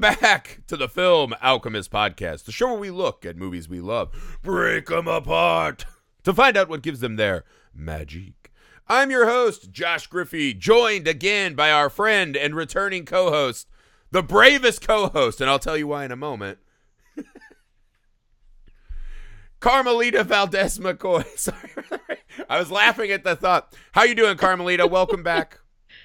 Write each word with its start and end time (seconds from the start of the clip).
welcome 0.00 0.20
back 0.20 0.60
to 0.66 0.76
the 0.76 0.88
Film 0.88 1.34
Alchemist 1.42 1.90
podcast, 1.90 2.44
the 2.44 2.52
show 2.52 2.68
where 2.68 2.78
we 2.78 2.90
look 2.90 3.26
at 3.26 3.36
movies 3.36 3.68
we 3.68 3.80
love, 3.80 4.38
break 4.42 4.86
them 4.86 5.06
apart 5.06 5.84
to 6.22 6.32
find 6.32 6.56
out 6.56 6.68
what 6.68 6.82
gives 6.82 7.00
them 7.00 7.16
their 7.16 7.44
magic. 7.74 8.50
I'm 8.88 9.10
your 9.10 9.26
host, 9.26 9.70
Josh 9.72 10.06
Griffey, 10.06 10.54
joined 10.54 11.06
again 11.06 11.54
by 11.54 11.70
our 11.70 11.90
friend 11.90 12.34
and 12.36 12.54
returning 12.54 13.04
co 13.04 13.30
host, 13.30 13.68
the 14.10 14.22
bravest 14.22 14.80
co 14.80 15.08
host, 15.08 15.40
and 15.40 15.50
I'll 15.50 15.58
tell 15.58 15.76
you 15.76 15.88
why 15.88 16.06
in 16.06 16.12
a 16.12 16.16
moment. 16.16 16.58
Carmelita 19.60 20.24
Valdez 20.24 20.78
McCoy. 20.78 21.26
Sorry, 21.36 21.72
I 22.48 22.58
was 22.58 22.70
laughing 22.70 23.10
at 23.10 23.24
the 23.24 23.36
thought. 23.36 23.74
How 23.92 24.04
you 24.04 24.14
doing, 24.14 24.38
Carmelita? 24.38 24.86
Welcome 24.86 25.22
back. 25.22 25.60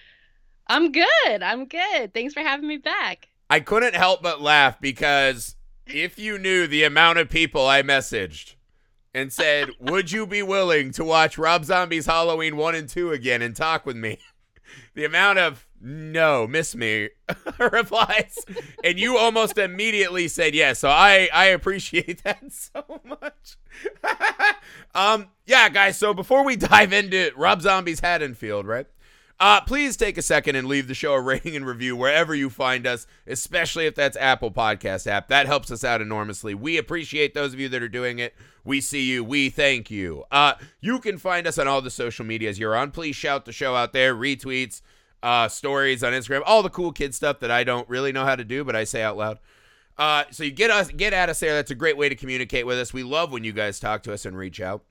I'm 0.68 0.92
good. 0.92 1.42
I'm 1.42 1.66
good. 1.66 2.14
Thanks 2.14 2.34
for 2.34 2.42
having 2.42 2.68
me 2.68 2.78
back. 2.78 3.30
I 3.50 3.60
couldn't 3.60 3.96
help 3.96 4.22
but 4.22 4.42
laugh 4.42 4.80
because 4.82 5.56
if 5.86 6.18
you 6.18 6.38
knew 6.38 6.68
the 6.68 6.84
amount 6.84 7.20
of 7.20 7.30
people 7.30 7.68
I 7.68 7.82
messaged 7.82 8.56
and 9.14 9.32
said, 9.32 9.70
"Would 9.80 10.12
you 10.12 10.26
be 10.28 10.42
willing 10.42 10.92
to 10.94 11.04
watch 11.04 11.38
Rob 11.38 11.66
Zombie's 11.66 12.06
Halloween 12.06 12.58
1 12.58 12.76
and 12.76 12.90
2 12.90 13.12
again 13.12 13.42
and 13.42 13.56
talk 13.56 13.86
with 13.86 13.96
me?" 13.96 14.20
The 14.94 15.06
amount 15.06 15.40
of 15.40 15.68
no, 15.80 16.48
miss 16.48 16.76
me 16.76 17.10
replies 17.60 18.44
and 18.84 18.98
you 19.00 19.18
almost 19.18 19.58
immediately 19.58 20.28
said 20.28 20.56
yes. 20.56 20.80
So 20.80 20.90
I 20.90 21.30
I 21.34 21.46
appreciate 21.46 22.24
that 22.24 22.52
so 22.52 23.02
much. 23.04 23.58
um 24.96 25.28
yeah, 25.46 25.70
guys, 25.70 25.98
so 25.98 26.14
before 26.14 26.44
we 26.44 26.56
dive 26.56 26.92
into 26.92 27.32
Rob 27.38 27.62
Zombie's 27.62 28.00
Haddonfield, 28.00 28.66
right? 28.66 28.88
Uh, 29.38 29.60
please 29.62 29.98
take 29.98 30.18
a 30.18 30.22
second 30.22 30.56
and 30.56 30.68
leave 30.68 30.88
the 30.88 30.94
show 30.94 31.14
a 31.14 31.22
rating 31.22 31.56
and 31.56 31.66
review 31.66 31.96
wherever 31.96 32.34
you 32.34 32.50
find 32.50 32.88
us, 32.88 33.06
especially 33.28 33.86
if 33.86 33.96
that's 33.96 34.16
Apple 34.18 34.52
Podcast 34.52 35.08
app. 35.08 35.28
That 35.28 35.46
helps 35.46 35.72
us 35.72 35.84
out 35.84 36.02
enormously. 36.02 36.54
We 36.54 36.78
appreciate 36.78 37.34
those 37.34 37.54
of 37.54 37.60
you 37.60 37.68
that 37.70 37.84
are 37.84 37.90
doing 37.90 38.20
it. 38.20 38.34
We 38.64 38.82
see 38.82 39.04
you. 39.04 39.24
We 39.24 39.50
thank 39.50 39.92
you. 39.92 40.24
Uh, 40.32 40.54
you 40.80 41.00
can 41.00 41.18
find 41.18 41.48
us 41.48 41.58
on 41.58 41.68
all 41.68 41.82
the 41.82 41.92
social 41.92 42.26
medias 42.26 42.58
you're 42.58 42.76
on. 42.76 42.92
Please 42.92 43.16
shout 43.16 43.46
the 43.46 43.52
show 43.52 43.76
out 43.76 43.94
there, 43.94 44.16
retweets, 44.16 44.82
uh, 45.22 45.50
stories 45.50 46.04
on 46.04 46.14
Instagram, 46.14 46.42
all 46.46 46.64
the 46.64 46.70
cool 46.70 46.92
kid 46.92 47.14
stuff 47.14 47.40
that 47.42 47.52
I 47.52 47.64
don't 47.64 47.88
really 47.90 48.12
know 48.12 48.26
how 48.26 48.36
to 48.36 48.44
do, 48.44 48.64
but 48.64 48.76
I 48.76 48.86
say 48.86 49.02
out 49.02 49.18
loud. 49.18 49.40
Uh, 49.98 50.24
so 50.32 50.44
you 50.44 50.52
get 50.52 50.72
us, 50.72 50.90
get 50.90 51.14
at 51.14 51.30
us 51.30 51.40
there. 51.40 51.54
That's 51.54 51.72
a 51.72 51.76
great 51.76 51.98
way 51.98 52.10
to 52.10 52.16
communicate 52.16 52.66
with 52.66 52.78
us. 52.78 52.94
We 52.94 53.04
love 53.04 53.32
when 53.32 53.44
you 53.44 53.54
guys 53.54 53.80
talk 53.80 54.04
to 54.04 54.14
us 54.14 54.26
and 54.26 54.38
reach 54.38 54.62
out. 54.62 54.84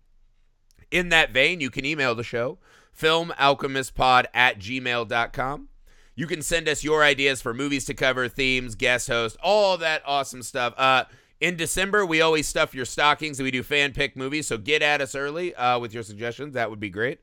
In 0.91 1.09
that 1.09 1.33
vein, 1.33 1.61
you 1.61 1.71
can 1.71 1.85
email 1.85 2.15
the 2.15 2.23
show 2.23 2.59
filmalchemistpod 2.99 4.27
at 4.35 4.59
gmail.com. 4.59 5.69
You 6.17 6.27
can 6.27 6.43
send 6.43 6.69
us 6.69 6.85
your 6.85 7.03
ideas 7.03 7.43
for 7.43 7.53
movies 7.53 7.85
to 7.87 7.95
cover, 7.95 8.29
themes, 8.29 8.75
guest 8.75 9.09
host, 9.09 9.37
all 9.43 9.77
that 9.79 10.03
awesome 10.07 10.43
stuff. 10.43 10.75
Uh, 10.77 11.05
in 11.41 11.57
December, 11.57 12.07
we 12.07 12.21
always 12.21 12.47
stuff 12.47 12.75
your 12.75 12.85
stockings 12.85 13.39
and 13.39 13.45
we 13.45 13.51
do 13.51 13.63
fan 13.63 13.93
pick 13.93 14.17
movies. 14.17 14.47
So 14.47 14.57
get 14.57 14.81
at 14.83 15.01
us 15.01 15.15
early 15.15 15.55
uh, 15.57 15.79
with 15.79 15.93
your 15.93 16.03
suggestions. 16.03 16.55
That 16.55 16.71
would 16.71 16.81
be 16.81 16.91
great. 16.91 17.21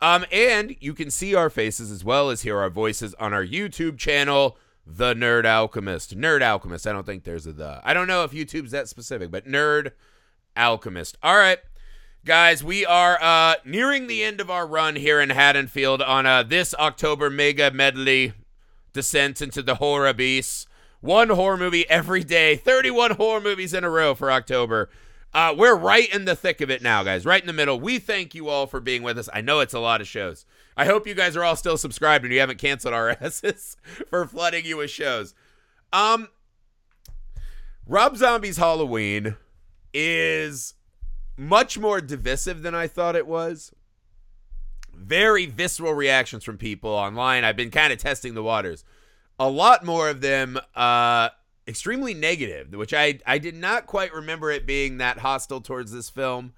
Um, 0.00 0.24
and 0.30 0.76
you 0.80 0.94
can 0.94 1.10
see 1.10 1.34
our 1.34 1.50
faces 1.50 1.90
as 1.90 2.04
well 2.04 2.30
as 2.30 2.42
hear 2.42 2.58
our 2.58 2.70
voices 2.70 3.14
on 3.14 3.32
our 3.34 3.44
YouTube 3.44 3.98
channel, 3.98 4.56
The 4.86 5.14
Nerd 5.14 5.44
Alchemist. 5.44 6.16
Nerd 6.16 6.40
Alchemist. 6.40 6.86
I 6.86 6.92
don't 6.92 7.04
think 7.04 7.24
there's 7.24 7.46
a 7.46 7.52
the. 7.52 7.80
I 7.82 7.94
don't 7.94 8.06
know 8.06 8.22
if 8.22 8.30
YouTube's 8.30 8.70
that 8.70 8.88
specific, 8.88 9.32
but 9.32 9.46
Nerd 9.46 9.92
Alchemist. 10.56 11.18
All 11.22 11.36
right. 11.36 11.58
Guys, 12.24 12.62
we 12.62 12.84
are 12.84 13.18
uh, 13.22 13.54
nearing 13.64 14.06
the 14.06 14.22
end 14.22 14.40
of 14.40 14.50
our 14.50 14.66
run 14.66 14.96
here 14.96 15.20
in 15.20 15.30
Haddonfield 15.30 16.02
on 16.02 16.26
uh, 16.26 16.42
this 16.42 16.74
October 16.74 17.30
mega 17.30 17.70
medley 17.70 18.34
descent 18.92 19.40
into 19.40 19.62
the 19.62 19.76
horror 19.76 20.08
abyss. 20.08 20.66
One 21.00 21.30
horror 21.30 21.56
movie 21.56 21.88
every 21.88 22.24
day, 22.24 22.56
31 22.56 23.12
horror 23.12 23.40
movies 23.40 23.72
in 23.72 23.84
a 23.84 23.88
row 23.88 24.14
for 24.14 24.30
October. 24.30 24.90
Uh, 25.32 25.54
we're 25.56 25.76
right 25.76 26.12
in 26.12 26.24
the 26.24 26.34
thick 26.34 26.60
of 26.60 26.70
it 26.70 26.82
now, 26.82 27.02
guys, 27.02 27.24
right 27.24 27.40
in 27.40 27.46
the 27.46 27.52
middle. 27.52 27.78
We 27.78 27.98
thank 27.98 28.34
you 28.34 28.48
all 28.48 28.66
for 28.66 28.80
being 28.80 29.02
with 29.02 29.16
us. 29.16 29.28
I 29.32 29.40
know 29.40 29.60
it's 29.60 29.74
a 29.74 29.78
lot 29.78 30.00
of 30.00 30.08
shows. 30.08 30.44
I 30.76 30.86
hope 30.86 31.06
you 31.06 31.14
guys 31.14 31.36
are 31.36 31.44
all 31.44 31.56
still 31.56 31.78
subscribed 31.78 32.24
and 32.24 32.32
you 32.34 32.40
haven't 32.40 32.58
canceled 32.58 32.94
our 32.94 33.10
asses 33.20 33.76
for 34.10 34.26
flooding 34.26 34.64
you 34.66 34.78
with 34.78 34.90
shows. 34.90 35.34
Um, 35.92 36.28
Rob 37.86 38.16
Zombie's 38.16 38.56
Halloween 38.56 39.36
is 39.94 40.74
much 41.38 41.78
more 41.78 42.00
divisive 42.00 42.62
than 42.62 42.74
I 42.74 42.88
thought 42.88 43.16
it 43.16 43.26
was. 43.26 43.72
Very 44.92 45.46
visceral 45.46 45.94
reactions 45.94 46.42
from 46.42 46.58
people 46.58 46.90
online. 46.90 47.44
I've 47.44 47.56
been 47.56 47.70
kind 47.70 47.92
of 47.92 47.98
testing 47.98 48.34
the 48.34 48.42
waters. 48.42 48.84
A 49.38 49.48
lot 49.48 49.84
more 49.84 50.10
of 50.10 50.20
them 50.20 50.58
uh 50.74 51.28
extremely 51.68 52.12
negative, 52.12 52.72
which 52.72 52.92
I 52.92 53.20
I 53.24 53.38
did 53.38 53.54
not 53.54 53.86
quite 53.86 54.12
remember 54.12 54.50
it 54.50 54.66
being 54.66 54.98
that 54.98 55.18
hostile 55.18 55.60
towards 55.60 55.92
this 55.92 56.10
film. 56.10 56.54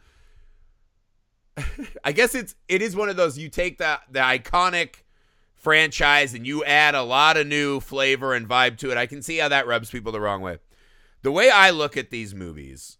I 2.05 2.13
guess 2.13 2.35
it's 2.35 2.55
it 2.67 2.81
is 2.81 2.97
one 2.97 3.11
of 3.11 3.17
those 3.17 3.37
you 3.37 3.51
take 3.51 3.77
the 3.77 4.01
the 4.11 4.21
iconic 4.21 5.03
franchise 5.55 6.33
and 6.33 6.47
you 6.47 6.65
add 6.65 6.95
a 6.95 7.03
lot 7.03 7.37
of 7.37 7.47
new 7.47 7.81
flavor 7.81 8.33
and 8.33 8.49
vibe 8.49 8.79
to 8.79 8.91
it. 8.91 8.97
I 8.97 9.05
can 9.05 9.21
see 9.21 9.37
how 9.37 9.49
that 9.49 9.67
rubs 9.67 9.91
people 9.91 10.11
the 10.11 10.21
wrong 10.21 10.41
way. 10.41 10.59
The 11.21 11.33
way 11.33 11.51
I 11.51 11.69
look 11.69 11.99
at 11.99 12.09
these 12.09 12.35
movies 12.35 12.97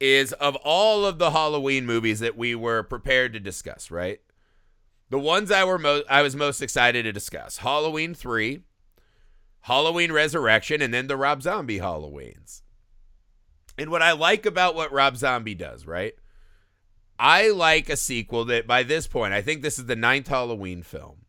is 0.00 0.32
of 0.34 0.56
all 0.56 1.06
of 1.06 1.18
the 1.18 1.30
Halloween 1.30 1.86
movies 1.86 2.20
that 2.20 2.36
we 2.36 2.54
were 2.54 2.82
prepared 2.82 3.32
to 3.32 3.40
discuss, 3.40 3.90
right? 3.90 4.20
The 5.10 5.18
ones 5.18 5.50
I 5.50 5.64
were 5.64 5.78
most 5.78 6.06
I 6.08 6.22
was 6.22 6.34
most 6.34 6.60
excited 6.60 7.04
to 7.04 7.12
discuss. 7.12 7.58
Halloween 7.58 8.14
3, 8.14 8.62
Halloween 9.60 10.12
Resurrection, 10.12 10.82
and 10.82 10.92
then 10.92 11.06
the 11.06 11.16
Rob 11.16 11.42
Zombie 11.42 11.78
Halloweens. 11.78 12.62
And 13.78 13.90
what 13.90 14.02
I 14.02 14.12
like 14.12 14.46
about 14.46 14.74
what 14.74 14.92
Rob 14.92 15.16
Zombie 15.16 15.54
does, 15.54 15.86
right? 15.86 16.14
I 17.18 17.50
like 17.50 17.88
a 17.88 17.96
sequel 17.96 18.44
that 18.46 18.66
by 18.66 18.82
this 18.82 19.06
point, 19.06 19.34
I 19.34 19.42
think 19.42 19.62
this 19.62 19.78
is 19.78 19.86
the 19.86 19.96
ninth 19.96 20.28
Halloween 20.28 20.82
film. 20.82 21.24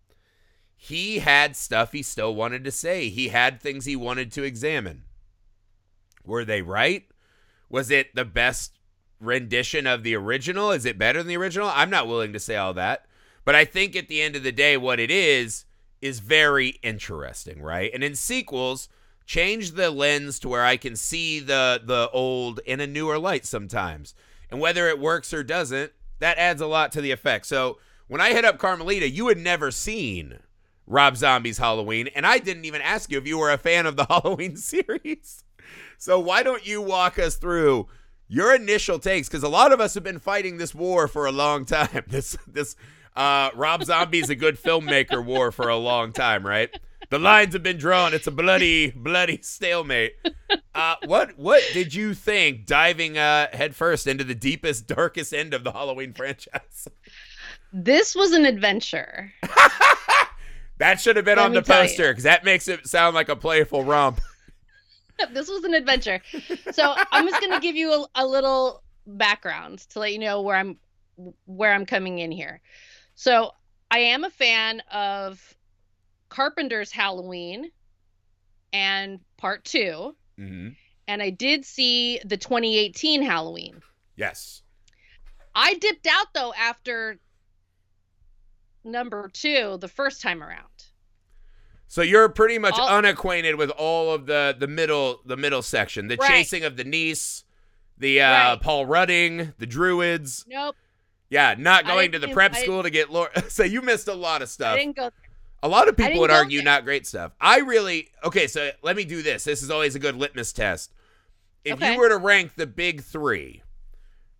He 0.75 1.19
had 1.19 1.55
stuff 1.55 1.91
he 1.91 2.03
still 2.03 2.35
wanted 2.35 2.63
to 2.63 2.71
say. 2.71 3.09
He 3.09 3.29
had 3.29 3.61
things 3.61 3.85
he 3.85 3.95
wanted 3.95 4.31
to 4.33 4.43
examine. 4.43 5.03
Were 6.23 6.45
they 6.45 6.61
right? 6.61 7.05
Was 7.69 7.91
it 7.91 8.15
the 8.15 8.25
best 8.25 8.79
rendition 9.19 9.87
of 9.87 10.03
the 10.03 10.15
original? 10.15 10.71
Is 10.71 10.85
it 10.85 10.97
better 10.97 11.19
than 11.19 11.27
the 11.27 11.37
original? 11.37 11.71
I'm 11.73 11.89
not 11.89 12.07
willing 12.07 12.33
to 12.33 12.39
say 12.39 12.55
all 12.55 12.73
that. 12.73 13.05
But 13.43 13.55
I 13.55 13.65
think 13.65 13.95
at 13.95 14.07
the 14.07 14.21
end 14.21 14.35
of 14.35 14.43
the 14.43 14.51
day, 14.51 14.75
what 14.77 14.99
it 14.99 15.11
is, 15.11 15.65
is 16.01 16.19
very 16.19 16.79
interesting, 16.83 17.61
right? 17.61 17.91
And 17.93 18.03
in 18.03 18.15
sequels, 18.15 18.89
change 19.25 19.71
the 19.71 19.89
lens 19.89 20.39
to 20.39 20.49
where 20.49 20.63
I 20.63 20.77
can 20.77 20.95
see 20.95 21.39
the 21.39 21.81
the 21.83 22.09
old 22.11 22.59
in 22.65 22.79
a 22.79 22.87
newer 22.87 23.17
light 23.17 23.45
sometimes. 23.45 24.13
And 24.51 24.59
whether 24.59 24.87
it 24.87 24.99
works 24.99 25.33
or 25.33 25.43
doesn't, 25.43 25.91
that 26.19 26.37
adds 26.37 26.61
a 26.61 26.67
lot 26.67 26.91
to 26.93 27.01
the 27.01 27.11
effect. 27.11 27.45
So 27.45 27.79
when 28.07 28.21
I 28.21 28.33
hit 28.33 28.45
up 28.45 28.59
Carmelita, 28.59 29.09
you 29.09 29.27
had 29.27 29.37
never 29.37 29.71
seen 29.71 30.39
Rob 30.87 31.17
Zombie's 31.17 31.57
Halloween, 31.57 32.09
and 32.13 32.25
I 32.25 32.37
didn't 32.37 32.65
even 32.65 32.81
ask 32.81 33.11
you 33.11 33.17
if 33.17 33.27
you 33.27 33.39
were 33.39 33.51
a 33.51 33.57
fan 33.57 33.85
of 33.87 33.95
the 33.95 34.05
Halloween 34.09 34.57
series. 34.57 35.43
So 35.97 36.19
why 36.19 36.43
don't 36.43 36.65
you 36.65 36.81
walk 36.81 37.19
us 37.19 37.35
through 37.35 37.87
your 38.27 38.53
initial 38.53 38.99
takes? 38.99 39.27
Because 39.27 39.43
a 39.43 39.49
lot 39.49 39.71
of 39.71 39.79
us 39.79 39.93
have 39.93 40.03
been 40.03 40.19
fighting 40.19 40.57
this 40.57 40.73
war 40.75 41.07
for 41.07 41.25
a 41.25 41.31
long 41.31 41.65
time. 41.65 42.03
This 42.07 42.37
this 42.47 42.75
uh, 43.15 43.49
Rob 43.55 43.83
Zombie's 43.83 44.29
a 44.29 44.35
good 44.35 44.61
filmmaker 44.61 45.23
war 45.23 45.51
for 45.51 45.69
a 45.69 45.77
long 45.77 46.11
time, 46.11 46.45
right? 46.45 46.69
The 47.09 47.19
lines 47.19 47.53
have 47.53 47.63
been 47.63 47.77
drawn. 47.77 48.13
It's 48.13 48.27
a 48.27 48.31
bloody, 48.31 48.91
bloody 48.91 49.39
stalemate. 49.41 50.15
Uh, 50.73 50.95
what 51.05 51.37
what 51.37 51.63
did 51.73 51.93
you 51.93 52.13
think 52.13 52.65
diving 52.65 53.17
uh, 53.17 53.47
headfirst 53.53 54.07
into 54.07 54.23
the 54.23 54.35
deepest, 54.35 54.87
darkest 54.87 55.33
end 55.33 55.53
of 55.53 55.63
the 55.63 55.71
Halloween 55.71 56.13
franchise? 56.13 56.87
This 57.71 58.15
was 58.15 58.31
an 58.31 58.45
adventure. 58.45 59.33
that 60.77 60.99
should 60.99 61.15
have 61.15 61.25
been 61.25 61.37
Let 61.37 61.45
on 61.45 61.53
the 61.53 61.61
poster 61.61 62.11
because 62.11 62.23
that 62.23 62.43
makes 62.43 62.67
it 62.67 62.87
sound 62.87 63.15
like 63.15 63.29
a 63.29 63.35
playful 63.35 63.83
romp. 63.83 64.21
this 65.33 65.49
was 65.49 65.63
an 65.63 65.73
adventure. 65.73 66.21
So 66.71 66.95
I'm 67.11 67.27
just 67.27 67.41
gonna 67.41 67.59
give 67.59 67.75
you 67.75 67.93
a, 67.93 68.05
a 68.15 68.25
little 68.25 68.83
background 69.07 69.79
to 69.89 69.99
let 69.99 70.13
you 70.13 70.19
know 70.19 70.41
where 70.41 70.57
I'm 70.57 70.77
where 71.45 71.73
I'm 71.73 71.85
coming 71.85 72.19
in 72.19 72.31
here. 72.31 72.61
So 73.15 73.51
I 73.91 73.99
am 73.99 74.23
a 74.23 74.29
fan 74.29 74.81
of 74.91 75.55
Carpenter's 76.29 76.91
Halloween 76.91 77.71
and 78.73 79.19
part 79.37 79.63
two, 79.63 80.15
hmm 80.37 80.69
and 81.07 81.21
I 81.21 81.29
did 81.29 81.65
see 81.65 82.19
the 82.25 82.37
2018 82.37 83.21
Halloween. 83.21 83.81
Yes. 84.15 84.63
I 85.53 85.75
dipped 85.75 86.07
out 86.07 86.33
though 86.33 86.53
after 86.53 87.19
number 88.83 89.29
two 89.29 89.77
the 89.79 89.87
first 89.87 90.21
time 90.21 90.43
around. 90.43 90.74
So 91.87 92.01
you're 92.01 92.29
pretty 92.29 92.57
much 92.57 92.77
All- 92.77 92.89
unacquainted 92.89 93.55
with 93.55 93.69
all 93.71 94.13
of 94.13 94.25
the 94.25 94.55
the 94.57 94.67
middle 94.67 95.21
the 95.25 95.37
middle 95.37 95.61
section, 95.61 96.07
the 96.07 96.17
Right. 96.17 96.29
chasing 96.29 96.63
of 96.63 96.77
the 96.77 96.83
niece, 96.83 97.43
the 97.97 98.21
uh, 98.21 98.31
Right. 98.51 98.61
Paul 98.61 98.85
Rudding, 98.85 99.53
the 99.59 99.65
Druids. 99.65 100.45
Nope, 100.47 100.75
Yeah, 101.29 101.55
not 101.57 101.85
going 101.85 102.11
to 102.13 102.19
the 102.19 102.29
prep 102.29 102.55
I- 102.55 102.61
school 102.63 102.83
to 102.83 102.89
get 102.89 103.11
Lord. 103.11 103.29
so 103.49 103.63
you 103.63 103.81
missed 103.81 104.07
a 104.07 104.13
lot 104.15 104.41
of 104.41 104.49
stuff. 104.49 104.75
I 104.75 104.79
didn't 104.79 104.95
go. 104.95 105.09
A 105.63 105.69
lot 105.69 105.87
of 105.87 105.95
people 105.97 106.19
would 106.21 106.31
argue 106.31 106.59
there. 106.59 106.65
not 106.65 106.83
great 106.85 107.07
stuff. 107.07 107.31
I 107.41 107.59
really 107.59 108.09
okay. 108.23 108.47
So 108.47 108.71
let 108.83 108.95
me 108.95 109.03
do 109.05 109.21
this. 109.21 109.43
This 109.45 109.63
is 109.63 109.71
always 109.71 109.95
a 109.95 109.99
good 109.99 110.15
litmus 110.15 110.53
test. 110.53 110.91
If 111.63 111.75
Okay. 111.75 111.93
you 111.93 111.99
were 111.99 112.09
to 112.09 112.17
rank 112.17 112.53
the 112.55 112.67
big 112.67 113.01
three, 113.01 113.63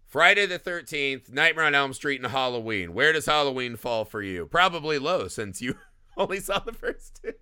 Friday 0.06 0.46
the 0.46 0.60
Thirteenth, 0.60 1.32
Nightmare 1.32 1.66
on 1.66 1.74
Elm 1.74 1.94
Street, 1.94 2.22
and 2.22 2.32
Halloween, 2.32 2.94
where 2.94 3.12
does 3.12 3.26
Halloween 3.26 3.76
fall 3.76 4.06
for 4.06 4.22
you? 4.22 4.46
Probably 4.46 5.00
low, 5.00 5.28
since 5.28 5.62
you 5.62 5.78
only 6.18 6.40
saw 6.40 6.60
the 6.60 6.74
first 6.74 7.20
two. 7.24 7.34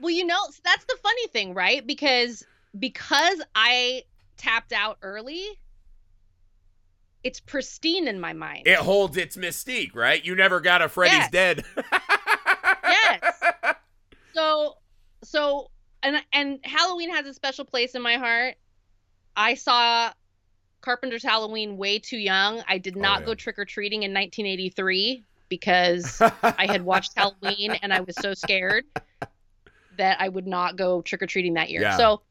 Well, 0.00 0.10
you 0.10 0.24
know, 0.26 0.38
that's 0.64 0.84
the 0.84 0.96
funny 1.02 1.26
thing, 1.28 1.54
right? 1.54 1.86
Because 1.86 2.44
because 2.78 3.40
I 3.54 4.02
tapped 4.36 4.72
out 4.72 4.98
early, 5.02 5.44
it's 7.22 7.38
pristine 7.40 8.08
in 8.08 8.18
my 8.18 8.32
mind. 8.32 8.66
It 8.66 8.78
holds 8.78 9.16
its 9.16 9.36
mystique, 9.36 9.94
right? 9.94 10.24
You 10.24 10.34
never 10.34 10.60
got 10.60 10.82
a 10.82 10.88
Freddy's 10.88 11.14
Yes. 11.18 11.30
dead. 11.30 11.64
Yes. 12.84 13.42
so 14.34 14.74
so 15.22 15.70
and 16.02 16.16
and 16.32 16.58
Halloween 16.64 17.14
has 17.14 17.26
a 17.26 17.34
special 17.34 17.64
place 17.64 17.94
in 17.94 18.02
my 18.02 18.14
heart. 18.16 18.56
I 19.36 19.54
saw 19.54 20.12
Carpenter's 20.80 21.22
Halloween 21.22 21.76
way 21.76 22.00
too 22.00 22.18
young. 22.18 22.62
I 22.66 22.78
did 22.78 22.96
Oh, 22.96 23.00
not 23.00 23.20
yeah. 23.20 23.26
go 23.26 23.34
trick 23.34 23.58
or 23.58 23.64
treating 23.64 24.02
in 24.02 24.10
1983 24.12 25.24
because 25.52 26.18
I 26.42 26.64
had 26.66 26.80
watched 26.92 27.12
Halloween 27.14 27.72
and 27.82 27.92
I 27.92 28.00
was 28.00 28.16
so 28.18 28.32
scared 28.32 28.86
that 29.98 30.18
I 30.18 30.26
would 30.26 30.46
not 30.46 30.78
go 30.78 31.02
trick 31.02 31.20
or 31.20 31.26
treating 31.26 31.52
that 31.54 31.68
year. 31.68 31.82
Yeah. 31.82 31.98
So, 31.98 32.22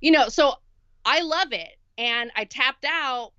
you 0.00 0.10
know, 0.10 0.28
so 0.28 0.54
I 1.04 1.20
love 1.20 1.52
it. 1.52 1.78
And 1.98 2.32
I 2.34 2.46
tapped 2.46 2.84
out 2.84 3.30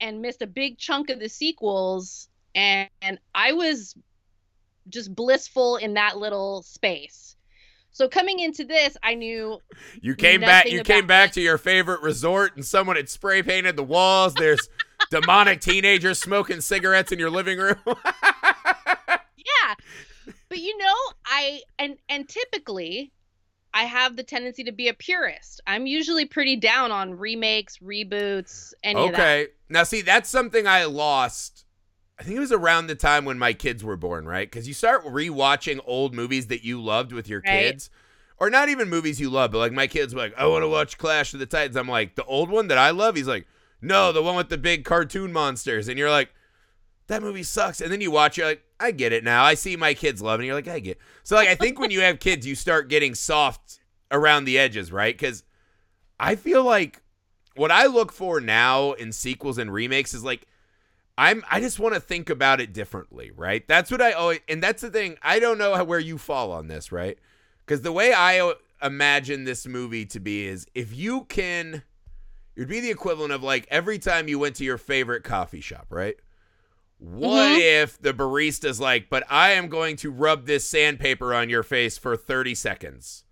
and 0.00 0.22
missed 0.22 0.40
a 0.40 0.46
big 0.46 0.78
chunk 0.78 1.10
of 1.10 1.20
the 1.20 1.28
sequels. 1.28 2.28
And, 2.54 2.88
and 3.02 3.18
I 3.34 3.52
was 3.52 3.94
just 4.88 5.14
blissful 5.14 5.76
in 5.76 5.92
that 5.94 6.16
little 6.16 6.62
space. 6.62 7.36
So 7.90 8.08
coming 8.08 8.40
into 8.40 8.64
this, 8.64 8.96
I 9.02 9.14
knew 9.16 9.60
You 10.00 10.14
came 10.16 10.40
back. 10.40 10.68
You 10.70 10.82
came 10.82 11.06
back 11.06 11.30
it. 11.30 11.34
to 11.34 11.40
your 11.42 11.58
favorite 11.58 12.00
resort, 12.00 12.56
and 12.56 12.64
someone 12.64 12.96
had 12.96 13.08
spray 13.08 13.40
painted 13.40 13.76
the 13.76 13.84
walls. 13.84 14.34
There's 14.34 14.68
demonic 15.20 15.60
teenagers 15.60 16.18
smoking 16.18 16.60
cigarettes 16.60 17.12
in 17.12 17.18
your 17.18 17.30
living 17.30 17.58
room. 17.58 17.76
yeah 17.86 19.74
but 20.48 20.58
you 20.58 20.76
know 20.78 20.94
i 21.26 21.60
and 21.78 21.96
and 22.08 22.28
typically 22.28 23.12
i 23.72 23.84
have 23.84 24.16
the 24.16 24.22
tendency 24.22 24.64
to 24.64 24.72
be 24.72 24.88
a 24.88 24.94
purist 24.94 25.60
i'm 25.66 25.86
usually 25.86 26.24
pretty 26.24 26.56
down 26.56 26.90
on 26.90 27.14
remakes 27.14 27.78
reboots 27.78 28.72
any 28.82 29.00
okay. 29.08 29.48
Now, 29.68 29.82
see, 29.82 30.02
that's 30.02 30.28
something 30.30 30.66
I 30.66 30.84
lost. 30.84 31.64
I 32.18 32.22
think 32.22 32.36
it 32.36 32.40
was 32.40 32.52
around 32.52 32.86
the 32.86 32.94
time 32.94 33.24
when 33.24 33.38
my 33.38 33.52
kids 33.54 33.82
were 33.82 33.96
born, 33.96 34.24
right? 34.26 34.48
Because 34.48 34.68
you 34.68 34.74
start 34.74 35.04
rewatching 35.04 35.80
old 35.84 36.14
movies 36.14 36.46
that 36.46 36.64
you 36.64 36.80
loved 36.80 37.12
with 37.12 37.28
your 37.28 37.42
Right. 37.44 37.72
kids, 37.72 37.90
or 38.38 38.50
not 38.50 38.68
even 38.68 38.88
movies 38.88 39.20
you 39.20 39.30
love, 39.30 39.50
but 39.50 39.58
like 39.58 39.72
my 39.72 39.88
kids 39.88 40.14
were 40.14 40.20
like, 40.20 40.34
I 40.38 40.46
want 40.46 40.62
to 40.62 40.68
watch 40.68 40.96
Clash 40.96 41.32
of 41.34 41.40
the 41.40 41.46
Titans. 41.46 41.76
I'm 41.76 41.88
like, 41.88 42.14
the 42.14 42.24
old 42.24 42.50
one 42.50 42.68
that 42.68 42.78
I 42.78 42.90
love. 42.90 43.16
He's 43.16 43.26
like, 43.26 43.46
no, 43.84 44.12
the 44.12 44.22
one 44.22 44.36
with 44.36 44.48
the 44.48 44.58
big 44.58 44.84
cartoon 44.84 45.32
monsters. 45.32 45.88
And 45.88 45.98
you're 45.98 46.10
like, 46.10 46.32
that 47.06 47.22
movie 47.22 47.42
sucks. 47.42 47.80
And 47.80 47.92
then 47.92 48.00
you 48.00 48.10
watch, 48.10 48.36
you're 48.36 48.46
like, 48.46 48.64
I 48.80 48.90
get 48.90 49.12
it 49.12 49.24
now. 49.24 49.44
I 49.44 49.54
see 49.54 49.76
my 49.76 49.94
kids 49.94 50.22
loving. 50.22 50.44
it. 50.44 50.46
You're 50.48 50.56
like, 50.56 50.68
I 50.68 50.80
get. 50.80 50.92
It. 50.92 51.02
So 51.22 51.36
like, 51.36 51.48
I 51.48 51.54
think 51.54 51.78
when 51.78 51.90
you 51.90 52.00
have 52.00 52.18
kids, 52.18 52.46
you 52.46 52.54
start 52.54 52.88
getting 52.88 53.14
soft 53.14 53.78
around 54.10 54.44
the 54.44 54.58
edges, 54.58 54.90
right? 54.90 55.14
Because 55.16 55.44
I 56.18 56.36
feel 56.36 56.64
like 56.64 57.02
what 57.56 57.70
I 57.70 57.86
look 57.86 58.12
for 58.12 58.40
now 58.40 58.92
in 58.92 59.12
sequels 59.12 59.58
and 59.58 59.72
remakes 59.72 60.14
is 60.14 60.24
like 60.24 60.46
I'm 61.16 61.44
I 61.50 61.60
just 61.60 61.78
want 61.78 61.94
to 61.94 62.00
think 62.00 62.30
about 62.30 62.60
it 62.60 62.72
differently, 62.72 63.30
right? 63.30 63.66
That's 63.68 63.90
what 63.90 64.02
I 64.02 64.12
always 64.12 64.40
and 64.48 64.62
that's 64.62 64.82
the 64.82 64.90
thing. 64.90 65.16
I 65.22 65.38
don't 65.38 65.58
know 65.58 65.74
how, 65.74 65.84
where 65.84 66.00
you 66.00 66.18
fall 66.18 66.50
on 66.52 66.66
this, 66.68 66.90
right? 66.90 67.18
Cuz 67.66 67.82
the 67.82 67.92
way 67.92 68.12
I 68.12 68.54
imagine 68.82 69.44
this 69.44 69.66
movie 69.66 70.06
to 70.06 70.20
be 70.20 70.46
is 70.46 70.66
if 70.74 70.94
you 70.94 71.24
can 71.24 71.82
it'd 72.56 72.68
be 72.68 72.80
the 72.80 72.90
equivalent 72.90 73.32
of 73.32 73.42
like 73.42 73.66
every 73.70 73.98
time 73.98 74.28
you 74.28 74.38
went 74.38 74.56
to 74.56 74.64
your 74.64 74.78
favorite 74.78 75.24
coffee 75.24 75.60
shop, 75.60 75.86
right? 75.90 76.16
What 76.98 77.58
Mhm. 77.60 77.82
if 77.82 78.00
the 78.00 78.14
barista's 78.14 78.80
like, 78.80 79.10
"But 79.10 79.24
I 79.28 79.50
am 79.52 79.68
going 79.68 79.96
to 79.96 80.10
rub 80.10 80.46
this 80.46 80.68
sandpaper 80.68 81.34
on 81.34 81.50
your 81.50 81.62
face 81.62 81.98
for 81.98 82.16
30 82.16 82.54
seconds." 82.54 83.24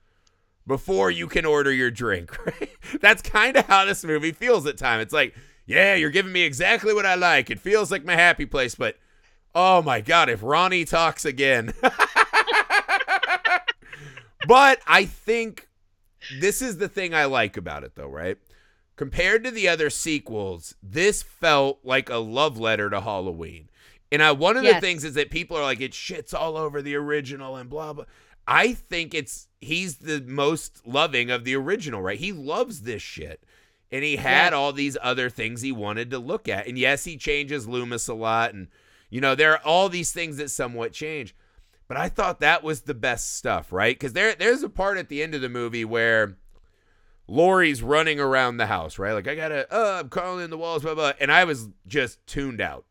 before 0.64 1.10
you 1.10 1.26
can 1.26 1.44
order 1.44 1.72
your 1.72 1.90
drink, 1.90 2.36
right? 2.46 2.70
That's 3.00 3.20
kind 3.20 3.56
of 3.56 3.66
how 3.66 3.84
this 3.84 4.04
movie 4.04 4.30
feels 4.30 4.64
at 4.64 4.78
time. 4.78 5.00
It's 5.00 5.12
like, 5.12 5.34
yeah, 5.66 5.96
you're 5.96 6.08
giving 6.10 6.30
me 6.32 6.42
exactly 6.42 6.94
what 6.94 7.04
I 7.04 7.16
like. 7.16 7.50
It 7.50 7.58
feels 7.58 7.90
like 7.90 8.04
my 8.04 8.14
happy 8.14 8.46
place, 8.46 8.76
but 8.76 8.96
oh 9.56 9.82
my 9.82 10.00
god, 10.00 10.28
if 10.28 10.40
Ronnie 10.40 10.84
talks 10.84 11.24
again. 11.24 11.74
but 14.46 14.78
I 14.86 15.04
think 15.04 15.68
this 16.40 16.62
is 16.62 16.76
the 16.78 16.88
thing 16.88 17.12
I 17.14 17.24
like 17.24 17.56
about 17.56 17.82
it 17.84 17.96
though, 17.96 18.06
right? 18.08 18.38
Compared 19.02 19.42
to 19.42 19.50
the 19.50 19.66
other 19.66 19.90
sequels, 19.90 20.76
this 20.80 21.24
felt 21.24 21.80
like 21.82 22.08
a 22.08 22.18
love 22.18 22.56
letter 22.56 22.88
to 22.88 23.00
Halloween. 23.00 23.68
And 24.12 24.22
I, 24.22 24.30
one 24.30 24.56
of 24.56 24.62
the 24.62 24.80
things 24.80 25.02
is 25.02 25.14
that 25.14 25.28
people 25.28 25.56
are 25.56 25.64
like, 25.64 25.80
it 25.80 25.90
shits 25.90 26.32
all 26.32 26.56
over 26.56 26.80
the 26.80 26.94
original 26.94 27.56
and 27.56 27.68
blah 27.68 27.92
blah. 27.94 28.04
I 28.46 28.74
think 28.74 29.12
it's 29.12 29.48
he's 29.60 29.96
the 29.96 30.20
most 30.20 30.86
loving 30.86 31.32
of 31.32 31.42
the 31.42 31.56
original, 31.56 32.00
right? 32.00 32.16
He 32.16 32.30
loves 32.32 32.82
this 32.82 33.02
shit. 33.02 33.42
And 33.90 34.04
he 34.04 34.14
had 34.16 34.46
Yes. 34.46 34.52
all 34.54 34.72
these 34.72 34.96
other 35.02 35.28
things 35.28 35.62
he 35.62 35.72
wanted 35.72 36.10
to 36.12 36.20
look 36.20 36.48
at. 36.48 36.68
And 36.68 36.78
yes, 36.78 37.02
he 37.04 37.16
changes 37.16 37.66
Loomis 37.66 38.06
a 38.06 38.14
lot. 38.14 38.54
And, 38.54 38.68
you 39.10 39.20
know, 39.20 39.34
there 39.34 39.50
are 39.52 39.64
all 39.64 39.88
these 39.88 40.12
things 40.12 40.36
that 40.36 40.50
somewhat 40.50 40.92
change. 40.92 41.34
But 41.88 41.96
I 41.96 42.08
thought 42.08 42.38
that 42.38 42.62
was 42.62 42.82
the 42.82 42.94
best 42.94 43.34
stuff, 43.36 43.72
right? 43.72 43.94
Because 43.96 44.12
there, 44.12 44.36
there's 44.36 44.62
a 44.62 44.68
part 44.68 44.96
at 44.96 45.08
the 45.08 45.24
end 45.24 45.34
of 45.34 45.40
the 45.40 45.48
movie 45.48 45.84
where 45.84 46.36
Laurie's 47.28 47.82
running 47.82 48.20
around 48.20 48.56
the 48.56 48.66
house, 48.66 48.98
right? 48.98 49.12
Like, 49.12 49.28
I 49.28 49.34
gotta, 49.34 49.66
oh, 49.70 50.00
I'm 50.00 50.08
crawling 50.08 50.44
in 50.44 50.50
the 50.50 50.58
walls, 50.58 50.82
blah, 50.82 50.94
blah. 50.94 51.12
And 51.20 51.30
I 51.30 51.44
was 51.44 51.68
just 51.86 52.24
tuned 52.26 52.60
out. 52.60 52.84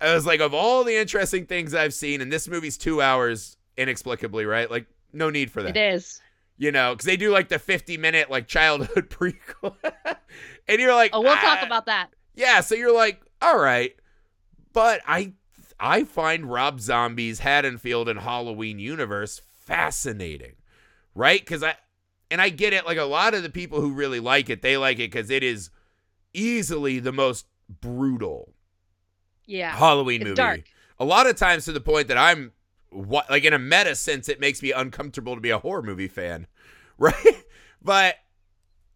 I 0.00 0.14
was 0.14 0.24
like, 0.26 0.40
of 0.40 0.54
all 0.54 0.82
the 0.82 0.96
interesting 0.96 1.46
things 1.46 1.74
I've 1.74 1.94
seen, 1.94 2.20
and 2.20 2.32
this 2.32 2.48
movie's 2.48 2.78
two 2.78 3.02
hours 3.02 3.56
inexplicably, 3.76 4.46
right? 4.46 4.70
Like, 4.70 4.86
no 5.12 5.28
need 5.28 5.50
for 5.50 5.62
that 5.62 5.76
it 5.76 5.94
is 5.94 6.20
you 6.60 6.70
know, 6.70 6.92
because 6.92 7.06
they 7.06 7.16
do 7.16 7.30
like 7.30 7.48
the 7.48 7.58
50 7.58 7.96
minute 7.96 8.30
like 8.30 8.46
childhood 8.46 9.08
prequel. 9.10 9.74
and 10.68 10.78
you're 10.78 10.94
like, 10.94 11.10
oh 11.14 11.22
we'll 11.22 11.34
talk 11.34 11.60
"Ah." 11.62 11.66
about 11.66 11.86
that 11.86 12.10
Yeah, 12.34 12.60
so 12.60 12.74
you're 12.74 12.94
like, 12.94 13.20
all 13.42 13.58
right. 13.58 13.96
But 14.74 15.00
I 15.08 15.32
I 15.80 16.04
find 16.04 16.44
Rob 16.44 16.78
Zombie's 16.78 17.40
Haddonfield 17.40 18.10
and 18.10 18.20
Halloween 18.20 18.78
universe 18.78 19.40
fascinating. 19.64 20.52
Right? 21.14 21.40
Because 21.40 21.62
I 21.62 21.76
and 22.30 22.40
I 22.40 22.48
get 22.48 22.72
it, 22.72 22.86
like 22.86 22.98
a 22.98 23.04
lot 23.04 23.34
of 23.34 23.42
the 23.42 23.50
people 23.50 23.80
who 23.80 23.92
really 23.92 24.20
like 24.20 24.50
it, 24.50 24.62
they 24.62 24.76
like 24.76 24.98
it 24.98 25.10
because 25.10 25.30
it 25.30 25.42
is 25.42 25.70
easily 26.32 27.00
the 27.00 27.12
most 27.12 27.46
brutal 27.80 28.52
yeah 29.46 29.76
Halloween 29.76 30.22
it's 30.22 30.28
movie. 30.28 30.36
dark 30.36 30.64
A 30.98 31.04
lot 31.04 31.26
of 31.26 31.36
times 31.36 31.64
to 31.64 31.72
the 31.72 31.80
point 31.80 32.08
that 32.08 32.18
I'm 32.18 32.52
what 32.90 33.30
like 33.30 33.44
in 33.44 33.52
a 33.52 33.58
meta 33.58 33.94
sense 33.94 34.28
it 34.28 34.40
makes 34.40 34.62
me 34.62 34.72
uncomfortable 34.72 35.34
to 35.34 35.40
be 35.40 35.50
a 35.50 35.58
horror 35.58 35.82
movie 35.82 36.08
fan. 36.08 36.46
Right? 36.98 37.14
But 37.80 38.16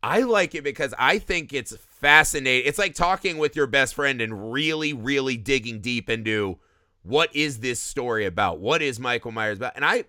I 0.02 0.20
like 0.20 0.54
it 0.54 0.62
because 0.62 0.92
I 0.98 1.18
think 1.18 1.54
it's 1.54 1.74
fascinating. 1.74 2.68
It's 2.68 2.78
like 2.78 2.94
talking 2.94 3.38
with 3.38 3.56
your 3.56 3.66
best 3.66 3.94
friend 3.94 4.20
and 4.20 4.52
really 4.52 4.92
really 4.92 5.38
digging 5.38 5.80
deep 5.80 6.10
into 6.10 6.58
what 7.02 7.34
is 7.34 7.60
this 7.60 7.80
story 7.80 8.26
about? 8.26 8.60
What 8.60 8.82
is 8.82 9.00
Michael 9.00 9.32
Myers 9.32 9.56
about? 9.56 9.72
And 9.76 9.86
I 9.86 10.04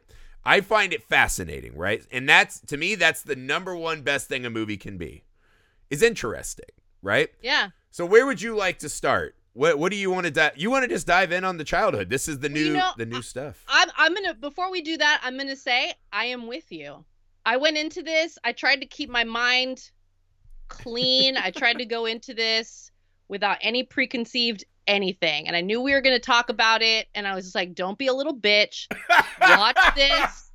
I 0.46 0.62
find 0.62 0.94
it 0.94 1.04
fascinating, 1.04 1.75
right? 1.75 2.06
And 2.12 2.30
that's 2.30 2.60
to 2.62 2.78
me 2.78 2.96
that's 2.96 3.24
the 3.24 3.36
number 3.36 3.75
one 3.75 4.02
best 4.02 4.28
thing 4.28 4.46
a 4.46 4.50
movie 4.50 4.78
can 4.78 4.98
be. 4.98 5.24
Is 5.90 6.02
interesting, 6.02 6.66
right? 7.02 7.30
yeah 7.42 7.70
So 7.92 8.06
where 8.06 8.25
would 8.25 8.42
you 8.42 8.56
like 8.56 8.80
to 8.80 8.90
start? 8.90 9.36
What 9.54 9.80
What 9.80 9.92
do 9.92 9.98
you 9.98 10.12
want 10.12 10.25
to 10.25 10.32
di- 10.32 10.52
You 10.56 10.70
want 10.70 10.84
to 10.84 10.90
just 10.90 11.08
dive 11.08 11.32
in 11.32 11.44
on 11.44 11.58
the 11.58 11.64
childhood? 11.64 12.10
This 12.10 12.28
is 12.28 12.40
the 12.40 12.50
new 12.50 12.60
you 12.60 12.74
know, 12.74 12.92
the 12.98 13.06
new 13.06 13.22
stuff. 13.22 13.64
I'm 13.68 13.90
I'm 13.98 14.14
gonna 14.14 14.34
before 14.34 14.70
we 14.72 14.82
do 14.82 14.98
that, 14.98 15.22
I'm 15.24 15.38
gonna 15.38 15.56
say 15.56 15.94
I 16.12 16.25
am 16.25 16.48
with 16.48 16.72
you. 16.72 17.06
I 17.46 17.58
went 17.58 17.78
into 17.78 18.02
this, 18.02 18.38
I 18.44 18.52
tried 18.52 18.82
to 18.82 18.88
keep 18.88 19.10
my 19.10 19.24
mind 19.24 19.92
clean. 20.68 21.38
I 21.38 21.52
tried 21.52 21.78
to 21.78 21.86
go 21.86 22.06
into 22.06 22.34
this 22.34 22.92
without 23.28 23.58
any 23.62 23.84
preconceived 23.84 24.66
anything. 24.88 25.48
And 25.48 25.56
I 25.56 25.62
knew 25.62 25.82
we 25.82 25.94
were 25.94 26.01
gonna 26.01 26.20
talk 26.20 26.50
about 26.50 26.82
it, 26.82 27.08
and 27.15 27.27
I 27.27 27.36
was 27.36 27.46
just 27.46 27.56
like, 27.56 27.75
don't 27.75 27.98
be 27.98 28.08
a 28.08 28.13
little 28.13 28.36
bitch. 28.36 28.88
Watch 29.42 29.77
this. 29.96 30.51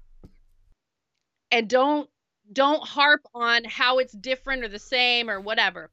And 1.50 1.68
don't 1.68 2.08
don't 2.52 2.86
harp 2.86 3.22
on 3.34 3.64
how 3.64 3.98
it's 3.98 4.12
different 4.12 4.64
or 4.64 4.68
the 4.68 4.78
same 4.78 5.30
or 5.30 5.40
whatever. 5.40 5.90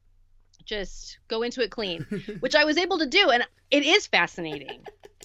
Just 0.64 1.18
go 1.28 1.42
into 1.42 1.62
it 1.62 1.70
clean 1.70 2.02
which 2.40 2.54
I 2.54 2.64
was 2.64 2.76
able 2.76 2.98
to 2.98 3.06
do. 3.06 3.30
And 3.30 3.46
it 3.70 3.84
is 3.84 4.06
fascinating. 4.06 4.82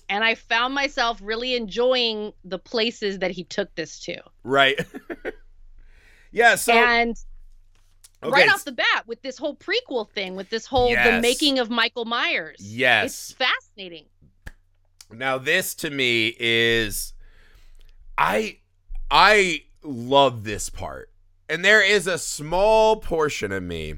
and 0.09 0.23
I 0.23 0.35
found 0.35 0.73
myself 0.73 1.19
really 1.21 1.55
enjoying 1.55 2.33
the 2.43 2.59
places 2.59 3.19
that 3.19 3.31
he 3.31 3.43
took 3.43 3.73
this 3.75 3.99
to. 4.01 4.21
right. 4.43 4.79
yeah. 6.31 6.55
So 6.55 6.73
and 6.73 7.17
okay, 8.23 8.31
right 8.31 8.49
off 8.49 8.65
the 8.65 8.71
bat, 8.71 9.03
with 9.07 9.21
this 9.21 9.37
whole 9.37 9.55
prequel 9.55 10.09
thing, 10.09 10.35
with 10.35 10.49
this 10.49 10.65
whole 10.65 10.89
the 10.89 11.19
making 11.21 11.59
of 11.59 11.69
Michael 11.69 12.05
Myers, 12.05 12.57
yes. 12.59 13.05
it's 13.05 13.31
fascinating. 13.33 14.05
Now 15.11 15.37
this 15.37 15.75
to 15.75 15.89
me 15.89 16.35
is 16.39 17.13
I 18.17 18.59
I 19.11 19.63
love 19.83 20.43
this 20.43 20.69
part. 20.69 21.09
And 21.49 21.63
there 21.63 21.83
is 21.83 22.07
a 22.07 22.17
small 22.17 22.95
portion 22.95 23.51
of 23.51 23.61
me 23.61 23.95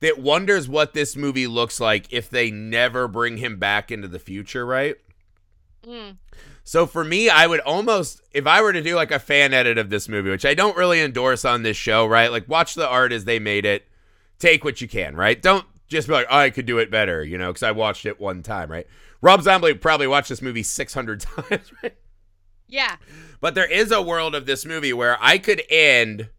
that 0.00 0.18
wonders 0.18 0.68
what 0.68 0.92
this 0.92 1.16
movie 1.16 1.46
looks 1.46 1.80
like 1.80 2.12
if 2.12 2.28
they 2.28 2.50
never 2.50 3.08
bring 3.08 3.38
him 3.38 3.58
back 3.58 3.90
into 3.90 4.08
the 4.08 4.18
future, 4.18 4.66
right? 4.66 4.96
Mm. 5.86 6.16
So 6.66 6.86
for 6.86 7.04
me, 7.04 7.28
I 7.28 7.46
would 7.46 7.60
almost, 7.60 8.22
if 8.32 8.46
I 8.46 8.62
were 8.62 8.72
to 8.72 8.82
do 8.82 8.96
like 8.96 9.10
a 9.10 9.18
fan 9.18 9.52
edit 9.52 9.76
of 9.76 9.90
this 9.90 10.08
movie, 10.08 10.30
which 10.30 10.46
I 10.46 10.54
don't 10.54 10.76
really 10.76 11.00
endorse 11.00 11.44
on 11.44 11.62
this 11.62 11.76
show, 11.76 12.06
right? 12.06 12.30
Like 12.32 12.48
watch 12.48 12.74
the 12.74 12.88
art 12.88 13.12
as 13.12 13.26
they 13.26 13.38
made 13.38 13.66
it, 13.66 13.86
take 14.38 14.64
what 14.64 14.80
you 14.80 14.88
can, 14.88 15.14
right? 15.14 15.40
Don't 15.40 15.66
just 15.88 16.08
be 16.08 16.14
like, 16.14 16.26
oh, 16.30 16.38
I 16.38 16.50
could 16.50 16.64
do 16.66 16.78
it 16.78 16.90
better, 16.90 17.22
you 17.22 17.36
know, 17.36 17.48
because 17.52 17.62
I 17.62 17.72
watched 17.72 18.06
it 18.06 18.18
one 18.18 18.42
time, 18.42 18.70
right? 18.70 18.86
Rob 19.20 19.42
Zombie 19.42 19.74
probably 19.74 20.06
watched 20.06 20.30
this 20.30 20.40
movie 20.42 20.62
600 20.62 21.20
times, 21.50 21.70
right? 21.82 21.94
Yeah. 22.66 22.96
But 23.42 23.54
there 23.54 23.70
is 23.70 23.92
a 23.92 24.00
world 24.02 24.34
of 24.34 24.46
this 24.46 24.64
movie 24.64 24.92
where 24.94 25.18
I 25.20 25.36
could 25.38 25.62
end 25.68 26.30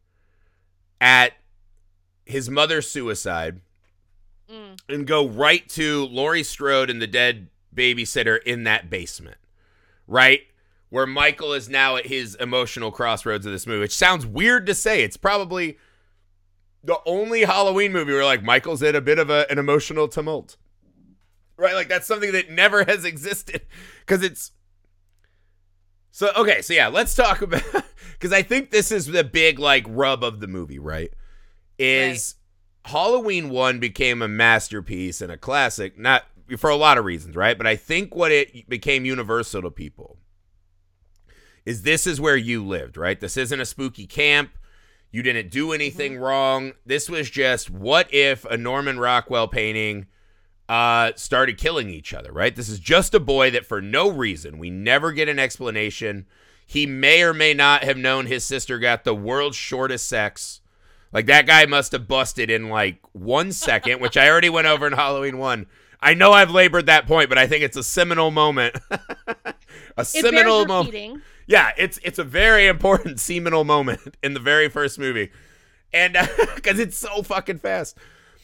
at 1.00 1.34
his 2.26 2.50
mother's 2.50 2.90
suicide 2.90 3.62
Mm. 4.48 4.78
and 4.88 5.08
go 5.08 5.28
right 5.28 5.68
to 5.70 6.06
Laurie 6.06 6.44
Strode 6.44 6.92
and 6.92 7.02
the 7.02 7.08
dead 7.08 7.48
babysitter 7.76 8.38
in 8.44 8.64
that 8.66 8.92
basement, 8.92 9.38
right? 10.08 10.42
Where 10.90 11.06
Michael 11.06 11.54
is 11.54 11.68
now 11.68 11.96
at 11.96 12.06
his 12.06 12.36
emotional 12.36 12.92
crossroads 12.92 13.46
of 13.46 13.52
this 13.52 13.68
movie, 13.68 13.82
which 13.82 13.96
sounds 13.96 14.26
weird 14.26 14.66
to 14.68 14.76
say. 14.76 15.04
It's 15.04 15.18
probably 15.18 15.78
the 16.84 17.00
only 17.06 17.42
Halloween 17.44 17.92
movie 17.92 18.14
where 18.14 18.24
like 18.24 18.44
Michael's 18.44 18.84
in 18.84 18.96
a 18.96 19.02
bit 19.02 19.20
of 19.20 19.30
a, 19.30 19.50
an 19.50 19.58
emotional 19.58 20.08
tumult, 20.08 20.58
right? 21.58 21.74
Like 21.74 21.90
that's 21.90 22.08
something 22.08 22.32
that 22.32 22.52
never 22.52 22.84
has 22.88 23.06
existed 23.06 23.62
because 24.00 24.24
it's 24.24 24.52
so 26.12 26.32
okay. 26.38 26.62
So 26.62 26.74
yeah, 26.74 26.88
let's 26.88 27.16
talk 27.16 27.42
about 27.42 27.64
because 28.14 28.32
I 28.32 28.42
think 28.42 28.72
this 28.72 28.92
is 28.92 29.08
the 29.08 29.24
big 29.24 29.60
like 29.60 29.86
rub 29.88 30.24
of 30.24 30.40
the 30.40 30.48
movie, 30.48 30.80
right? 30.80 31.12
Is 31.78 32.36
Halloween 32.86 33.50
1 33.50 33.80
became 33.80 34.22
a 34.22 34.28
masterpiece 34.28 35.20
and 35.20 35.32
a 35.32 35.38
classic, 35.38 35.98
not 35.98 36.24
for 36.58 36.70
a 36.70 36.76
lot 36.76 36.98
of 36.98 37.06
reasons, 37.06 37.36
right? 37.36 37.58
But 37.58 37.68
I 37.68 37.76
think 37.76 38.16
what 38.16 38.32
it 38.32 38.70
became 38.70 39.06
universal 39.06 39.62
to 39.62 39.72
people 39.72 40.18
is 41.66 41.82
this 41.82 42.06
is 42.06 42.22
where 42.22 42.38
you 42.38 42.64
lived, 42.64 42.98
right? 42.98 43.20
This 43.20 43.38
isn't 43.38 43.60
a 43.60 43.66
spooky 43.66 44.06
camp. 44.06 44.52
You 45.12 45.24
didn't 45.24 45.50
do 45.50 45.72
anything 45.72 46.18
wrong. 46.18 46.74
This 46.86 47.10
was 47.10 47.30
just 47.30 47.70
what 47.70 48.14
if 48.14 48.46
a 48.46 48.58
Norman 48.58 49.00
Rockwell 49.00 49.48
painting 49.48 50.08
uh, 50.68 51.12
started 51.16 51.58
killing 51.58 51.90
each 51.90 52.14
other, 52.14 52.32
right? 52.32 52.56
This 52.56 52.70
is 52.70 52.80
just 52.80 53.14
a 53.14 53.20
boy 53.20 53.52
that 53.52 53.66
for 53.66 53.82
no 53.82 54.10
reason, 54.10 54.58
we 54.58 54.70
never 54.70 55.12
get 55.12 55.30
an 55.30 55.40
explanation. 55.40 56.26
He 56.66 56.86
may 56.86 57.24
or 57.24 57.34
may 57.34 57.54
not 57.54 57.84
have 57.84 57.98
known 57.98 58.26
his 58.26 58.44
sister 58.44 58.80
got 58.80 59.04
the 59.04 59.16
world's 59.16 59.58
shortest 59.58 60.10
sex. 60.10 60.62
Like 61.14 61.28
that 61.28 61.48
guy 61.48 61.66
must 61.66 61.92
have 61.94 62.08
busted 62.08 62.50
in 62.50 62.70
like 62.70 63.00
one 63.14 63.52
second, 63.52 64.02
which 64.02 64.18
I 64.18 64.30
already 64.30 64.50
went 64.50 64.68
over 64.68 64.86
in 64.88 64.94
Halloween 64.94 65.38
1. 65.38 65.66
I 66.02 66.14
know 66.14 66.32
I've 66.32 66.52
labored 66.52 66.86
that 66.88 67.08
point, 67.08 67.30
but 67.30 67.38
I 67.38 67.48
think 67.48 67.64
it's 67.64 67.78
a 67.78 67.84
seminal 67.84 68.32
moment. 68.32 68.78
a 69.98 70.02
It 70.02 70.06
seminal 70.06 70.66
moment. 70.66 71.22
Yeah, 71.48 71.72
it's 71.78 72.00
it's 72.04 72.20
a 72.20 72.24
very 72.24 72.68
important 72.68 73.20
seminal 73.32 73.64
moment 73.64 74.18
in 74.24 74.34
the 74.34 74.40
very 74.40 74.70
first 74.70 75.00
movie, 75.00 75.32
and 75.94 76.18
because 76.56 76.80
it's 76.80 76.98
so 76.98 77.24
fucking 77.24 77.60
fast. 77.60 77.98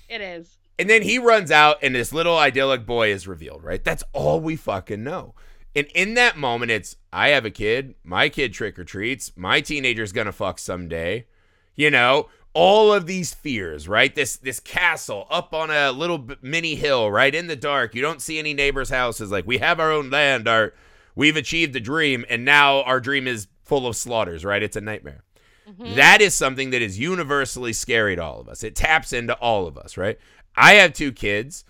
It 0.09 0.21
is. 0.21 0.57
And 0.79 0.89
then 0.89 1.03
he 1.03 1.19
runs 1.19 1.51
out, 1.51 1.77
and 1.83 1.93
this 1.93 2.11
little 2.11 2.37
idyllic 2.37 2.85
boy 2.85 3.11
is 3.11 3.27
revealed. 3.27 3.63
Right, 3.63 3.83
that's 3.83 4.03
all 4.13 4.39
we 4.39 4.55
fucking 4.55 5.03
know. 5.03 5.35
And 5.75 5.87
in 5.95 6.15
that 6.15 6.37
moment, 6.37 6.71
it's 6.71 6.97
I 7.13 7.29
have 7.29 7.45
a 7.45 7.51
kid, 7.51 7.95
my 8.03 8.29
kid 8.29 8.53
trick 8.53 8.77
or 8.77 8.83
treats, 8.83 9.31
my 9.35 9.61
teenager's 9.61 10.11
gonna 10.11 10.31
fuck 10.31 10.59
someday. 10.59 11.27
You 11.75 11.89
know, 11.89 12.27
all 12.53 12.93
of 12.93 13.05
these 13.05 13.33
fears, 13.33 13.87
right? 13.87 14.13
This 14.13 14.35
this 14.37 14.59
castle 14.59 15.27
up 15.29 15.53
on 15.53 15.69
a 15.69 15.91
little 15.91 16.27
mini 16.41 16.75
hill, 16.75 17.09
right 17.11 17.33
in 17.33 17.47
the 17.47 17.55
dark. 17.55 17.95
You 17.95 18.01
don't 18.01 18.21
see 18.21 18.39
any 18.39 18.53
neighbors' 18.53 18.89
houses. 18.89 19.31
Like 19.31 19.47
we 19.47 19.59
have 19.59 19.79
our 19.79 19.91
own 19.91 20.09
land. 20.09 20.47
Our 20.47 20.73
we've 21.15 21.37
achieved 21.37 21.73
the 21.73 21.79
dream, 21.79 22.25
and 22.29 22.43
now 22.43 22.81
our 22.83 22.99
dream 22.99 23.27
is 23.27 23.47
full 23.63 23.87
of 23.87 23.95
slaughters. 23.95 24.43
Right? 24.43 24.61
It's 24.63 24.75
a 24.75 24.81
nightmare. 24.81 25.23
Mhm. 25.69 25.95
That 25.95 26.21
is 26.21 26.33
something 26.33 26.71
that 26.71 26.81
is 26.81 26.99
universally 26.99 27.71
scary 27.73 28.15
to 28.15 28.23
all 28.23 28.41
of 28.41 28.49
us. 28.49 28.63
It 28.63 28.75
taps 28.75 29.13
into 29.13 29.33
all 29.35 29.67
of 29.67 29.77
us, 29.77 29.95
right? 29.95 30.17
I 30.55 30.73
have 30.73 30.91
two 30.93 31.11
kids, 31.13 31.63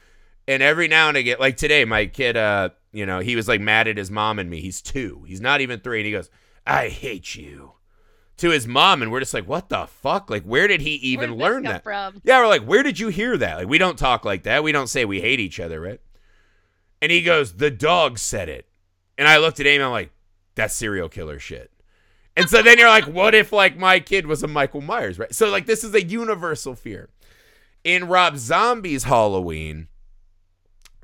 and 0.48 0.64
every 0.64 0.88
now 0.88 1.10
and 1.10 1.18
again, 1.18 1.38
like 1.40 1.58
today, 1.58 1.86
my 1.86 2.08
kid, 2.08 2.36
uh, 2.36 2.70
you 2.92 3.06
know, 3.06 3.20
he 3.20 3.36
was 3.36 3.48
like 3.48 3.62
mad 3.62 3.88
at 3.88 3.98
his 3.98 4.10
mom 4.10 4.40
and 4.40 4.50
me. 4.50 4.62
He's 4.62 4.82
two. 4.82 5.24
He's 5.28 5.42
not 5.42 5.62
even 5.62 5.80
three, 5.82 6.00
and 6.00 6.06
he 6.08 6.12
goes, 6.12 6.30
"I 6.66 6.88
hate 6.90 7.36
you." 7.36 7.74
To 8.38 8.50
his 8.50 8.68
mom, 8.68 9.04
and 9.04 9.12
we're 9.12 9.20
just 9.20 9.36
like, 9.36 9.48
"What 9.48 9.70
the 9.70 9.86
fuck? 9.86 10.30
Like, 10.32 10.44
where 10.44 10.68
did 10.68 10.82
he 10.82 10.96
even 10.96 11.36
learn 11.36 11.64
that?" 11.64 11.84
From? 11.84 12.22
Yeah, 12.24 12.40
we're 12.40 12.48
like, 12.48 12.64
where 12.64 12.82
did 12.82 13.00
you 13.00 13.10
hear 13.10 13.38
that? 13.38 13.58
Like, 13.58 13.68
we 13.68 13.78
don't 13.78 14.00
talk 14.00 14.26
like 14.26 14.44
that. 14.44 14.64
We 14.64 14.72
don't 14.72 14.88
say 14.88 15.06
we 15.06 15.22
hate 15.22 15.40
each 15.40 15.60
other, 15.60 15.80
right? 15.80 16.02
And 17.02 17.12
he 17.12 17.22
goes, 17.22 17.54
the 17.54 17.72
dog 17.72 18.20
said 18.20 18.48
it. 18.48 18.68
And 19.18 19.28
I 19.28 19.38
looked 19.38 19.60
at 19.60 19.66
Amy, 19.68 19.84
I'm 19.84 19.92
like, 19.92 20.12
that's 20.56 20.74
serial 20.74 21.10
killer 21.10 21.40
shit. 21.40 21.72
And 22.38 22.50
so 22.50 22.62
then 22.62 22.78
you're 22.78 22.90
like, 22.90 23.06
what 23.08 23.34
if 23.34 23.52
like 23.52 23.78
my 23.78 24.00
kid 24.00 24.28
was 24.28 24.44
a 24.44 24.48
Michael 24.48 24.82
Myers, 24.82 25.18
right? 25.20 25.34
So 25.34 25.50
like 25.50 25.66
this 25.66 25.84
is 25.84 25.94
a 25.94 26.04
universal 26.04 26.76
fear. 26.76 27.10
In 27.84 28.08
Rob 28.08 28.38
Zombie's 28.38 29.06
Halloween, 29.06 29.88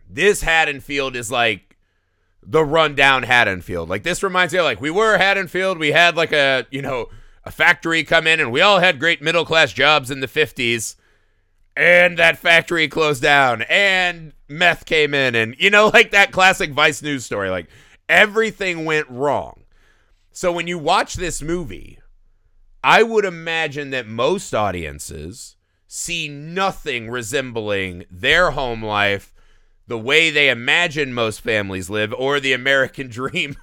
this 0.07 0.41
Haddonfield 0.41 1.15
is 1.15 1.31
like 1.31 1.77
the 2.43 2.63
rundown 2.63 3.24
Haddonfield. 3.24 3.89
Like 3.89 4.03
this 4.03 4.22
reminds 4.22 4.53
me 4.53 4.60
of 4.60 4.65
like 4.65 4.79
we 4.79 4.91
were 4.91 5.17
Haddonfield. 5.17 5.79
We 5.79 5.91
had 5.91 6.15
like 6.15 6.31
a 6.31 6.67
you 6.69 6.84
know 6.84 7.10
a 7.47 7.51
factory 7.51 8.03
come 8.03 8.27
in, 8.27 8.41
and 8.41 8.51
we 8.51 8.59
all 8.59 8.79
had 8.79 8.99
great 8.99 9.21
middle 9.21 9.45
class 9.45 9.71
jobs 9.71 10.11
in 10.11 10.19
the 10.19 10.27
fifties. 10.27 10.97
And 11.77 12.17
that 12.17 12.37
factory 12.37 12.87
closed 12.87 13.21
down, 13.21 13.61
and 13.63 14.33
meth 14.49 14.85
came 14.85 15.13
in, 15.13 15.33
and 15.33 15.55
you 15.57 15.69
know 15.69 15.87
like 15.93 16.11
that 16.11 16.31
classic 16.31 16.71
Vice 16.71 17.01
news 17.01 17.25
story. 17.25 17.49
Like 17.49 17.69
everything 18.09 18.83
went 18.83 19.09
wrong. 19.09 19.63
So 20.31 20.51
when 20.51 20.67
you 20.67 20.77
watch 20.77 21.15
this 21.15 21.41
movie, 21.41 21.99
I 22.83 23.01
would 23.01 23.25
imagine 23.25 23.91
that 23.91 24.07
most 24.07 24.53
audiences 24.53 25.55
see 25.87 26.27
nothing 26.27 27.09
resembling 27.09 28.05
their 28.11 28.51
home 28.51 28.83
life 28.83 29.33
the 29.87 29.97
way 29.97 30.29
they 30.29 30.49
imagine 30.49 31.13
most 31.13 31.39
families 31.39 31.89
live 31.89 32.13
or 32.13 32.41
the 32.41 32.51
American 32.51 33.07
dream 33.09 33.55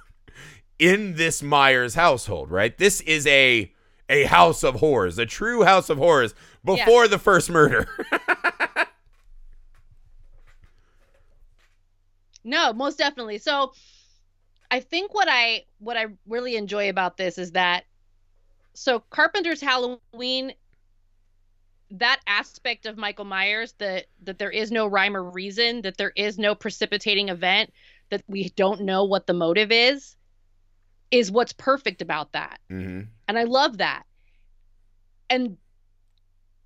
in 0.79 1.15
this 1.15 1.43
Myers 1.43 1.93
household, 1.93 2.49
right? 2.49 2.75
This 2.77 3.01
is 3.01 3.27
a 3.27 3.71
a 4.09 4.23
house 4.25 4.63
of 4.63 4.75
horrors, 4.75 5.17
a 5.17 5.25
true 5.25 5.63
house 5.63 5.89
of 5.89 5.97
horrors 5.97 6.33
before 6.63 7.07
the 7.07 7.19
first 7.19 7.49
murder. 7.49 7.87
No, 12.45 12.71
most 12.71 12.99
definitely. 12.99 13.39
So 13.39 13.73
I 14.69 14.79
think 14.79 15.13
what 15.13 15.27
I 15.29 15.63
what 15.79 15.97
I 15.97 16.05
really 16.27 16.55
enjoy 16.55 16.89
about 16.89 17.17
this 17.17 17.37
is 17.37 17.51
that 17.51 17.85
so 18.73 18.99
Carpenter's 19.09 19.59
Halloween 19.61 20.53
that 21.91 22.19
aspect 22.27 22.85
of 22.85 22.97
Michael 22.97 23.25
Myers 23.25 23.73
that 23.79 24.05
that 24.23 24.37
there 24.37 24.51
is 24.51 24.71
no 24.71 24.85
rhyme 24.85 25.17
or 25.17 25.23
reason, 25.23 25.81
that 25.81 25.97
there 25.97 26.13
is 26.15 26.37
no 26.37 26.53
precipitating 26.53 27.29
event, 27.29 27.73
that 28.11 28.23
we 28.27 28.49
don't 28.49 28.81
know 28.81 29.03
what 29.03 29.25
the 29.25 29.33
motive 29.33 29.71
is 29.71 30.15
is 31.11 31.31
what's 31.31 31.53
perfect 31.53 32.01
about 32.01 32.33
that. 32.33 32.59
mm-hmm. 32.71 33.01
And 33.27 33.37
I 33.37 33.43
love 33.43 33.77
that. 33.77 34.03
And 35.29 35.57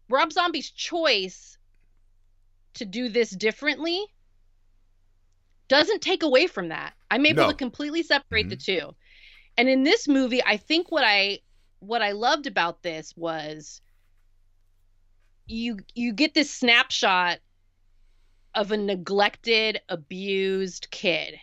Rob 0.09 0.31
Zombie's 0.31 0.71
choice 0.71 1.57
to 2.75 2.85
do 2.85 3.09
this 3.09 3.29
differently 3.29 4.05
doesn't 5.67 6.01
take 6.01 6.23
away 6.23 6.47
from 6.47 6.69
that. 6.69 6.93
I'm 7.11 7.25
able 7.25 7.43
No. 7.43 7.49
to 7.51 7.55
completely 7.55 8.03
separate 8.03 8.49
the 8.49 8.55
two. 8.55 8.95
And 9.57 9.69
in 9.69 9.83
this 9.83 10.07
movie, 10.07 10.43
I 10.43 10.57
think 10.57 10.91
what 10.91 11.03
I 11.03 11.39
what 11.79 12.01
I 12.01 12.11
loved 12.11 12.47
about 12.47 12.81
this 12.81 13.13
was 13.15 13.81
you 15.47 15.79
you 15.95 16.13
get 16.13 16.33
this 16.33 16.51
snapshot 16.51 17.39
of 18.55 18.71
a 18.71 18.77
neglected, 18.77 19.81
abused 19.89 20.89
kid. 20.91 21.35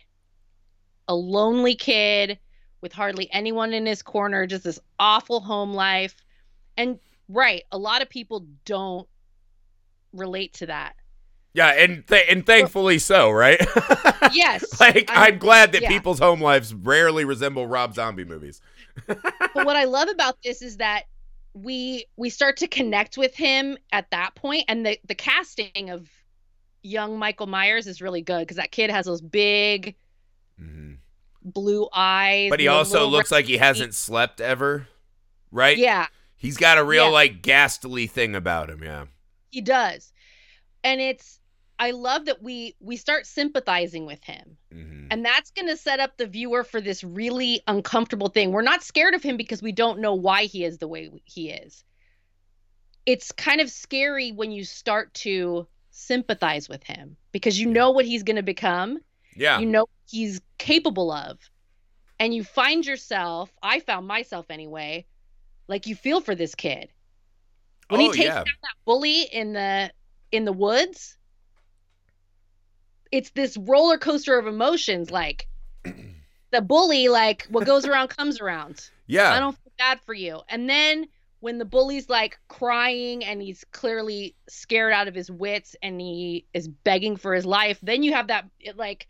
A 1.07 1.15
lonely 1.15 1.75
kid 1.75 2.37
with 2.81 2.93
hardly 2.93 3.29
anyone 3.31 3.73
in 3.73 3.85
his 3.85 4.01
corner, 4.01 4.45
just 4.45 4.63
this 4.63 4.79
awful 4.99 5.39
home 5.41 5.73
life. 5.73 6.15
And 6.77 6.99
right, 7.27 7.63
a 7.71 7.77
lot 7.77 8.01
of 8.01 8.09
people 8.09 8.45
don't 8.65 9.07
relate 10.13 10.53
to 10.55 10.67
that. 10.67 10.95
Yeah, 11.53 11.69
and 11.69 12.05
th- 12.05 12.25
and 12.29 12.45
thankfully 12.45 12.99
so, 12.99 13.31
right? 13.31 13.59
Yes. 14.33 14.79
like 14.79 15.09
I'm- 15.09 15.33
I'm, 15.33 15.37
glad 15.39 15.71
that 15.71 15.83
yeah. 15.83 15.89
people's 15.89 16.19
home 16.19 16.41
lives 16.41 16.73
rarely 16.73 17.23
resemble 17.23 17.65
Rob 17.65 17.95
Zombie 17.95 18.25
movies. 18.25 18.61
but 19.07 19.53
what 19.53 19.75
I 19.75 19.85
love 19.85 20.09
about 20.09 20.37
this 20.43 20.61
is 20.61 20.77
that 20.77 21.03
we 21.53 22.05
we 22.17 22.29
start 22.29 22.57
to 22.57 22.67
connect 22.67 23.17
with 23.17 23.35
him 23.35 23.77
at 23.91 24.09
that 24.11 24.35
point 24.35 24.65
and 24.67 24.85
the 24.85 24.99
the 25.07 25.15
casting 25.15 25.89
of 25.89 26.07
young 26.83 27.17
Michael 27.17 27.47
Myers 27.47 27.87
is 27.87 28.01
really 28.01 28.21
good 28.21 28.41
because 28.41 28.57
that 28.57 28.71
kid 28.71 28.91
has 28.91 29.05
those 29.05 29.21
big 29.21 29.95
hmm 30.59 30.95
blue 31.53 31.87
eyes. 31.93 32.49
But 32.49 32.59
he 32.59 32.67
also 32.67 33.07
looks 33.07 33.31
like 33.31 33.45
he 33.45 33.57
hasn't 33.57 33.93
slept 33.95 34.41
ever, 34.41 34.87
right? 35.51 35.77
Yeah, 35.77 36.07
He's 36.39 36.57
got 36.57 36.77
a 36.77 36.83
real 36.83 37.05
Yeah. 37.05 37.11
like 37.11 37.41
ghastly 37.41 38.05
thing 38.07 38.35
about 38.35 38.69
him. 38.69 38.83
Yeah. 38.83 39.05
he 39.49 39.61
does. 39.61 40.13
And 40.83 41.01
it's 41.01 41.39
I 41.79 41.91
love 41.91 42.25
that 42.25 42.41
we 42.41 42.75
we 42.79 42.97
start 42.97 43.25
sympathizing 43.25 44.05
with 44.05 44.23
him. 44.23 44.57
hmm 44.71 45.07
And 45.09 45.23
that's 45.25 45.51
going 45.51 45.67
to 45.67 45.77
set 45.77 45.99
up 45.99 46.17
the 46.17 46.27
viewer 46.27 46.63
for 46.63 46.79
this 46.81 47.03
really 47.03 47.61
uncomfortable 47.67 48.29
thing. 48.29 48.51
We're 48.51 48.61
not 48.61 48.83
scared 48.83 49.13
of 49.15 49.23
him 49.23 49.37
because 49.37 49.61
we 49.63 49.71
don't 49.71 49.99
know 49.99 50.13
why 50.13 50.43
he 50.43 50.63
is 50.63 50.77
the 50.77 50.87
way 50.87 51.09
he 51.25 51.49
is. 51.49 51.83
It's 53.05 53.31
kind 53.31 53.61
of 53.61 53.69
scary 53.69 54.31
when 54.31 54.51
you 54.51 54.63
start 54.65 55.13
to 55.15 55.67
sympathize 55.91 56.67
with 56.69 56.83
him 56.83 57.15
because 57.31 57.59
you 57.59 57.67
know 57.67 57.91
what 57.91 58.05
he's 58.05 58.23
going 58.23 58.35
to 58.35 58.43
become. 58.43 58.99
Yeah. 59.35 59.59
You 59.59 59.65
know 59.65 59.87
he's 60.09 60.41
capable 60.57 61.11
of. 61.11 61.37
And 62.19 62.33
you 62.33 62.43
find 62.43 62.85
yourself, 62.85 63.51
I 63.61 63.79
found 63.79 64.07
myself 64.07 64.47
anyway, 64.49 65.05
like 65.67 65.85
you 65.85 65.95
feel 65.95 66.19
for 66.19 66.33
this 66.33 66.55
kid. 66.55 66.89
When 67.89 68.01
oh 68.01 68.03
he 68.05 68.11
takes 68.11 68.25
yeah. 68.25 68.35
down 68.35 68.45
that 68.45 68.75
bully 68.85 69.21
in 69.23 69.53
the 69.53 69.91
in 70.31 70.45
the 70.45 70.51
woods, 70.51 71.17
it's 73.11 73.29
this 73.31 73.55
roller 73.55 73.97
coaster 73.97 74.37
of 74.37 74.47
emotions 74.47 75.09
like 75.11 75.47
the 76.51 76.61
bully 76.61 77.07
like 77.07 77.47
what 77.49 77.65
goes 77.65 77.85
around 77.85 78.09
comes 78.09 78.41
around. 78.41 78.89
Yeah. 79.05 79.31
I 79.31 79.39
don't 79.39 79.53
feel 79.53 79.73
bad 79.77 80.01
for 80.01 80.13
you. 80.13 80.41
And 80.49 80.69
then 80.69 81.07
when 81.39 81.59
the 81.59 81.65
bully's 81.65 82.09
like 82.09 82.39
crying 82.47 83.23
and 83.23 83.41
he's 83.41 83.63
clearly 83.71 84.35
scared 84.49 84.91
out 84.91 85.07
of 85.07 85.15
his 85.15 85.29
wits 85.29 85.75
and 85.81 86.01
he 86.01 86.45
is 86.53 86.67
begging 86.67 87.15
for 87.15 87.33
his 87.33 87.45
life, 87.45 87.79
then 87.81 88.03
you 88.03 88.13
have 88.13 88.27
that 88.27 88.45
it 88.59 88.75
like 88.75 89.07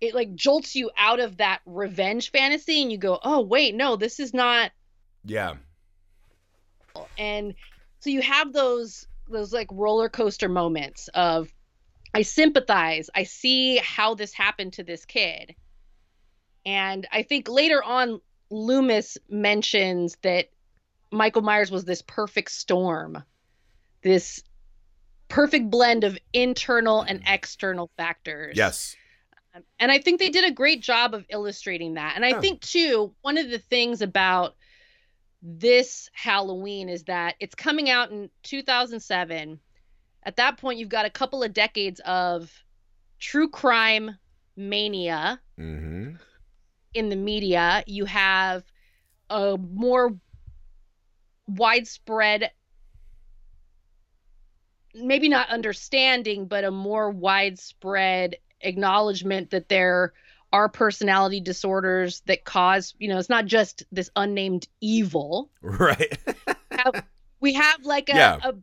it 0.00 0.14
like 0.14 0.34
jolts 0.34 0.74
you 0.74 0.90
out 0.96 1.20
of 1.20 1.38
that 1.38 1.60
revenge 1.66 2.30
fantasy 2.30 2.82
and 2.82 2.92
you 2.92 2.98
go, 2.98 3.18
"Oh, 3.22 3.40
wait, 3.40 3.74
no, 3.74 3.96
this 3.96 4.20
is 4.20 4.34
not 4.34 4.70
yeah. 5.24 5.54
and 7.18 7.54
so 8.00 8.10
you 8.10 8.22
have 8.22 8.52
those 8.52 9.06
those 9.28 9.52
like 9.52 9.68
roller 9.72 10.08
coaster 10.08 10.48
moments 10.48 11.08
of 11.14 11.48
i 12.12 12.22
sympathize 12.22 13.08
i 13.14 13.22
see 13.22 13.78
how 13.78 14.14
this 14.14 14.34
happened 14.34 14.74
to 14.74 14.84
this 14.84 15.06
kid 15.06 15.54
and 16.66 17.08
i 17.10 17.22
think 17.22 17.48
later 17.48 17.82
on 17.82 18.20
loomis 18.50 19.16
mentions 19.30 20.16
that 20.22 20.50
michael 21.10 21.42
myers 21.42 21.70
was 21.70 21.84
this 21.84 22.02
perfect 22.02 22.50
storm 22.50 23.24
this 24.02 24.42
perfect 25.28 25.70
blend 25.70 26.04
of 26.04 26.18
internal 26.34 27.00
and 27.00 27.24
mm. 27.24 27.34
external 27.34 27.90
factors 27.96 28.54
Yes. 28.56 28.94
Um, 29.54 29.62
And 29.78 29.90
I 29.90 29.98
think 29.98 30.18
they 30.20 30.30
did 30.30 30.44
a 30.44 30.54
great 30.54 30.82
job 30.82 31.14
of 31.14 31.26
illustrating 31.28 31.94
that. 31.94 32.14
And 32.16 32.24
I 32.24 32.32
Yeah. 32.32 32.40
think 32.40 32.60
too, 32.60 33.14
one 33.22 33.38
of 33.38 33.50
the 33.50 33.58
things 33.58 34.02
about 34.02 34.56
this 35.42 36.08
Halloween 36.14 36.88
is 36.88 37.04
that 37.04 37.36
it's 37.40 37.54
coming 37.54 37.90
out 37.90 38.10
in 38.10 38.30
2007. 38.42 39.60
At 40.24 40.36
that 40.36 40.58
point, 40.58 40.78
you've 40.78 40.88
got 40.88 41.06
a 41.06 41.10
couple 41.10 41.42
of 41.42 41.52
decades 41.52 42.00
of 42.04 42.52
true 43.20 43.50
crime 43.50 44.18
mania 44.56 45.40
hmm 45.58 46.18
in 46.94 47.08
the 47.08 47.16
media. 47.16 47.82
You 47.86 48.04
have 48.06 48.64
a 49.30 49.56
more 49.58 50.16
widespread, 51.48 52.50
maybe 54.94 55.28
not 55.28 55.48
understanding, 55.50 56.46
but 56.46 56.64
a 56.64 56.70
more 56.70 57.10
widespread 57.10 58.36
acknowledgement 58.64 59.50
that 59.50 59.68
there 59.68 60.12
are 60.52 60.68
personality 60.68 61.40
disorders 61.40 62.22
that 62.26 62.44
cause, 62.44 62.94
you 62.98 63.08
know, 63.08 63.18
it's 63.18 63.28
not 63.28 63.46
just 63.46 63.84
this 63.90 64.10
unnamed 64.16 64.68
evil. 64.80 65.50
Right. 65.62 66.16
We 67.40 67.54
have 67.54 67.84
like 67.84 68.08
a, 68.08 68.14
Yeah. 68.14 68.38
a 68.42 68.54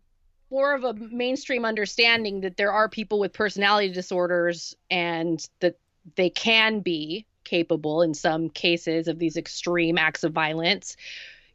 more 0.50 0.74
of 0.74 0.84
a 0.84 0.94
mainstream 0.94 1.66
understanding 1.66 2.42
that 2.42 2.58
there 2.58 2.72
are 2.72 2.90
people 2.90 3.20
with 3.20 3.32
personality 3.32 3.94
disorders 3.94 4.76
and 4.90 5.48
that 5.60 5.78
they 6.16 6.30
can 6.30 6.80
be 6.80 7.26
capable 7.44 8.02
in 8.02 8.14
some 8.14 8.50
cases 8.50 9.08
of 9.08 9.20
these 9.20 9.38
extreme 9.38 9.98
acts 9.98 10.24
of 10.24 10.34
violence. 10.34 10.98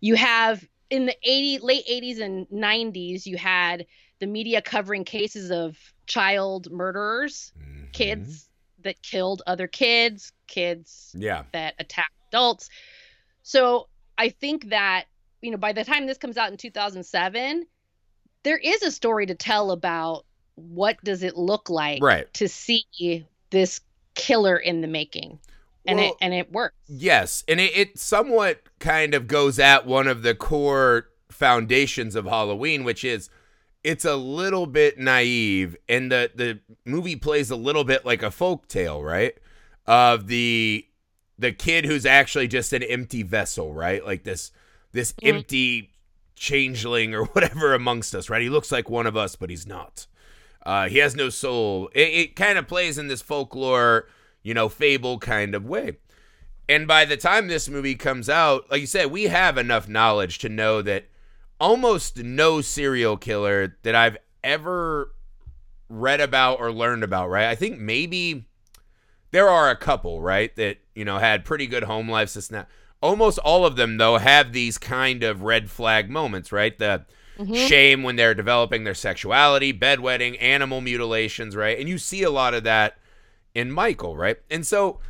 You 0.01 0.15
have 0.15 0.65
in 0.89 1.07
the 1.07 1.17
80 1.23 1.59
late 1.59 1.87
80s 1.91 2.21
and 2.21 2.47
90s 2.49 3.27
you 3.27 3.37
had 3.37 3.87
the 4.19 4.27
media 4.27 4.63
covering 4.63 5.05
cases 5.05 5.51
of 5.51 5.77
child 6.07 6.71
murderers, 6.71 7.53
mm. 7.59 7.76
Mhm. 7.89 7.93
kids 7.93 8.49
that 8.83 9.03
killed 9.03 9.43
other 9.47 9.67
kids, 9.67 10.33
kids 10.47 11.15
Yeah. 11.19 11.45
that 11.53 11.75
attack 11.79 12.13
adults. 12.29 12.69
So 13.43 13.89
I 14.19 14.29
think 14.29 14.69
that, 14.71 15.07
you 15.41 15.51
know, 15.51 15.57
by 15.57 15.73
the 15.73 15.85
time 15.85 16.07
this 16.07 16.19
comes 16.19 16.37
out 16.37 16.51
in 16.51 16.57
2007, 16.57 17.67
there 18.43 18.59
is 18.59 18.83
a 18.83 18.91
story 18.91 19.27
to 19.27 19.35
tell 19.35 19.71
about 19.71 20.25
what 20.55 21.03
does 21.05 21.23
it 21.23 21.37
look 21.37 21.69
like 21.69 22.03
Right. 22.03 22.33
to 22.35 22.49
see 22.49 23.27
this 23.51 23.81
killer 24.15 24.57
in 24.57 24.81
the 24.81 24.89
making. 24.89 25.39
And 25.89 25.99
Well, 25.99 26.09
it 26.11 26.15
and 26.21 26.35
it 26.35 26.51
works. 26.51 26.75
Yes, 26.89 27.45
and 27.47 27.61
it, 27.61 27.77
it 27.77 27.99
somewhat 27.99 28.63
kind 28.81 29.15
of 29.15 29.29
goes 29.29 29.59
at 29.59 29.87
one 29.87 30.09
of 30.09 30.23
the 30.23 30.35
core 30.35 31.09
foundations 31.31 32.15
of 32.17 32.25
Halloween, 32.25 32.83
which 32.83 33.05
is 33.05 33.29
it's 33.87 34.05
a 34.05 34.17
little 34.17 34.67
bit 34.67 34.99
naive, 34.99 35.77
and 35.89 36.11
the 36.11 36.29
the 36.35 36.59
movie 36.85 37.15
plays 37.17 37.51
a 37.53 37.57
little 37.57 37.85
bit 37.85 38.05
like 38.05 38.23
a 38.23 38.33
folk 38.33 38.67
tale, 38.67 39.01
right? 39.03 39.35
Of 39.87 40.27
the 40.27 40.85
the 41.39 41.53
kid 41.53 41.85
who's 41.85 42.05
actually 42.05 42.49
just 42.49 42.73
an 42.73 42.83
empty 42.83 43.23
vessel, 43.23 43.73
right? 43.73 44.05
Like 44.05 44.25
this 44.25 44.51
this 44.93 45.13
Mhm. 45.13 45.29
empty 45.37 45.91
changeling 46.35 47.15
or 47.15 47.25
whatever 47.35 47.75
amongst 47.75 48.13
us, 48.15 48.29
right? 48.29 48.43
He 48.43 48.49
looks 48.49 48.73
like 48.73 48.91
one 48.91 49.07
of 49.07 49.17
us, 49.17 49.37
but 49.37 49.51
he's 49.51 49.67
not. 49.67 50.07
Uh, 50.65 50.89
he 50.89 50.99
has 50.99 51.15
no 51.15 51.29
soul. 51.29 51.89
It, 51.95 52.09
it 52.09 52.37
kind 52.37 52.59
of 52.59 52.67
plays 52.67 52.99
in 52.99 53.07
this 53.07 53.23
folklore, 53.23 54.09
you 54.43 54.53
know, 54.53 54.69
fable 54.69 55.19
kind 55.21 55.55
of 55.55 55.65
way. 55.65 55.99
And 56.69 56.89
by 56.89 57.05
the 57.05 57.17
time 57.17 57.47
this 57.47 57.69
movie 57.69 57.95
comes 57.95 58.29
out, 58.29 58.69
like 58.69 58.81
you 58.81 58.87
said, 58.89 59.13
we 59.13 59.25
have 59.25 59.57
enough 59.57 59.89
knowledge 59.89 60.39
to 60.41 60.49
know 60.49 60.83
that 60.83 61.05
almost 61.61 62.19
no 62.19 62.61
serial 62.61 63.17
killer 63.17 63.77
that 63.83 63.95
I've 63.95 64.17
ever 64.45 65.13
read 65.89 66.21
about 66.21 66.61
or 66.61 66.73
learned 66.73 67.05
about, 67.05 67.29
right? 67.31 67.47
I 67.47 67.55
think 67.55 67.79
maybe 67.79 68.47
there 69.31 69.49
are 69.49 69.71
a 69.71 69.77
couple, 69.77 70.21
right, 70.21 70.55
that, 70.57 70.79
you 70.95 71.05
know, 71.05 71.19
had 71.19 71.45
pretty 71.45 71.67
good 71.67 71.85
home 71.85 72.09
lives. 72.11 72.35
That. 72.49 72.69
Almost 73.03 73.39
all 73.39 73.65
of 73.67 73.77
them, 73.77 73.99
though, 73.99 74.19
have 74.19 74.53
these 74.53 74.79
kind 74.79 75.23
of 75.23 75.43
red 75.43 75.71
flag 75.71 76.11
moments, 76.11 76.51
right? 76.53 76.77
The 76.79 77.05
Mhm. 77.39 77.69
shame 77.69 78.03
when 78.03 78.17
they're 78.17 78.35
developing 78.35 78.85
their 78.85 78.95
sexuality, 78.95 79.73
bedwetting, 79.73 80.41
animal 80.41 80.81
mutilations, 80.81 81.55
right? 81.55 81.79
And 81.79 81.89
you 81.89 81.99
see 81.99 82.23
a 82.23 82.31
lot 82.31 82.55
of 82.55 82.65
that 82.65 82.97
in 83.55 83.71
Michael, 83.71 84.17
right? 84.17 84.39
And 84.51 84.67
so 84.67 85.01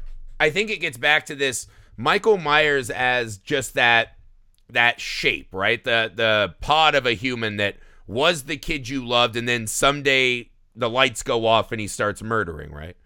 I 0.40 0.50
think 0.50 0.70
it 0.70 0.80
gets 0.80 0.96
back 0.96 1.24
to 1.26 1.34
this 1.34 1.68
Michael 1.96 2.36
Myers 2.36 2.90
as 2.90 3.38
just 3.38 3.74
that 3.74 4.15
that 4.70 5.00
shape, 5.00 5.48
right? 5.52 5.82
The 5.82 6.10
the 6.14 6.54
pod 6.60 6.94
of 6.94 7.06
a 7.06 7.12
human 7.14 7.56
that 7.58 7.76
was 8.06 8.44
the 8.44 8.56
kid 8.56 8.88
you 8.88 9.04
loved 9.06 9.36
and 9.36 9.48
then 9.48 9.66
someday 9.66 10.50
the 10.74 10.90
lights 10.90 11.22
go 11.22 11.46
off 11.46 11.72
and 11.72 11.80
he 11.80 11.88
starts 11.88 12.22
murdering, 12.22 12.70
right? 12.72 12.96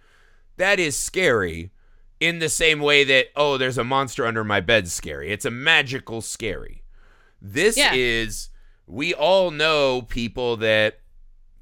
That 0.57 0.79
is 0.81 0.97
scary 0.97 1.71
in 2.19 2.39
the 2.39 2.49
same 2.49 2.81
way 2.81 3.05
that 3.05 3.27
oh, 3.37 3.57
there's 3.57 3.79
a 3.79 3.85
monster 3.85 4.27
under 4.27 4.45
my 4.45 4.61
bed 4.61 4.89
scary. 4.89 5.31
It's 5.31 5.45
a 5.45 5.51
magical 5.51 6.21
scary. 6.21 6.83
This 7.41 7.77
Yeah. 7.77 7.93
is 7.95 8.49
we 8.87 9.15
all 9.15 9.51
know 9.51 10.03
people 10.03 10.57
that 10.59 10.99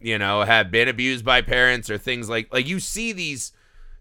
you 0.01 0.17
know 0.19 0.43
have 0.43 0.71
been 0.71 0.89
abused 0.89 1.25
by 1.25 1.43
parents 1.43 1.91
or 1.91 1.99
things 1.99 2.29
like 2.29 2.53
like 2.53 2.67
you 2.67 2.81
see 2.81 3.13
these 3.13 3.53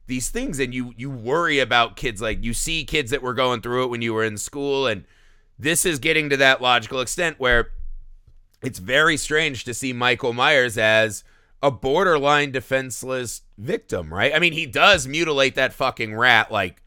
these 0.05 0.29
things 0.29 0.59
and 0.59 0.73
you 0.73 0.93
you 0.95 1.09
worry 1.09 1.59
about 1.59 1.95
kids 1.97 2.21
like 2.21 2.43
you 2.43 2.53
see 2.53 2.85
kids 2.85 3.11
that 3.11 3.21
were 3.21 3.33
going 3.33 3.61
through 3.61 3.83
it 3.83 3.87
when 3.87 4.01
you 4.01 4.13
were 4.13 4.23
in 4.23 4.37
school 4.37 4.87
and 4.87 5.03
this 5.59 5.85
is 5.85 5.99
getting 5.99 6.29
to 6.29 6.37
that 6.37 6.61
logical 6.61 6.99
extent 7.01 7.39
where 7.39 7.69
it's 8.61 8.79
very 8.79 9.17
strange 9.17 9.63
to 9.65 9.73
see 9.73 9.93
Michael 9.93 10.33
Myers 10.33 10.77
as 10.77 11.23
a 11.61 11.71
borderline 11.71 12.51
defenseless 12.51 13.41
victim, 13.57 14.13
right? 14.13 14.33
I 14.33 14.39
mean, 14.39 14.53
he 14.53 14.65
does 14.65 15.07
mutilate 15.07 15.55
that 15.55 15.73
fucking 15.73 16.15
rat 16.15 16.51
like 16.51 16.81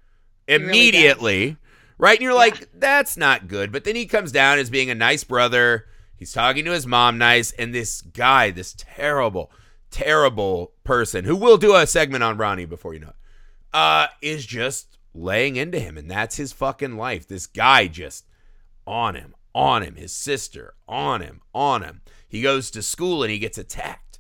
really 0.49 0.65
immediately, 0.65 1.57
right? 1.99 2.19
And 2.19 2.23
you're 2.23 2.33
Yeah. 2.33 2.39
like, 2.39 2.69
that's 2.79 3.17
not 3.17 3.49
good. 3.49 3.73
But 3.73 3.85
then 3.85 3.97
he 3.97 4.07
comes 4.07 4.31
down 4.33 4.59
as 4.59 4.71
being 4.71 4.91
a 4.91 4.95
nice 4.95 5.25
brother. 5.25 5.87
He's 6.17 6.33
talking 6.33 6.65
to 6.67 6.73
his 6.73 6.87
mom 6.87 7.19
nice, 7.19 7.51
and 7.53 7.75
this 7.75 8.03
guy, 8.03 8.51
this 8.51 8.75
terrible, 8.77 9.51
terrible 9.91 10.73
person 10.85 11.25
who 11.25 11.35
will 11.35 11.57
do 11.57 11.75
a 11.75 11.87
segment 11.87 12.23
on 12.23 12.37
Ronnie 12.37 12.67
before 12.67 12.95
you 12.95 13.01
know 13.01 13.09
it, 13.09 13.15
uh, 13.73 14.07
is 14.21 14.45
just 14.47 14.99
laying 15.15 15.57
into 15.57 15.79
him, 15.81 15.97
and 15.97 16.11
that's 16.11 16.37
his 16.37 16.53
fucking 16.53 16.97
life. 16.97 17.27
This 17.27 17.47
guy 17.47 17.87
just 17.87 18.27
on 18.87 19.15
him, 19.15 19.35
on 19.55 19.83
him, 19.83 19.97
his 19.97 20.13
sister, 20.13 20.75
on 20.89 21.21
him, 21.21 21.41
on 21.55 21.83
him. 21.83 22.01
He 22.29 22.43
goes 22.43 22.71
to 22.73 22.83
school 22.83 23.23
and 23.23 23.31
he 23.31 23.39
gets 23.39 23.59
attacked 23.59 24.19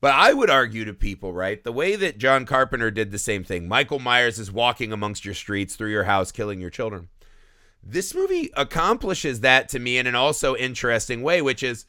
But 0.00 0.14
I 0.14 0.32
would 0.32 0.48
argue 0.48 0.84
to 0.86 0.94
people, 0.94 1.32
right? 1.32 1.62
The 1.62 1.72
way 1.72 1.94
that 1.96 2.18
John 2.18 2.46
Carpenter 2.46 2.90
did 2.90 3.10
the 3.10 3.18
same 3.18 3.44
thing. 3.44 3.68
Michael 3.68 3.98
Myers 3.98 4.38
is 4.38 4.50
walking 4.50 4.92
amongst 4.92 5.24
your 5.24 5.34
streets 5.34 5.76
through 5.76 5.90
your 5.90 6.04
house, 6.04 6.32
killing 6.32 6.60
your 6.60 6.70
children. 6.70 7.08
This 7.82 8.14
movie 8.14 8.50
accomplishes 8.56 9.40
that 9.40 9.68
to 9.70 9.78
me 9.78 9.98
in 9.98 10.06
an 10.06 10.14
also 10.14 10.56
interesting 10.56 11.22
way, 11.22 11.42
which 11.42 11.62
is 11.62 11.84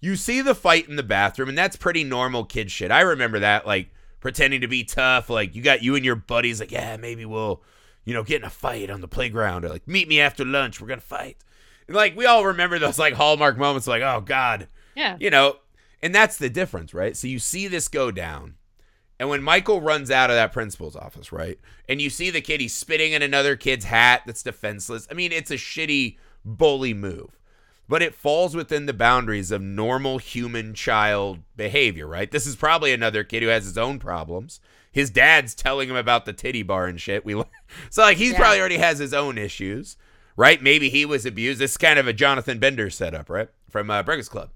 you 0.00 0.16
see 0.16 0.40
the 0.40 0.54
fight 0.54 0.88
in 0.88 0.96
the 0.96 1.02
bathroom, 1.02 1.48
and 1.48 1.58
that's 1.58 1.76
pretty 1.76 2.04
normal 2.04 2.44
kid 2.44 2.70
shit. 2.70 2.90
I 2.90 3.00
remember 3.00 3.40
that, 3.40 3.66
like 3.66 3.90
pretending 4.20 4.60
to 4.60 4.68
be 4.68 4.84
tough. 4.84 5.30
Like 5.30 5.54
you 5.54 5.62
got 5.62 5.82
you 5.82 5.96
and 5.96 6.04
your 6.04 6.16
buddies, 6.16 6.60
like, 6.60 6.72
yeah, 6.72 6.96
maybe 6.96 7.24
we'll, 7.24 7.62
you 8.04 8.14
know, 8.14 8.22
get 8.22 8.42
in 8.42 8.46
a 8.46 8.50
fight 8.50 8.90
on 8.90 9.00
the 9.00 9.08
playground, 9.08 9.64
or 9.64 9.68
like 9.68 9.88
meet 9.88 10.08
me 10.08 10.20
after 10.20 10.44
lunch, 10.44 10.80
we're 10.80 10.88
gonna 10.88 11.00
fight. 11.00 11.38
Like 11.88 12.16
we 12.16 12.26
all 12.26 12.44
remember 12.46 12.78
those 12.78 12.98
like 12.98 13.14
hallmark 13.14 13.56
moments, 13.58 13.86
like, 13.86 14.02
oh 14.02 14.20
God, 14.20 14.68
Yeah. 14.94 15.16
you 15.20 15.30
know, 15.30 15.56
and 16.02 16.14
that's 16.14 16.36
the 16.36 16.50
difference, 16.50 16.92
right? 16.94 17.16
So 17.16 17.26
you 17.28 17.38
see 17.38 17.68
this 17.68 17.88
go 17.88 18.10
down. 18.10 18.54
And 19.18 19.28
when 19.30 19.42
Michael 19.42 19.80
runs 19.80 20.10
out 20.10 20.28
of 20.30 20.36
that 20.36 20.52
principal's 20.52 20.94
office, 20.96 21.32
right? 21.32 21.58
And 21.88 22.02
you 22.02 22.10
see 22.10 22.28
the 22.30 22.42
kid, 22.42 22.60
he's 22.60 22.74
spitting 22.74 23.12
in 23.12 23.22
another 23.22 23.56
kid's 23.56 23.86
hat 23.86 24.22
that's 24.26 24.42
defenseless. 24.42 25.08
I 25.10 25.14
mean, 25.14 25.32
it's 25.32 25.50
a 25.50 25.54
shitty 25.56 26.18
bully 26.44 26.92
move, 26.92 27.38
but 27.88 28.02
it 28.02 28.14
falls 28.14 28.54
within 28.54 28.84
the 28.84 28.92
boundaries 28.92 29.50
of 29.50 29.62
normal 29.62 30.18
human 30.18 30.74
child 30.74 31.38
behavior, 31.56 32.06
right? 32.06 32.30
This 32.30 32.46
is 32.46 32.56
probably 32.56 32.92
another 32.92 33.24
kid 33.24 33.42
who 33.42 33.48
has 33.48 33.64
his 33.64 33.78
own 33.78 33.98
problems. 33.98 34.60
His 34.92 35.08
dad's 35.08 35.54
telling 35.54 35.88
him 35.88 35.96
about 35.96 36.26
the 36.26 36.32
titty 36.34 36.62
bar 36.62 36.86
and 36.86 37.00
shit. 37.00 37.24
We 37.24 37.34
so 37.90 38.02
like 38.02 38.18
he's 38.18 38.32
Yeah. 38.32 38.38
probably 38.38 38.60
already 38.60 38.76
has 38.78 38.98
his 38.98 39.14
own 39.14 39.38
issues, 39.38 39.96
right? 40.36 40.62
Maybe 40.62 40.90
he 40.90 41.04
was 41.04 41.26
abused. 41.26 41.60
This 41.60 41.72
is 41.72 41.76
kind 41.76 41.98
of 41.98 42.06
a 42.06 42.12
Jonathan 42.12 42.58
Bender 42.58 42.90
setup, 42.90 43.30
right? 43.30 43.48
From 43.70 43.90
uh, 43.90 44.02
Breakfast 44.02 44.30
Club. 44.30 44.50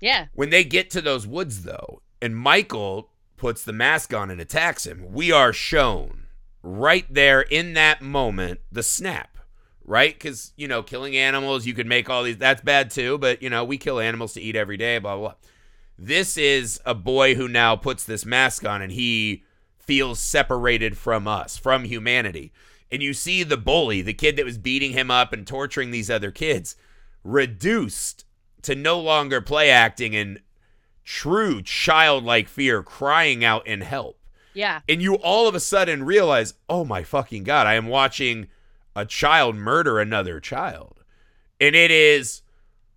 Yeah. 0.00 0.26
When 0.34 0.50
they 0.50 0.64
get 0.64 0.90
to 0.90 1.00
those 1.00 1.26
woods, 1.26 1.62
though, 1.62 2.02
and 2.20 2.36
Michael 2.36 3.10
puts 3.36 3.64
the 3.64 3.72
mask 3.72 4.12
on 4.12 4.30
and 4.30 4.40
attacks 4.40 4.86
him, 4.86 5.12
we 5.12 5.32
are 5.32 5.52
shown 5.52 6.26
right 6.62 7.06
there 7.08 7.40
in 7.40 7.74
that 7.74 8.02
moment 8.02 8.60
the 8.70 8.82
snap, 8.82 9.38
right? 9.84 10.14
Because, 10.14 10.52
you 10.56 10.68
know, 10.68 10.82
killing 10.82 11.16
animals, 11.16 11.66
you 11.66 11.74
could 11.74 11.86
make 11.86 12.10
all 12.10 12.22
these, 12.22 12.36
that's 12.36 12.62
bad 12.62 12.90
too, 12.90 13.18
but, 13.18 13.42
you 13.42 13.50
know, 13.50 13.64
we 13.64 13.78
kill 13.78 13.98
animals 13.98 14.34
to 14.34 14.40
eat 14.40 14.56
every 14.56 14.76
day, 14.76 14.98
blah, 14.98 15.16
blah, 15.16 15.28
blah. 15.28 15.34
This 15.98 16.36
is 16.36 16.80
a 16.84 16.94
boy 16.94 17.34
who 17.34 17.48
now 17.48 17.76
puts 17.76 18.04
this 18.04 18.26
mask 18.26 18.64
on 18.64 18.82
and 18.82 18.92
he 18.92 19.44
feels 19.78 20.20
separated 20.20 20.96
from 20.96 21.28
us, 21.28 21.56
from 21.56 21.84
humanity. 21.84 22.52
And 22.92 23.02
you 23.02 23.14
see 23.14 23.42
the 23.42 23.56
bully, 23.56 24.02
the 24.02 24.12
kid 24.12 24.36
that 24.36 24.44
was 24.44 24.58
beating 24.58 24.92
him 24.92 25.10
up 25.10 25.32
and 25.32 25.46
torturing 25.46 25.90
these 25.90 26.10
other 26.10 26.30
kids, 26.30 26.76
reduced 27.24 28.26
to 28.62 28.74
no 28.74 29.00
longer 29.00 29.40
play 29.40 29.70
acting 29.70 30.14
and 30.14 30.40
true 31.02 31.62
childlike 31.62 32.48
fear 32.48 32.82
crying 32.82 33.42
out 33.44 33.66
in 33.66 33.80
help. 33.80 34.20
Yeah. 34.54 34.80
And 34.86 35.00
you 35.00 35.14
all 35.14 35.48
of 35.48 35.54
a 35.54 35.60
sudden 35.60 36.04
realize, 36.04 36.54
oh 36.68 36.84
my 36.84 37.02
fucking 37.02 37.44
God, 37.44 37.66
I 37.66 37.74
am 37.74 37.86
watching 37.86 38.48
a 38.94 39.06
child 39.06 39.56
murder 39.56 39.98
another 39.98 40.38
child. 40.38 41.02
And 41.58 41.74
it 41.74 41.90
is 41.90 42.42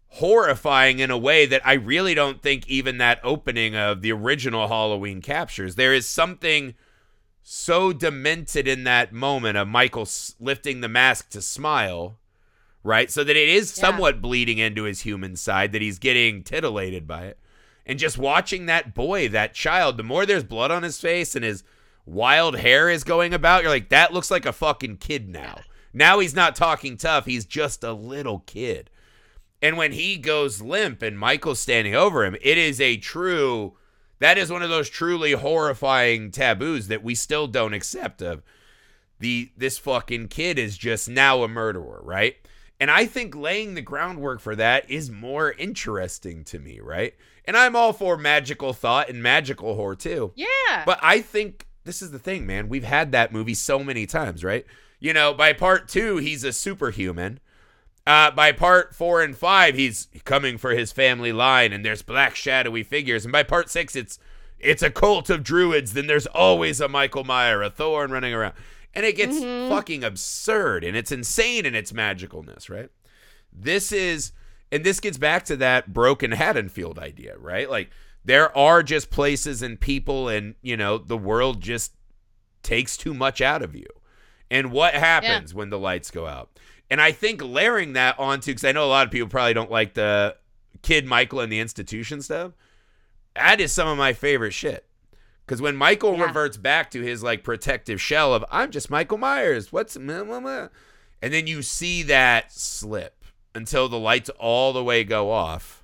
horrifying 0.08 1.00
in 1.00 1.12
a 1.12 1.18
way 1.18 1.46
that 1.46 1.66
I 1.66 1.74
really 1.74 2.14
don't 2.14 2.42
think 2.42 2.68
even 2.68 2.98
that 2.98 3.22
opening 3.24 3.76
of 3.76 4.02
the 4.02 4.12
original 4.12 4.68
Halloween 4.68 5.22
captures. 5.22 5.76
There 5.76 5.94
is 5.94 6.06
something 6.06 6.74
so 7.48 7.94
demented 7.94 8.68
in 8.68 8.86
that 8.86 9.14
moment 9.14 9.56
of 9.56 9.68
Michael 9.68 10.08
lifting 10.40 10.82
the 10.82 10.88
mask 10.90 11.30
to 11.30 11.44
smile, 11.44 12.18
right? 12.84 13.12
So 13.12 13.24
that 13.24 13.36
it 13.36 13.48
is 13.48 13.78
Yeah. 13.78 13.82
somewhat 13.82 14.20
bleeding 14.20 14.58
into 14.58 14.84
his 14.84 15.02
human 15.02 15.36
side, 15.36 15.72
that 15.72 15.82
he's 15.84 16.00
getting 16.00 16.42
titillated 16.42 17.06
by 17.08 17.26
it. 17.26 17.38
And 17.86 18.00
just 18.00 18.18
watching 18.18 18.66
that 18.66 18.96
boy, 18.96 19.30
that 19.30 19.54
child, 19.54 19.98
the 19.98 20.02
more 20.04 20.26
there's 20.26 20.44
blood 20.44 20.72
on 20.72 20.82
his 20.82 21.00
face 21.00 21.36
and 21.36 21.46
his 21.46 21.64
wild 22.04 22.58
hair 22.58 22.90
is 22.90 23.04
going 23.04 23.32
about, 23.32 23.62
you're 23.62 23.72
like, 23.72 23.90
that 23.90 24.12
looks 24.12 24.32
like 24.32 24.48
a 24.48 24.52
fucking 24.52 24.98
kid 24.98 25.30
now. 25.30 25.60
Now 25.94 26.18
he's 26.18 26.34
not 26.34 26.56
talking 26.56 26.98
tough, 26.98 27.26
he's 27.26 27.46
just 27.46 27.84
a 27.84 27.94
little 27.94 28.40
kid. 28.48 28.90
And 29.62 29.78
when 29.78 29.92
he 29.92 30.18
goes 30.18 30.64
limp 30.64 31.04
and 31.04 31.18
Michael's 31.20 31.60
standing 31.60 31.94
over 31.94 32.26
him, 32.26 32.36
it 32.42 32.58
is 32.58 32.82
a 32.82 32.98
true 32.98 33.78
that 34.20 34.38
is 34.38 34.52
one 34.52 34.62
of 34.62 34.70
those 34.70 34.90
truly 34.90 35.34
horrifying 35.34 36.32
taboos 36.32 36.88
that 36.88 37.04
we 37.04 37.16
still 37.16 37.48
don't 37.48 37.74
accept 37.74 38.22
of 38.22 38.44
the 39.20 39.52
this 39.58 39.78
fucking 39.78 40.28
kid 40.28 40.60
is 40.60 40.78
just 40.78 41.10
now 41.10 41.44
a 41.44 41.48
murderer, 41.48 42.02
right? 42.04 42.36
And 42.80 42.92
I 42.92 43.06
think 43.06 43.36
laying 43.36 43.74
the 43.74 43.82
groundwork 43.82 44.42
for 44.42 44.56
that 44.56 44.90
is 44.90 45.10
more 45.10 45.52
interesting 45.54 46.44
to 46.46 46.60
me, 46.60 46.80
right? 46.82 47.14
And 47.46 47.56
I'm 47.56 47.76
all 47.76 47.94
for 47.94 48.18
magical 48.18 48.74
thought 48.74 49.10
and 49.10 49.24
magical 49.24 49.76
horror 49.76 49.96
too. 49.96 50.34
Yeah. 50.36 50.84
But 50.86 51.00
I 51.02 51.22
think 51.22 51.68
this 51.86 52.02
is 52.02 52.12
the 52.12 52.20
thing, 52.20 52.46
man. 52.46 52.68
We've 52.68 52.84
had 52.84 53.12
that 53.14 53.32
movie 53.32 53.54
so 53.54 53.84
many 53.84 54.06
times, 54.06 54.44
right? 54.44 54.66
You 55.00 55.14
know, 55.14 55.34
by 55.34 55.54
part 55.54 55.88
two, 55.88 56.18
he's 56.18 56.44
a 56.44 56.52
superhuman. 56.52 57.40
Uh, 58.08 58.30
by 58.32 58.52
part 58.52 58.94
four 58.94 59.22
and 59.24 59.36
five, 59.36 59.76
he's 59.76 60.08
coming 60.26 60.58
for 60.58 60.72
his 60.72 60.92
family 60.92 61.32
line, 61.32 61.74
and 61.74 61.84
there's 61.84 62.04
black 62.04 62.36
shadowy 62.36 62.84
figures. 62.84 63.26
And 63.26 63.32
by 63.32 63.44
part 63.44 63.70
six, 63.70 63.96
it's 63.96 64.20
it's 64.60 64.84
a 64.84 64.90
cult 64.92 65.30
of 65.30 65.44
druids. 65.44 65.94
Then 65.94 66.08
there's 66.08 66.28
always 66.28 66.80
a 66.80 66.88
Michael 66.88 67.24
Meyer, 67.24 67.62
a 67.64 67.70
Thorn 67.70 68.12
running 68.12 68.34
around, 68.34 68.54
and 68.94 69.06
it 69.06 69.16
gets 69.16 69.38
Mhm. 69.38 69.70
fucking 69.70 70.04
absurd, 70.04 70.84
and 70.84 70.96
it's 70.96 71.12
insane 71.12 71.66
in 71.66 71.74
its 71.76 71.92
magicalness, 71.92 72.70
right? 72.70 72.90
This 73.52 73.92
is, 73.92 74.32
and 74.72 74.84
this 74.84 75.00
gets 75.00 75.18
back 75.18 75.44
to 75.46 75.56
that 75.58 75.92
broken 75.94 76.32
Haddonfield 76.32 77.00
idea, 77.00 77.36
right? 77.38 77.70
Like 77.70 77.90
there 78.24 78.56
are 78.58 78.84
just 78.84 79.10
places 79.10 79.62
and 79.64 79.80
people, 79.80 80.30
and 80.30 80.54
you 80.62 80.78
know 80.78 81.00
the 81.00 81.18
world 81.18 81.60
just 81.62 81.94
takes 82.62 82.98
too 82.98 83.14
much 83.16 83.42
out 83.42 83.64
of 83.64 83.76
you. 83.76 83.88
And 84.52 84.72
what 84.72 84.94
happens 84.94 85.54
when 85.56 85.70
the 85.72 85.80
lights 85.80 86.12
go 86.12 86.28
out? 86.28 86.55
And 86.90 87.02
I 87.02 87.12
think 87.12 87.42
layering 87.44 87.94
that 87.94 88.20
onto, 88.20 88.52
because 88.52 88.64
I 88.64 88.72
know 88.72 88.86
a 88.86 88.88
lot 88.88 89.08
of 89.08 89.12
people 89.12 89.28
probably 89.28 89.54
don't 89.54 89.72
like 89.72 89.96
the 89.96 90.36
kid 90.82 91.06
Michael 91.06 91.40
and 91.40 91.52
the 91.52 91.60
institution 91.60 92.22
stuff. 92.22 92.52
That 93.36 93.60
is 93.60 93.74
some 93.74 93.88
of 93.88 93.98
my 93.98 94.14
favorite 94.14 94.54
shit. 94.54 94.86
Because 95.46 95.62
when 95.62 95.76
Michael 95.76 96.16
Yeah. 96.18 96.26
reverts 96.26 96.58
back 96.58 96.90
to 96.92 97.02
his 97.02 97.22
like 97.24 97.44
protective 97.44 98.02
shell 98.02 98.34
of 98.34 98.46
I'm 98.52 98.72
just 98.72 98.90
Michael 98.90 99.18
Myers, 99.18 99.72
what's 99.72 99.98
meh, 99.98 100.24
meh, 100.24 100.40
meh," 100.40 100.68
and 101.22 101.34
then 101.34 101.48
you 101.48 101.62
see 101.62 102.02
that 102.04 102.52
slip 102.52 103.24
until 103.54 103.88
the 103.88 104.00
lights 104.00 104.30
all 104.40 104.74
the 104.74 104.84
way 104.84 105.04
go 105.04 105.32
off. 105.32 105.84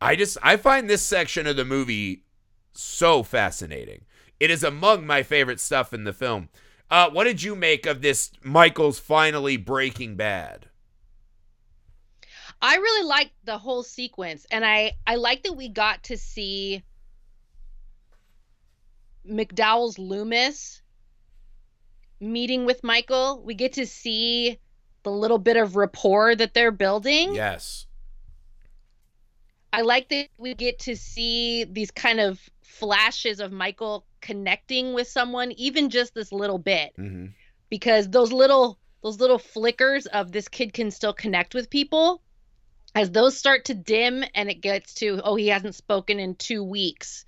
I 0.00 0.16
just 0.16 0.38
I 0.42 0.56
find 0.56 0.88
this 0.88 1.02
section 1.02 1.46
of 1.46 1.56
the 1.56 1.64
movie 1.64 2.24
so 2.72 3.22
fascinating. 3.22 4.04
It 4.38 4.50
is 4.50 4.62
among 4.62 5.06
my 5.06 5.22
favorite 5.22 5.60
stuff 5.60 5.92
in 5.94 6.04
the 6.04 6.12
film. 6.12 6.48
Uh, 6.90 7.10
what 7.10 7.24
did 7.24 7.42
you 7.42 7.56
make 7.56 7.86
of 7.86 8.00
this 8.00 8.30
Michael's 8.42 8.98
finally 8.98 9.56
breaking 9.56 10.16
bad? 10.16 10.66
I 12.62 12.76
really 12.76 13.06
liked 13.06 13.32
the 13.44 13.58
whole 13.58 13.82
sequence, 13.82 14.46
and 14.50 14.64
I 14.64 14.92
I 15.06 15.16
like 15.16 15.42
that 15.42 15.54
we 15.54 15.68
got 15.68 16.04
to 16.04 16.16
see 16.16 16.82
McDowell's 19.28 19.98
Loomis 19.98 20.82
meeting 22.20 22.64
with 22.64 22.82
Michael. 22.82 23.42
We 23.44 23.54
get 23.54 23.74
to 23.74 23.86
see 23.86 24.58
the 25.02 25.10
little 25.10 25.38
bit 25.38 25.56
of 25.56 25.76
rapport 25.76 26.34
that 26.34 26.54
they're 26.54 26.70
building. 26.70 27.34
Yes. 27.34 27.86
I 29.72 29.82
like 29.82 30.08
that 30.08 30.28
we 30.38 30.54
get 30.54 30.78
to 30.80 30.96
see 30.96 31.64
these 31.64 31.90
kind 31.90 32.20
of 32.20 32.40
flashes 32.62 33.40
of 33.40 33.52
Michael 33.52 34.06
connecting 34.26 34.92
with 34.92 35.06
someone, 35.08 35.52
even 35.52 35.88
just 35.88 36.14
this 36.14 36.32
little 36.32 36.58
bit, 36.58 36.92
Mm-hmm. 36.98 37.26
because 37.70 38.08
those 38.10 38.32
little 38.32 38.78
those 39.02 39.20
little 39.20 39.38
flickers 39.38 40.06
of 40.06 40.32
this 40.32 40.48
kid 40.48 40.72
can 40.72 40.90
still 40.90 41.12
connect 41.12 41.54
with 41.54 41.70
people. 41.70 42.22
As 42.94 43.10
those 43.10 43.36
start 43.36 43.66
to 43.66 43.74
dim 43.74 44.24
and 44.34 44.50
it 44.50 44.60
gets 44.60 44.94
to, 44.94 45.20
oh, 45.22 45.36
he 45.36 45.48
hasn't 45.48 45.74
spoken 45.74 46.18
in 46.18 46.34
two 46.34 46.64
weeks. 46.64 47.24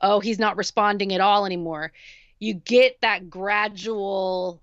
Oh, 0.00 0.20
he's 0.20 0.38
not 0.38 0.56
responding 0.56 1.12
at 1.12 1.20
all 1.20 1.46
anymore. 1.46 1.92
You 2.40 2.54
get 2.54 3.00
that 3.02 3.30
gradual 3.30 4.60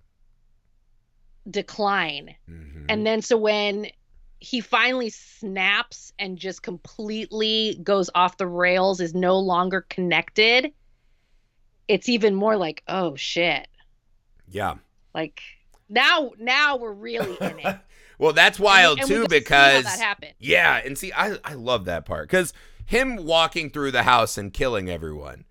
decline. 1.50 2.36
Mm-hmm. 2.50 2.86
And 2.90 3.06
then 3.06 3.22
so 3.22 3.38
when 3.38 3.88
he 4.40 4.60
finally 4.60 5.12
snaps 5.12 6.12
and 6.20 6.38
just 6.38 6.62
completely 6.62 7.80
goes 7.82 8.10
off 8.14 8.36
the 8.38 8.48
rails, 8.48 9.00
is 9.00 9.14
no 9.14 9.40
longer 9.40 9.86
connected, 9.88 10.74
it's 11.88 12.10
even 12.10 12.36
more 12.36 12.56
like, 12.58 12.84
oh 12.88 13.16
shit. 13.16 13.68
yeah. 14.50 14.76
Like 15.14 15.42
now 15.90 16.32
now 16.40 16.76
we're 16.78 16.92
really 16.94 17.38
in 17.40 17.60
it. 17.60 17.78
well, 18.18 18.34
that's 18.34 18.60
wild 18.60 19.00
And 19.00 19.08
too 19.08 19.22
and 19.22 19.24
we 19.24 19.28
get 19.28 19.48
see 19.48 19.54
how 19.54 19.68
because 19.68 19.84
that 19.84 20.00
happened. 20.00 20.34
Yeah, 20.40 20.82
and 20.84 20.98
see, 20.98 21.14
I 21.14 21.38
I 21.44 21.54
love 21.54 21.86
that 21.86 22.06
part 22.06 22.30
because 22.30 22.54
him 22.86 23.26
walking 23.26 23.70
through 23.70 23.92
the 23.92 24.04
house 24.04 24.38
and 24.38 24.52
killing 24.54 24.90
everyone, 24.90 25.46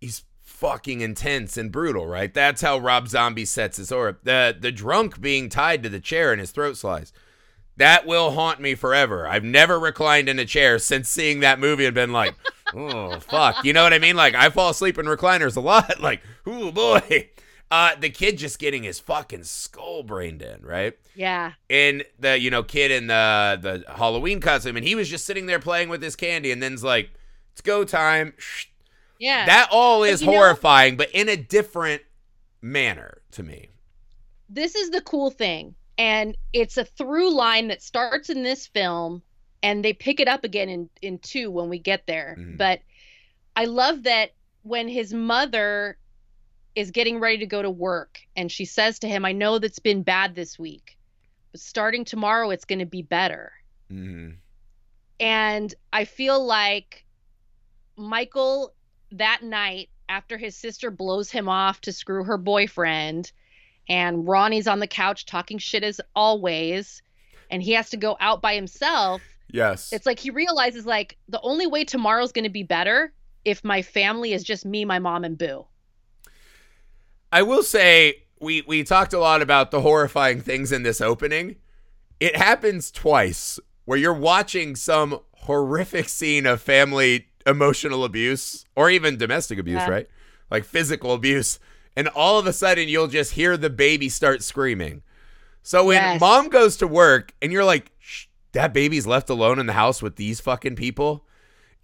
he's 0.00 0.24
fucking 0.40 1.00
intense 1.02 1.56
and 1.56 1.70
brutal, 1.70 2.06
right? 2.06 2.32
That's 2.34 2.62
how 2.62 2.78
Rob 2.78 3.08
Zombie 3.08 3.44
sets 3.44 3.76
his 3.76 3.92
aura. 3.92 4.16
The 4.22 4.56
the 4.58 4.72
drunk 4.72 5.20
being 5.20 5.48
tied 5.48 5.82
to 5.82 5.88
the 5.88 6.00
chair 6.00 6.32
and 6.32 6.40
his 6.40 6.50
throat 6.50 6.76
sliced. 6.76 7.14
That 7.76 8.06
will 8.06 8.32
haunt 8.32 8.58
me 8.58 8.74
forever. 8.74 9.28
I've 9.28 9.44
never 9.44 9.78
reclined 9.78 10.28
in 10.28 10.40
a 10.40 10.44
chair 10.44 10.80
since 10.80 11.08
seeing 11.08 11.40
that 11.40 11.60
movie 11.60 11.84
and 11.86 11.94
been 11.94 12.12
like, 12.12 12.34
oh 12.74 13.18
fuck, 13.20 13.64
you 13.64 13.72
know 13.72 13.82
what 13.82 13.92
I 13.92 13.98
mean? 13.98 14.16
Like 14.16 14.34
I 14.34 14.50
fall 14.50 14.70
asleep 14.70 14.98
in 14.98 15.06
recliners 15.06 15.56
a 15.56 15.60
lot. 15.60 16.00
Like, 16.00 16.22
oh 16.46 16.70
boy. 16.72 17.30
Uh, 17.70 17.94
the 17.96 18.08
kid 18.08 18.38
just 18.38 18.58
getting 18.58 18.82
his 18.82 18.98
fucking 18.98 19.44
skull 19.44 20.02
brained 20.02 20.40
in, 20.40 20.62
right? 20.64 20.94
Yeah. 21.14 21.52
And 21.68 22.02
the 22.18 22.38
you 22.38 22.50
know 22.50 22.62
kid 22.62 22.90
in 22.90 23.08
the 23.08 23.58
the 23.60 23.92
Halloween 23.94 24.40
costume, 24.40 24.76
and 24.76 24.86
he 24.86 24.94
was 24.94 25.08
just 25.08 25.26
sitting 25.26 25.44
there 25.46 25.58
playing 25.58 25.90
with 25.90 26.02
his 26.02 26.16
candy, 26.16 26.50
and 26.50 26.62
then's 26.62 26.82
like, 26.82 27.10
it's 27.52 27.60
go 27.60 27.84
time. 27.84 28.32
Yeah. 29.18 29.44
That 29.46 29.68
all 29.70 30.02
is 30.02 30.22
you 30.22 30.28
know- 30.28 30.32
horrifying, 30.34 30.96
but 30.96 31.10
in 31.10 31.28
a 31.28 31.36
different 31.36 32.02
manner 32.62 33.18
to 33.32 33.42
me. 33.42 33.68
this 34.48 34.74
is 34.74 34.90
the 34.90 35.00
cool 35.02 35.30
thing 35.30 35.74
and 35.98 36.36
it's 36.52 36.76
a 36.76 36.84
through 36.84 37.32
line 37.34 37.68
that 37.68 37.82
starts 37.82 38.30
in 38.30 38.42
this 38.42 38.66
film 38.66 39.22
and 39.62 39.84
they 39.84 39.92
pick 39.92 40.20
it 40.20 40.28
up 40.28 40.44
again 40.44 40.68
in 40.68 40.90
in 41.02 41.18
2 41.18 41.50
when 41.50 41.68
we 41.68 41.78
get 41.78 42.06
there 42.06 42.36
Mhm. 42.38 42.56
but 42.56 42.80
i 43.56 43.64
love 43.64 44.04
that 44.04 44.30
when 44.62 44.88
his 44.88 45.12
mother 45.12 45.98
is 46.74 46.90
getting 46.90 47.18
ready 47.18 47.38
to 47.38 47.46
go 47.46 47.60
to 47.62 47.70
work 47.70 48.20
and 48.36 48.52
she 48.52 48.64
says 48.64 48.98
to 49.00 49.08
him 49.08 49.24
i 49.24 49.32
know 49.32 49.58
that's 49.58 49.78
been 49.80 50.02
bad 50.02 50.34
this 50.34 50.58
week 50.58 50.96
but 51.52 51.60
starting 51.60 52.04
tomorrow 52.04 52.50
it's 52.50 52.64
going 52.66 52.78
to 52.78 52.86
be 52.86 53.02
better 53.02 53.52
Mhm. 53.90 54.36
and 55.18 55.74
I 55.92 56.04
feel 56.04 56.44
like 56.44 57.04
Michael 57.96 58.74
that 59.12 59.42
night 59.42 59.88
after 60.08 60.36
his 60.38 60.56
sister 60.56 60.90
blows 60.90 61.30
him 61.30 61.48
off 61.48 61.80
to 61.82 61.92
screw 61.92 62.24
her 62.24 62.36
boyfriend 62.38 63.32
and 63.88 64.26
Ronnie's 64.28 64.68
on 64.68 64.78
the 64.78 64.86
couch 64.86 65.24
talking 65.26 65.58
shit 65.58 65.82
as 65.82 66.00
always 66.14 67.02
and 67.50 67.62
he 67.62 67.72
has 67.72 67.90
to 67.90 67.96
go 67.96 68.16
out 68.20 68.42
by 68.42 68.54
himself 68.54 69.22
Yes. 69.50 69.92
it's 69.92 70.06
like 70.06 70.18
he 70.18 70.30
realizes 70.30 70.84
like 70.86 71.16
the 71.28 71.40
only 71.42 71.66
way 71.66 71.84
tomorrow's 71.84 72.32
going 72.32 72.44
to 72.44 72.50
be 72.50 72.62
better 72.62 73.12
if 73.44 73.64
my 73.64 73.80
family 73.82 74.32
is 74.32 74.44
just 74.44 74.64
me 74.66 74.84
my 74.84 74.98
mom 74.98 75.24
and 75.24 75.38
boo 75.38 75.64
I 77.32 77.42
will 77.42 77.62
say 77.62 78.22
we 78.40 78.62
we 78.62 78.84
talked 78.84 79.12
a 79.12 79.18
lot 79.18 79.42
about 79.42 79.70
the 79.70 79.80
horrifying 79.80 80.40
things 80.40 80.72
in 80.72 80.82
this 80.82 81.00
opening. 81.00 81.56
It 82.20 82.36
happens 82.36 82.90
twice 82.90 83.58
where 83.84 83.98
you're 83.98 84.14
watching 84.14 84.76
some 84.76 85.20
horrific 85.32 86.08
scene 86.08 86.46
of 86.46 86.60
family 86.60 87.26
emotional 87.46 88.04
abuse 88.04 88.64
or 88.76 88.90
even 88.90 89.16
domestic 89.16 89.58
abuse, 89.58 89.76
Yeah. 89.80 89.90
right? 89.90 90.08
Like 90.50 90.64
physical 90.64 91.12
abuse, 91.12 91.58
and 91.96 92.08
all 92.08 92.38
of 92.38 92.46
a 92.46 92.52
sudden 92.52 92.88
you'll 92.88 93.06
just 93.08 93.32
hear 93.32 93.56
the 93.56 93.70
baby 93.70 94.08
start 94.08 94.42
screaming. 94.42 95.02
So 95.62 95.84
when 95.84 95.96
Yes. 95.96 96.20
mom 96.20 96.48
goes 96.48 96.76
to 96.78 96.86
work 96.86 97.34
and 97.42 97.52
you're 97.52 97.64
like, 97.64 97.90
that 98.58 98.72
baby's 98.72 99.06
left 99.06 99.30
alone 99.30 99.60
in 99.60 99.66
the 99.66 99.72
house 99.72 100.02
with 100.02 100.16
these 100.16 100.40
fucking 100.40 100.74
people, 100.74 101.24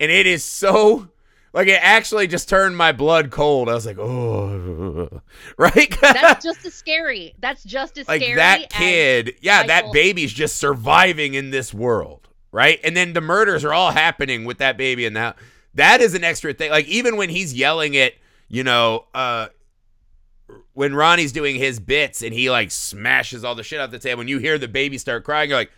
and 0.00 0.10
it 0.10 0.26
is 0.26 0.42
so 0.42 1.08
like 1.52 1.68
it 1.68 1.78
actually 1.80 2.26
just 2.26 2.48
turned 2.48 2.76
my 2.76 2.90
blood 2.90 3.30
cold. 3.30 3.68
I 3.68 3.74
was 3.74 3.86
like, 3.86 3.96
oh, 3.96 5.20
right? 5.56 5.96
that's 6.00 6.42
just 6.44 6.66
as 6.66 6.74
scary 6.74 7.32
that's 7.38 7.62
just 7.62 7.96
as 7.96 8.08
like 8.08 8.22
scary 8.22 8.34
that 8.34 8.70
kid, 8.70 9.36
yeah, 9.40 9.62
that 9.62 9.92
baby's 9.92 10.32
just 10.32 10.56
surviving 10.56 11.34
in 11.34 11.50
this 11.50 11.72
world, 11.72 12.26
right? 12.50 12.80
And 12.82 12.96
then 12.96 13.12
the 13.12 13.20
murders 13.20 13.64
are 13.64 13.72
all 13.72 13.92
happening 13.92 14.44
with 14.44 14.58
that 14.58 14.76
baby 14.76 15.06
and 15.06 15.14
that 15.14 15.36
that 15.74 16.00
is 16.00 16.14
an 16.14 16.24
extra 16.24 16.54
thing. 16.54 16.72
Like 16.72 16.88
even 16.88 17.16
when 17.16 17.30
he's 17.30 17.54
yelling 17.54 17.96
at, 17.96 18.14
you 18.48 18.64
know, 18.64 19.04
uh 19.14 19.46
when 20.72 20.92
Ronnie's 20.92 21.30
doing 21.30 21.54
his 21.54 21.78
bits 21.78 22.20
and 22.20 22.34
he 22.34 22.50
like 22.50 22.72
smashes 22.72 23.44
all 23.44 23.54
the 23.54 23.62
shit 23.62 23.78
off 23.78 23.92
the 23.92 24.00
table 24.00 24.22
and 24.22 24.28
you 24.28 24.38
hear 24.38 24.58
the 24.58 24.66
baby 24.66 24.98
start 24.98 25.22
crying, 25.22 25.50
you're 25.50 25.58
like, 25.60 25.70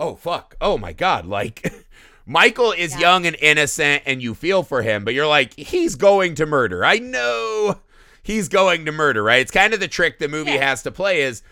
oh 0.00 0.14
fuck, 0.14 0.56
oh 0.60 0.78
my 0.78 0.92
god, 0.92 1.26
like 1.26 1.72
Michael 2.26 2.72
is 2.72 2.92
Yeah. 2.94 3.00
young 3.00 3.26
and 3.26 3.36
innocent 3.40 4.02
and 4.06 4.22
you 4.22 4.34
feel 4.34 4.62
for 4.62 4.82
him, 4.82 5.04
but 5.04 5.14
you're 5.14 5.26
like, 5.26 5.54
he's 5.54 5.94
going 5.94 6.34
to 6.36 6.46
murder. 6.46 6.84
I 6.84 6.98
know 6.98 7.78
he's 8.22 8.48
going 8.48 8.84
to 8.84 8.92
murder, 8.92 9.22
right? 9.22 9.40
It's 9.40 9.50
kind 9.50 9.72
of 9.72 9.80
the 9.80 9.88
trick 9.88 10.18
the 10.18 10.28
movie 10.28 10.52
Yeah. 10.52 10.68
has 10.68 10.82
to 10.82 10.90
play 10.90 11.22
is 11.22 11.42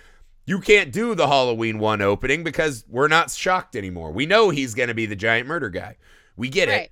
you 0.44 0.60
can't 0.60 0.92
do 0.92 1.14
the 1.14 1.26
Halloween 1.26 1.78
one 1.78 2.02
opening 2.02 2.44
because 2.44 2.84
we're 2.88 3.08
not 3.08 3.30
shocked 3.30 3.74
anymore. 3.74 4.12
We 4.12 4.26
know 4.26 4.50
he's 4.50 4.74
going 4.74 4.88
to 4.88 4.94
be 4.94 5.06
the 5.06 5.16
giant 5.16 5.48
murder 5.48 5.70
guy. 5.70 5.96
We 6.36 6.48
get 6.50 6.68
it. 6.68 6.90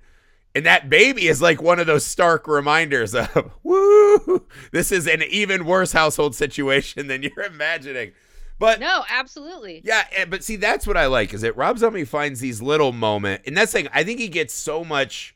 And 0.55 0.65
that 0.65 0.89
baby 0.89 1.27
is 1.27 1.41
like 1.41 1.61
one 1.61 1.79
of 1.79 1.85
those 1.85 2.05
stark 2.05 2.47
reminders 2.47 3.13
of, 3.13 3.51
woo, 3.63 4.45
this 4.71 4.91
is 4.91 5.05
an 5.07 5.21
even 5.23 5.65
worse 5.65 5.91
household 5.91 6.33
situation 6.33 7.07
than 7.07 7.21
you're 7.23 7.43
imagining. 7.45 8.13
But 8.57 8.79
no 8.79 9.03
absolutely 9.09 9.81
yeah, 9.83 10.05
eh, 10.13 10.25
but 10.25 10.43
see, 10.43 10.55
that's 10.55 10.87
what 10.87 10.95
I 10.97 11.07
like 11.07 11.33
is 11.33 11.41
that 11.41 11.57
Rob 11.57 11.77
Zombie 11.77 12.05
finds 12.05 12.39
these 12.39 12.61
little 12.61 12.93
moment, 12.93 13.41
and 13.45 13.57
that's 13.57 13.73
thing. 13.73 13.87
I 13.93 14.03
think 14.03 14.19
he 14.19 14.29
gets 14.29 14.53
so 14.53 14.85
much 14.85 15.35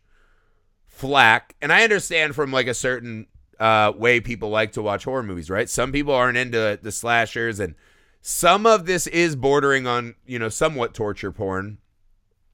flack, 0.87 1.55
and 1.61 1.73
I 1.73 1.83
understand 1.83 2.35
from 2.35 2.51
like 2.51 2.67
a 2.67 2.73
certain 2.73 3.27
uh, 3.59 3.91
way 3.95 4.21
people 4.21 4.49
like 4.49 4.71
to 4.73 4.81
watch 4.81 5.03
horror 5.03 5.23
movies, 5.23 5.49
right? 5.49 5.69
Some 5.69 5.91
people 5.91 6.13
aren't 6.13 6.37
into 6.37 6.79
the 6.81 6.91
slashers, 6.91 7.59
and 7.59 7.75
some 8.21 8.65
of 8.65 8.85
this 8.85 9.05
is 9.07 9.35
bordering 9.35 9.85
on 9.85 10.15
you 10.25 10.39
know 10.39 10.49
somewhat 10.49 10.93
torture 10.93 11.31
porn, 11.33 11.79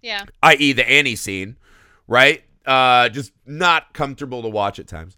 yeah 0.02 0.26
i.e., 0.42 0.74
the 0.74 0.90
Annie 0.90 1.16
scene, 1.16 1.58
right? 2.08 2.44
Uh, 2.66 3.10
just 3.10 3.32
not 3.46 3.94
comfortable 3.94 4.42
to 4.42 4.50
watch 4.50 4.80
at 4.80 4.88
times. 4.88 5.16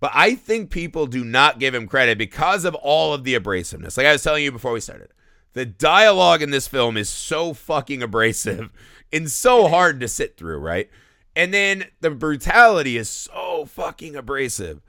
But 0.00 0.12
I 0.14 0.34
think 0.34 0.70
people 0.70 1.06
do 1.06 1.22
not 1.24 1.58
give 1.58 1.74
him 1.74 1.86
credit 1.86 2.16
because 2.16 2.64
of 2.64 2.74
all 2.74 3.12
of 3.12 3.22
the 3.24 3.34
abrasiveness. 3.38 3.96
Like 3.98 4.06
I 4.06 4.12
was 4.12 4.22
telling 4.22 4.42
you 4.42 4.50
before 4.50 4.72
we 4.72 4.80
started, 4.80 5.10
the 5.52 5.66
dialogue 5.66 6.40
in 6.42 6.50
this 6.50 6.66
film 6.66 6.96
is 6.96 7.08
so 7.10 7.52
fucking 7.52 8.02
abrasive 8.02 8.70
and 9.12 9.30
so 9.30 9.68
hard 9.68 10.00
to 10.00 10.08
sit 10.08 10.36
through, 10.38 10.58
right? 10.58 10.88
And 11.36 11.52
then 11.52 11.84
the 12.00 12.10
brutality 12.10 12.96
is 12.96 13.08
so 13.08 13.66
fucking 13.66 14.16
abrasive. 14.16 14.80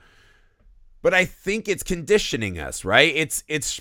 But 1.02 1.14
I 1.14 1.24
think 1.24 1.68
it's 1.68 1.82
conditioning 1.82 2.58
us, 2.58 2.84
right? 2.84 3.14
It's 3.14 3.44
it's 3.48 3.80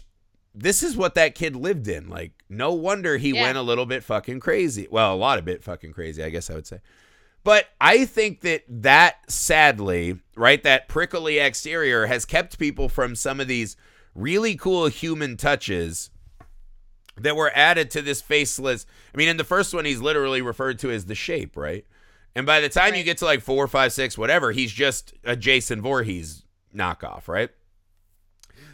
this 0.54 0.84
is 0.84 0.98
what 0.98 1.15
that 1.15 1.34
kid 1.36 1.56
lived 1.56 1.88
in. 1.88 2.10
Like 2.10 2.32
no 2.50 2.74
wonder 2.74 3.17
he 3.17 3.30
Yeah. 3.30 3.44
went 3.44 3.58
a 3.58 3.62
little 3.62 3.86
bit 3.86 4.04
fucking 4.04 4.41
crazy. 4.41 4.88
Well, 4.91 5.13
a 5.13 5.15
lot 5.15 5.39
of 5.39 5.46
bit 5.46 5.63
fucking 5.63 5.94
crazy, 5.94 6.24
I 6.24 6.30
guess 6.30 6.50
I 6.50 6.56
would 6.56 6.67
say. 6.67 6.82
But 7.43 7.67
I 7.80 8.06
think 8.06 8.41
that 8.41 8.63
that 8.67 9.32
sadly, 9.32 10.19
right, 10.36 10.62
that 10.63 10.88
prickly 10.88 11.39
exterior 11.39 12.06
has 12.06 12.25
kept 12.25 12.60
people 12.60 12.88
from 12.88 13.15
some 13.15 13.39
of 13.39 13.47
these 13.47 13.75
really 14.13 14.56
cool 14.56 14.88
human 14.88 15.38
touches 15.38 16.12
that 17.17 17.36
were 17.36 17.51
added 17.56 17.89
to 17.91 18.01
this 18.01 18.21
faceless. 18.21 18.86
I 19.13 19.17
mean, 19.17 19.27
in 19.27 19.38
the 19.38 19.43
first 19.43 19.73
one, 19.73 19.86
he's 19.86 20.01
literally 20.01 20.41
referred 20.41 20.80
to 20.80 20.91
as 20.91 21.06
the 21.06 21.15
shape, 21.15 21.58
right? 21.58 21.86
And 22.36 22.45
by 22.45 22.60
the 22.62 22.69
time 22.69 22.95
you 22.95 23.04
get 23.04 23.17
to 23.17 23.25
like 23.25 23.41
four, 23.41 23.67
five, 23.67 23.91
six, 23.91 24.17
whatever, 24.17 24.51
he's 24.51 24.71
just 24.71 25.13
a 25.23 25.36
Jason 25.36 25.82
Voorhees 25.82 26.43
knockoff, 26.73 27.27
right? 27.27 27.49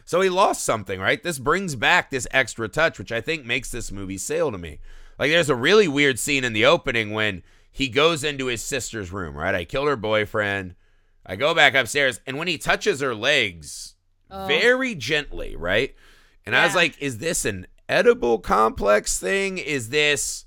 So 0.06 0.22
he 0.22 0.30
lost 0.30 0.64
something, 0.64 1.00
right? 1.00 1.22
This 1.22 1.40
brings 1.40 1.76
back 1.76 2.10
this 2.10 2.28
extra 2.32 2.68
touch, 2.70 3.00
which 3.00 3.12
I 3.12 3.20
think 3.20 3.46
makes 3.46 3.72
this 3.72 3.92
movie 3.92 4.18
sale 4.18 4.52
to 4.52 4.58
me. 4.58 4.80
Like, 5.20 5.32
there's 5.32 5.50
a 5.50 5.56
really 5.56 5.88
weird 5.88 6.20
scene 6.20 6.44
in 6.44 6.54
the 6.54 6.66
opening 6.66 7.12
when 7.12 7.44
he 7.78 7.90
goes 7.90 8.24
into 8.24 8.48
his 8.48 8.64
sister's 8.64 9.12
room, 9.12 9.36
right? 9.36 9.54
I 9.54 9.64
killed 9.66 9.88
her 9.88 9.96
boyfriend. 9.96 10.74
I 11.24 11.36
go 11.36 11.54
back 11.54 11.76
upstairs, 11.76 12.20
and 12.26 12.38
when 12.40 12.48
he 12.48 12.58
touches 12.58 13.02
her 13.02 13.14
legs 13.14 13.94
Oh. 14.32 14.48
very 14.48 14.96
gently, 14.96 15.56
right? 15.56 15.94
And 16.46 16.56
I 16.56 16.66
was 16.66 16.74
like, 16.76 16.98
is 17.02 17.20
this 17.20 17.46
an 17.46 17.68
Oedipal 17.88 18.42
complex 18.44 19.20
thing? 19.20 19.58
Is 19.58 19.90
this 19.90 20.46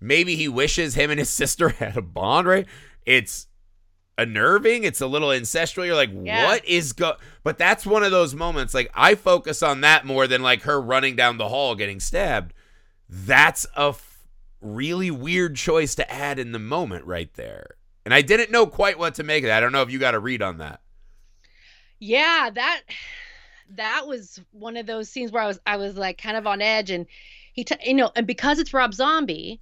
maybe 0.00 0.36
he 0.36 0.48
wishes 0.48 0.94
him 0.94 1.10
and 1.10 1.18
his 1.18 1.30
sister 1.42 1.70
had 1.70 1.96
a 1.96 2.02
bond, 2.02 2.46
right? 2.46 2.66
It's 3.06 3.46
unnerving. 4.18 4.84
It's 4.84 5.00
a 5.00 5.06
little 5.06 5.30
incestual. 5.30 5.86
You're 5.86 5.96
like, 5.96 6.10
Yeah. 6.12 6.44
what 6.46 6.64
is 6.66 6.92
go? 6.92 7.14
But 7.42 7.58
that's 7.58 7.86
one 7.86 8.02
of 8.04 8.10
those 8.10 8.34
moments. 8.34 8.74
Like 8.74 8.90
I 8.94 9.14
focus 9.14 9.62
on 9.62 9.80
that 9.80 10.04
more 10.04 10.26
than 10.26 10.42
like 10.42 10.62
her 10.62 10.80
running 10.80 11.16
down 11.16 11.38
the 11.38 11.48
hall 11.48 11.74
getting 11.74 12.00
stabbed. 12.00 12.52
That's 13.08 13.66
a 13.76 13.92
really 14.62 15.10
weird 15.10 15.56
choice 15.56 15.94
to 15.96 16.12
add 16.12 16.38
in 16.38 16.52
the 16.52 16.58
moment 16.58 17.04
right 17.04 17.32
there. 17.34 17.76
And 18.04 18.14
I 18.14 18.22
didn't 18.22 18.50
know 18.50 18.66
quite 18.66 18.98
what 18.98 19.14
to 19.16 19.22
make 19.22 19.44
of 19.44 19.48
that. 19.48 19.58
I 19.58 19.60
don't 19.60 19.72
know 19.72 19.82
if 19.82 19.90
you 19.90 19.98
got 19.98 20.14
a 20.14 20.18
read 20.18 20.42
on 20.42 20.58
that. 20.58 20.80
Yeah, 21.98 22.50
that 22.54 22.82
that 23.74 24.06
was 24.06 24.40
one 24.50 24.76
of 24.76 24.86
those 24.86 25.08
scenes 25.08 25.30
where 25.30 25.42
I 25.42 25.46
was 25.46 25.60
I 25.66 25.76
was 25.76 25.96
like 25.96 26.18
kind 26.18 26.36
of 26.36 26.46
on 26.46 26.60
edge 26.60 26.90
and 26.90 27.06
he 27.52 27.64
t- 27.64 27.76
you 27.84 27.94
know 27.94 28.10
and 28.16 28.26
because 28.26 28.58
it's 28.58 28.74
Rob 28.74 28.92
Zombie 28.92 29.60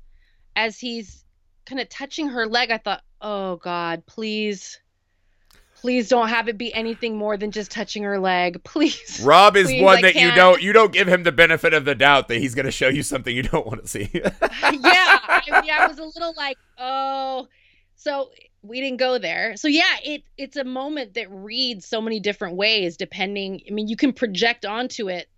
as 0.56 0.78
he's 0.78 1.24
kind 1.66 1.80
of 1.80 1.88
touching 1.88 2.28
her 2.28 2.46
leg 2.46 2.70
I 2.70 2.78
thought, 2.78 3.02
"Oh 3.20 3.56
god, 3.56 4.06
please 4.06 4.80
please 5.80 6.08
don't 6.08 6.28
have 6.28 6.48
it 6.48 6.58
be 6.58 6.72
anything 6.74 7.16
more 7.16 7.36
than 7.36 7.50
just 7.50 7.70
touching 7.70 8.02
her 8.02 8.18
leg. 8.18 8.62
Please." 8.64 9.20
Rob 9.24 9.56
is 9.56 9.68
Please, 9.68 9.82
one 9.82 9.98
I 9.98 10.02
that 10.02 10.14
you 10.14 10.20
can't. 10.20 10.36
don't 10.36 10.62
you 10.62 10.72
don't 10.72 10.92
give 10.92 11.08
him 11.08 11.22
the 11.22 11.32
benefit 11.32 11.74
of 11.74 11.84
the 11.84 11.94
doubt 11.94 12.28
that 12.28 12.38
he's 12.38 12.54
going 12.54 12.66
to 12.66 12.72
show 12.72 12.88
you 12.88 13.02
something 13.02 13.34
you 13.34 13.42
don't 13.42 13.66
want 13.66 13.82
to 13.82 13.88
see. 13.88 14.10
yeah, 14.14 14.30
I, 14.62 15.62
yeah, 15.64 15.78
I 15.80 15.86
was 15.88 15.98
a 15.98 16.04
little 16.04 16.34
like, 16.36 16.56
"Oh." 16.78 17.48
So 17.96 18.30
we 18.62 18.80
didn't 18.80 18.98
go 18.98 19.18
there. 19.18 19.56
So 19.56 19.68
yeah, 19.68 19.96
it 20.04 20.22
it's 20.36 20.56
a 20.56 20.64
moment 20.64 21.14
that 21.14 21.30
reads 21.30 21.86
so 21.86 22.00
many 22.00 22.20
different 22.20 22.56
ways 22.56 22.96
depending. 22.96 23.60
I 23.68 23.72
mean, 23.72 23.88
you 23.88 23.96
can 23.96 24.12
project 24.12 24.64
onto 24.64 25.08
it. 25.08 25.28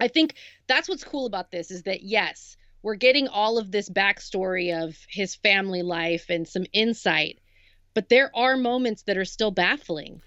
I 0.00 0.08
think 0.08 0.34
that's 0.66 0.88
what's 0.88 1.04
cool 1.04 1.26
about 1.26 1.50
this 1.50 1.70
is 1.70 1.84
that 1.84 2.02
yes, 2.02 2.56
we're 2.82 2.96
getting 2.96 3.28
all 3.28 3.58
of 3.58 3.70
this 3.70 3.88
backstory 3.88 4.84
of 4.84 4.96
his 5.08 5.34
family 5.36 5.82
life 5.82 6.26
and 6.28 6.46
some 6.46 6.66
insight, 6.72 7.38
but 7.94 8.08
there 8.08 8.30
are 8.36 8.56
moments 8.56 9.02
that 9.02 9.16
are 9.16 9.24
still 9.24 9.50
baffling. 9.50 10.20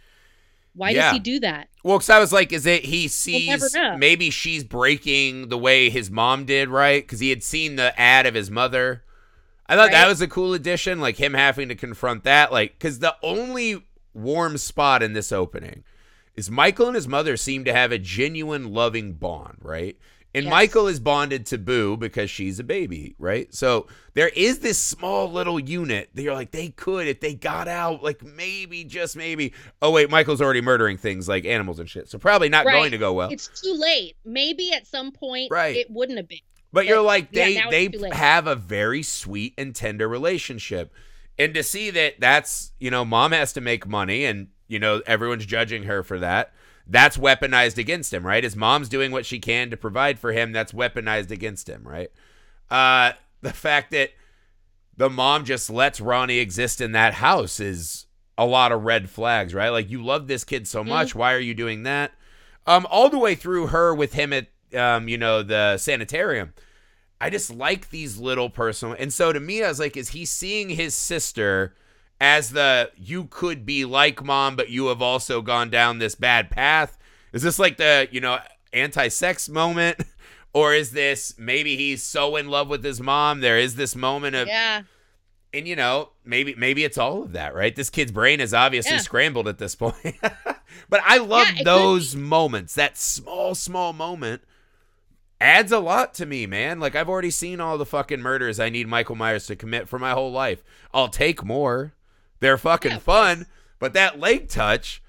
Why 0.73 0.91
Yeah. 0.91 1.01
does 1.09 1.13
he 1.13 1.19
do 1.19 1.39
that? 1.39 1.69
Well, 1.83 1.97
because 1.97 2.09
I 2.09 2.19
was 2.19 2.31
like, 2.31 2.53
is 2.53 2.65
it 2.65 2.85
he 2.85 3.07
sees 3.07 3.75
maybe 3.97 4.29
she's 4.29 4.63
breaking 4.63 5.49
the 5.49 5.57
way 5.57 5.89
his 5.89 6.11
mom 6.11 6.45
did, 6.45 6.69
right? 6.69 7.03
Because 7.03 7.19
he 7.19 7.29
had 7.29 7.43
seen 7.43 7.75
the 7.75 7.99
ad 7.99 8.25
of 8.25 8.35
his 8.35 8.51
mother. 8.51 9.03
I 9.67 9.75
thought 9.75 9.91
that 9.91 10.07
was 10.07 10.21
a 10.21 10.27
cool 10.27 10.53
addition, 10.53 10.99
like 11.01 11.17
him 11.17 11.33
having 11.33 11.67
to 11.69 11.75
confront 11.75 12.23
that. 12.23 12.51
Like, 12.51 12.73
because 12.77 12.99
the 12.99 13.15
only 13.21 13.83
warm 14.13 14.57
spot 14.57 15.03
in 15.03 15.13
this 15.13 15.31
opening 15.31 15.83
is 16.35 16.49
Michael 16.51 16.87
and 16.87 16.95
his 16.95 17.07
mother 17.07 17.35
seem 17.35 17.65
to 17.65 17.73
have 17.73 17.91
a 17.91 17.97
genuine 17.97 18.71
loving 18.71 19.13
bond, 19.13 19.57
right? 19.61 19.97
And 20.35 20.45
Yes. 20.45 20.51
Michael 20.51 20.87
is 20.87 20.99
bonded 20.99 21.45
to 21.47 21.57
Boo 21.57 21.97
because 21.97 22.29
she's 22.29 22.59
a 22.59 22.63
baby, 22.63 23.15
right? 23.17 23.51
So 23.55 23.87
there 24.13 24.27
is 24.29 24.59
this 24.59 24.77
small 24.77 25.31
little 25.31 25.59
unit 25.59 26.09
that 26.13 26.21
you're 26.21 26.33
like, 26.33 26.51
they 26.51 26.69
could, 26.69 27.07
if 27.07 27.21
they 27.21 27.33
got 27.33 27.67
out, 27.67 28.03
like 28.03 28.21
maybe, 28.23 28.83
just 28.83 29.15
maybe. 29.15 29.53
Oh, 29.81 29.89
wait, 29.91 30.09
Michael's 30.11 30.41
already 30.41 30.61
murdering 30.61 30.97
things 30.97 31.27
like 31.27 31.45
animals 31.45 31.79
and 31.79 31.89
shit. 31.89 32.09
So 32.09 32.19
probably 32.19 32.49
not 32.49 32.65
Right. 32.65 32.73
going 32.73 32.91
to 32.91 32.97
go 32.97 33.13
well. 33.13 33.31
It's 33.31 33.47
too 33.47 33.73
late. 33.73 34.15
Maybe 34.25 34.73
at 34.73 34.85
some 34.85 35.11
point 35.11 35.49
Right. 35.49 35.75
it 35.75 35.89
wouldn't 35.89 36.17
have 36.17 36.27
been. 36.27 36.39
But 36.73 36.85
you're 36.85 37.01
like 37.01 37.31
they 37.31 37.57
it's 37.57 37.99
they 38.01 38.09
have 38.11 38.45
a 38.45 38.55
very 38.55 39.01
sweet 39.01 39.53
and 39.57 39.73
tender 39.73 40.07
relationship. 40.07 40.93
And 41.39 41.53
to 41.53 41.63
see 41.63 41.89
that 41.91 42.19
that's, 42.19 42.73
you 42.79 42.91
know, 42.91 43.05
mom 43.05 43.31
has 43.31 43.53
to 43.53 43.61
make 43.61 43.87
money 43.87 44.25
and, 44.25 44.47
you 44.67 44.77
know, 44.77 45.01
everyone's 45.07 45.45
judging 45.45 45.83
her 45.83 46.03
for 46.03 46.19
that. 46.19 46.53
That's 46.89 47.17
weaponized 47.17 47.77
against 47.77 48.13
him, 48.13 48.25
right? 48.25 48.43
His 48.43 48.55
mom's 48.55 48.89
doing 48.89 49.11
what 49.11 49.25
she 49.25 49.39
can 49.39 49.69
to 49.71 49.77
provide 49.77 50.19
for 50.19 50.31
him, 50.31 50.51
that's 50.51 50.71
weaponized 50.71 51.31
against 51.31 51.67
him, 51.67 51.83
right? 51.85 52.11
Uh 52.69 53.13
the 53.41 53.53
fact 53.53 53.91
that 53.91 54.11
the 54.95 55.09
mom 55.09 55.45
just 55.45 55.69
lets 55.69 56.01
Ronnie 56.01 56.39
exist 56.39 56.81
in 56.81 56.93
that 56.93 57.15
house 57.15 57.59
is 57.59 58.07
a 58.37 58.45
lot 58.45 58.71
of 58.71 58.83
red 58.83 59.09
flags, 59.09 59.53
right? 59.53 59.69
Like 59.69 59.89
you 59.89 60.03
love 60.03 60.27
this 60.27 60.43
kid 60.43 60.67
so 60.67 60.83
much, 60.83 61.13
why 61.13 61.33
are 61.33 61.39
you 61.39 61.53
doing 61.53 61.83
that? 61.83 62.11
Um 62.65 62.87
all 62.89 63.09
the 63.09 63.19
way 63.19 63.35
through 63.35 63.67
her 63.67 63.93
with 63.93 64.13
him 64.13 64.33
at 64.33 64.47
um 64.73 65.07
you 65.07 65.17
know 65.17 65.43
the 65.43 65.77
sanitarium. 65.77 66.53
I 67.19 67.29
just 67.29 67.49
like 67.53 67.89
these 67.89 68.17
little 68.17 68.49
personal. 68.49 68.95
And 68.97 69.11
so 69.11 69.33
to 69.33 69.39
me, 69.39 69.63
I 69.63 69.67
was 69.69 69.79
like, 69.79 69.97
is 69.97 70.09
he 70.09 70.23
seeing 70.23 70.69
his 70.69 70.93
sister 70.93 71.75
as 72.19 72.51
the 72.51 72.91
you 72.97 73.25
could 73.25 73.65
be 73.65 73.85
like 73.85 74.23
mom, 74.23 74.55
but 74.55 74.69
you 74.69 74.87
have 74.87 75.01
also 75.01 75.41
gone 75.41 75.69
down 75.69 75.99
this 75.99 76.15
bad 76.15 76.49
path? 76.49 76.97
Is 77.33 77.43
this 77.43 77.59
like 77.59 77.77
the, 77.77 78.07
you 78.11 78.21
know, 78.21 78.39
anti 78.73 79.07
sex 79.09 79.47
moment? 79.49 79.97
Or 80.53 80.73
is 80.73 80.89
this 80.91 81.35
maybe 81.37 81.75
he's 81.75 82.01
so 82.01 82.35
in 82.35 82.47
love 82.47 82.67
with 82.67 82.83
his 82.83 82.99
mom? 82.99 83.41
There 83.41 83.59
is 83.59 83.75
this 83.75 83.95
moment 83.95 84.35
of, 84.35 84.47
Yeah. 84.47 84.83
and 85.53 85.67
you 85.67 85.75
know, 85.75 86.13
maybe 86.25 86.55
maybe 86.57 86.83
it's 86.83 86.97
all 86.97 87.21
of 87.21 87.33
that, 87.33 87.53
right? 87.53 87.75
This 87.75 87.91
kid's 87.91 88.11
brain 88.11 88.39
is 88.39 88.55
obviously 88.55 88.93
Yeah. 88.93 89.01
scrambled 89.01 89.47
at 89.47 89.59
this 89.59 89.75
point. 89.75 90.15
but 90.89 91.01
I 91.05 91.17
love 91.19 91.47
Yeah, 91.57 91.63
those 91.63 92.15
moments. 92.15 92.73
That 92.73 92.97
small, 92.97 93.53
small 93.53 93.93
moment 93.93 94.41
adds 95.39 95.71
a 95.71 95.79
lot 95.79 96.15
to 96.15 96.25
me, 96.25 96.47
man. 96.47 96.79
Like 96.79 96.95
I've 96.95 97.09
already 97.09 97.29
seen 97.29 97.59
all 97.59 97.77
the 97.77 97.85
fucking 97.85 98.21
murders 98.21 98.59
I 98.59 98.69
need 98.69 98.87
Michael 98.87 99.15
Myers 99.15 99.45
to 99.47 99.55
commit 99.55 99.87
for 99.87 99.99
my 99.99 100.11
whole 100.13 100.31
life. 100.31 100.63
I'll 100.91 101.09
take 101.09 101.43
more. 101.45 101.93
They're 102.39 102.57
fucking 102.57 102.91
Yeah, 102.91 102.97
fun, 102.99 103.35
course. 103.37 103.47
but 103.79 103.93
that 103.93 104.19
leg 104.19 104.47
touch 104.49 105.01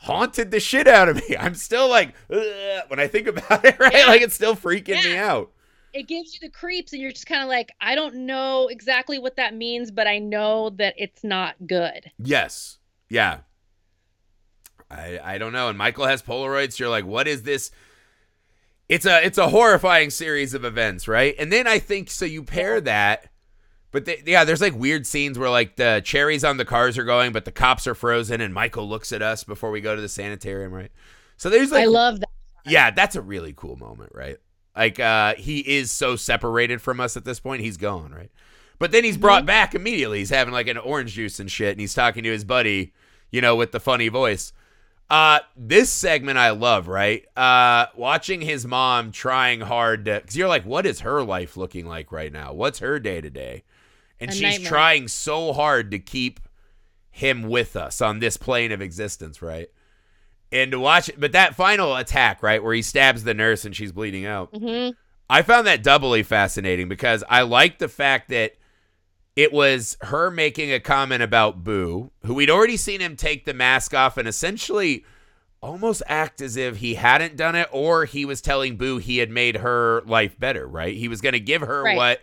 haunted 0.00 0.50
the 0.50 0.60
shit 0.60 0.86
out 0.86 1.08
of 1.08 1.16
me. 1.16 1.36
I'm 1.40 1.54
still 1.54 1.88
like 1.88 2.14
when 2.28 2.98
I 3.00 3.06
think 3.06 3.26
about 3.26 3.64
it, 3.64 3.76
right? 3.80 3.92
Yeah. 3.94 4.06
Like 4.06 4.22
it's 4.22 4.34
still 4.34 4.54
freaking 4.56 5.02
me 5.04 5.16
out. 5.16 5.50
It 5.92 6.06
gives 6.08 6.34
you 6.34 6.40
the 6.40 6.50
creeps 6.50 6.92
and 6.92 7.00
you're 7.00 7.10
just 7.12 7.26
kind 7.26 7.42
of 7.42 7.48
like, 7.48 7.72
I 7.80 7.94
don't 7.94 8.26
know 8.26 8.68
exactly 8.68 9.18
what 9.18 9.36
that 9.36 9.54
means, 9.54 9.90
but 9.90 10.06
I 10.06 10.18
know 10.18 10.70
that 10.76 10.94
it's 10.98 11.24
not 11.24 11.54
good. 11.66 12.10
Yes. 12.18 12.78
Yeah. 13.08 13.38
I 14.90 15.18
I 15.22 15.38
don't 15.38 15.52
know. 15.52 15.68
And 15.68 15.78
Michael 15.78 16.06
has 16.06 16.22
Polaroids. 16.22 16.78
You're 16.78 16.88
like, 16.90 17.06
what 17.06 17.26
is 17.26 17.42
this? 17.42 17.70
It's 18.88 19.06
a 19.06 19.24
it's 19.24 19.38
a 19.38 19.48
horrifying 19.48 20.10
series 20.10 20.54
of 20.54 20.64
events, 20.64 21.08
right? 21.08 21.34
And 21.38 21.52
then 21.52 21.66
I 21.66 21.78
think 21.78 22.10
so. 22.10 22.24
You 22.24 22.42
pair 22.44 22.80
that, 22.82 23.30
but 23.96 24.04
they, 24.04 24.22
yeah, 24.26 24.44
there's 24.44 24.60
like 24.60 24.74
weird 24.74 25.06
scenes 25.06 25.38
where 25.38 25.48
like 25.48 25.76
the 25.76 26.02
cherries 26.04 26.44
on 26.44 26.58
the 26.58 26.66
cars 26.66 26.98
are 26.98 27.04
going, 27.04 27.32
but 27.32 27.46
the 27.46 27.50
cops 27.50 27.86
are 27.86 27.94
frozen, 27.94 28.42
and 28.42 28.52
Michael 28.52 28.86
looks 28.86 29.10
at 29.10 29.22
us 29.22 29.42
before 29.42 29.70
we 29.70 29.80
go 29.80 29.96
to 29.96 30.02
the 30.02 30.08
sanitarium, 30.10 30.70
right? 30.70 30.90
So 31.38 31.48
there's 31.48 31.72
like 31.72 31.84
I 31.84 31.86
love 31.86 32.20
that. 32.20 32.28
yeah, 32.66 32.90
that's 32.90 33.16
a 33.16 33.22
really 33.22 33.54
cool 33.56 33.76
moment, 33.76 34.12
right? 34.14 34.36
Like 34.76 35.00
uh 35.00 35.32
he 35.36 35.60
is 35.60 35.90
so 35.90 36.14
separated 36.14 36.82
from 36.82 37.00
us 37.00 37.16
at 37.16 37.24
this 37.24 37.40
point, 37.40 37.62
he's 37.62 37.78
gone, 37.78 38.12
right? 38.12 38.30
But 38.78 38.92
then 38.92 39.02
he's 39.02 39.16
brought 39.16 39.46
back 39.46 39.74
immediately. 39.74 40.18
He's 40.18 40.28
having 40.28 40.52
like 40.52 40.68
an 40.68 40.76
orange 40.76 41.14
juice 41.14 41.40
and 41.40 41.50
shit, 41.50 41.70
and 41.70 41.80
he's 41.80 41.94
talking 41.94 42.22
to 42.24 42.30
his 42.30 42.44
buddy, 42.44 42.92
you 43.30 43.40
know, 43.40 43.56
with 43.56 43.72
the 43.72 43.80
funny 43.80 44.08
voice. 44.08 44.52
Uh 45.08 45.38
this 45.56 45.90
segment 45.90 46.36
I 46.36 46.50
love, 46.50 46.86
right? 46.86 47.24
Uh 47.34 47.86
watching 47.96 48.42
his 48.42 48.66
mom 48.66 49.10
trying 49.10 49.62
hard 49.62 50.04
to 50.04 50.20
cuz 50.20 50.36
you're 50.36 50.48
like 50.48 50.66
what 50.66 50.84
is 50.84 51.00
her 51.00 51.22
life 51.22 51.56
looking 51.56 51.86
like 51.86 52.12
right 52.12 52.30
now? 52.30 52.52
What's 52.52 52.80
her 52.80 53.00
day 53.00 53.22
to 53.22 53.30
day? 53.30 53.64
And 54.20 54.30
A 54.30 54.34
she's 54.34 54.42
nightmare. 54.42 54.68
trying 54.68 55.08
so 55.08 55.52
hard 55.52 55.90
to 55.90 55.98
keep 55.98 56.40
him 57.10 57.42
with 57.44 57.76
us 57.76 58.00
on 58.00 58.18
this 58.18 58.36
plane 58.36 58.72
of 58.72 58.80
existence, 58.82 59.40
right? 59.42 59.68
And 60.52 60.70
to 60.72 60.78
watch 60.80 61.08
it, 61.08 61.18
but 61.20 61.32
that 61.32 61.54
final 61.54 61.96
attack, 61.96 62.42
right, 62.42 62.62
where 62.62 62.74
he 62.74 62.82
stabs 62.82 63.24
the 63.24 63.34
nurse 63.34 63.64
and 63.64 63.74
she's 63.74 63.92
bleeding 63.92 64.26
out. 64.26 64.50
hmm 64.54 64.90
I 65.28 65.42
found 65.42 65.66
that 65.66 65.82
doubly 65.82 66.22
fascinating 66.22 66.88
because 66.88 67.24
I 67.28 67.42
like 67.42 67.78
the 67.78 67.88
fact 67.88 68.28
that 68.28 68.52
it 69.34 69.52
was 69.52 69.96
her 70.02 70.30
making 70.30 70.72
a 70.72 70.78
comment 70.78 71.20
about 71.22 71.64
Boo, 71.64 72.12
who 72.24 72.34
we'd 72.34 72.48
already 72.48 72.76
seen 72.76 73.00
him 73.00 73.16
take 73.16 73.44
the 73.44 73.52
mask 73.52 73.92
off 73.92 74.16
and 74.16 74.28
essentially 74.28 75.04
almost 75.60 76.00
act 76.06 76.40
as 76.40 76.56
if 76.56 76.76
he 76.76 76.94
hadn't 76.94 77.36
done 77.36 77.56
it 77.56 77.68
or 77.72 78.04
he 78.04 78.24
was 78.24 78.40
telling 78.40 78.76
Boo 78.76 78.98
he 78.98 79.18
had 79.18 79.28
made 79.30 79.56
her 79.56 80.02
life 80.06 80.38
better, 80.38 80.64
right? 80.66 80.94
He 80.96 81.08
was 81.08 81.20
going 81.20 81.32
to 81.32 81.40
give 81.40 81.60
her 81.62 81.82
Right. 81.82 81.96
what 81.96 82.20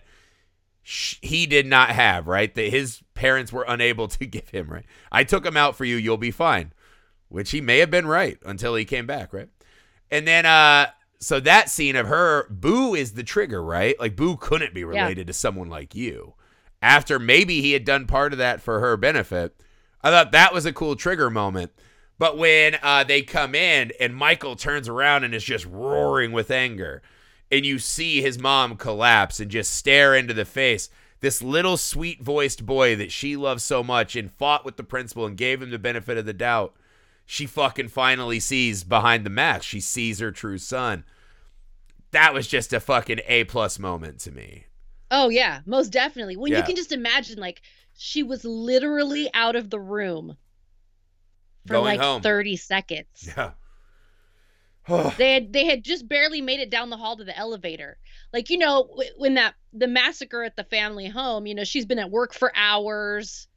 he 0.84 1.46
did 1.46 1.66
not 1.66 1.90
have, 1.90 2.28
right? 2.28 2.54
That 2.54 2.70
his 2.70 3.02
parents 3.14 3.52
were 3.54 3.66
unable 3.68 4.08
to 4.10 4.26
give 4.26 4.50
him, 4.50 4.68
right? 4.70 4.86
I 5.12 5.24
took 5.24 5.46
him 5.46 5.58
out 5.58 5.76
for 5.76 5.86
you, 5.86 5.96
you'll 5.96 6.18
be 6.18 6.32
fine. 6.32 6.74
Which 7.30 7.52
he 7.52 7.62
may 7.62 7.80
have 7.80 7.90
been 7.90 8.06
right 8.06 8.38
until 8.46 8.76
he 8.76 8.86
came 8.86 9.08
back, 9.08 9.34
right? 9.34 9.50
And 10.12 10.28
then 10.28 10.46
uh 10.46 10.88
so 11.20 11.40
that 11.40 11.70
scene 11.70 11.96
of 11.96 12.08
her, 12.08 12.48
Boo 12.50 12.94
is 12.96 13.14
the 13.14 13.24
trigger, 13.24 13.64
right? 13.64 13.98
Like 14.00 14.16
Boo 14.16 14.36
couldn't 14.36 14.74
be 14.74 14.82
Yeah. 14.82 14.88
related 14.88 15.28
to 15.28 15.34
someone 15.34 15.70
like 15.70 15.96
you. 15.96 16.34
After 16.82 17.18
maybe 17.18 17.62
he 17.62 17.72
had 17.72 17.86
done 17.86 18.06
part 18.08 18.34
of 18.34 18.40
that 18.40 18.62
for 18.62 18.82
her 18.82 18.98
benefit. 18.98 19.56
I 20.02 20.10
thought 20.12 20.34
that 20.34 20.54
was 20.54 20.66
a 20.66 20.74
cool 20.74 20.98
trigger 20.98 21.30
moment. 21.30 21.72
But 22.20 22.38
when 22.38 22.78
uh, 22.84 23.06
they 23.06 23.22
come 23.22 23.56
in 23.56 23.92
and 24.00 24.16
Michael 24.16 24.56
turns 24.58 24.88
around 24.90 25.24
and 25.24 25.34
is 25.34 25.44
just 25.46 25.66
roaring 25.66 26.34
with 26.34 26.52
anger, 26.52 27.02
and 27.54 27.66
you 27.66 27.78
see 27.78 28.22
his 28.22 28.40
mom 28.40 28.76
collapse 28.76 29.40
and 29.40 29.52
just 29.52 29.74
stare 29.74 30.16
into 30.16 30.34
the 30.34 30.46
face, 30.46 30.90
this 31.20 31.42
little 31.42 31.78
sweet 31.78 32.22
voiced 32.22 32.66
boy 32.66 32.96
that 32.96 33.12
she 33.12 33.36
loves 33.36 33.64
so 33.64 33.84
much 33.84 34.16
and 34.16 34.32
fought 34.32 34.66
with 34.66 34.76
the 34.76 34.84
principal 34.84 35.26
and 35.26 35.38
gave 35.38 35.62
him 35.62 35.70
the 35.70 35.78
benefit 35.80 36.18
of 36.18 36.26
the 36.26 36.34
doubt, 36.34 36.76
she 37.26 37.46
fucking 37.46 37.88
finally 37.90 38.40
sees 38.40 38.84
behind 38.84 39.26
the 39.26 39.30
mask. 39.30 39.64
She 39.64 39.80
sees 39.80 40.20
her 40.20 40.32
true 40.32 40.58
son. 40.58 41.06
That 42.12 42.34
was 42.34 42.48
just 42.48 42.74
a 42.74 42.80
fucking 42.80 43.22
A 43.28 43.44
plus 43.46 43.78
moment 43.80 44.20
to 44.22 44.32
me. 44.32 44.66
Oh 45.12 45.30
yeah, 45.30 45.62
most 45.66 45.92
definitely. 45.92 46.36
When 46.36 46.52
Yeah. 46.52 46.58
you 46.60 46.64
can 46.64 46.76
just 46.76 46.92
imagine, 46.92 47.40
like 47.40 47.62
she 47.96 48.24
was 48.24 48.44
literally 48.44 49.30
out 49.34 49.56
of 49.56 49.70
the 49.70 49.80
room 49.80 50.38
for 51.68 51.74
Going 51.74 51.86
like 51.86 52.00
home. 52.00 52.22
30 52.22 52.58
seconds. 52.58 53.30
Yeah. 53.38 53.52
They 55.18 55.34
had 55.34 55.54
they 55.54 55.66
had 55.66 55.84
just 55.84 56.08
barely 56.08 56.42
made 56.42 56.60
it 56.60 56.70
down 56.70 56.90
the 56.90 56.98
hall 56.98 57.16
to 57.18 57.24
the 57.24 57.38
elevator. 57.38 57.98
Like 58.34 58.50
you 58.50 58.58
know 58.58 58.90
when 59.18 59.36
that 59.36 59.56
the 59.72 59.88
massacre 59.88 60.44
at 60.44 60.56
the 60.56 60.64
family 60.66 61.08
home, 61.08 61.46
you 61.48 61.56
know 61.56 61.64
she's 61.64 61.86
been 61.86 62.00
at 62.00 62.12
work 62.12 62.34
for 62.34 62.52
hours. 62.56 63.48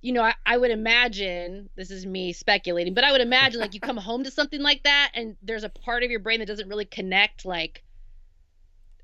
You 0.00 0.12
know, 0.12 0.22
I, 0.22 0.34
I 0.44 0.58
would 0.58 0.70
imagine 0.70 1.70
this 1.76 1.90
is 1.90 2.04
me 2.04 2.34
speculating, 2.34 2.92
but 2.92 3.04
I 3.04 3.12
would 3.12 3.22
imagine 3.22 3.58
like 3.60 3.72
you 3.72 3.80
come 3.80 3.96
home 3.96 4.24
to 4.24 4.30
something 4.30 4.60
like 4.60 4.82
that, 4.82 5.12
and 5.14 5.36
there's 5.42 5.64
a 5.64 5.70
part 5.70 6.02
of 6.02 6.10
your 6.10 6.20
brain 6.20 6.40
that 6.40 6.46
doesn't 6.46 6.68
really 6.68 6.84
connect 6.84 7.46
like 7.46 7.82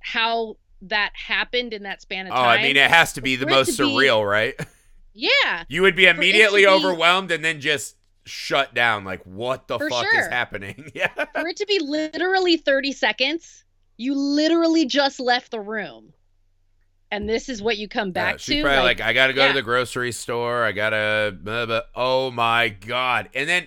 how 0.00 0.56
that 0.82 1.12
happened 1.14 1.72
in 1.72 1.84
that 1.84 2.02
span 2.02 2.26
of 2.26 2.32
time. 2.32 2.44
oh. 2.44 2.48
I 2.48 2.62
mean, 2.62 2.76
it 2.76 2.90
has 2.90 3.12
to 3.14 3.20
be 3.20 3.36
the 3.36 3.46
most 3.46 3.76
to 3.76 3.82
be- 3.82 3.88
surreal, 3.88 4.28
right? 4.28 4.54
yeah, 5.14 5.64
You 5.68 5.82
would 5.82 5.96
be 5.96 6.06
immediately 6.06 6.62
be- 6.62 6.66
overwhelmed 6.66 7.30
and 7.30 7.44
then 7.44 7.60
just 7.60 7.96
shut 8.30 8.74
down. 8.74 9.04
Like, 9.04 9.22
what 9.24 9.68
the 9.68 9.78
For 9.78 9.90
fuck 9.90 10.06
is 10.14 10.26
happening? 10.28 10.90
Yeah. 10.94 11.08
for 11.14 11.46
it 11.48 11.56
to 11.56 11.66
be 11.66 11.78
literally 11.78 12.56
30 12.56 12.92
seconds, 12.92 13.64
you 13.96 14.14
literally 14.14 14.86
just 14.86 15.20
left 15.20 15.50
the 15.50 15.60
room. 15.60 16.12
And 17.10 17.28
this 17.28 17.48
is 17.48 17.60
what 17.60 17.76
you 17.76 17.88
come 17.88 18.12
back 18.12 18.34
Yeah, 18.34 18.38
she's 18.38 18.56
to. 18.56 18.62
probably 18.62 18.82
like, 18.82 19.00
I 19.00 19.12
gotta 19.12 19.32
go 19.32 19.42
yeah. 19.42 19.48
to 19.48 19.54
the 19.54 19.62
grocery 19.62 20.12
store. 20.12 20.64
I 20.64 20.72
gotta, 20.72 21.36
blah, 21.38 21.66
blah. 21.66 21.80
oh 21.94 22.30
my 22.30 22.68
god! 22.68 23.28
And 23.34 23.48
then 23.48 23.66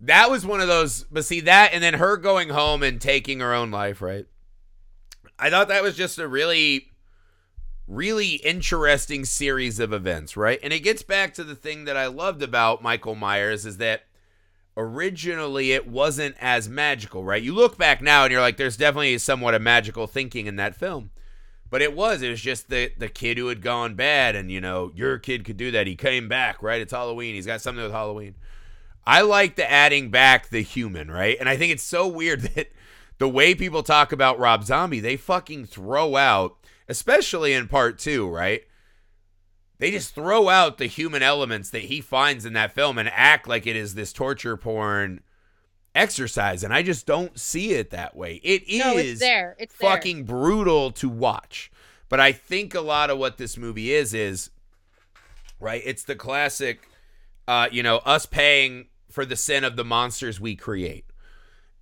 that 0.00 0.30
was 0.30 0.44
one 0.44 0.60
of 0.60 0.68
those. 0.68 1.04
But 1.04 1.24
see 1.24 1.40
that, 1.40 1.70
and 1.72 1.82
then 1.82 1.94
her 1.94 2.18
going 2.18 2.50
home 2.50 2.82
and 2.82 3.00
taking 3.00 3.40
her 3.40 3.54
own 3.54 3.70
life. 3.70 4.02
Right. 4.02 4.26
I 5.38 5.48
thought 5.48 5.68
that 5.68 5.82
was 5.82 5.96
just 5.96 6.18
a 6.18 6.28
really 6.28 6.91
really 7.92 8.36
interesting 8.36 9.24
series 9.24 9.78
of 9.78 9.92
events, 9.92 10.36
right? 10.36 10.58
And 10.62 10.72
it 10.72 10.80
gets 10.80 11.02
back 11.02 11.34
to 11.34 11.44
the 11.44 11.54
thing 11.54 11.84
that 11.84 11.96
I 11.96 12.06
loved 12.06 12.42
about 12.42 12.82
Michael 12.82 13.14
Myers 13.14 13.66
is 13.66 13.76
that 13.78 14.04
originally 14.76 15.72
it 15.72 15.86
wasn't 15.86 16.36
as 16.40 16.68
magical, 16.68 17.22
right? 17.22 17.42
You 17.42 17.54
look 17.54 17.76
back 17.76 18.00
now 18.00 18.24
and 18.24 18.32
you're 18.32 18.40
like, 18.40 18.56
there's 18.56 18.76
definitely 18.76 19.18
somewhat 19.18 19.54
of 19.54 19.62
magical 19.62 20.06
thinking 20.06 20.46
in 20.46 20.56
that 20.56 20.74
film. 20.74 21.10
But 21.70 21.82
it 21.82 21.94
was. 21.94 22.20
It 22.20 22.28
was 22.28 22.42
just 22.42 22.68
the 22.68 22.92
the 22.98 23.08
kid 23.08 23.38
who 23.38 23.48
had 23.48 23.62
gone 23.62 23.94
bad, 23.94 24.36
and 24.36 24.50
you 24.50 24.60
know, 24.60 24.92
your 24.94 25.18
kid 25.18 25.46
could 25.46 25.56
do 25.56 25.70
that. 25.70 25.86
He 25.86 25.96
came 25.96 26.28
back, 26.28 26.62
right? 26.62 26.82
It's 26.82 26.92
Halloween. 26.92 27.34
He's 27.34 27.46
got 27.46 27.62
something 27.62 27.82
with 27.82 27.92
Halloween. 27.92 28.34
I 29.06 29.22
like 29.22 29.56
the 29.56 29.70
adding 29.70 30.10
back 30.10 30.50
the 30.50 30.60
human, 30.60 31.10
right? 31.10 31.34
And 31.40 31.48
I 31.48 31.56
think 31.56 31.72
it's 31.72 31.82
so 31.82 32.06
weird 32.06 32.40
that 32.54 32.68
the 33.16 33.28
way 33.28 33.54
people 33.54 33.82
talk 33.82 34.12
about 34.12 34.38
Rob 34.38 34.64
Zombie, 34.64 35.00
they 35.00 35.16
fucking 35.16 35.64
throw 35.64 36.16
out, 36.16 36.58
especially 36.88 37.52
in 37.52 37.68
part 37.68 37.98
two, 37.98 38.28
right? 38.28 38.62
They 39.78 39.90
just 39.90 40.14
throw 40.14 40.48
out 40.48 40.78
the 40.78 40.86
human 40.86 41.22
elements 41.22 41.70
that 41.70 41.82
he 41.82 42.00
finds 42.00 42.44
in 42.44 42.52
that 42.52 42.72
film 42.72 42.98
and 42.98 43.08
act 43.08 43.48
like 43.48 43.66
it 43.66 43.74
is 43.74 43.94
this 43.94 44.12
torture 44.12 44.56
porn 44.56 45.22
exercise. 45.94 46.62
And 46.62 46.72
I 46.72 46.82
just 46.82 47.06
don't 47.06 47.38
see 47.38 47.72
it 47.72 47.90
that 47.90 48.16
way. 48.16 48.40
It 48.44 48.68
is 48.68 48.78
no, 48.78 48.96
it's 48.96 49.20
there. 49.20 49.56
It's 49.58 49.76
there. 49.76 49.90
fucking 49.90 50.24
brutal 50.24 50.92
to 50.92 51.08
watch. 51.08 51.70
But 52.08 52.20
I 52.20 52.32
think 52.32 52.74
a 52.74 52.80
lot 52.80 53.10
of 53.10 53.18
what 53.18 53.38
this 53.38 53.56
movie 53.56 53.92
is 53.92 54.14
is 54.14 54.50
right. 55.58 55.82
It's 55.84 56.04
the 56.04 56.14
classic, 56.14 56.88
uh, 57.48 57.68
you 57.72 57.82
know, 57.82 57.98
us 57.98 58.26
paying 58.26 58.86
for 59.10 59.24
the 59.24 59.36
sin 59.36 59.64
of 59.64 59.76
the 59.76 59.84
monsters 59.84 60.40
we 60.40 60.54
create. 60.54 61.06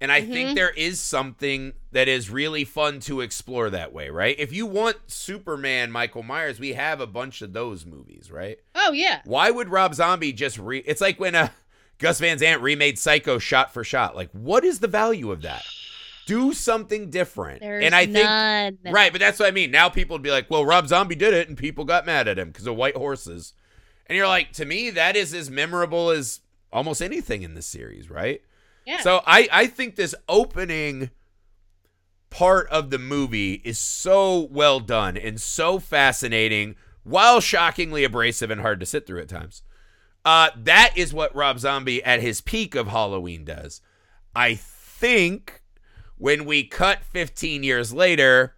And 0.01 0.11
I 0.11 0.22
Mhm. 0.22 0.32
think 0.32 0.55
there 0.55 0.70
is 0.70 0.98
something 0.98 1.74
that 1.92 2.09
is 2.09 2.30
really 2.30 2.64
fun 2.64 3.01
to 3.01 3.20
explore 3.20 3.68
that 3.70 3.92
way, 3.92 4.09
right? 4.09 4.34
If 4.38 4.53
you 4.53 4.64
want 4.64 4.96
Superman, 5.09 5.90
Michael 5.90 6.22
Myers, 6.22 6.59
we 6.59 6.72
have 6.72 7.01
a 7.01 7.07
bunch 7.07 7.42
of 7.42 7.53
those 7.53 7.84
movies, 7.84 8.30
right? 8.30 8.59
Oh 8.74 8.92
yeah. 8.92 9.20
Why 9.24 9.51
would 9.51 9.68
Rob 9.68 9.94
Zombie 9.94 10.32
just 10.32 10.59
re? 10.59 10.78
It's 10.86 11.03
like 11.03 11.20
when 11.20 11.34
uh, 11.34 11.48
Gus 11.98 12.18
Van 12.18 12.38
Sant 12.38 12.62
remade 12.62 12.98
Psycho 12.98 13.38
shot 13.38 13.74
for 13.74 13.84
shot. 13.84 14.16
Like, 14.16 14.30
what 14.32 14.64
is 14.64 14.78
the 14.78 14.88
value 14.88 15.30
of 15.30 15.42
that? 15.42 15.64
Do 16.26 16.55
something 16.55 17.11
different. 17.11 17.61
There's 17.61 17.84
and 17.84 17.94
I 17.94 18.07
think. 18.07 18.26
Right, 18.90 19.12
but 19.12 19.20
that's 19.20 19.38
what 19.38 19.48
I 19.48 19.51
mean. 19.51 19.70
Now 19.70 19.88
people 19.90 20.14
would 20.14 20.22
be 20.22 20.30
like, 20.30 20.48
well, 20.51 20.64
Rob 20.64 20.88
Zombie 20.88 21.14
did 21.16 21.34
it, 21.34 21.48
and 21.48 21.59
people 21.59 21.84
got 21.84 22.07
mad 22.07 22.26
at 22.28 22.38
him 22.38 22.48
because 22.48 22.66
of 22.66 22.76
white 22.76 22.96
horses. 22.96 23.53
And 24.07 24.16
you're 24.16 24.28
like, 24.28 24.53
to 24.53 24.64
me, 24.64 24.90
that 24.90 25.14
is 25.14 25.34
as 25.34 25.51
memorable 25.51 26.11
as 26.11 26.40
almost 26.72 27.03
anything 27.03 27.42
in 27.42 27.55
this 27.55 27.66
series, 27.66 28.09
right? 28.09 28.42
So 29.01 29.22
I, 29.26 29.49
I 29.53 29.66
think 29.66 29.97
this 29.97 30.14
opening 30.28 31.11
part 32.31 32.68
of 32.68 32.91
the 32.91 32.99
movie 32.99 33.55
is 33.64 33.78
so 33.78 34.49
well 34.51 34.81
done 34.81 35.16
and 35.16 35.41
so 35.41 35.78
fascinating 35.78 36.76
while 37.03 37.41
shockingly 37.41 38.05
abrasive 38.05 38.51
and 38.51 38.61
hard 38.61 38.81
to 38.81 38.87
sit 38.87 39.07
through 39.07 39.20
at 39.20 39.28
times. 39.28 39.62
Uh, 40.24 40.51
that 40.57 40.93
is 40.97 41.14
what 41.14 41.35
Rob 41.35 41.59
Zombie 41.59 42.03
at 42.05 42.20
his 42.20 42.41
peak 42.41 42.74
of 42.74 42.89
Halloween 42.89 43.45
does. 43.45 43.81
I 44.35 44.55
think 44.55 45.62
when 46.18 46.45
we 46.45 46.64
cut 46.64 47.03
15 47.05 47.62
years 47.62 47.93
later 47.93 48.55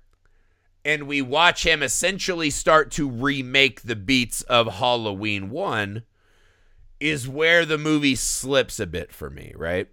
and 0.84 1.06
we 1.06 1.22
watch 1.22 1.64
him 1.64 1.82
essentially 1.82 2.50
start 2.50 2.90
to 2.92 3.08
remake 3.08 3.82
the 3.82 3.96
beats 3.96 4.42
of 4.42 4.74
Halloween 4.74 5.50
1 5.50 6.02
is 6.98 7.28
where 7.28 7.64
the 7.64 7.78
movie 7.78 8.16
slips 8.16 8.80
a 8.80 8.86
bit 8.86 9.12
for 9.12 9.30
me, 9.30 9.52
right? 9.56 9.88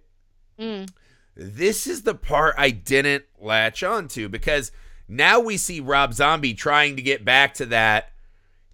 Mm. 0.60 0.90
This 1.36 1.86
is 1.86 2.02
the 2.02 2.14
part 2.14 2.54
I 2.58 2.70
didn't 2.70 3.24
latch 3.40 3.82
onto 3.82 4.28
because 4.28 4.72
now 5.08 5.40
we 5.40 5.56
see 5.56 5.80
Rob 5.80 6.12
Zombie 6.12 6.54
trying 6.54 6.96
to 6.96 7.02
get 7.02 7.24
back 7.24 7.54
to 7.54 7.66
that. 7.66 8.12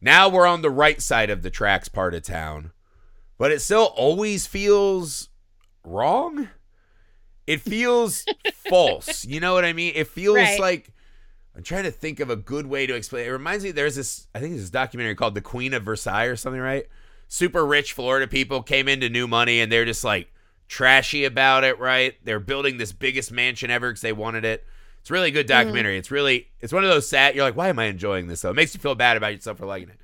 Now 0.01 0.29
we're 0.29 0.47
on 0.47 0.63
the 0.63 0.71
right 0.71 1.01
side 1.01 1.31
of 1.31 1.43
the 1.43 1.51
tracks 1.51 1.89
part 1.89 2.15
of 2.15 2.23
town, 2.23 2.73
but 3.39 3.51
it 3.53 3.61
still 3.61 3.93
always 3.97 4.47
feels 4.47 5.29
wrong. 5.85 6.49
It 7.47 7.61
feels 7.61 8.25
false. 8.69 9.25
You 9.25 9.41
know 9.41 9.55
what 9.55 9.65
I 9.65 9.73
mean? 9.73 9.93
It 9.95 10.09
feels 10.09 10.37
Right. 10.37 10.59
like 10.61 10.93
I'm 11.55 11.63
trying 11.63 11.85
to 11.85 11.91
think 11.91 12.21
of 12.21 12.29
a 12.29 12.37
good 12.37 12.67
way 12.67 12.87
to 12.87 12.95
explain. 12.95 13.27
It 13.27 13.31
reminds 13.31 13.65
me 13.65 13.71
there's 13.71 13.97
this 13.97 14.27
I 14.35 14.41
think 14.41 14.53
there's 14.53 14.63
this 14.63 14.71
documentary 14.71 15.15
called 15.15 15.35
The 15.35 15.41
Queen 15.41 15.73
of 15.73 15.85
Versailles 15.85 16.25
or 16.25 16.37
something, 16.37 16.61
right? 16.61 16.87
Super 17.29 17.65
rich 17.65 17.93
Florida 17.93 18.27
people 18.27 18.63
came 18.63 18.89
into 18.89 19.09
new 19.09 19.27
money 19.27 19.61
and 19.61 19.71
they're 19.71 19.85
just 19.85 20.05
like 20.05 20.33
trashy 20.69 21.25
about 21.25 21.65
it, 21.65 21.79
right? 21.79 22.15
They're 22.25 22.41
building 22.41 22.79
this 22.79 22.93
biggest 22.93 23.31
mansion 23.33 23.71
ever 23.71 23.91
because 23.91 24.01
they 24.01 24.13
wanted 24.13 24.45
it. 24.45 24.65
It's 25.01 25.11
a 25.11 25.13
really 25.13 25.31
good 25.31 25.47
documentary. 25.47 25.99
It's 25.99 26.11
really 26.11 26.49
it's 26.61 26.73
one 26.73 26.83
of 26.85 26.91
those 26.91 27.09
sad. 27.09 27.35
You're 27.35 27.45
like, 27.45 27.57
why 27.57 27.69
am 27.69 27.79
I 27.79 27.85
enjoying 27.85 28.27
this? 28.27 28.41
though? 28.43 28.51
it 28.51 28.57
makes 28.57 28.75
you 28.75 28.81
feel 28.81 28.95
bad 28.95 29.17
about 29.17 29.33
yourself 29.33 29.59
for 29.59 29.67
liking 29.67 29.91
it. 29.91 30.01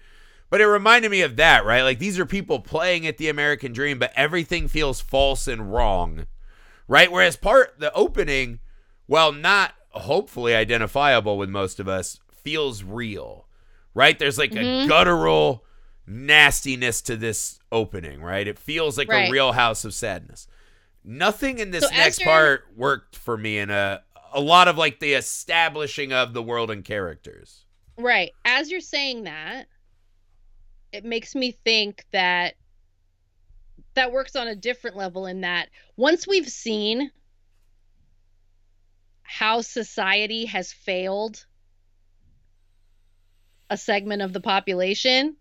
But 0.48 0.60
it 0.60 0.66
reminded 0.66 1.10
me 1.10 1.22
of 1.22 1.36
that, 1.36 1.64
right? 1.64 1.82
Like 1.82 1.98
these 1.98 2.18
are 2.18 2.26
people 2.26 2.60
playing 2.60 3.06
at 3.06 3.16
the 3.18 3.28
American 3.28 3.72
dream, 3.72 3.98
but 3.98 4.12
everything 4.14 4.68
feels 4.68 5.00
false 5.00 5.48
and 5.48 5.72
wrong, 5.72 6.26
right? 6.86 7.10
Whereas 7.10 7.36
part 7.36 7.80
the 7.80 7.92
opening, 7.94 8.60
while 9.06 9.32
not 9.32 9.72
hopefully 9.90 10.54
identifiable 10.54 11.36
with 11.38 11.48
most 11.48 11.80
of 11.80 11.88
us, 11.88 12.20
feels 12.32 12.84
real, 12.84 13.46
right? 13.94 14.18
There's 14.18 14.38
like 14.38 14.52
a 14.52 14.58
Mhm. 14.58 14.88
guttural 14.88 15.64
nastiness 16.12 17.00
to 17.02 17.16
this 17.16 17.58
opening, 17.70 18.22
right? 18.22 18.46
It 18.46 18.58
feels 18.58 18.98
like 18.98 19.08
Right. 19.08 19.28
a 19.28 19.32
real 19.32 19.52
house 19.52 19.84
of 19.84 19.94
sadness. 19.94 20.46
Nothing 21.04 21.58
in 21.58 21.70
this 21.70 21.84
So 21.84 21.90
next 21.90 22.20
part 22.22 22.66
worked 22.76 23.16
for 23.16 23.36
me 23.36 23.58
in 23.58 23.70
a 23.70 24.02
a 24.34 24.40
lot 24.40 24.66
of 24.68 24.78
like 24.78 24.98
the 24.98 25.12
establishing 25.12 26.12
of 26.12 26.32
the 26.32 26.42
world 26.42 26.70
and 26.70 26.84
characters. 26.84 27.66
Right. 27.98 28.32
As 28.44 28.70
you're 28.70 28.80
saying 28.80 29.24
that, 29.24 29.66
it 30.92 31.04
makes 31.04 31.34
me 31.34 31.52
think 31.64 32.06
that 32.12 32.54
that 33.94 34.12
works 34.12 34.36
on 34.36 34.48
a 34.48 34.56
different 34.56 34.96
level 34.96 35.26
in 35.26 35.42
that 35.42 35.68
once 35.96 36.26
we've 36.26 36.48
seen 36.48 37.10
how 39.22 39.60
society 39.60 40.46
has 40.46 40.72
failed 40.72 41.44
a 43.68 43.76
segment 43.76 44.22
of 44.22 44.32
the 44.32 44.40
population, 44.40 45.36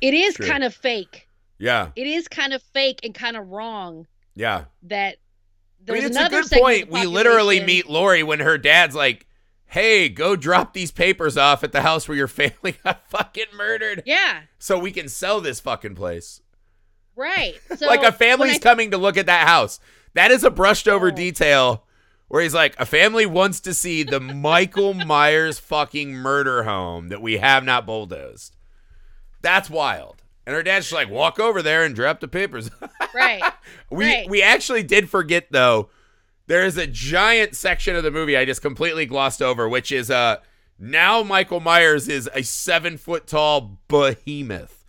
it 0.00 0.14
is 0.14 0.34
True. 0.34 0.46
kind 0.46 0.64
of 0.64 0.74
fake. 0.74 1.28
Yeah, 1.58 1.88
It 1.96 2.06
is 2.06 2.28
kind 2.28 2.52
of 2.52 2.62
fake 2.74 3.00
and 3.02 3.14
kind 3.14 3.34
of 3.36 3.48
wrong 3.48 4.06
yeah. 4.34 4.64
that 4.82 5.16
I 5.88 5.92
mean, 5.92 6.00
there's 6.02 6.04
it's 6.04 6.16
a 6.16 6.20
another 6.20 6.42
good 6.42 6.50
point. 6.60 6.90
We 6.90 7.06
literally 7.06 7.60
meet 7.60 7.88
Laurie 7.88 8.22
when 8.22 8.40
her 8.40 8.58
dad's 8.58 8.94
like, 8.94 9.26
"Hey, 9.64 10.08
go 10.10 10.36
drop 10.36 10.74
these 10.74 10.90
papers 10.90 11.38
off 11.38 11.64
at 11.64 11.72
the 11.72 11.80
house 11.80 12.06
where 12.08 12.16
your 12.16 12.28
family 12.42 12.76
got 12.84 13.08
fucking 13.08 13.46
murdered, 13.56 14.02
Yeah, 14.04 14.42
so 14.58 14.78
we 14.78 14.92
can 14.92 15.08
sell 15.08 15.40
this 15.40 15.60
fucking 15.60 15.94
place." 15.94 16.40
right. 17.14 17.54
So 17.76 17.86
like 17.86 18.02
a 18.02 18.12
family's 18.12 18.56
I- 18.56 18.58
coming 18.58 18.90
to 18.90 18.98
look 18.98 19.16
at 19.16 19.26
that 19.26 19.46
house. 19.48 19.80
That 20.14 20.30
is 20.30 20.44
a 20.44 20.50
brushed 20.50 20.88
over 20.88 21.08
Oh. 21.08 21.10
detail 21.10 21.84
where 22.28 22.42
he's 22.42 22.54
like, 22.54 22.74
a 22.80 22.84
family 22.86 23.24
wants 23.26 23.60
to 23.60 23.72
see 23.72 24.02
the 24.02 24.18
Michael 24.18 24.92
Myers 25.06 25.58
fucking 25.60 26.12
murder 26.12 26.64
home 26.64 27.08
that 27.08 27.22
we 27.22 27.36
have 27.38 27.62
not 27.64 27.86
bulldozed. 27.86 28.55
That's 29.46 29.70
wild. 29.70 30.22
And 30.44 30.56
her 30.56 30.62
dad's 30.64 30.90
like, 30.90 31.08
walk 31.08 31.38
over 31.38 31.62
there 31.62 31.84
and 31.84 31.94
drop 31.94 32.18
the 32.18 32.26
papers. 32.26 32.68
right. 33.14 33.40
we 33.90 34.04
Right. 34.06 34.28
we 34.28 34.42
actually 34.42 34.82
did 34.82 35.08
forget 35.08 35.46
though. 35.52 35.88
There 36.48 36.64
is 36.64 36.76
a 36.76 36.86
giant 36.88 37.54
section 37.54 37.94
of 37.94 38.02
the 38.02 38.10
movie 38.10 38.36
I 38.36 38.44
just 38.44 38.60
completely 38.60 39.06
glossed 39.06 39.40
over, 39.40 39.68
which 39.68 39.92
is 39.92 40.10
uh 40.10 40.38
now 40.80 41.22
Michael 41.22 41.60
Myers 41.60 42.08
is 42.08 42.28
a 42.34 42.42
seven 42.42 42.96
foot 42.98 43.28
tall 43.28 43.78
behemoth, 43.86 44.84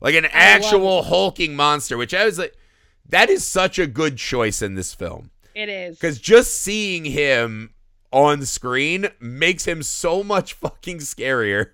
like 0.00 0.14
an 0.14 0.22
love 0.22 0.32
actual 0.34 1.02
hulking 1.02 1.56
monster. 1.56 1.96
Which 1.96 2.14
I 2.14 2.24
was 2.24 2.38
like, 2.38 2.54
that 3.08 3.28
is 3.28 3.44
such 3.44 3.80
a 3.80 3.88
good 3.88 4.16
choice 4.18 4.62
in 4.62 4.76
this 4.76 4.94
film 4.94 5.30
It 5.52 5.68
is. 5.68 5.96
because 5.96 6.20
just 6.20 6.54
seeing 6.60 7.04
him 7.04 7.70
on 8.12 8.44
screen 8.46 9.08
makes 9.20 9.64
him 9.64 9.82
so 9.82 10.22
much 10.22 10.52
fucking 10.54 10.98
scarier 10.98 11.70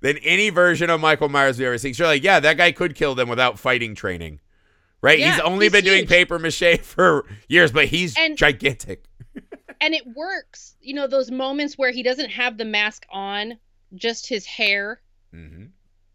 than 0.00 0.16
any 0.18 0.50
version 0.50 0.90
of 0.90 1.00
Michael 1.00 1.28
Myers 1.28 1.58
we've 1.58 1.66
ever 1.66 1.78
seen. 1.78 1.94
So 1.94 2.04
you're 2.04 2.12
like, 2.12 2.22
yeah, 2.22 2.40
that 2.40 2.56
guy 2.56 2.72
could 2.72 2.94
kill 2.94 3.14
them 3.14 3.28
without 3.28 3.58
fighting 3.58 3.94
training. 3.94 4.40
Right? 5.00 5.18
Yeah, 5.18 5.32
he's 5.32 5.40
only 5.40 5.66
he's 5.66 5.72
been 5.72 5.84
doing 5.84 6.06
paper 6.06 6.38
mache 6.38 6.78
for 6.82 7.24
years, 7.48 7.70
but 7.72 7.86
he's 7.86 8.16
And- 8.18 8.36
gigantic. 8.36 9.04
and 9.80 9.94
it 9.94 10.04
works. 10.16 10.76
You 10.80 10.94
know, 10.94 11.06
those 11.06 11.30
moments 11.30 11.78
where 11.78 11.92
he 11.92 12.02
doesn't 12.02 12.30
have 12.30 12.58
the 12.58 12.64
mask 12.64 13.06
on, 13.10 13.58
just 13.94 14.28
his 14.28 14.44
hair 14.46 15.00
hmm 15.32 15.66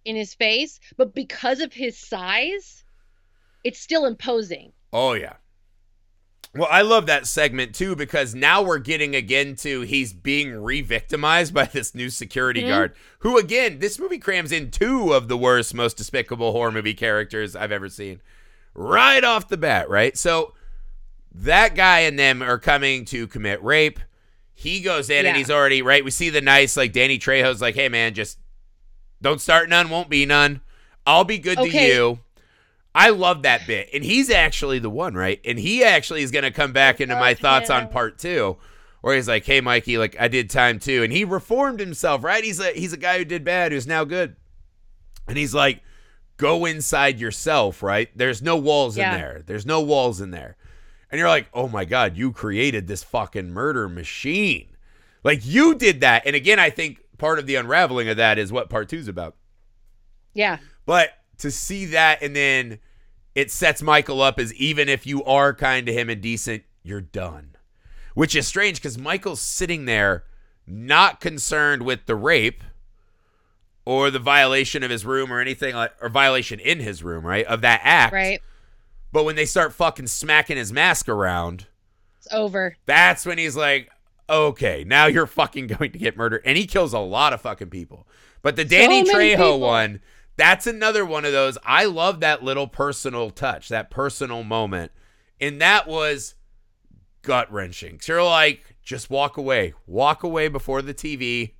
in 0.05 0.17
his 0.17 0.33
face, 0.33 0.81
but 0.97 1.15
because 1.15 1.61
of 1.61 1.71
his 1.71 1.97
size, 1.97 2.83
it's 3.63 3.79
still 3.79 4.05
imposing. 4.05 4.73
Oh 4.91 5.13
yeah. 5.13 5.35
Well, 6.55 6.67
I 6.69 6.83
love 6.83 7.07
that 7.07 7.25
segment 7.25 7.73
too 7.73 7.95
because 7.95 8.35
now 8.35 8.61
we're 8.61 8.77
getting 8.77 9.15
again 9.15 9.55
to 9.57 9.81
he's 9.81 10.13
being 10.13 10.53
re-victimized 10.61 11.51
by 11.53 11.65
this 11.65 11.95
new 11.95 12.09
security 12.11 12.61
Mhm. 12.61 12.67
guard, 12.67 12.95
who 13.19 13.37
again, 13.39 13.79
this 13.79 13.97
movie 13.97 14.19
crams 14.19 14.51
in 14.51 14.69
two 14.69 15.13
of 15.13 15.27
the 15.29 15.37
worst, 15.37 15.73
most 15.73 15.97
despicable 15.97 16.51
horror 16.51 16.71
movie 16.71 16.93
characters 16.93 17.55
I've 17.55 17.71
ever 17.71 17.89
seen, 17.89 18.21
right 18.75 19.23
off 19.23 19.47
the 19.49 19.57
bat. 19.57 19.89
Right, 19.89 20.15
so 20.15 20.53
that 21.33 21.73
guy 21.75 22.01
and 22.01 22.19
them 22.19 22.43
are 22.43 22.59
coming 22.59 23.05
to 23.05 23.25
commit 23.25 23.63
rape. 23.63 23.99
He 24.53 24.81
goes 24.81 25.09
in 25.09 25.23
Yeah. 25.25 25.29
and 25.31 25.37
he's 25.37 25.49
already 25.49 25.81
right. 25.81 26.05
We 26.05 26.11
see 26.11 26.29
the 26.29 26.41
nice 26.41 26.77
like 26.77 26.93
Danny 26.93 27.17
Trejo's 27.17 27.61
like, 27.61 27.73
hey 27.73 27.89
man, 27.89 28.13
just 28.13 28.37
don't 29.23 29.41
start 29.41 29.69
none, 29.69 29.89
won't 29.89 30.09
be 30.09 30.23
none. 30.27 30.61
I'll 31.07 31.23
be 31.23 31.39
good 31.39 31.57
to 31.57 31.67
you. 31.67 32.19
I 32.95 33.09
love 33.09 33.41
that 33.43 33.65
bit, 33.65 33.89
and 33.93 34.03
he's 34.03 34.29
actually 34.29 34.79
the 34.79 34.89
one, 34.89 35.15
right? 35.15 35.39
And 35.43 35.57
he 35.57 35.83
actually 35.83 36.21
is 36.21 36.31
going 36.31 36.43
to 36.43 36.51
come 36.51 36.73
back 36.73 37.01
into 37.01 37.15
my 37.15 37.33
thoughts 37.33 37.69
on 37.71 37.87
part 37.89 38.19
two, 38.19 38.57
where 39.01 39.15
he's 39.15 39.27
like, 39.27 39.45
"Hey, 39.45 39.61
Mikey, 39.61 39.97
like 39.97 40.15
I 40.19 40.27
did 40.27 40.49
time 40.49 40.77
too," 40.79 41.01
and 41.03 41.11
he 41.11 41.25
reformed 41.25 41.79
himself, 41.79 42.23
right? 42.23 42.43
He's 42.43 42.59
a 42.59 42.71
he's 42.73 42.93
a 42.93 42.97
guy 42.97 43.17
who 43.17 43.25
did 43.25 43.43
bad, 43.43 43.71
who's 43.71 43.87
now 43.87 44.03
good, 44.03 44.35
and 45.27 45.37
he's 45.37 45.55
like, 45.55 45.81
"Go 46.37 46.65
inside 46.65 47.19
yourself, 47.19 47.81
right? 47.81 48.09
There's 48.15 48.41
no 48.43 48.57
walls 48.57 48.95
Yeah. 48.95 49.13
in 49.15 49.19
there. 49.19 49.41
There's 49.45 49.65
no 49.65 49.81
walls 49.81 50.21
in 50.21 50.29
there." 50.31 50.55
And 51.09 51.17
you're 51.19 51.29
like, 51.29 51.47
"Oh 51.53 51.67
my 51.67 51.85
god, 51.85 52.15
you 52.15 52.31
created 52.31 52.87
this 52.87 53.03
fucking 53.03 53.49
murder 53.49 53.89
machine." 53.89 54.67
Like 55.23 55.39
you 55.43 55.73
did 55.73 56.01
that. 56.01 56.23
And 56.27 56.35
again, 56.35 56.59
I 56.59 56.69
think 56.69 56.99
part 57.17 57.39
of 57.39 57.47
the 57.47 57.55
unraveling 57.55 58.07
of 58.09 58.17
that 58.17 58.37
is 58.37 58.51
what 58.51 58.69
part 58.69 58.87
two's 58.89 59.07
about. 59.07 59.35
Yeah. 60.33 60.57
But 60.85 61.09
to 61.43 61.51
see 61.51 61.85
that 61.85 62.21
and 62.23 62.35
then 62.35 62.79
it 63.35 63.51
sets 63.51 63.81
Michael 63.81 64.21
up 64.21 64.39
as 64.39 64.53
even 64.55 64.89
if 64.89 65.05
you 65.05 65.23
are 65.23 65.53
kind 65.53 65.85
to 65.85 65.93
him 65.93 66.09
and 66.09 66.21
decent, 66.21 66.63
you're 66.83 67.01
done. 67.01 67.51
Which 68.15 68.35
is 68.35 68.47
strange 68.47 68.77
because 68.77 68.97
Michael's 68.97 69.39
sitting 69.41 69.85
there 69.85 70.23
not 70.67 71.19
concerned 71.19 71.83
with 71.83 72.05
the 72.05 72.15
rape 72.15 72.63
or 73.85 74.09
the 74.11 74.19
violation 74.19 74.83
of 74.83 74.89
his 74.91 75.05
room 75.05 75.31
or 75.31 75.39
anything 75.41 75.75
like 75.75 75.93
or 76.01 76.09
violation 76.09 76.59
in 76.59 76.79
his 76.79 77.03
room, 77.03 77.25
right? 77.25 77.45
Of 77.45 77.61
that 77.61 77.81
act. 77.83 78.13
Right. 78.13 78.39
But 79.11 79.25
when 79.25 79.35
they 79.35 79.45
start 79.45 79.73
fucking 79.73 80.07
smacking 80.07 80.57
his 80.57 80.71
mask 80.71 81.09
around, 81.09 81.67
It's 82.17 82.27
over. 82.31 82.77
that's 82.85 83.25
when 83.25 83.37
he's 83.37 83.55
like, 83.57 83.89
okay, 84.29 84.83
now 84.87 85.07
you're 85.07 85.27
fucking 85.27 85.67
going 85.79 85.91
to 85.91 85.99
get 85.99 86.15
murdered. 86.15 86.41
And 86.45 86.57
he 86.57 86.65
kills 86.65 86.93
a 86.93 86.99
lot 86.99 87.33
of 87.33 87.41
fucking 87.41 87.69
people. 87.71 88.07
But 88.41 88.55
the 88.55 88.65
Danny 88.65 89.03
many 89.03 89.09
Trejo 89.09 89.37
people. 89.37 89.59
one, 89.59 90.01
that's 90.35 90.65
another 90.67 91.05
one 91.05 91.25
of 91.25 91.31
those. 91.31 91.57
I 91.65 91.85
love 91.85 92.19
that 92.21 92.43
little 92.43 92.67
personal 92.67 93.29
touch, 93.29 93.69
that 93.69 93.89
personal 93.91 94.43
moment. 94.43 94.91
And 95.39 95.61
that 95.61 95.87
was 95.87 96.35
gut 97.21 97.51
wrenching. 97.51 97.99
So 98.01 98.13
you're 98.13 98.23
like, 98.23 98.75
just 98.83 99.09
walk 99.09 99.37
away. 99.37 99.73
Walk 99.87 100.23
away 100.23 100.47
before 100.47 100.81
the 100.81 100.93
TV. 100.93 101.53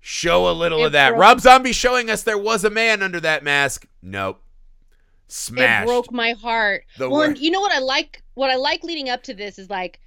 Show 0.00 0.48
a 0.50 0.52
little 0.52 0.80
It 0.82 0.86
of 0.86 0.92
that. 0.92 1.10
broke- 1.10 1.20
Rob 1.20 1.40
Zombie 1.40 1.72
showing 1.72 2.10
us 2.10 2.22
there 2.22 2.36
was 2.38 2.64
a 2.64 2.70
man 2.70 3.02
under 3.02 3.20
that 3.20 3.42
mask. 3.42 3.86
Nope. 4.02 4.42
Smashed. 5.28 5.84
It 5.84 5.86
broke 5.86 6.12
my 6.12 6.32
heart. 6.32 6.84
The 6.98 7.08
well, 7.08 7.32
you 7.32 7.50
know 7.50 7.60
what 7.60 7.72
I 7.72 7.78
like? 7.78 8.22
What 8.34 8.50
I 8.50 8.56
like 8.56 8.84
leading 8.84 9.08
up 9.08 9.22
to 9.24 9.34
this 9.34 9.58
is 9.58 9.70
like, 9.70 9.98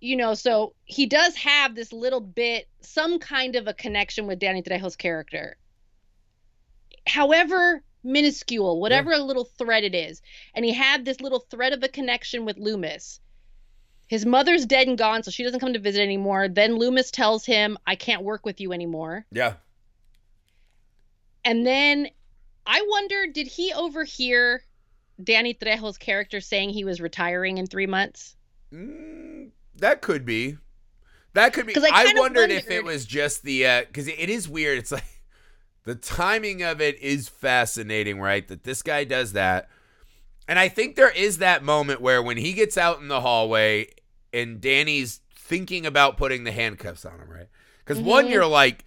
you 0.00 0.16
know, 0.16 0.34
so 0.34 0.74
he 0.84 1.06
does 1.06 1.34
have 1.36 1.74
this 1.74 1.92
little 1.92 2.20
bit, 2.20 2.68
some 2.80 3.18
kind 3.18 3.56
of 3.56 3.66
a 3.66 3.72
connection 3.74 4.26
with 4.26 4.38
Danny 4.38 4.62
Trejo's 4.62 4.96
character. 4.96 5.56
However 7.06 7.82
minuscule, 8.04 8.80
whatever 8.80 9.12
a 9.12 9.18
little 9.18 9.44
thread 9.44 9.84
it 9.84 9.94
is, 9.94 10.22
and 10.54 10.64
he 10.64 10.72
had 10.72 11.04
this 11.04 11.20
little 11.20 11.40
thread 11.40 11.72
of 11.72 11.82
a 11.82 11.88
connection 11.88 12.44
with 12.44 12.58
Loomis. 12.58 13.20
His 14.06 14.26
mother's 14.26 14.66
dead 14.66 14.88
and 14.88 14.98
gone, 14.98 15.22
so 15.22 15.30
she 15.30 15.42
doesn't 15.42 15.60
come 15.60 15.72
to 15.72 15.78
visit 15.78 16.02
anymore. 16.02 16.48
Then 16.48 16.76
Loomis 16.76 17.10
tells 17.10 17.46
him, 17.46 17.78
"I 17.86 17.96
can't 17.96 18.22
work 18.22 18.44
with 18.44 18.60
you 18.60 18.72
anymore." 18.72 19.26
yeah. 19.30 19.54
And 21.44 21.66
then 21.66 22.08
I 22.66 22.84
wonder, 22.88 23.26
did 23.26 23.48
he 23.48 23.72
overhear 23.72 24.62
Danny 25.22 25.54
Trejo's 25.54 25.98
character 25.98 26.40
saying 26.40 26.70
he 26.70 26.84
was 26.84 27.00
retiring 27.00 27.58
in 27.58 27.66
three 27.66 27.86
months? 27.86 28.36
Mm, 28.72 29.50
that 29.76 30.02
could 30.02 30.24
be. 30.24 30.58
That 31.34 31.52
could 31.52 31.66
be. 31.66 31.74
I 31.76 31.80
I, 31.92 32.06
kinda 32.06 32.20
wondered 32.20 32.50
if 32.50 32.70
it 32.70 32.84
was 32.84 33.06
just 33.06 33.42
the 33.42 33.84
because 33.86 34.06
it 34.06 34.30
is 34.30 34.48
weird. 34.48 34.78
It's 34.78 34.92
like 34.92 35.21
the 35.84 35.94
timing 35.94 36.62
of 36.62 36.80
it 36.80 36.98
is 37.00 37.28
fascinating, 37.28 38.20
right? 38.20 38.46
That 38.48 38.64
this 38.64 38.82
guy 38.82 39.04
does 39.04 39.32
that, 39.32 39.68
and 40.48 40.58
I 40.58 40.68
think 40.68 40.96
there 40.96 41.10
is 41.10 41.38
that 41.38 41.62
moment 41.64 42.00
where 42.00 42.22
when 42.22 42.36
he 42.36 42.52
gets 42.52 42.76
out 42.78 43.00
in 43.00 43.08
the 43.08 43.20
hallway 43.20 43.88
and 44.32 44.60
Danny's 44.60 45.20
thinking 45.34 45.84
about 45.86 46.16
putting 46.16 46.44
the 46.44 46.52
handcuffs 46.52 47.04
on 47.04 47.20
him, 47.20 47.28
right? 47.30 47.48
Because 47.84 48.00
one, 48.02 48.26
Mhm. 48.26 48.30
you're 48.30 48.46
like. 48.46 48.84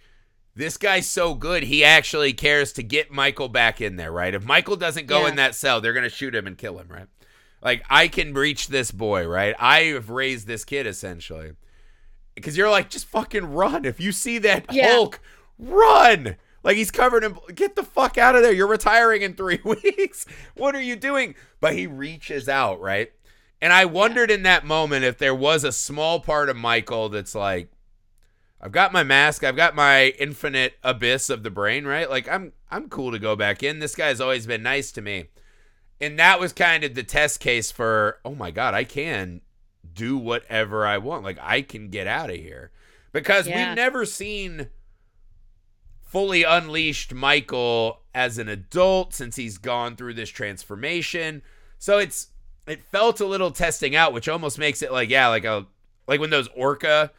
This 0.58 0.78
guy's 0.78 1.06
so 1.06 1.34
good, 1.34 1.64
he 1.64 1.84
actually 1.84 2.32
cares 2.32 2.72
to 2.72 2.82
get 2.82 3.10
Michael 3.10 3.50
back 3.50 3.82
in 3.82 3.96
there, 3.96 4.10
right? 4.10 4.32
If 4.32 4.42
Michael 4.42 4.76
doesn't 4.76 5.06
go 5.06 5.24
Yeah. 5.24 5.28
in 5.28 5.36
that 5.36 5.54
cell, 5.54 5.82
they're 5.82 5.92
going 5.92 6.08
to 6.08 6.08
shoot 6.08 6.34
him 6.34 6.46
and 6.46 6.56
kill 6.56 6.78
him, 6.78 6.88
right? 6.88 7.08
Like, 7.60 7.84
I 7.90 8.08
can 8.08 8.32
reach 8.32 8.68
this 8.68 8.90
boy, 8.90 9.26
right? 9.28 9.54
I 9.58 9.80
have 9.92 10.08
raised 10.08 10.46
this 10.46 10.64
kid 10.64 10.86
essentially. 10.86 11.52
Because 12.34 12.56
you're 12.56 12.70
like, 12.70 12.88
just 12.88 13.04
fucking 13.04 13.52
run. 13.52 13.84
If 13.84 14.00
you 14.00 14.12
see 14.12 14.38
that 14.38 14.64
Yeah. 14.72 14.92
Hulk, 14.94 15.20
run. 15.58 16.36
Like, 16.66 16.76
he's 16.76 16.90
covered 16.90 17.22
in. 17.24 17.38
Get 17.54 17.76
the 17.76 17.84
fuck 17.84 18.18
out 18.18 18.34
of 18.34 18.42
there. 18.42 18.52
You're 18.52 18.66
retiring 18.66 19.22
in 19.22 19.34
three 19.34 19.60
weeks. 19.64 20.26
What 20.56 20.74
are 20.74 20.82
you 20.82 20.96
doing? 20.96 21.36
But 21.60 21.74
he 21.74 21.86
reaches 21.86 22.48
out, 22.48 22.80
right? 22.80 23.12
And 23.62 23.72
I 23.72 23.84
wondered 23.84 24.30
in 24.32 24.42
that 24.42 24.66
moment 24.66 25.04
if 25.04 25.16
there 25.16 25.34
was 25.34 25.62
a 25.62 25.70
small 25.72 26.18
part 26.20 26.48
of 26.50 26.56
Michael 26.56 27.08
that's 27.08 27.34
like, 27.36 27.70
I've 28.60 28.72
got 28.72 28.92
my 28.92 29.04
mask. 29.04 29.44
I've 29.44 29.54
got 29.56 29.76
my 29.76 30.08
infinite 30.18 30.74
abyss 30.82 31.30
of 31.30 31.42
the 31.44 31.50
brain, 31.50 31.84
right? 31.86 32.10
Like 32.10 32.28
I'm 32.28 32.52
I'm 32.70 32.88
cool 32.88 33.12
to 33.12 33.18
go 33.18 33.36
back 33.36 33.62
in. 33.62 33.78
This 33.78 33.94
guy's 33.94 34.20
always 34.20 34.46
been 34.46 34.62
nice 34.62 34.90
to 34.92 35.00
me. 35.02 35.26
And 36.00 36.18
that 36.18 36.40
was 36.40 36.52
kind 36.52 36.82
of 36.82 36.94
the 36.94 37.02
test 37.04 37.38
case 37.38 37.70
for, 37.70 38.18
oh 38.24 38.34
my 38.34 38.50
god, 38.50 38.74
I 38.74 38.84
can 38.84 39.40
do 39.94 40.16
whatever 40.18 40.84
I 40.86 40.98
want. 40.98 41.22
Like 41.22 41.38
I 41.40 41.62
can 41.62 41.90
get 41.90 42.06
out 42.06 42.28
of 42.30 42.36
here. 42.36 42.72
Because 43.12 43.46
Yeah. 43.46 43.68
we've 43.68 43.76
never 43.76 44.04
seen 44.04 44.68
fully 46.06 46.44
unleashed 46.44 47.12
Michael 47.12 48.00
as 48.14 48.38
an 48.38 48.48
adult 48.48 49.12
since 49.12 49.36
he's 49.36 49.58
gone 49.58 49.96
through 49.96 50.14
this 50.14 50.30
transformation. 50.30 51.42
So 51.78 51.98
it's 51.98 52.28
it 52.66 52.82
felt 52.84 53.20
a 53.20 53.26
little 53.26 53.50
testing 53.50 53.94
out, 53.94 54.12
which 54.12 54.28
almost 54.28 54.58
makes 54.58 54.80
it 54.82 54.90
like 54.92 55.10
yeah, 55.10 55.28
like 55.28 55.44
a 55.44 55.66
like 56.08 56.20
when 56.20 56.30
those 56.30 56.48
orca 56.56 57.10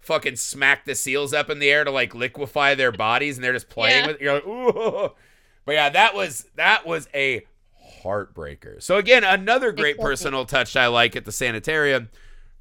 fucking 0.00 0.36
smack 0.36 0.84
the 0.84 0.94
seals 0.94 1.34
up 1.34 1.50
in 1.50 1.58
the 1.58 1.68
air 1.70 1.82
to 1.84 1.90
like 1.90 2.14
liquefy 2.14 2.74
their 2.74 2.92
bodies 2.92 3.36
and 3.36 3.44
they're 3.44 3.52
just 3.52 3.68
playing 3.68 4.04
Yeah. 4.04 4.06
with 4.06 4.20
you're 4.20 4.34
like 4.34 4.46
ooh. 4.46 5.10
But 5.64 5.72
yeah, 5.72 5.88
that 5.90 6.14
was 6.14 6.46
that 6.54 6.86
was 6.86 7.08
a 7.12 7.44
heartbreaker. 8.04 8.80
So 8.82 8.96
again, 8.96 9.24
another 9.24 9.72
great 9.72 9.98
personal 9.98 10.44
touch 10.44 10.76
I 10.76 10.86
like 10.86 11.16
at 11.16 11.24
the 11.24 11.32
sanitarium 11.32 12.08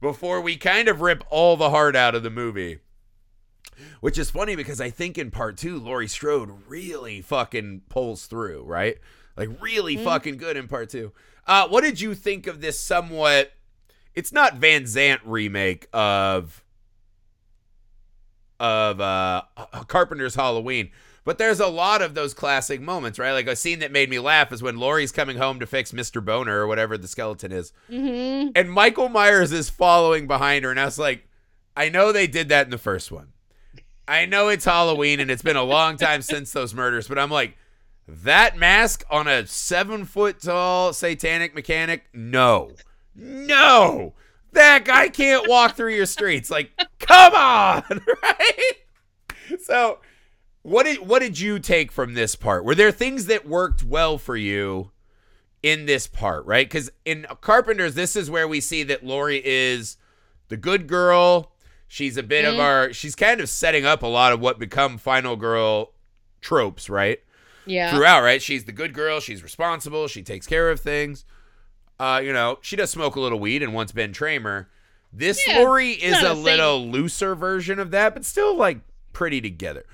before 0.02 0.42
we 0.42 0.58
kind 0.58 0.88
of 0.88 1.02
rip 1.02 1.24
all 1.30 1.56
the 1.56 1.70
heart 1.70 1.96
out 1.96 2.16
of 2.16 2.24
the 2.24 2.30
movie. 2.30 2.80
Which 4.02 4.18
is 4.18 4.30
funny 4.32 4.56
because 4.56 4.80
I 4.82 4.90
think 4.90 5.18
in 5.18 5.32
part 5.32 5.58
two, 5.58 5.78
Laurie 5.80 6.08
Strode 6.08 6.52
really 6.68 7.22
fucking 7.22 7.82
pulls 7.90 8.26
through, 8.26 8.64
right? 8.64 8.98
Like 9.38 9.50
really 9.62 9.98
Mhm. 9.98 10.04
fucking 10.04 10.38
good 10.38 10.58
in 10.58 10.68
part 10.68 10.90
two. 10.90 11.12
Uh, 11.48 11.68
what 11.68 11.84
did 11.84 12.00
you 12.02 12.16
think 12.16 12.48
of 12.48 12.62
this 12.62 12.80
somewhat? 12.80 13.52
It's 14.14 14.32
not 14.32 14.56
Van 14.56 14.88
Sant 14.88 15.22
remake 15.26 15.88
of 15.94 16.64
of 18.60 19.02
uh 19.02 19.42
Carpenter's 19.88 20.36
Halloween, 20.36 20.90
but 21.26 21.38
there's 21.38 21.60
a 21.60 21.68
lot 21.68 22.02
of 22.02 22.16
those 22.16 22.34
classic 22.34 22.80
moments, 22.80 23.20
right? 23.20 23.34
Like 23.34 23.48
a 23.48 23.56
scene 23.56 23.80
that 23.80 23.92
made 23.92 24.10
me 24.10 24.20
laugh 24.20 24.52
is 24.54 24.64
when 24.64 24.78
Laurie's 24.78 25.12
coming 25.12 25.38
home 25.38 25.60
to 25.60 25.66
fix 25.68 25.92
Mr. 25.92 26.24
Boner 26.24 26.60
or 26.62 26.68
whatever 26.68 26.98
the 26.98 27.08
skeleton 27.08 27.52
is, 27.52 27.74
Mm-hmm. 27.92 28.52
and 28.56 28.72
Michael 28.72 29.10
Myers 29.10 29.52
is 29.52 29.70
following 29.70 30.28
behind 30.28 30.64
her, 30.64 30.72
and 30.72 30.80
I 30.80 30.86
was 30.86 30.98
like, 31.00 31.28
I 31.76 31.90
know 31.90 32.12
they 32.14 32.28
did 32.28 32.48
that 32.50 32.68
in 32.68 32.72
the 32.72 32.78
first 32.78 33.12
one. 33.12 33.34
I 34.08 34.26
know 34.26 34.50
it's 34.50 34.66
Halloween 34.66 35.20
and 35.20 35.32
it's 35.32 35.42
been 35.42 35.56
a 35.56 35.64
long 35.64 35.98
time 35.98 36.22
since 36.22 36.52
those 36.52 36.74
murders, 36.74 37.08
but 37.08 37.18
I'm 37.18 37.32
like, 37.32 37.58
that 38.08 38.58
mask 38.58 39.04
on 39.10 39.28
a 39.28 39.48
seven 39.48 40.06
foot 40.06 40.42
tall 40.42 40.94
satanic 40.94 41.56
mechanic? 41.56 42.06
No. 42.14 42.72
No. 43.16 44.14
That 44.52 44.86
guy 44.86 45.10
can't 45.10 45.50
walk 45.50 45.76
through 45.76 45.96
your 45.96 46.06
streets. 46.06 46.50
Like, 46.50 46.72
come 47.00 47.34
on, 47.34 47.84
right? 48.24 48.74
So 49.64 50.00
what 50.62 50.84
did 50.84 51.08
what 51.08 51.20
did 51.20 51.40
you 51.40 51.60
take 51.60 51.92
from 51.92 52.14
this 52.14 52.36
part? 52.36 52.66
Were 52.66 52.76
there 52.76 52.92
things 52.92 53.26
that 53.28 53.48
worked 53.48 53.84
well 53.84 54.18
for 54.18 54.36
you 54.36 54.92
in 55.62 55.86
this 55.86 56.08
part, 56.08 56.46
right? 56.46 56.68
Because 56.68 56.92
in 57.06 57.26
Carpenters, 57.42 57.96
this 57.96 58.16
is 58.16 58.30
where 58.30 58.48
we 58.48 58.62
see 58.62 58.84
that 58.84 59.06
Laurie 59.06 59.42
is 59.44 59.98
the 60.48 60.58
good 60.58 60.88
girl. 60.88 61.52
She's 61.88 62.18
a 62.18 62.24
bit 62.24 62.46
of 62.46 62.56
Mhm. 62.56 62.60
our 62.60 62.94
she's 62.94 63.16
kind 63.16 63.40
of 63.40 63.48
setting 63.50 63.86
up 63.86 64.02
a 64.04 64.08
lot 64.08 64.34
of 64.34 64.40
what 64.40 64.60
become 64.60 64.98
final 64.98 65.36
girl 65.36 65.94
tropes, 66.42 66.90
right? 66.90 67.20
Yeah. 67.66 67.92
Throughout, 67.92 68.22
right? 68.22 68.42
She's 68.42 68.66
the 68.66 68.72
good 68.72 68.94
girl, 68.94 69.20
she's 69.20 69.42
responsible, 69.44 70.08
she 70.08 70.22
takes 70.22 70.46
care 70.48 70.70
of 70.70 70.80
things. 70.80 71.26
Uh, 72.00 72.22
you 72.24 72.34
know, 72.34 72.60
she 72.62 72.76
does 72.76 72.90
smoke 72.92 73.16
a 73.16 73.20
little 73.20 73.40
weed 73.40 73.64
and 73.64 73.74
once 73.74 73.92
Ben 73.92 74.14
Tramer. 74.14 74.66
This 75.14 75.42
Yeah, 75.48 75.60
Laurie 75.60 75.92
is 75.94 76.22
a 76.22 76.32
a 76.32 76.36
thing. 76.36 76.44
little 76.44 76.86
looser 76.88 77.36
version 77.36 77.80
of 77.80 77.92
that, 77.92 78.14
but 78.14 78.26
still 78.26 78.56
like 78.58 78.80
pretty 79.14 79.40
together. 79.40 79.86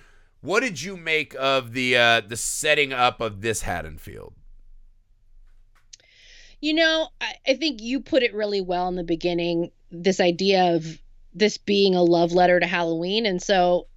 What 0.42 0.62
did 0.62 0.82
you 0.82 0.98
make 0.98 1.36
of 1.38 1.74
the 1.74 1.96
uh 1.96 2.22
the 2.22 2.36
setting 2.38 2.92
up 2.92 3.22
of 3.22 3.42
this 3.42 3.62
Haddonfield? 3.62 4.34
You 6.60 6.74
know, 6.74 7.10
I, 7.20 7.34
I 7.48 7.54
think 7.56 7.82
you 7.82 8.00
put 8.00 8.24
it 8.24 8.34
really 8.34 8.62
well 8.62 8.88
in 8.88 8.96
the 8.96 9.04
beginning. 9.04 9.72
This 9.92 10.20
idea 10.20 10.76
of 10.76 11.01
this 11.34 11.58
being 11.58 11.96
a 11.96 12.04
love 12.04 12.34
letter 12.34 12.60
to 12.60 12.68
Halloween. 12.68 13.26
And 13.26 13.42
so 13.42 13.88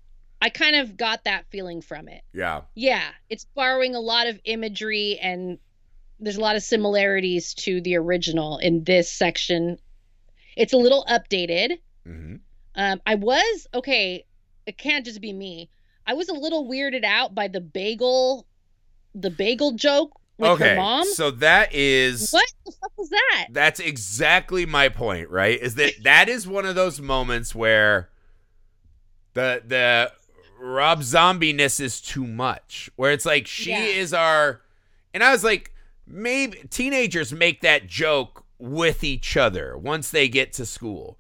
I 0.41 0.51
kind 0.51 0.77
of 0.77 0.97
got 0.97 1.25
that 1.25 1.47
feeling 1.51 1.81
from 1.81 2.09
it. 2.09 2.23
Yeah. 2.33 2.63
Yeah, 2.75 3.05
it's 3.31 3.45
borrowing 3.55 3.95
a 3.95 4.01
lot 4.01 4.27
of 4.27 4.39
imagery 4.45 5.19
and 5.21 5.59
there's 6.21 6.37
a 6.37 6.41
lot 6.41 6.57
of 6.57 6.63
similarities 6.63 7.55
to 7.55 7.81
the 7.81 7.97
original 7.97 8.59
in 8.59 8.85
this 8.85 9.11
section. 9.11 9.79
It's 10.57 10.73
a 10.73 10.79
little 10.79 11.05
updated. 11.09 11.79
hmm 12.07 12.37
Um, 12.77 13.01
I 13.07 13.17
was 13.17 13.67
okay. 13.75 14.25
It 14.67 14.79
can't 14.79 15.05
just 15.05 15.21
be 15.21 15.33
me. 15.33 15.71
I 16.07 16.15
was 16.15 16.29
a 16.29 16.35
little 16.35 16.69
weirded 16.69 17.05
out 17.05 17.35
by 17.35 17.49
the 17.49 17.61
bagel, 17.61 18.47
the 19.15 19.31
bagel 19.31 19.73
joke 19.73 20.19
okay. 20.41 20.77
mom. 20.77 21.05
So 21.07 21.31
that 21.33 21.73
is 21.75 22.31
What 22.31 22.53
the 22.67 22.73
fuck 22.73 22.93
was 22.97 23.11
that? 23.11 23.47
That's 23.51 23.81
exactly 23.81 24.67
my 24.67 24.89
point, 24.89 25.31
right? 25.31 25.59
Is 25.61 25.75
that 25.77 25.93
that 26.03 26.29
is 26.29 26.47
one 26.47 26.67
of 26.67 26.75
those 26.75 27.01
moments 27.01 27.55
where 27.55 28.11
the 29.35 29.63
the 29.67 30.13
Rob 30.61 31.03
Zombie-ness 31.03 31.81
is 31.81 32.01
too 32.01 32.27
much. 32.27 32.91
Where 32.97 33.13
it's 33.13 33.27
like 33.27 33.47
she 33.47 33.71
Yeah. 33.71 33.85
is 33.85 34.15
our 34.15 34.63
and 35.13 35.23
I 35.23 35.31
was 35.33 35.45
like, 35.45 35.73
maybe 36.07 36.59
teenagers 36.71 37.33
make 37.33 37.61
that 37.61 37.87
joke 37.87 38.45
with 38.59 39.05
each 39.05 39.37
other 39.37 39.77
once 39.77 40.11
they 40.11 40.29
get 40.29 40.53
to 40.55 40.67
school. 40.67 41.19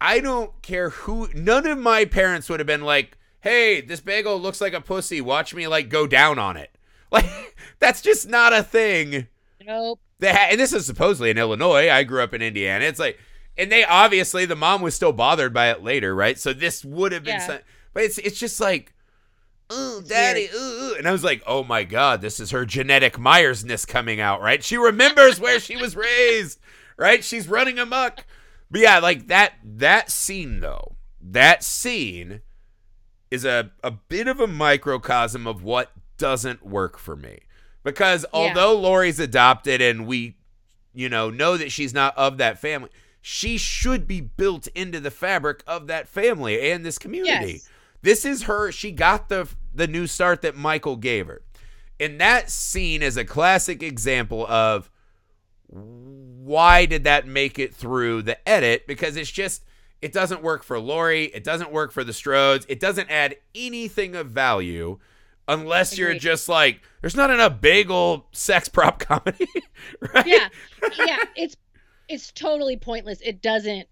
I 0.00 0.20
don't 0.20 0.60
care 0.62 0.90
who 0.90 1.28
none 1.34 1.66
of 1.66 1.78
my 1.78 2.04
parents 2.04 2.48
would 2.48 2.60
have 2.60 2.66
been 2.66 2.82
like, 2.82 3.16
hey, 3.40 3.80
this 3.80 4.00
bagel 4.00 4.40
looks 4.40 4.60
like 4.60 4.72
a 4.72 4.80
pussy. 4.80 5.20
Watch 5.20 5.54
me 5.54 5.66
like 5.68 5.88
go 5.88 6.06
down 6.06 6.38
on 6.38 6.56
it. 6.56 6.76
Like 7.12 7.56
that's 7.78 8.00
just 8.00 8.28
not 8.28 8.52
a 8.52 8.62
thing. 8.62 9.26
Nope. 9.64 10.00
They 10.18 10.32
ha- 10.32 10.48
and 10.50 10.58
this 10.60 10.72
is 10.72 10.86
supposedly 10.86 11.30
in 11.30 11.38
Illinois. 11.38 11.90
I 11.90 12.02
grew 12.04 12.22
up 12.22 12.32
in 12.34 12.42
Indiana. 12.42 12.84
It's 12.86 12.98
like, 12.98 13.18
and 13.58 13.70
they 13.70 13.84
obviously 13.84 14.44
the 14.46 14.56
mom 14.56 14.82
was 14.82 14.94
still 14.94 15.12
bothered 15.12 15.52
by 15.52 15.70
it 15.70 15.82
later, 15.84 16.14
right? 16.14 16.38
So 16.38 16.52
this 16.52 16.84
would 16.84 17.12
have 17.12 17.24
been, 17.24 17.34
Yeah. 17.36 17.46
some- 17.46 17.58
but 17.92 18.04
it's 18.04 18.18
it's 18.18 18.38
just 18.38 18.60
like, 18.60 18.94
oh, 19.70 20.02
daddy, 20.06 20.48
ooh, 20.54 20.58
ooh," 20.58 20.94
and 20.96 21.06
I 21.06 21.12
was 21.12 21.22
like, 21.24 21.42
oh 21.46 21.62
my 21.64 21.84
god, 21.84 22.20
this 22.22 22.40
is 22.40 22.50
her 22.50 22.64
genetic 22.64 23.14
Myersness 23.14 23.86
coming 23.86 24.20
out, 24.20 24.40
right? 24.40 24.62
She 24.64 24.76
remembers 24.76 25.38
where 25.38 25.60
she 25.60 25.76
was 25.76 25.94
raised, 25.96 26.58
right? 26.96 27.22
She's 27.22 27.48
running 27.48 27.78
amok. 27.78 28.24
But 28.70 28.80
yeah, 28.80 28.98
like 29.00 29.26
that 29.28 29.54
that 29.62 30.10
scene 30.10 30.60
though, 30.60 30.96
that 31.20 31.62
scene 31.62 32.40
is 33.30 33.44
a 33.44 33.70
a 33.84 33.90
bit 33.90 34.28
of 34.28 34.40
a 34.40 34.46
microcosm 34.46 35.46
of 35.46 35.62
what 35.62 35.90
doesn't 36.22 36.64
work 36.64 36.98
for 36.98 37.16
me. 37.16 37.40
Because 37.82 38.24
Yeah. 38.32 38.38
although 38.38 38.78
Laurie's 38.78 39.18
adopted 39.18 39.80
and 39.82 40.06
we, 40.06 40.36
you 40.94 41.08
know, 41.08 41.30
know 41.30 41.56
that 41.56 41.72
she's 41.72 41.92
not 41.92 42.16
of 42.16 42.38
that 42.38 42.60
family, 42.60 42.90
she 43.20 43.58
should 43.58 44.06
be 44.06 44.20
built 44.20 44.68
into 44.68 45.00
the 45.00 45.10
fabric 45.10 45.64
of 45.66 45.88
that 45.88 46.08
family 46.08 46.70
and 46.70 46.86
this 46.86 46.96
community. 46.98 47.52
Yes. 47.54 47.68
This 48.02 48.24
is 48.24 48.44
her. 48.44 48.70
She 48.70 48.92
got 48.92 49.28
the 49.28 49.48
the 49.74 49.86
new 49.88 50.06
start 50.06 50.42
that 50.42 50.54
Michael 50.56 50.96
gave 50.96 51.26
her. 51.26 51.42
And 51.98 52.20
that 52.20 52.50
scene 52.50 53.02
is 53.02 53.16
a 53.16 53.24
classic 53.24 53.82
example 53.82 54.46
of 54.46 54.90
why 55.66 56.84
did 56.86 57.04
that 57.04 57.26
make 57.26 57.58
it 57.58 57.74
through 57.74 58.22
the 58.22 58.48
edit? 58.48 58.86
Because 58.86 59.16
it's 59.16 59.30
just 59.30 59.62
it 60.00 60.12
doesn't 60.12 60.42
work 60.42 60.62
for 60.62 60.78
Laurie. 60.78 61.26
It 61.26 61.42
doesn't 61.44 61.70
work 61.72 61.92
for 61.92 62.04
the 62.04 62.12
Strodes. 62.12 62.64
It 62.68 62.80
doesn't 62.80 63.08
add 63.10 63.36
anything 63.54 64.14
of 64.16 64.28
value 64.28 64.98
unless 65.48 65.98
you're 65.98 66.14
just 66.14 66.48
like, 66.48 66.80
there's 67.00 67.16
not 67.16 67.30
enough 67.30 67.60
bagel 67.60 68.26
sex 68.32 68.68
prop 68.68 68.98
comedy, 69.06 69.46
right? 70.14 70.26
Yeah. 70.26 70.48
Yeah. 70.98 71.18
It's 71.36 71.56
it's 72.08 72.32
totally 72.32 72.76
pointless. 72.76 73.20
It 73.20 73.42
doesn't 73.42 73.88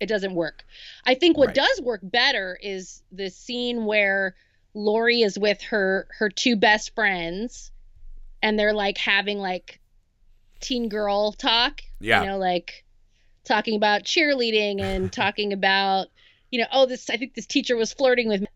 it 0.00 0.06
doesn't 0.06 0.34
work. 0.34 0.64
I 1.06 1.14
think 1.14 1.38
what 1.38 1.48
Right. 1.48 1.56
does 1.56 1.80
work 1.80 2.00
better 2.02 2.58
is 2.60 3.02
the 3.12 3.30
scene 3.30 3.84
where 3.84 4.34
Laurie 4.74 5.22
is 5.22 5.38
with 5.38 5.60
her 5.62 6.08
her 6.18 6.28
two 6.28 6.56
best 6.56 6.94
friends 6.94 7.70
and 8.42 8.58
they're 8.58 8.72
like 8.74 8.98
having 8.98 9.38
like 9.38 9.78
teen 10.60 10.88
girl 10.88 11.32
talk. 11.32 11.82
Yeah. 12.00 12.22
You 12.22 12.28
know, 12.30 12.38
like 12.38 12.84
talking 13.44 13.76
about 13.76 14.02
cheerleading 14.04 14.80
and 14.80 15.12
talking 15.12 15.52
about, 15.52 16.08
you 16.50 16.58
know, 16.60 16.66
oh 16.72 16.86
this 16.86 17.08
I 17.10 17.16
think 17.16 17.34
this 17.34 17.46
teacher 17.46 17.76
was 17.76 17.92
flirting 17.92 18.28
with 18.28 18.40
me. 18.42 18.46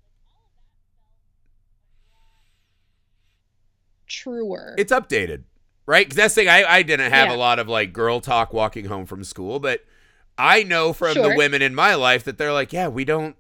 Truer. 4.23 4.75
It's 4.79 4.93
updated, 4.93 5.43
right? 5.87 6.07
Because 6.07 6.17
that's 6.17 6.35
the 6.35 6.43
thing. 6.43 6.49
I, 6.49 6.65
I 6.65 6.83
didn't 6.83 7.13
have 7.13 7.29
Yeah. 7.29 7.35
a 7.35 7.39
lot 7.39 7.59
of 7.59 7.69
like 7.69 7.93
girl 7.93 8.21
talk 8.21 8.53
walking 8.53 8.87
home 8.87 9.07
from 9.07 9.25
school, 9.25 9.59
but 9.61 9.85
I 10.39 10.63
know 10.63 10.93
from 10.93 11.15
the 11.15 11.35
women 11.37 11.63
in 11.63 11.75
my 11.75 11.95
life 11.95 12.25
that 12.25 12.39
they're 12.39 12.53
like, 12.53 12.73
yeah, 12.73 12.89
we 12.89 13.05
don't 13.05 13.37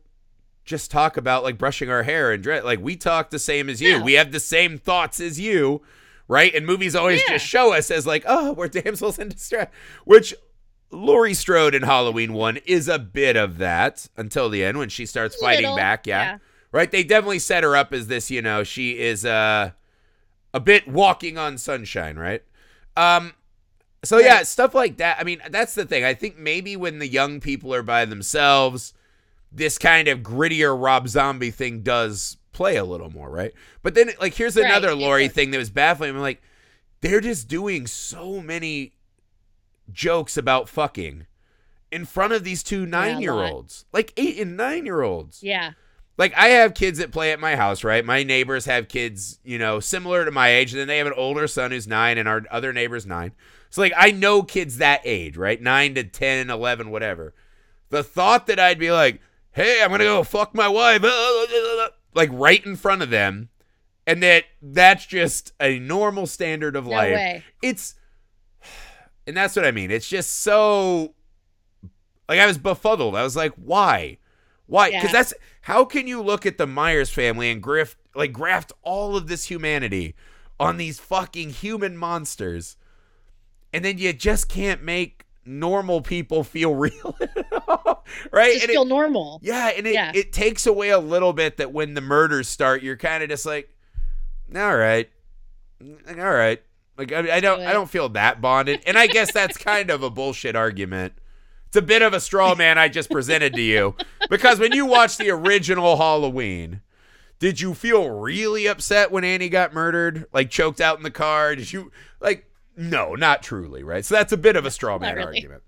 just 0.65 0.91
talk 0.91 1.17
about 1.17 1.43
like 1.45 1.59
brushing 1.59 1.91
our 1.91 2.03
hair 2.03 2.33
and 2.33 2.43
dress. 2.43 2.65
Like 2.65 2.81
we 2.81 2.97
talk 2.97 3.31
the 3.31 3.39
same 3.39 3.69
as 3.69 3.81
you. 3.81 3.99
No. 3.99 4.05
We 4.05 4.15
have 4.15 4.33
the 4.33 4.41
same 4.41 4.79
thoughts 4.79 5.21
as 5.21 5.39
you, 5.39 5.83
right? 6.29 6.55
And 6.55 6.67
movies 6.67 6.95
always 6.97 7.21
Yeah. 7.27 7.35
just 7.35 7.47
show 7.47 7.73
us 7.73 7.91
as 7.91 8.07
like, 8.07 8.25
oh, 8.27 8.53
we're 8.53 8.69
damsels 8.83 9.19
in 9.19 9.29
distress, 9.31 9.69
which. 10.05 10.35
Laurie 10.93 11.35
Strode 11.35 11.75
in 11.75 11.83
Halloween 11.83 12.33
1 12.33 12.59
is 12.59 12.87
a 12.87 12.97
bit 12.99 13.37
of 13.37 13.59
that 13.59 14.09
until 14.17 14.49
the 14.49 14.63
end 14.63 14.79
when 14.79 14.89
she 14.89 15.05
starts 15.05 15.35
fighting 15.35 15.63
Little, 15.65 15.77
back. 15.77 16.07
Yeah 16.07 16.23
yeah. 16.23 16.39
right? 16.71 16.89
They 16.89 17.03
definitely 17.03 17.41
set 17.41 17.65
her 17.65 17.77
up 17.77 17.93
as 17.93 18.07
this, 18.07 18.31
you 18.31 18.41
know, 18.41 18.63
she 18.63 18.97
is 19.01 19.25
uh, 19.25 19.73
a 20.55 20.61
bit 20.61 20.89
walking 20.89 21.37
on 21.39 21.59
sunshine, 21.59 22.17
right? 22.19 22.43
Um, 22.97 23.35
so 24.05 24.19
yeah, 24.19 24.43
stuff 24.43 24.75
like 24.75 24.99
that. 24.99 25.19
I 25.21 25.25
mean, 25.25 25.41
that's 25.51 25.75
the 25.75 25.85
thing. 25.85 26.05
I 26.05 26.15
think 26.15 26.39
maybe 26.39 26.77
when 26.77 26.99
the 26.99 27.09
young 27.09 27.41
people 27.41 27.75
are 27.75 27.83
by 27.83 28.05
themselves, 28.05 28.95
this 29.51 29.79
kind 29.79 30.09
of 30.09 30.21
grittier 30.21 30.81
Rob 30.81 31.09
Zombie 31.09 31.51
thing 31.51 31.83
does 31.83 32.37
play 32.53 32.77
a 32.77 32.85
little 32.85 33.11
more, 33.11 33.31
right? 33.31 33.53
But 33.83 33.95
then, 33.95 34.11
like, 34.21 34.35
here's 34.35 34.57
Right, 34.57 34.65
another 34.65 34.95
Laurie 34.95 35.29
thing 35.29 35.51
that 35.51 35.59
was 35.59 35.71
baffling. 35.71 36.11
I'm 36.11 36.19
like, 36.19 36.43
they're 37.01 37.21
just 37.21 37.49
doing 37.49 37.87
so 37.87 38.41
many 38.41 38.93
jokes 39.93 40.37
about 40.37 40.69
fucking 40.69 41.27
in 41.93 42.05
front 42.05 42.33
of 42.33 42.45
these 42.45 42.63
two 42.63 42.87
nine 42.87 43.21
year 43.21 43.33
olds, 43.33 43.85
like 43.93 44.13
eight 44.17 44.39
and 44.39 44.57
nine 44.57 44.87
year 44.87 45.03
olds 45.03 45.43
Yeah. 45.43 45.73
Like 46.19 46.33
I 46.37 46.49
have 46.49 46.75
kids 46.75 46.99
that 46.99 47.13
play 47.13 47.33
at 47.33 47.41
my 47.41 47.57
house, 47.57 47.85
right? 47.85 48.05
My 48.05 48.23
neighbors 48.23 48.65
have 48.67 48.89
kids, 48.89 49.39
you 49.45 49.59
know, 49.59 49.81
similar 49.81 50.25
to 50.25 50.31
my 50.31 50.49
age, 50.49 50.73
and 50.73 50.81
then 50.81 50.89
they 50.89 50.99
have 50.99 51.07
an 51.07 51.13
older 51.17 51.47
son 51.47 51.71
who's 51.71 51.87
nine, 51.87 52.19
and 52.19 52.29
our 52.29 52.43
other 52.51 52.73
neighbor's 52.73 53.07
nine. 53.07 53.33
So 53.71 53.81
like 53.83 53.93
I 53.97 54.11
know 54.13 54.43
kids 54.43 54.79
that 54.79 55.03
age, 55.05 55.37
right? 55.37 55.61
Nine 55.61 55.95
to 55.97 56.05
10, 56.05 56.49
11, 56.51 56.91
whatever. 56.91 57.35
The 57.91 58.03
thought 58.03 58.47
that 58.47 58.59
I'd 58.59 58.79
be 58.79 58.91
like, 58.93 59.21
hey, 59.53 59.81
I'm 59.83 59.91
gonna 59.91 60.05
go 60.05 60.23
fuck 60.23 60.55
my 60.55 60.69
wife, 60.69 61.03
like 62.15 62.31
right 62.33 62.65
in 62.65 62.77
front 62.77 63.03
of 63.03 63.11
them, 63.11 63.51
and 64.07 64.23
that 64.23 64.45
that's 64.63 65.05
just 65.07 65.53
a 65.61 65.79
normal 65.79 66.27
standard 66.27 66.77
of 66.77 66.85
No 66.85 66.91
life. 66.93 67.15
way. 67.15 67.45
It's 67.63 67.95
and 69.27 69.37
that's 69.37 69.55
what 69.57 69.65
I 69.67 69.71
mean. 69.71 69.91
It's 69.91 70.09
just 70.09 70.31
so 70.43 71.15
like 72.29 72.41
I 72.41 72.47
was 72.47 72.59
befuddled. 72.59 73.15
I 73.15 73.23
was 73.23 73.37
like, 73.37 73.53
why? 73.55 74.19
Why? 74.67 74.91
Because 74.91 75.13
that's 75.13 75.35
how 75.67 75.85
can 75.85 76.07
you 76.07 76.23
look 76.23 76.47
at 76.47 76.59
the 76.59 76.67
Myers 76.67 77.11
family 77.11 77.51
and 77.51 77.61
grift 77.61 77.97
like 78.15 78.33
graft 78.33 78.73
all 78.83 79.17
of 79.17 79.27
this 79.27 79.47
humanity 79.47 80.15
on 80.61 80.77
these 80.77 81.01
fucking 81.01 81.51
human 81.51 81.97
monsters, 81.97 82.77
and 83.73 83.85
then 83.85 83.99
you 83.99 84.13
just 84.13 84.49
can't 84.49 84.83
make 84.85 85.25
normal 85.45 86.01
people 86.03 86.45
feel 86.45 86.75
real, 86.87 87.17
right? 88.31 88.53
Just 88.53 88.63
And 88.63 88.71
it- 88.71 88.75
feel 88.75 88.85
normal. 88.85 89.41
yeah, 89.43 89.69
and 89.77 89.87
it, 89.89 89.95
Yeah. 89.95 90.13
it 90.15 90.33
takes 90.33 90.67
away 90.69 90.91
a 90.91 91.01
little 91.01 91.33
bit 91.33 91.57
that 91.57 91.73
when 91.73 91.95
the 91.95 92.01
murders 92.01 92.49
start, 92.49 92.83
you're 92.83 92.97
kind 92.97 93.23
of 93.25 93.29
just 93.29 93.45
like, 93.45 93.69
all 94.55 94.77
right, 94.77 95.11
Like, 95.81 96.19
all 96.19 96.33
right. 96.33 96.63
Like 96.97 97.13
I, 97.13 97.37
I 97.37 97.41
don't, 97.41 97.61
I 97.61 97.73
don't 97.73 97.91
feel 97.91 98.09
that 98.11 98.41
bonded, 98.41 98.83
and 98.87 98.97
I 98.97 99.07
guess 99.09 99.33
that's 99.33 99.59
kind 99.59 99.91
of 99.91 100.03
a 100.05 100.11
bullshit 100.11 100.55
argument. 100.57 101.13
It's 101.77 101.85
a 101.85 101.87
bit 101.87 102.01
of 102.01 102.15
a 102.15 102.21
straw 102.21 102.55
man 102.57 102.79
I 102.79 102.89
just 102.89 103.11
presented 103.11 103.53
to 103.53 103.61
you 103.61 103.95
because 104.31 104.59
when 104.59 104.73
you 104.73 104.87
watch 104.87 105.19
the 105.19 105.29
original 105.29 105.99
Halloween, 105.99 106.81
did 107.39 107.61
you 107.61 107.75
feel 107.75 108.09
really 108.09 108.67
upset 108.67 109.13
when 109.13 109.25
Annie 109.25 109.51
got 109.51 109.75
murdered, 109.75 110.25
like 110.33 110.49
choked 110.49 110.81
out 110.81 110.97
in 110.97 111.03
the 111.03 111.11
car? 111.11 111.55
Did 111.55 111.71
you 111.71 111.93
like? 112.19 112.51
No, 112.79 113.15
not 113.15 113.43
truly, 113.43 113.83
right? 113.83 114.07
So 114.07 114.15
that's 114.15 114.33
a 114.33 114.39
bit 114.39 114.57
of 114.57 114.65
a 114.65 114.71
straw 114.71 114.99
man 115.01 115.17
really. 115.17 115.37
argument. 115.37 115.65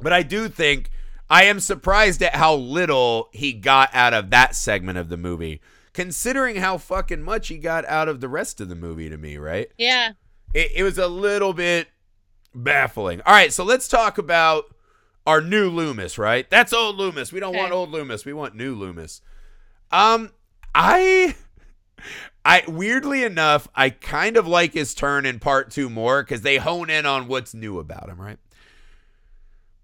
But 0.00 0.12
I 0.12 0.24
do 0.24 0.48
think 0.48 0.90
I 1.30 1.44
am 1.44 1.60
surprised 1.60 2.20
at 2.20 2.34
how 2.34 2.56
little 2.56 3.28
he 3.32 3.52
got 3.52 3.90
out 3.92 4.14
of 4.14 4.30
that 4.30 4.56
segment 4.56 4.98
of 4.98 5.08
the 5.08 5.16
movie, 5.16 5.60
considering 5.92 6.56
how 6.56 6.78
fucking 6.78 7.22
much 7.22 7.46
he 7.46 7.58
got 7.58 7.84
out 7.84 8.08
of 8.08 8.20
the 8.20 8.28
rest 8.28 8.60
of 8.60 8.68
the 8.68 8.74
movie 8.74 9.08
to 9.08 9.16
me, 9.16 9.36
right? 9.36 9.70
Yeah. 9.78 10.14
It, 10.52 10.72
it 10.74 10.82
was 10.82 10.98
a 10.98 11.06
little 11.06 11.52
bit 11.52 11.86
baffling. 12.52 13.20
All 13.20 13.32
right, 13.32 13.52
so 13.52 13.62
let's 13.62 13.86
talk 13.86 14.18
about 14.18 14.64
our 15.26 15.40
new 15.40 15.70
Loomis, 15.70 16.18
right? 16.18 16.48
That's 16.50 16.72
old 16.72 16.96
Loomis. 16.96 17.32
We 17.32 17.40
don't 17.40 17.56
want 17.56 17.72
old 17.72 17.90
Loomis. 17.90 18.24
We 18.24 18.32
want 18.32 18.54
new 18.54 18.74
Loomis. 18.74 19.20
Um, 19.90 20.30
I, 20.74 21.34
I 22.44 22.64
weirdly 22.66 23.22
enough, 23.22 23.68
I 23.74 23.90
kind 23.90 24.36
of 24.36 24.46
like 24.46 24.74
his 24.74 24.94
turn 24.94 25.26
in 25.26 25.38
part 25.38 25.70
two 25.70 25.88
more 25.88 26.22
because 26.22 26.42
they 26.42 26.56
hone 26.56 26.90
in 26.90 27.06
on 27.06 27.28
what's 27.28 27.54
new 27.54 27.78
about 27.78 28.08
him, 28.08 28.20
right? 28.20 28.38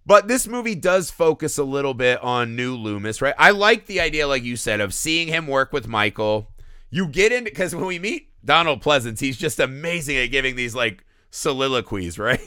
But 0.09 0.27
this 0.27 0.49
movie 0.49 0.75
does 0.75 1.11
focus 1.11 1.59
a 1.59 1.65
little 1.65 1.93
bit 1.93 2.23
on 2.23 2.57
new 2.57 2.75
Loomis, 2.75 3.21
right? 3.21 3.35
I 3.39 3.51
like 3.51 3.85
the 3.85 4.01
idea, 4.01 4.27
like 4.27 4.43
you 4.43 4.57
said, 4.57 4.81
of 4.81 4.95
seeing 4.95 5.29
him 5.29 5.47
work 5.47 5.71
with 5.71 5.87
Michael. 5.87 6.51
You 6.89 7.09
get 7.09 7.31
in 7.31 7.45
because 7.45 7.75
when 7.75 7.85
we 7.85 7.99
meet 7.99 8.31
Donald 8.43 8.83
Pleasence, 8.83 9.21
he's 9.21 9.37
just 9.37 9.61
amazing 9.61 10.17
at 10.17 10.31
giving 10.31 10.57
these 10.57 10.75
like 10.75 11.05
soliloquies, 11.31 12.19
right? 12.19 12.41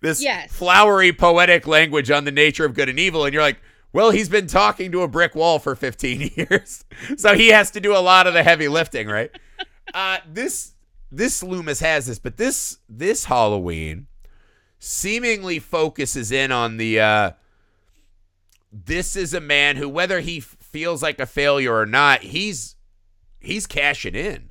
This 0.00 0.22
Yes. 0.22 0.52
flowery 0.52 1.12
poetic 1.12 1.66
language 1.66 2.10
on 2.10 2.24
the 2.24 2.30
nature 2.32 2.64
of 2.64 2.74
good 2.74 2.88
and 2.88 2.98
evil, 2.98 3.24
and 3.24 3.32
you're 3.32 3.42
like, 3.42 3.60
well, 3.92 4.10
he's 4.10 4.28
been 4.28 4.46
talking 4.46 4.90
to 4.92 5.02
a 5.02 5.08
brick 5.08 5.34
wall 5.34 5.58
for 5.58 5.74
15 5.76 6.30
years, 6.36 6.84
so 7.16 7.34
he 7.34 7.48
has 7.48 7.70
to 7.72 7.80
do 7.80 7.96
a 7.96 7.98
lot 7.98 8.26
of 8.26 8.34
the 8.34 8.42
heavy 8.42 8.68
lifting, 8.68 9.06
right? 9.08 9.30
uh, 9.94 10.18
this 10.28 10.72
this 11.12 11.42
Loomis 11.42 11.80
has 11.80 12.06
this, 12.06 12.18
but 12.18 12.36
this 12.36 12.78
this 12.88 13.24
Halloween 13.26 14.06
seemingly 14.80 15.58
focuses 15.60 16.30
in 16.32 16.50
on 16.52 16.76
the 16.76 17.00
uh 17.00 17.30
this 18.72 19.14
is 19.16 19.32
a 19.32 19.40
man 19.40 19.76
who 19.76 19.88
whether 19.88 20.20
he 20.20 20.40
feels 20.40 21.02
like 21.02 21.18
a 21.20 21.26
failure 21.26 21.74
or 21.74 21.86
not 21.86 22.22
he's 22.22 22.74
he's 23.40 23.66
cashing 23.66 24.14
in 24.14 24.50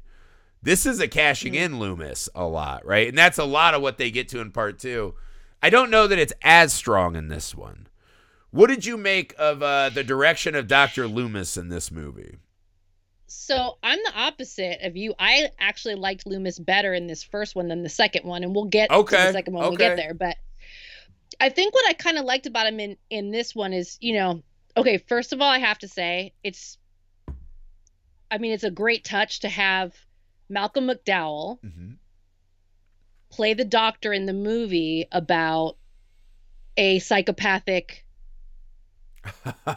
this 0.63 0.85
is 0.85 0.99
a 0.99 1.07
cashing 1.07 1.55
in 1.55 1.79
loomis 1.79 2.29
a 2.35 2.45
lot 2.45 2.85
right 2.85 3.07
and 3.09 3.17
that's 3.17 3.37
a 3.37 3.45
lot 3.45 3.73
of 3.73 3.81
what 3.81 3.97
they 3.97 4.09
get 4.11 4.27
to 4.29 4.39
in 4.39 4.51
part 4.51 4.79
two 4.79 5.13
i 5.61 5.69
don't 5.69 5.91
know 5.91 6.07
that 6.07 6.19
it's 6.19 6.33
as 6.41 6.73
strong 6.73 7.15
in 7.15 7.27
this 7.27 7.53
one 7.55 7.87
what 8.51 8.67
did 8.67 8.85
you 8.85 8.97
make 8.97 9.33
of 9.37 9.61
uh 9.61 9.89
the 9.89 10.03
direction 10.03 10.55
of 10.55 10.67
dr 10.67 11.07
loomis 11.07 11.57
in 11.57 11.69
this 11.69 11.91
movie 11.91 12.37
So 13.27 13.77
I'm 13.81 13.99
the 14.03 14.13
opposite 14.15 14.81
of 14.85 14.95
you. 14.95 15.13
I 15.19 15.49
actually 15.59 15.95
liked 15.95 16.27
Loomis 16.27 16.59
better 16.59 16.93
in 16.93 17.07
this 17.07 17.23
first 17.23 17.55
one 17.55 17.67
than 17.67 17.83
the 17.83 17.89
second 17.89 18.25
one, 18.25 18.43
and 18.43 18.53
we'll 18.55 18.65
get 18.65 18.95
to 18.97 18.97
Okay, 18.97 19.17
the 19.17 19.31
second 19.33 19.53
one 19.53 19.63
when 19.63 19.71
we 19.71 19.75
okay. 19.75 19.89
get 19.89 19.95
there. 19.97 20.13
But 20.13 20.37
I 21.39 21.49
think 21.49 21.73
what 21.73 21.87
I 21.89 21.93
kind 21.93 22.17
of 22.17 22.25
liked 22.25 22.45
about 22.45 22.67
him 22.67 22.79
in 22.79 22.97
in 23.09 23.31
this 23.31 23.55
one 23.55 23.73
is, 23.73 23.97
you 24.01 24.13
know, 24.13 24.43
okay. 24.77 24.97
First 24.99 25.33
of 25.33 25.41
all, 25.41 25.49
I 25.49 25.59
have 25.59 25.79
to 25.79 25.87
say 25.87 26.33
it's, 26.43 26.77
I 28.31 28.37
mean, 28.37 28.51
it's 28.53 28.63
a 28.63 28.71
great 28.71 29.03
touch 29.03 29.39
to 29.41 29.49
have 29.49 29.95
Malcolm 30.53 30.87
McDowell 30.87 31.59
mm-hmm. 31.61 31.91
play 33.29 33.53
the 33.53 33.65
doctor 33.65 34.13
in 34.13 34.25
the 34.25 34.33
movie 34.33 35.07
about 35.11 35.77
a 36.77 36.99
psychopathic 36.99 38.05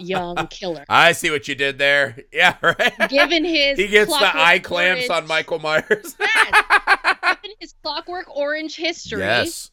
young 0.01 0.47
killer. 0.51 0.85
i 0.89 1.12
see 1.12 1.31
what 1.31 1.47
you 1.47 1.55
did 1.55 1.79
there. 1.79 2.18
Yeah 2.33 2.57
right. 2.62 3.09
Given 3.09 3.45
his 3.57 3.79
he 3.79 3.89
gets 3.89 4.11
the 4.11 4.31
eye 4.37 4.59
clamps 4.59 5.09
Orange- 5.09 5.22
on 5.22 5.29
michael 5.29 5.59
myers. 5.59 6.16
Given 7.43 7.57
his 7.61 7.74
Clockwork 7.83 8.35
Orange 8.35 8.77
history, 8.77 9.20
yes. 9.20 9.70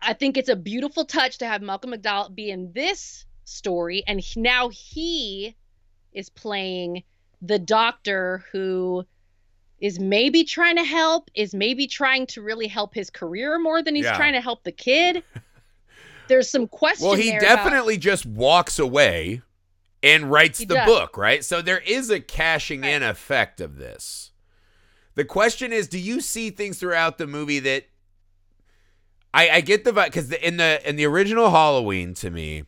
I 0.00 0.14
think 0.14 0.36
it's 0.36 0.48
a 0.48 0.56
beautiful 0.56 1.04
touch 1.04 1.38
to 1.38 1.46
have 1.46 1.62
Malcolm 1.62 1.92
McDowell 1.92 2.34
be 2.34 2.50
in 2.50 2.72
this 2.72 3.24
story, 3.44 4.02
and 4.06 4.22
now 4.36 4.68
he 4.70 5.56
is 6.12 6.28
playing 6.28 7.04
the 7.40 7.58
doctor 7.58 8.44
who 8.52 9.04
is 9.82 9.98
maybe 9.98 10.44
trying 10.44 10.76
to 10.76 10.84
help, 10.84 11.28
is 11.34 11.52
maybe 11.54 11.86
trying 11.86 12.26
to 12.28 12.40
really 12.40 12.68
help 12.68 12.94
his 12.94 13.10
career 13.10 13.58
more 13.58 13.82
than 13.82 13.94
he's 13.94 14.04
Yeah. 14.06 14.16
trying 14.16 14.32
to 14.32 14.40
help 14.40 14.62
the 14.62 14.72
kid. 14.72 15.22
There's 16.28 16.48
some 16.48 16.68
question. 16.68 17.06
Well, 17.08 17.16
he 17.16 17.30
there 17.30 17.38
about- 17.40 17.56
definitely 17.64 17.98
just 17.98 18.24
walks 18.24 18.78
away 18.78 19.42
and 20.02 20.30
writes 20.30 20.60
He 20.60 20.64
the 20.64 20.76
does. 20.76 20.86
book, 20.86 21.18
right? 21.18 21.44
So 21.44 21.60
there 21.60 21.80
is 21.80 22.10
a 22.10 22.20
cashing 22.20 22.84
in 22.84 23.02
effect 23.02 23.60
of 23.60 23.76
this. 23.76 24.30
The 25.16 25.24
question 25.24 25.72
is, 25.72 25.88
do 25.88 25.98
you 25.98 26.20
see 26.20 26.50
things 26.50 26.78
throughout 26.78 27.18
the 27.18 27.26
movie 27.26 27.58
that 27.58 27.84
I, 29.34 29.48
I 29.50 29.60
get 29.62 29.84
the 29.84 29.90
vibe 29.92 30.06
because 30.06 30.30
in 30.32 30.56
the 30.58 30.80
in 30.88 30.96
the 30.96 31.04
original 31.06 31.50
Halloween 31.50 32.14
to 32.14 32.30
me, 32.30 32.64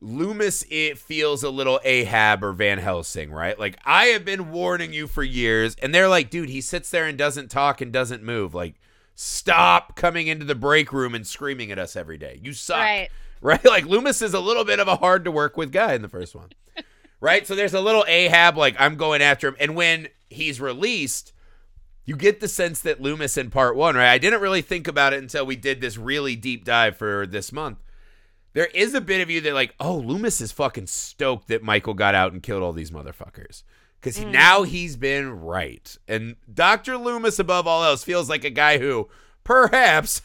Loomis 0.00 0.64
it 0.70 0.98
feels 0.98 1.42
a 1.42 1.50
little 1.50 1.78
Ahab 1.84 2.42
or 2.42 2.52
Van 2.52 2.78
Helsing, 2.78 3.30
right? 3.30 3.58
Like 3.58 3.78
I 3.84 4.06
have 4.06 4.24
been 4.24 4.50
warning 4.50 4.92
you 4.92 5.06
for 5.06 5.22
years, 5.22 5.76
and 5.82 5.94
they're 5.94 6.08
like, 6.08 6.30
dude, 6.30 6.48
he 6.48 6.60
sits 6.60 6.90
there 6.90 7.06
and 7.06 7.18
doesn't 7.18 7.50
talk 7.50 7.80
and 7.80 7.92
doesn't 7.92 8.22
move. 8.22 8.54
Like, 8.54 8.74
stop 9.14 9.96
coming 9.96 10.26
into 10.26 10.46
the 10.46 10.54
break 10.54 10.92
room 10.92 11.14
and 11.14 11.26
screaming 11.26 11.70
at 11.70 11.78
us 11.78 11.96
every 11.96 12.16
day. 12.16 12.40
You 12.42 12.52
suck 12.54 12.78
right. 12.78 13.08
right? 13.42 13.64
Like 13.64 13.84
Loomis 13.84 14.22
is 14.22 14.34
a 14.34 14.40
little 14.40 14.64
bit 14.64 14.80
of 14.80 14.88
a 14.88 14.96
hard 14.96 15.24
to 15.24 15.30
work 15.30 15.56
with 15.56 15.72
guy 15.72 15.94
in 15.94 16.02
the 16.02 16.08
first 16.08 16.34
one, 16.34 16.50
right? 17.20 17.46
So 17.46 17.54
there's 17.54 17.74
a 17.74 17.80
little 17.80 18.04
Ahab, 18.08 18.56
like 18.56 18.76
I'm 18.78 18.96
going 18.96 19.20
after 19.20 19.48
him, 19.48 19.56
and 19.60 19.74
when 19.74 20.08
he's 20.30 20.60
released, 20.60 21.32
you 22.06 22.16
get 22.16 22.40
the 22.40 22.48
sense 22.48 22.80
that 22.80 23.02
Loomis 23.02 23.36
in 23.36 23.50
part 23.50 23.76
one, 23.76 23.94
right? 23.94 24.10
I 24.10 24.18
didn't 24.18 24.40
really 24.40 24.62
think 24.62 24.88
about 24.88 25.12
it 25.12 25.22
until 25.22 25.44
we 25.44 25.56
did 25.56 25.80
this 25.80 25.98
really 25.98 26.34
deep 26.34 26.64
dive 26.64 26.96
for 26.96 27.26
this 27.26 27.52
month. 27.52 27.78
There 28.52 28.66
is 28.66 28.94
a 28.94 29.00
bit 29.00 29.20
of 29.20 29.30
you 29.30 29.40
that 29.42 29.54
like, 29.54 29.74
oh, 29.78 29.96
Loomis 29.96 30.40
is 30.40 30.50
fucking 30.52 30.86
stoked 30.88 31.48
that 31.48 31.62
Michael 31.62 31.94
got 31.94 32.14
out 32.14 32.32
and 32.32 32.42
killed 32.42 32.62
all 32.62 32.72
these 32.72 32.90
motherfuckers. 32.90 33.62
Because 34.00 34.18
Mm. 34.18 34.32
now 34.32 34.62
he's 34.62 34.96
been 34.96 35.30
right. 35.40 35.96
And 36.08 36.36
Dr. 36.52 36.96
Loomis, 36.96 37.38
above 37.38 37.66
all 37.66 37.84
else, 37.84 38.02
feels 38.02 38.28
like 38.30 38.44
a 38.44 38.50
guy 38.50 38.78
who 38.78 39.08
perhaps 39.44 40.22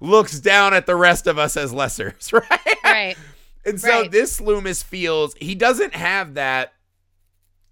looks 0.00 0.40
down 0.40 0.72
at 0.74 0.86
the 0.86 0.96
rest 0.96 1.26
of 1.26 1.38
us 1.38 1.56
as 1.56 1.72
lessers, 1.72 2.32
right? 2.50 2.76
Right. 2.82 3.16
And 3.64 3.78
so 3.80 4.00
Right. 4.02 4.10
this 4.10 4.40
Loomis 4.40 4.82
feels 4.82 5.34
he 5.34 5.54
doesn't 5.54 5.94
have 5.94 6.34
that 6.34 6.72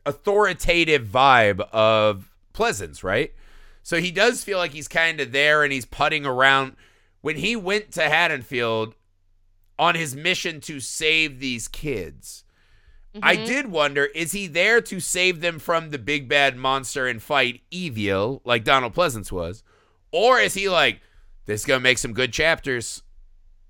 authoritative 0.07 1.07
vibe 1.07 1.61
of 1.73 2.31
Pleasence, 2.55 3.03
right? 3.05 3.33
So 3.83 4.01
he 4.01 4.11
does 4.11 4.45
feel 4.45 4.59
like 4.59 4.73
he's 4.73 4.89
kind 4.89 5.21
of 5.21 5.33
there 5.33 5.63
and 5.63 5.73
he's 5.73 5.87
putting 5.87 6.27
around. 6.27 6.77
When 7.21 7.37
he 7.37 7.57
went 7.57 7.93
to 7.93 8.03
Haddonfield 8.03 8.95
on 9.79 9.95
his 9.95 10.15
mission 10.17 10.61
to 10.63 10.81
save 10.81 11.39
these 11.41 11.69
kids, 11.69 12.45
I 13.23 13.37
Mhm. 13.37 13.47
did 13.47 13.67
wonder 13.69 14.05
is 14.07 14.33
he 14.33 14.47
there 14.47 14.81
to 14.83 15.01
save 15.01 15.41
them 15.41 15.59
from 15.59 15.91
the 15.91 15.99
big 15.99 16.29
bad 16.29 16.57
monster 16.57 17.07
and 17.07 17.23
fight 17.23 17.63
evil 17.71 18.43
like 18.45 18.65
Donald 18.65 18.95
Pleasence 18.95 19.33
was? 19.33 19.63
Or 20.13 20.39
is 20.41 20.55
he 20.55 20.69
like, 20.69 21.01
this 21.47 21.61
is 21.63 21.67
going 21.67 21.81
to 21.81 21.83
make 21.83 21.99
some 21.99 22.13
good 22.13 22.33
chapters? 22.33 23.03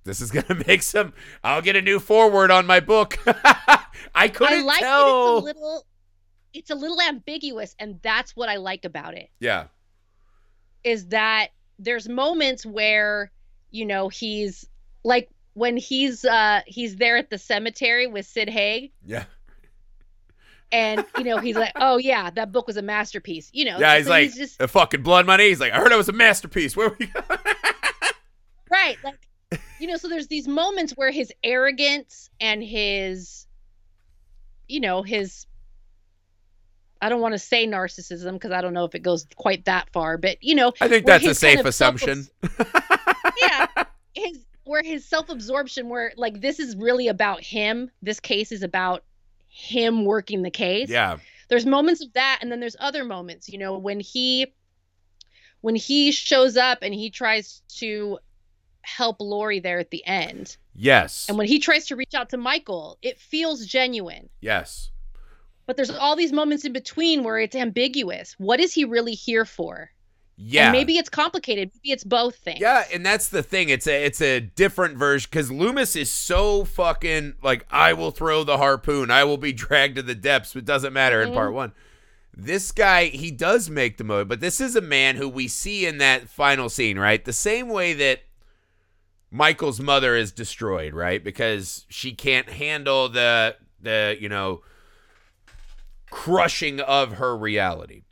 This 0.04 0.20
is 0.20 0.30
gonna 0.32 0.62
make 0.66 0.82
some. 0.82 1.12
I'll 1.44 1.60
get 1.60 1.76
a 1.76 1.82
new 1.82 1.98
foreword 2.00 2.50
on 2.50 2.66
my 2.66 2.80
book. 2.80 3.18
I 4.14 4.28
couldn't 4.28 4.60
I 4.60 4.62
like 4.62 4.80
tell. 4.80 5.36
it's 5.38 5.42
a 5.42 5.44
little 5.44 5.86
it's 6.54 6.70
a 6.70 6.74
little 6.74 7.00
ambiguous 7.02 7.76
and 7.78 8.00
that's 8.02 8.34
what 8.34 8.48
I 8.48 8.56
like 8.56 8.84
about 8.86 9.14
it. 9.14 9.28
yeah, 9.38 9.66
is 10.84 11.08
that 11.08 11.48
there's 11.78 12.08
moments 12.08 12.64
where 12.64 13.30
you 13.70 13.84
know 13.84 14.08
he's 14.08 14.66
like 15.04 15.28
when 15.58 15.76
he's 15.76 16.24
uh 16.24 16.60
he's 16.66 16.96
there 16.96 17.16
at 17.16 17.30
the 17.30 17.38
cemetery 17.38 18.06
with 18.06 18.24
Sid 18.24 18.48
Haig 18.48 18.92
yeah, 19.04 19.24
and 20.70 21.04
you 21.16 21.24
know 21.24 21.38
he's 21.38 21.56
like 21.56 21.72
oh 21.76 21.98
yeah 21.98 22.30
that 22.30 22.52
book 22.52 22.66
was 22.66 22.76
a 22.76 22.82
masterpiece 22.82 23.50
you 23.52 23.64
know 23.64 23.78
yeah. 23.78 23.96
He's 23.96 24.08
like 24.08 24.24
he's 24.24 24.36
just 24.36 24.58
the 24.58 24.68
fucking 24.68 25.02
blood 25.02 25.26
money. 25.26 25.48
He's 25.48 25.60
like, 25.60 25.72
I 25.72 25.78
heard 25.78 25.92
it 25.92 25.96
was 25.96 26.08
a 26.08 26.12
masterpiece. 26.12 26.76
Where 26.76 26.94
we 26.98 27.10
right 28.70 28.96
like 29.02 29.60
you 29.80 29.88
know 29.88 29.96
so 29.96 30.08
there's 30.08 30.28
these 30.28 30.46
moments 30.46 30.92
where 30.92 31.10
his 31.10 31.32
arrogance 31.42 32.30
and 32.40 32.62
his 32.62 33.46
you 34.68 34.80
know 34.80 35.02
his 35.02 35.46
I 37.00 37.08
don't 37.08 37.20
want 37.20 37.34
to 37.34 37.38
say 37.38 37.66
narcissism 37.66 38.32
because 38.32 38.50
I 38.50 38.60
don't 38.60 38.74
know 38.74 38.84
if 38.84 38.94
it 38.94 39.00
goes 39.00 39.26
quite 39.36 39.64
that 39.64 39.90
far 39.90 40.18
but 40.18 40.42
you 40.42 40.54
know 40.54 40.72
I 40.80 40.88
think 40.88 41.06
that's 41.06 41.26
a 41.26 41.34
safe 41.34 41.64
assumption. 41.64 42.28
yeah 43.42 43.66
his 44.14 44.38
where 44.68 44.82
his 44.82 45.04
self-absorption 45.04 45.88
where 45.88 46.12
like 46.16 46.40
this 46.40 46.60
is 46.60 46.76
really 46.76 47.08
about 47.08 47.42
him. 47.42 47.90
This 48.02 48.20
case 48.20 48.52
is 48.52 48.62
about 48.62 49.02
him 49.48 50.04
working 50.04 50.42
the 50.42 50.50
case. 50.50 50.90
Yeah, 50.90 51.18
there's 51.48 51.66
moments 51.66 52.02
of 52.02 52.12
that 52.12 52.40
and 52.42 52.52
then 52.52 52.60
there's 52.60 52.76
other 52.78 53.04
moments 53.04 53.48
you 53.48 53.58
know 53.58 53.78
when 53.78 53.98
he 53.98 54.52
when 55.62 55.74
he 55.74 56.12
shows 56.12 56.56
up 56.56 56.78
and 56.82 56.94
he 56.94 57.10
tries 57.10 57.62
to 57.78 58.18
help 58.82 59.16
Laurie 59.20 59.60
there 59.60 59.78
at 59.78 59.90
the 59.90 60.06
end. 60.06 60.56
Yes, 60.74 61.26
and 61.28 61.38
when 61.38 61.48
he 61.48 61.58
tries 61.58 61.86
to 61.86 61.96
reach 61.96 62.14
out 62.14 62.30
to 62.30 62.36
Michael 62.36 62.98
it 63.02 63.18
feels 63.18 63.64
genuine. 63.64 64.28
Yes, 64.40 64.90
but 65.66 65.76
there's 65.76 65.90
all 65.90 66.14
these 66.14 66.32
moments 66.32 66.64
in 66.64 66.72
between 66.74 67.24
where 67.24 67.38
it's 67.38 67.56
ambiguous. 67.56 68.34
What 68.38 68.60
is 68.60 68.74
he 68.74 68.84
really 68.84 69.14
here 69.14 69.46
for 69.46 69.90
yeah. 70.40 70.66
and 70.66 70.72
maybe 70.72 70.96
it's 70.96 71.08
complicated 71.08 71.70
maybe 71.74 71.92
it's 71.92 72.04
both 72.04 72.36
things 72.36 72.60
Yeah, 72.60 72.84
and 72.92 73.04
that's 73.04 73.28
the 73.28 73.42
thing. 73.42 73.68
It's 73.68 73.86
a 73.86 74.04
it's 74.04 74.20
a 74.22 74.40
different 74.40 74.96
version 74.96 75.28
because 75.30 75.50
Loomis 75.50 75.96
is 75.96 76.10
so 76.10 76.64
fucking 76.64 77.34
like 77.42 77.66
I 77.70 77.92
will 77.92 78.12
throw 78.12 78.44
the 78.44 78.56
harpoon. 78.56 79.10
I 79.10 79.24
will 79.24 79.36
be 79.36 79.52
dragged 79.64 79.96
to 79.96 80.02
the 80.02 80.14
depths. 80.14 80.54
It 80.54 80.64
doesn't 80.64 80.92
matter 80.92 81.20
in 81.20 81.32
part 81.32 81.48
mm-hmm. 81.48 81.56
one. 81.56 81.72
This 82.40 82.70
guy, 82.70 83.06
he 83.06 83.32
does 83.32 83.68
make 83.68 83.96
the 83.96 84.04
move, 84.04 84.28
but 84.28 84.38
this 84.38 84.60
is 84.60 84.76
a 84.76 84.80
man 84.80 85.16
who 85.16 85.28
we 85.28 85.48
see 85.48 85.86
in 85.86 85.98
that 85.98 86.28
final 86.28 86.68
scene, 86.68 86.96
right? 86.96 87.24
The 87.24 87.32
same 87.32 87.68
way 87.68 87.94
that 87.94 88.20
Michael's 89.30 89.80
mother 89.80 90.14
is 90.14 90.30
destroyed, 90.30 90.94
right? 90.94 91.22
Because 91.22 91.84
she 91.88 92.12
can't 92.12 92.48
handle 92.48 93.08
the 93.08 93.56
the 93.80 94.16
you 94.20 94.28
know 94.28 94.62
crushing 96.10 96.80
of 96.80 97.14
her 97.14 97.36
reality. 97.36 98.04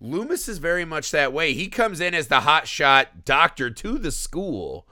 Loomis 0.00 0.48
is 0.48 0.58
very 0.58 0.84
much 0.84 1.10
that 1.10 1.32
way. 1.32 1.52
He 1.52 1.68
comes 1.68 2.00
in 2.00 2.14
as 2.14 2.28
the 2.28 2.40
hotshot 2.40 3.24
doctor 3.24 3.70
to 3.70 3.98
the 3.98 4.10
school 4.12 4.86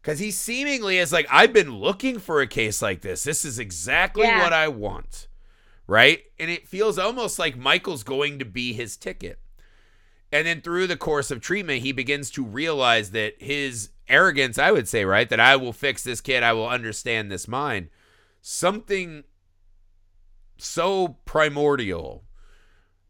Because 0.00 0.20
he 0.20 0.30
seemingly 0.30 0.98
is 0.98 1.12
like, 1.12 1.26
I've 1.32 1.52
been 1.52 1.78
looking 1.80 2.20
for 2.20 2.40
a 2.40 2.46
case 2.46 2.80
like 2.80 3.00
this. 3.02 3.24
This 3.24 3.44
is 3.44 3.58
exactly 3.58 4.22
Yeah. 4.22 4.40
what 4.40 4.52
I 4.52 4.68
want. 4.68 5.26
Right? 5.88 6.22
And 6.38 6.48
it 6.50 6.68
feels 6.68 6.96
almost 6.98 7.38
like 7.40 7.56
Michael's 7.56 8.04
going 8.04 8.38
to 8.38 8.44
be 8.44 8.72
his 8.72 8.96
ticket. 8.96 9.40
And 10.30 10.46
then 10.46 10.60
through 10.60 10.86
the 10.86 10.96
course 10.96 11.30
of 11.32 11.40
treatment, 11.40 11.82
he 11.82 11.90
begins 11.92 12.30
to 12.32 12.44
realize 12.44 13.10
that 13.12 13.40
his 13.42 13.90
arrogance, 14.08 14.58
I 14.58 14.70
would 14.70 14.86
say, 14.88 15.04
right? 15.04 15.28
That 15.28 15.40
I 15.40 15.56
will 15.56 15.72
fix 15.72 16.04
this 16.04 16.20
kid, 16.20 16.42
I 16.44 16.52
will 16.52 16.68
understand 16.68 17.30
this 17.30 17.48
mind. 17.48 17.88
Something 18.42 19.24
so 20.58 21.16
primordial 21.24 22.24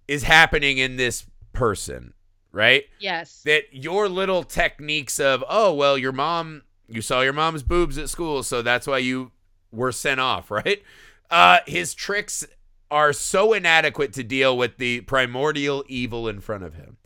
is 0.09 0.23
happening 0.25 0.79
in 0.79 0.97
this 0.97 1.27
person, 1.53 2.13
right? 2.53 2.85
Yes. 3.01 3.43
that 3.45 3.65
your 3.73 4.09
little 4.09 4.43
techniques 4.43 5.19
of 5.21 5.45
oh 5.49 5.73
well 5.75 5.97
your 5.99 6.13
mom 6.13 6.63
you 6.89 7.03
saw 7.03 7.21
your 7.21 7.33
mom's 7.33 7.63
boobs 7.63 7.99
at 7.99 8.09
school 8.09 8.43
so 8.43 8.63
that's 8.63 8.87
why 8.87 8.99
you 8.99 9.33
were 9.73 9.91
sent 9.93 10.21
off 10.21 10.51
right 10.53 10.83
uh 11.31 11.59
his 11.67 11.93
tricks 11.95 12.47
are 12.91 13.13
so 13.13 13.53
inadequate 13.53 14.13
to 14.13 14.23
deal 14.23 14.57
with 14.57 14.77
the 14.79 15.01
primordial 15.03 15.85
evil 15.89 16.29
in 16.29 16.41
front 16.41 16.63
of 16.63 16.75
him 16.75 16.97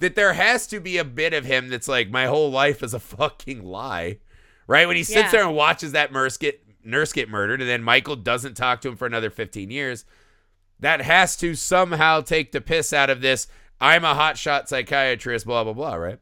that 0.00 0.16
there 0.16 0.32
has 0.32 0.66
to 0.66 0.80
be 0.80 0.96
a 0.98 1.04
bit 1.04 1.32
of 1.32 1.44
him 1.44 1.68
that's 1.68 1.86
like 1.86 2.10
my 2.10 2.26
whole 2.26 2.50
life 2.50 2.82
is 2.82 2.92
a 2.92 2.98
fucking 3.16 3.62
lie 3.64 4.18
right 4.66 4.86
when 4.88 4.96
he 4.96 5.04
sits 5.04 5.26
Yeah. 5.26 5.30
there 5.30 5.46
and 5.46 5.54
watches 5.56 5.92
that 5.92 6.12
nurse 6.12 6.36
get 6.36 6.60
nurse 6.84 7.12
get 7.12 7.28
murdered 7.28 7.60
and 7.60 7.70
then 7.70 7.82
michael 7.84 8.16
doesn't 8.16 8.54
talk 8.54 8.80
to 8.80 8.88
him 8.88 8.96
for 8.96 9.06
another 9.06 9.30
15 9.30 9.70
years 9.70 10.04
that 10.80 11.00
has 11.02 11.36
to 11.36 11.54
somehow 11.54 12.20
take 12.20 12.52
the 12.52 12.60
piss 12.60 12.92
out 12.92 13.10
of 13.10 13.20
this 13.20 13.46
I'm 13.80 14.04
a 14.04 14.14
hotshot 14.14 14.68
psychiatrist, 14.68 15.46
blah, 15.46 15.64
blah, 15.64 15.72
blah, 15.72 15.94
right? 15.94 16.18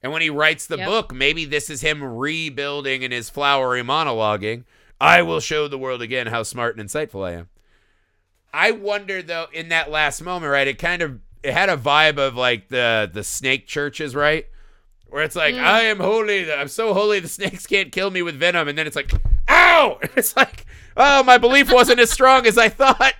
And 0.00 0.12
when 0.12 0.22
he 0.22 0.30
writes 0.30 0.66
the 0.66 0.76
Yep. 0.78 0.86
book, 0.88 1.14
maybe 1.14 1.44
this 1.44 1.68
is 1.70 1.80
him 1.80 2.04
rebuilding 2.04 3.02
in 3.02 3.10
his 3.10 3.30
flowery 3.30 3.82
monologuing. 3.82 4.62
I 5.00 5.22
will 5.22 5.40
show 5.40 5.66
the 5.66 5.78
world 5.78 6.02
again 6.02 6.28
how 6.28 6.44
smart 6.44 6.76
and 6.78 6.88
insightful 6.88 7.26
I 7.26 7.32
am. 7.32 7.48
I 8.52 8.70
wonder 8.70 9.22
though, 9.22 9.46
in 9.52 9.70
that 9.70 9.90
last 9.90 10.22
moment, 10.22 10.52
right? 10.52 10.68
It 10.68 10.78
kind 10.78 11.02
of 11.02 11.18
it 11.42 11.52
had 11.52 11.68
a 11.68 11.76
vibe 11.76 12.18
of 12.18 12.36
like 12.36 12.68
the 12.68 13.10
the 13.12 13.24
snake 13.24 13.66
churches, 13.66 14.14
right? 14.14 14.46
Where 15.08 15.24
it's 15.24 15.36
like, 15.36 15.54
Mm. 15.56 15.64
I 15.64 15.80
am 15.82 15.98
holy, 15.98 16.52
I'm 16.52 16.68
so 16.68 16.94
holy 16.94 17.18
the 17.20 17.28
snakes 17.28 17.66
can't 17.66 17.90
kill 17.92 18.10
me 18.10 18.22
with 18.22 18.36
venom, 18.38 18.68
and 18.68 18.78
then 18.78 18.86
it's 18.86 18.96
like, 18.96 19.10
ow! 19.48 19.98
It's 20.16 20.36
like, 20.36 20.64
oh, 20.96 21.22
my 21.24 21.38
belief 21.38 21.72
wasn't 21.72 21.98
as 22.00 22.10
strong 22.10 22.46
as 22.46 22.56
I 22.56 22.68
thought. 22.68 23.14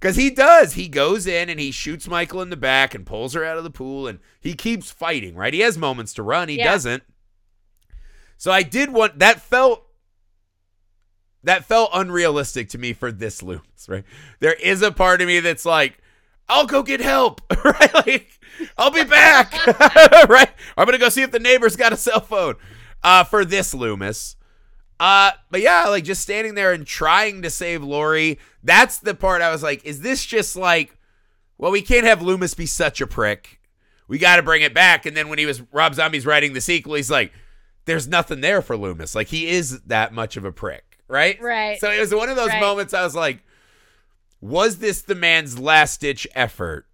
Because 0.00 0.16
he 0.16 0.30
does. 0.30 0.72
He 0.72 0.88
goes 0.88 1.26
in 1.26 1.50
and 1.50 1.60
he 1.60 1.70
shoots 1.70 2.08
Michael 2.08 2.40
in 2.40 2.48
the 2.48 2.56
back 2.56 2.94
and 2.94 3.04
pulls 3.04 3.34
her 3.34 3.44
out 3.44 3.58
of 3.58 3.64
the 3.64 3.70
pool 3.70 4.08
and 4.08 4.18
he 4.40 4.54
keeps 4.54 4.90
fighting, 4.90 5.34
right? 5.34 5.52
He 5.52 5.60
has 5.60 5.76
moments 5.76 6.14
to 6.14 6.22
run. 6.22 6.48
He 6.48 6.56
Yeah. 6.58 6.72
doesn't. 6.72 7.02
So 8.38 8.50
I 8.50 8.62
did 8.62 8.90
want 8.90 9.18
that 9.18 9.42
felt 9.42 9.84
that 11.44 11.64
felt 11.64 11.90
unrealistic 11.94 12.68
to 12.70 12.78
me 12.78 12.92
for 12.92 13.10
this 13.12 13.42
Loomis, 13.42 13.88
right? 13.88 14.04
There 14.40 14.52
is 14.54 14.82
a 14.82 14.92
part 14.92 15.20
of 15.22 15.26
me 15.26 15.40
that's 15.40 15.64
like, 15.64 15.98
I'll 16.48 16.66
go 16.66 16.82
get 16.82 17.00
help, 17.00 17.40
right? 17.64 17.94
Like, 17.94 18.28
I'll 18.76 18.90
be 18.90 19.04
back, 19.04 19.52
right? 20.28 20.50
I'm 20.76 20.84
gonna 20.86 20.98
go 20.98 21.08
see 21.10 21.22
if 21.22 21.30
the 21.30 21.38
neighbor's 21.38 21.76
got 21.76 21.92
a 21.92 21.96
cell 21.96 22.20
phone. 22.20 22.56
Uh, 23.02 23.24
for 23.24 23.44
this 23.46 23.72
Loomis. 23.72 24.36
Uh, 25.00 25.30
but 25.50 25.62
yeah, 25.62 25.86
like 25.88 26.04
just 26.04 26.20
standing 26.20 26.54
there 26.54 26.72
and 26.72 26.86
trying 26.86 27.40
to 27.42 27.48
save 27.50 27.82
Laurie. 27.82 28.38
That's 28.62 28.98
the 28.98 29.14
part 29.14 29.40
I 29.40 29.50
was 29.50 29.62
like, 29.62 29.82
is 29.84 30.02
this 30.02 30.24
just 30.26 30.54
like, 30.56 30.96
well, 31.56 31.72
we 31.72 31.80
can't 31.80 32.04
have 32.06 32.20
Loomis 32.20 32.52
be 32.54 32.66
such 32.66 33.00
a 33.00 33.06
prick. 33.06 33.60
We 34.08 34.18
got 34.18 34.36
to 34.36 34.42
bring 34.42 34.60
it 34.62 34.74
back. 34.74 35.06
And 35.06 35.16
then 35.16 35.28
when 35.28 35.38
he 35.38 35.46
was 35.46 35.62
Rob 35.72 35.94
Zombie's 35.94 36.26
writing 36.26 36.52
the 36.52 36.60
sequel, 36.60 36.94
he's 36.94 37.10
like, 37.10 37.32
there's 37.86 38.06
nothing 38.06 38.42
there 38.42 38.60
for 38.60 38.76
Loomis. 38.76 39.14
Like 39.14 39.28
he 39.28 39.48
is 39.48 39.80
that 39.82 40.12
much 40.12 40.36
of 40.36 40.44
a 40.44 40.52
prick, 40.52 40.98
right? 41.08 41.40
Right. 41.40 41.80
So 41.80 41.90
it 41.90 41.98
was 41.98 42.14
one 42.14 42.28
of 42.28 42.36
those 42.36 42.50
Right. 42.50 42.60
moments 42.60 42.92
I 42.92 43.02
was 43.02 43.14
like, 43.14 43.42
was 44.40 44.78
this 44.78 45.00
the 45.02 45.14
man's 45.14 45.58
last 45.58 46.00
ditch 46.02 46.26
effort 46.34 46.86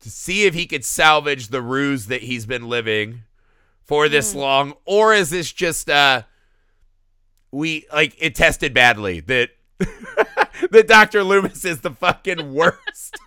to 0.00 0.10
see 0.10 0.44
if 0.46 0.54
he 0.54 0.66
could 0.66 0.84
salvage 0.84 1.48
the 1.48 1.62
ruse 1.62 2.06
that 2.06 2.22
he's 2.22 2.44
been 2.46 2.68
living 2.68 3.22
for 3.84 4.08
this 4.08 4.32
Mm. 4.34 4.36
long, 4.36 4.74
or 4.84 5.14
is 5.14 5.30
this 5.30 5.52
just 5.52 5.88
uh 5.88 6.22
we 7.52 7.86
like 7.92 8.14
it 8.18 8.34
tested 8.34 8.74
badly 8.74 9.20
that 9.20 9.50
that 10.70 10.86
Dr. 10.88 11.22
Loomis 11.22 11.64
is 11.64 11.80
the 11.80 11.90
fucking 11.90 12.52
worst. 12.54 13.18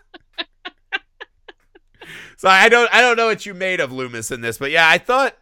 so 2.37 2.47
I 2.49 2.69
don't 2.69 2.93
I 2.93 3.01
don't 3.01 3.17
know 3.17 3.27
what 3.27 3.45
you 3.45 3.53
made 3.53 3.79
of 3.79 3.91
Loomis 3.91 4.31
in 4.31 4.41
this, 4.41 4.57
but 4.57 4.71
yeah, 4.71 4.87
I 4.89 4.97
thought 4.97 5.35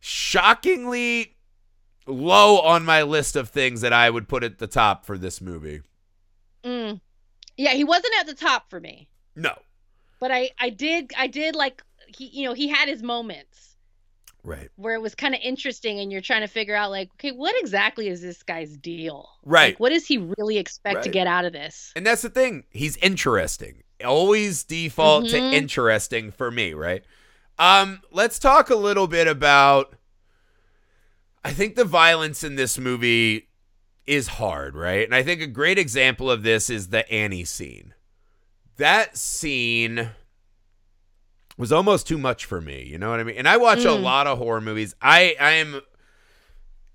shockingly 0.00 1.36
low 2.06 2.58
on 2.60 2.84
my 2.84 3.02
list 3.02 3.36
of 3.36 3.48
things 3.50 3.82
that 3.82 3.92
I 3.92 4.10
would 4.10 4.28
put 4.28 4.42
at 4.42 4.58
the 4.58 4.66
top 4.66 5.04
for 5.04 5.16
this 5.18 5.40
movie. 5.40 5.82
Mm. 6.64 7.00
Yeah, 7.56 7.72
he 7.74 7.84
wasn't 7.84 8.14
at 8.20 8.26
the 8.26 8.34
top 8.34 8.68
for 8.70 8.80
me, 8.80 9.08
No. 9.36 9.54
but 10.18 10.30
I 10.30 10.50
I 10.58 10.70
did 10.70 11.12
I 11.16 11.26
did 11.26 11.54
like 11.54 11.82
he 12.08 12.26
you 12.26 12.48
know 12.48 12.54
he 12.54 12.68
had 12.68 12.88
his 12.88 13.02
moments 13.02 13.69
Right. 14.42 14.70
where 14.76 14.94
it 14.94 15.02
was 15.02 15.14
kind 15.14 15.34
of 15.34 15.40
interesting 15.42 16.00
and 16.00 16.10
you're 16.10 16.20
trying 16.20 16.40
to 16.40 16.46
figure 16.46 16.74
out 16.74 16.90
like 16.90 17.10
okay 17.14 17.32
what 17.32 17.54
exactly 17.60 18.08
is 18.08 18.22
this 18.22 18.42
guy's 18.42 18.76
deal 18.76 19.28
Right. 19.44 19.74
like 19.74 19.80
what 19.80 19.90
does 19.90 20.06
he 20.06 20.18
really 20.38 20.56
expect 20.58 21.02
to 21.04 21.08
get 21.10 21.26
out 21.26 21.44
of 21.44 21.52
this 21.52 21.92
And 21.94 22.06
that's 22.06 22.22
the 22.22 22.30
thing. 22.30 22.64
He's 22.70 22.96
interesting. 22.98 23.82
Always 24.04 24.64
default 24.64 25.28
to 25.28 25.36
Mhm. 25.36 25.52
interesting 25.52 26.30
for 26.32 26.50
me, 26.50 26.72
right? 26.72 27.04
Um, 27.58 28.00
let's 28.10 28.38
talk 28.38 28.70
a 28.70 28.74
little 28.76 29.06
bit 29.06 29.26
about 29.28 29.94
I 31.44 31.52
think 31.52 31.74
the 31.74 31.84
violence 31.84 32.42
in 32.44 32.56
this 32.56 32.78
movie 32.78 33.48
is 34.06 34.26
hard, 34.28 34.74
right? 34.74 35.04
And 35.04 35.14
I 35.14 35.22
think 35.22 35.40
a 35.40 35.46
great 35.46 35.78
example 35.78 36.30
of 36.30 36.42
this 36.42 36.68
is 36.68 36.88
the 36.88 37.10
Annie 37.12 37.44
scene. 37.44 37.94
That 38.76 39.16
scene 39.16 40.10
was 41.60 41.70
almost 41.72 42.08
too 42.08 42.18
much 42.18 42.44
for 42.44 42.60
me, 42.60 42.82
you 42.84 42.98
know 42.98 43.10
what 43.10 43.20
I 43.20 43.24
mean? 43.24 43.36
And 43.36 43.48
I 43.48 43.56
watch 43.58 43.84
a 43.84 43.88
Mm. 43.88 44.02
lot 44.02 44.26
of 44.26 44.38
horror 44.38 44.60
movies. 44.60 44.94
I 45.00 45.36
I 45.38 45.50
am 45.52 45.80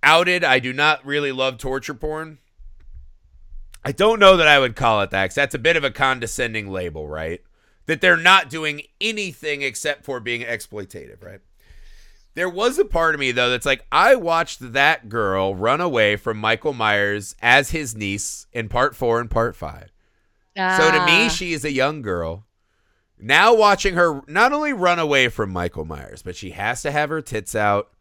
outed. 0.04 0.44
I 0.44 0.60
do 0.60 0.74
not 0.74 1.06
really 1.06 1.32
love 1.32 1.58
torture 1.58 1.94
porn. 1.94 2.40
I 3.84 3.92
don't 3.92 4.20
know 4.20 4.36
that 4.38 4.48
I 4.48 4.60
would 4.60 4.76
call 4.76 5.02
it 5.02 5.12
that 5.12 5.28
'cause 5.30 5.36
that's 5.36 5.54
a 5.56 5.60
bit 5.60 5.76
of 5.78 5.84
a 5.84 5.92
condescending 5.92 6.70
label, 6.70 7.08
right? 7.08 7.42
That 7.86 8.02
they're 8.02 8.18
not 8.18 8.50
doing 8.50 8.82
anything 9.00 9.62
except 9.62 10.04
for 10.04 10.20
being 10.20 10.42
exploitative, 10.42 11.24
right? 11.24 11.40
There 12.34 12.50
was 12.50 12.80
a 12.80 12.86
part 12.86 13.14
of 13.14 13.20
me 13.20 13.32
though 13.32 13.50
that's 13.52 13.66
like 13.66 13.86
I 13.92 14.16
watched 14.16 14.74
that 14.74 15.08
girl 15.10 15.56
run 15.56 15.80
away 15.80 16.16
from 16.16 16.38
Michael 16.38 16.74
Myers 16.74 17.36
as 17.42 17.70
his 17.70 17.96
niece 17.96 18.48
in 18.52 18.68
part 18.68 18.96
4 18.96 19.20
and 19.22 19.30
part 19.30 19.56
5. 19.56 19.92
So 20.56 20.90
to 20.92 21.00
me 21.06 21.26
Ah, 21.26 21.30
she 21.30 21.54
is 21.54 21.64
a 21.64 21.72
young 21.72 22.02
girl. 22.02 22.46
Now 23.18 23.54
watching 23.54 23.96
her 23.96 24.22
not 24.28 24.52
only 24.54 24.74
run 24.74 25.00
away 25.00 25.30
from 25.30 25.50
Michael 25.52 25.86
Myers, 25.86 26.22
but 26.22 26.36
she 26.36 26.52
has 26.52 26.82
to 26.82 26.92
have 26.92 27.10
her 27.10 27.22
tits 27.22 27.56
out. 27.56 27.92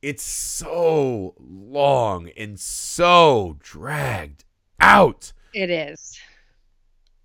It's 0.00 0.22
so 0.22 1.34
long 1.38 2.30
and 2.36 2.58
so 2.58 3.56
dragged 3.60 4.44
out. 4.80 5.32
it 5.52 5.70
is 5.70 6.18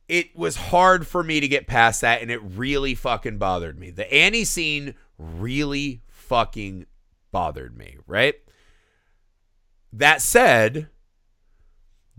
It 0.08 0.36
was 0.36 0.56
hard 0.56 1.08
for 1.08 1.24
me 1.24 1.40
to 1.40 1.48
get 1.48 1.68
past 1.68 2.02
that, 2.02 2.22
and 2.22 2.32
it 2.32 2.42
really 2.44 2.96
fucking 2.96 3.38
bothered 3.38 3.80
me. 3.80 3.92
The 3.92 4.12
Annie 4.12 4.44
scene 4.44 4.96
really 5.18 6.02
fucking 6.08 6.88
bothered 7.32 7.78
me, 7.78 7.98
right? 8.08 8.36
That 9.92 10.22
said, 10.22 10.90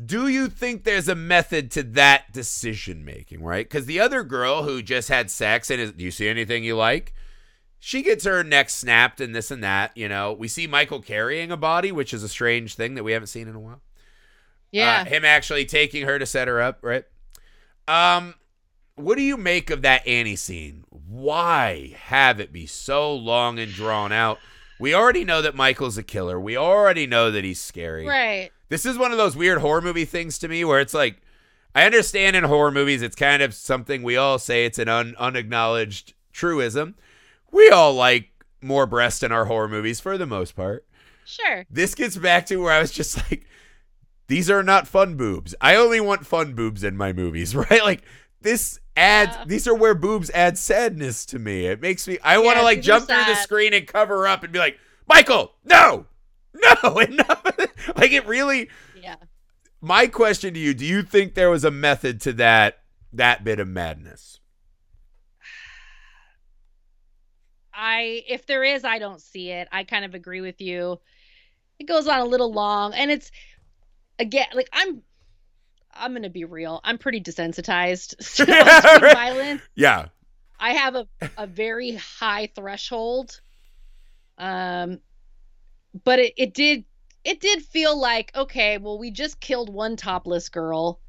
do 0.03 0.26
you 0.28 0.49
think 0.49 0.82
there's 0.82 1.09
a 1.09 1.14
method 1.14 1.70
to 1.72 1.82
that 1.82 2.32
decision 2.32 3.05
making, 3.05 3.42
right? 3.42 3.64
Because 3.64 3.86
the 3.86 4.01
other 4.01 4.24
girl 4.24 4.64
who 4.64 4.82
just 4.82 5.09
had 5.09 5.30
sex 5.30 5.70
and 5.70 5.80
is, 5.80 5.92
do 5.92 6.05
you 6.05 6.11
see 6.11 6.28
anything 6.28 6.64
you 6.64 6.76
like? 6.76 7.14
She 7.78 8.03
gets 8.03 8.24
her 8.24 8.42
neck 8.42 8.70
snapped 8.70 9.20
and 9.20 9.34
this 9.34 9.51
and 9.51 9.62
that, 9.62 9.97
you 9.97 10.09
know. 10.09 10.32
We 10.32 10.49
see 10.49 10.66
Michael 10.66 11.01
carrying 11.01 11.53
a 11.53 11.57
body, 11.57 11.92
which 11.92 12.12
is 12.12 12.22
a 12.22 12.28
strange 12.28 12.74
thing 12.74 12.95
that 12.95 13.05
we 13.05 13.12
haven't 13.12 13.28
seen 13.28 13.47
in 13.47 13.55
a 13.55 13.61
while. 13.61 13.82
yeah 14.72 15.03
Uh, 15.03 15.05
him 15.05 15.24
actually 15.24 15.64
taking 15.64 16.05
her 16.07 16.18
to 16.18 16.26
set 16.26 16.49
her 16.49 16.61
up, 16.61 16.78
right? 16.82 17.05
Um, 17.86 18.34
what 18.97 19.16
do 19.16 19.22
you 19.22 19.36
make 19.36 19.70
of 19.70 19.82
that 19.82 20.07
Annie 20.07 20.34
scene? 20.36 20.84
Why 20.88 21.95
have 21.97 22.40
it 22.40 22.53
be 22.53 22.66
so 22.66 23.14
long 23.14 23.59
and 23.59 23.70
drawn 23.70 24.12
out? 24.12 24.38
We 24.80 24.92
already 24.95 25.24
know 25.24 25.40
that 25.42 25.55
Michael's 25.55 25.99
a 25.99 26.03
killer. 26.03 26.40
We 26.40 26.57
already 26.57 27.07
know 27.07 27.30
that 27.30 27.45
he's 27.45 27.61
scary. 27.61 28.07
right 28.07 28.51
This 28.75 28.85
is 28.87 28.99
one 28.99 29.12
of 29.12 29.18
those 29.18 29.37
weird 29.37 29.59
horror 29.59 29.81
movie 29.81 30.05
things 30.05 30.37
to 30.41 30.49
me 30.49 30.64
where 30.64 30.81
it's 30.81 30.93
like, 30.95 31.22
I 31.77 31.85
understand 31.85 32.35
in 32.35 32.43
horror 32.43 32.72
movies 32.72 33.03
it's 33.03 33.14
kind 33.14 33.41
of 33.41 33.55
something 33.55 34.03
we 34.03 34.16
all 34.16 34.37
say 34.41 34.64
it's 34.64 34.81
an 34.81 34.89
un- 34.89 35.14
unacknowledged 35.16 36.14
truism. 36.33 36.97
We 37.53 37.70
all 37.70 37.95
like 37.95 38.31
more 38.61 38.85
breast 38.87 39.22
in 39.22 39.31
our 39.31 39.45
horror 39.45 39.68
movies 39.68 40.01
for 40.01 40.18
the 40.18 40.27
most 40.27 40.57
part 40.57 40.85
sure 41.25 41.64
this 41.70 41.95
gets 41.95 42.16
back 42.16 42.47
to 42.47 42.57
where 42.57 42.72
I 42.72 42.81
was 42.81 42.91
just 42.91 43.16
like, 43.31 43.47
these 44.27 44.51
are 44.51 44.64
not 44.64 44.89
fun 44.89 45.16
boobs. 45.16 45.55
I 45.61 45.77
only 45.77 46.01
want 46.01 46.27
fun 46.27 46.55
boobs 46.55 46.83
in 46.83 46.97
my 46.97 47.12
movies, 47.12 47.55
right? 47.70 47.85
Like 47.85 48.03
this 48.41 48.81
adds 48.97 49.37
Yeah. 49.37 49.45
these 49.47 49.68
are 49.68 49.75
where 49.77 49.95
boobs 49.95 50.31
add 50.35 50.59
sadness 50.59 51.25
to 51.27 51.39
me. 51.39 51.66
It 51.66 51.81
makes 51.81 52.09
me 52.09 52.18
I 52.25 52.39
want 52.39 52.59
to 52.59 52.64
like 52.64 52.83
jump 52.83 53.07
through 53.07 53.25
the 53.25 53.37
screen 53.37 53.72
and 53.72 53.87
cover 53.87 54.27
up 54.27 54.43
and 54.43 54.53
be 54.53 54.59
like, 54.59 54.79
Michael, 55.07 55.53
no. 55.64 56.07
No, 56.84 57.00
no, 57.00 57.24
like 57.96 58.12
it 58.12 58.26
really. 58.26 58.68
Yeah. 59.00 59.16
My 59.80 60.07
question 60.07 60.55
to 60.55 60.61
you: 60.61 60.72
Do 60.72 60.86
you 60.86 61.02
think 61.02 61.34
there 61.34 61.50
was 61.50 61.64
a 61.64 61.70
method 61.70 62.20
to 62.22 62.32
that 62.34 62.78
that 63.12 63.44
bit 63.44 63.59
of 63.59 63.68
madness? 63.68 64.38
I 67.74 68.22
if 68.28 68.46
there 68.46 68.62
is, 68.62 68.84
I 68.84 68.98
don't 68.98 69.20
see 69.20 69.50
it. 69.50 69.68
I 69.72 69.84
kind 69.84 70.05
of 70.05 70.14
agree 70.14 70.40
with 70.40 70.61
you. 70.61 71.00
It 71.78 71.84
goes 71.84 72.07
on 72.07 72.20
a 72.20 72.24
little 72.24 72.52
long, 72.52 72.94
and 72.94 73.11
it's 73.11 73.30
again 74.18 74.46
like 74.55 74.68
I'm. 74.72 75.02
I'm 75.96 76.12
gonna 76.12 76.28
be 76.28 76.44
real. 76.44 76.80
I'm 76.82 76.98
pretty 76.98 77.20
desensitized 77.20 78.16
to 78.36 78.42
on-screen 78.52 79.14
violence. 79.14 79.62
Yeah, 79.76 80.07
I 80.59 80.72
have 80.72 80.94
a, 80.96 81.07
a 81.36 81.46
very 81.46 81.96
high 81.96 82.48
threshold. 82.55 83.40
Um, 84.38 85.00
but 86.05 86.18
it, 86.18 86.32
it 86.36 86.55
did 86.55 86.84
it 87.24 87.40
did 87.40 87.62
feel 87.62 87.99
like 87.99 88.30
okay, 88.34 88.78
well, 88.78 88.99
we 88.99 89.11
just 89.11 89.40
killed 89.40 89.72
one 89.72 89.97
topless 89.97 90.49
girl. 90.49 91.01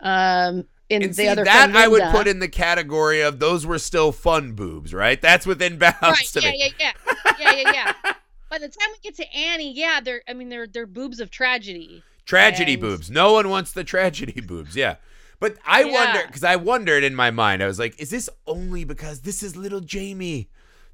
Um, 0.00 0.64
in 0.88 1.02
and 1.02 1.10
the 1.10 1.14
see, 1.14 1.28
other 1.28 1.44
that 1.44 1.74
I 1.74 1.88
would 1.88 2.02
put 2.12 2.26
in 2.28 2.38
the 2.38 2.48
category 2.48 3.20
of 3.20 3.38
those 3.40 3.66
were 3.66 3.78
still 3.78 4.12
fun 4.12 4.52
boobs, 4.52 4.94
right? 4.94 5.20
That's 5.20 5.46
within 5.46 5.76
bounds 5.78 5.96
right. 6.02 6.26
to 6.32 6.40
Yeah, 6.40 6.50
me. 6.50 6.72
yeah, 6.78 6.92
yeah, 7.04 7.32
yeah, 7.40 7.52
yeah, 7.52 7.72
yeah. 8.04 8.12
By 8.50 8.58
the 8.58 8.68
time 8.68 8.88
we 8.92 8.98
get 9.02 9.16
to 9.16 9.36
Annie, 9.36 9.72
yeah, 9.74 10.00
they're 10.00 10.22
I 10.28 10.32
mean 10.32 10.48
they're 10.48 10.66
they're 10.66 10.86
boobs 10.86 11.20
of 11.20 11.30
tragedy. 11.30 12.02
Tragedy 12.24 12.74
And- 12.74 12.80
boobs. 12.82 13.10
No 13.10 13.32
one 13.34 13.48
wants 13.50 13.72
the 13.72 13.84
tragedy 13.84 14.40
boobs. 14.46 14.74
Yeah. 14.76 14.96
But 15.40 15.56
I 15.66 15.82
Yeah. 15.84 15.92
wonder 15.92 16.26
because 16.26 16.44
I 16.44 16.56
wondered 16.56 17.04
in 17.04 17.14
my 17.14 17.30
mind, 17.30 17.62
I 17.62 17.66
was 17.66 17.78
like, 17.78 18.00
is 18.00 18.10
this 18.10 18.30
only 18.46 18.84
because 18.84 19.20
this 19.20 19.42
is 19.42 19.56
little 19.56 19.80
Jamie? 19.80 20.48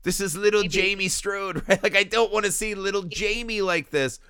This 0.04 0.20
is 0.20 0.36
little 0.36 0.60
Maybe. 0.60 0.68
Jamie 0.68 1.08
Strode, 1.08 1.62
right? 1.68 1.82
Like 1.82 1.96
I 1.96 2.04
don't 2.04 2.32
want 2.32 2.44
to 2.46 2.52
see 2.52 2.74
little 2.74 3.02
Jamie 3.02 3.62
like 3.62 3.90
this. 3.90 4.20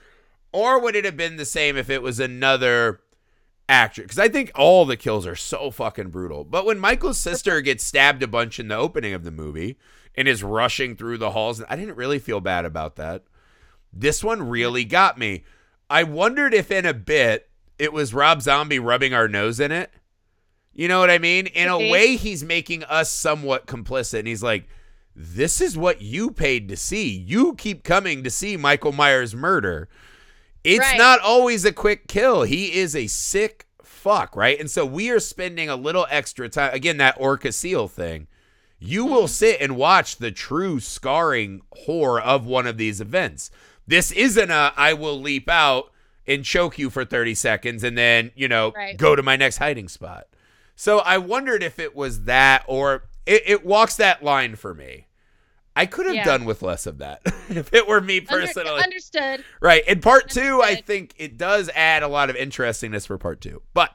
Or 0.53 0.81
would 0.81 0.95
it 0.95 1.05
have 1.05 1.17
been 1.17 1.37
the 1.37 1.45
same 1.45 1.77
if 1.77 1.91
it 1.91 2.01
was 2.01 2.21
another 2.21 3.01
actor? 3.69 4.03
Because 4.03 4.21
I 4.21 4.29
think 4.29 4.53
all 4.55 4.85
the 4.85 4.97
kills 4.97 5.27
are 5.27 5.35
so 5.35 5.73
fucking 5.73 6.11
brutal. 6.11 6.45
But 6.45 6.65
when 6.65 6.79
Michael's 6.79 7.19
sister 7.19 7.61
gets 7.61 7.85
stabbed 7.85 8.23
a 8.23 8.29
bunch 8.29 8.61
in 8.61 8.69
the 8.69 8.77
opening 8.77 9.15
of 9.15 9.25
the 9.25 9.33
movie 9.33 9.77
and 10.15 10.29
is 10.29 10.45
rushing 10.45 10.95
through 10.95 11.19
the 11.19 11.33
halls, 11.33 11.61
I 11.69 11.75
didn't 11.75 11.97
really 11.97 12.21
feel 12.21 12.41
bad 12.41 12.65
about 12.65 12.95
that. 12.97 13.25
This 13.93 14.23
one 14.23 14.49
really 14.49 14.85
got 14.85 15.19
me. 15.19 15.43
I 15.91 16.05
wondered 16.05 16.55
if 16.55 16.71
in 16.71 16.87
a 16.87 16.95
bit 16.95 17.49
it 17.79 17.93
was 17.93 18.15
Rob 18.15 18.41
Zombie 18.41 18.79
rubbing 18.79 19.13
our 19.13 19.27
nose 19.27 19.59
in 19.59 19.73
it. 19.73 19.91
You 20.73 20.89
know 20.89 21.01
what 21.01 21.11
I 21.11 21.19
mean? 21.19 21.47
In 21.47 21.69
a 21.69 21.79
way, 21.79 22.17
he's 22.17 22.43
making 22.45 22.85
us 22.85 23.11
somewhat 23.11 23.67
complicit. 23.67 24.21
And 24.21 24.29
he's 24.29 24.43
like, 24.43 24.69
this 25.17 25.61
is 25.61 25.79
what 25.79 26.03
you 26.03 26.31
paid 26.31 26.69
to 26.69 26.77
see. 26.77 27.09
You 27.09 27.55
keep 27.55 27.85
coming 27.85 28.25
to 28.25 28.31
see 28.31 28.57
Michael 28.57 28.93
Myers 28.93 29.35
murder. 29.35 29.89
It's 30.65 30.81
Right. 30.81 30.99
not 30.99 31.21
always 31.21 31.65
a 31.65 31.73
quick 31.73 32.09
kill. 32.09 32.43
He 32.43 32.75
is 32.75 32.97
a 32.97 33.07
sick 33.07 33.67
fuck, 33.83 34.35
right? 34.35 34.59
And 34.59 34.71
so 34.71 34.85
we 34.85 35.11
are 35.11 35.21
spending 35.21 35.69
a 35.69 35.77
little 35.77 36.07
extra 36.11 36.49
time. 36.49 36.75
Again, 36.75 36.97
that 36.97 37.17
Orca 37.19 37.53
Seal 37.53 37.87
thing. 37.89 38.27
You 38.79 39.05
will 39.07 39.23
hmm. 39.23 39.27
sit 39.29 39.61
and 39.61 39.77
watch 39.77 40.17
the 40.17 40.33
true 40.33 40.81
scarring 40.81 41.63
horror 41.73 42.21
of 42.21 42.45
one 42.45 42.67
of 42.67 42.77
these 42.77 43.01
events. 43.01 43.51
This 43.87 44.11
isn't 44.13 44.51
a 44.51 44.73
I 44.77 44.95
will 44.95 45.21
leap 45.21 45.49
out 45.49 45.93
and 46.27 46.45
choke 46.45 46.79
you 46.79 46.91
for 46.91 47.05
30 47.05 47.35
seconds 47.35 47.85
and 47.85 47.97
then, 47.97 48.33
you 48.35 48.49
know, 48.49 48.73
Right. 48.75 48.97
go 48.97 49.15
to 49.15 49.23
my 49.23 49.37
next 49.37 49.59
hiding 49.59 49.89
spot. 49.89 50.27
So 50.75 50.99
I 51.01 51.19
wondered 51.19 51.63
if 51.63 51.79
it 51.79 51.95
was 51.95 52.25
that 52.25 52.65
or 52.67 53.05
it, 53.27 53.43
it 53.47 53.65
walks 53.67 53.97
that 53.97 54.23
line 54.23 54.57
for 54.57 54.75
me. 54.75 55.07
I 55.77 55.87
could 55.87 56.07
have 56.07 56.15
Yeah. 56.15 56.25
done 56.25 56.45
with 56.45 56.63
less 56.63 56.87
of 56.87 56.99
that 56.99 57.21
if 57.49 57.73
it 57.75 57.89
were 57.89 58.01
me 58.01 58.19
Under- 58.19 58.29
personally. 58.47 58.81
understood. 58.83 59.45
Right. 59.61 59.87
In 59.89 60.01
part 60.01 60.31
two, 60.31 60.63
I 60.63 60.77
think 60.77 61.15
it 61.17 61.37
does 61.37 61.69
add 61.75 62.03
a 62.03 62.09
lot 62.09 62.31
of 62.31 62.37
interestingness 62.37 63.07
for 63.07 63.19
part 63.19 63.41
two. 63.41 63.63
But 63.75 63.91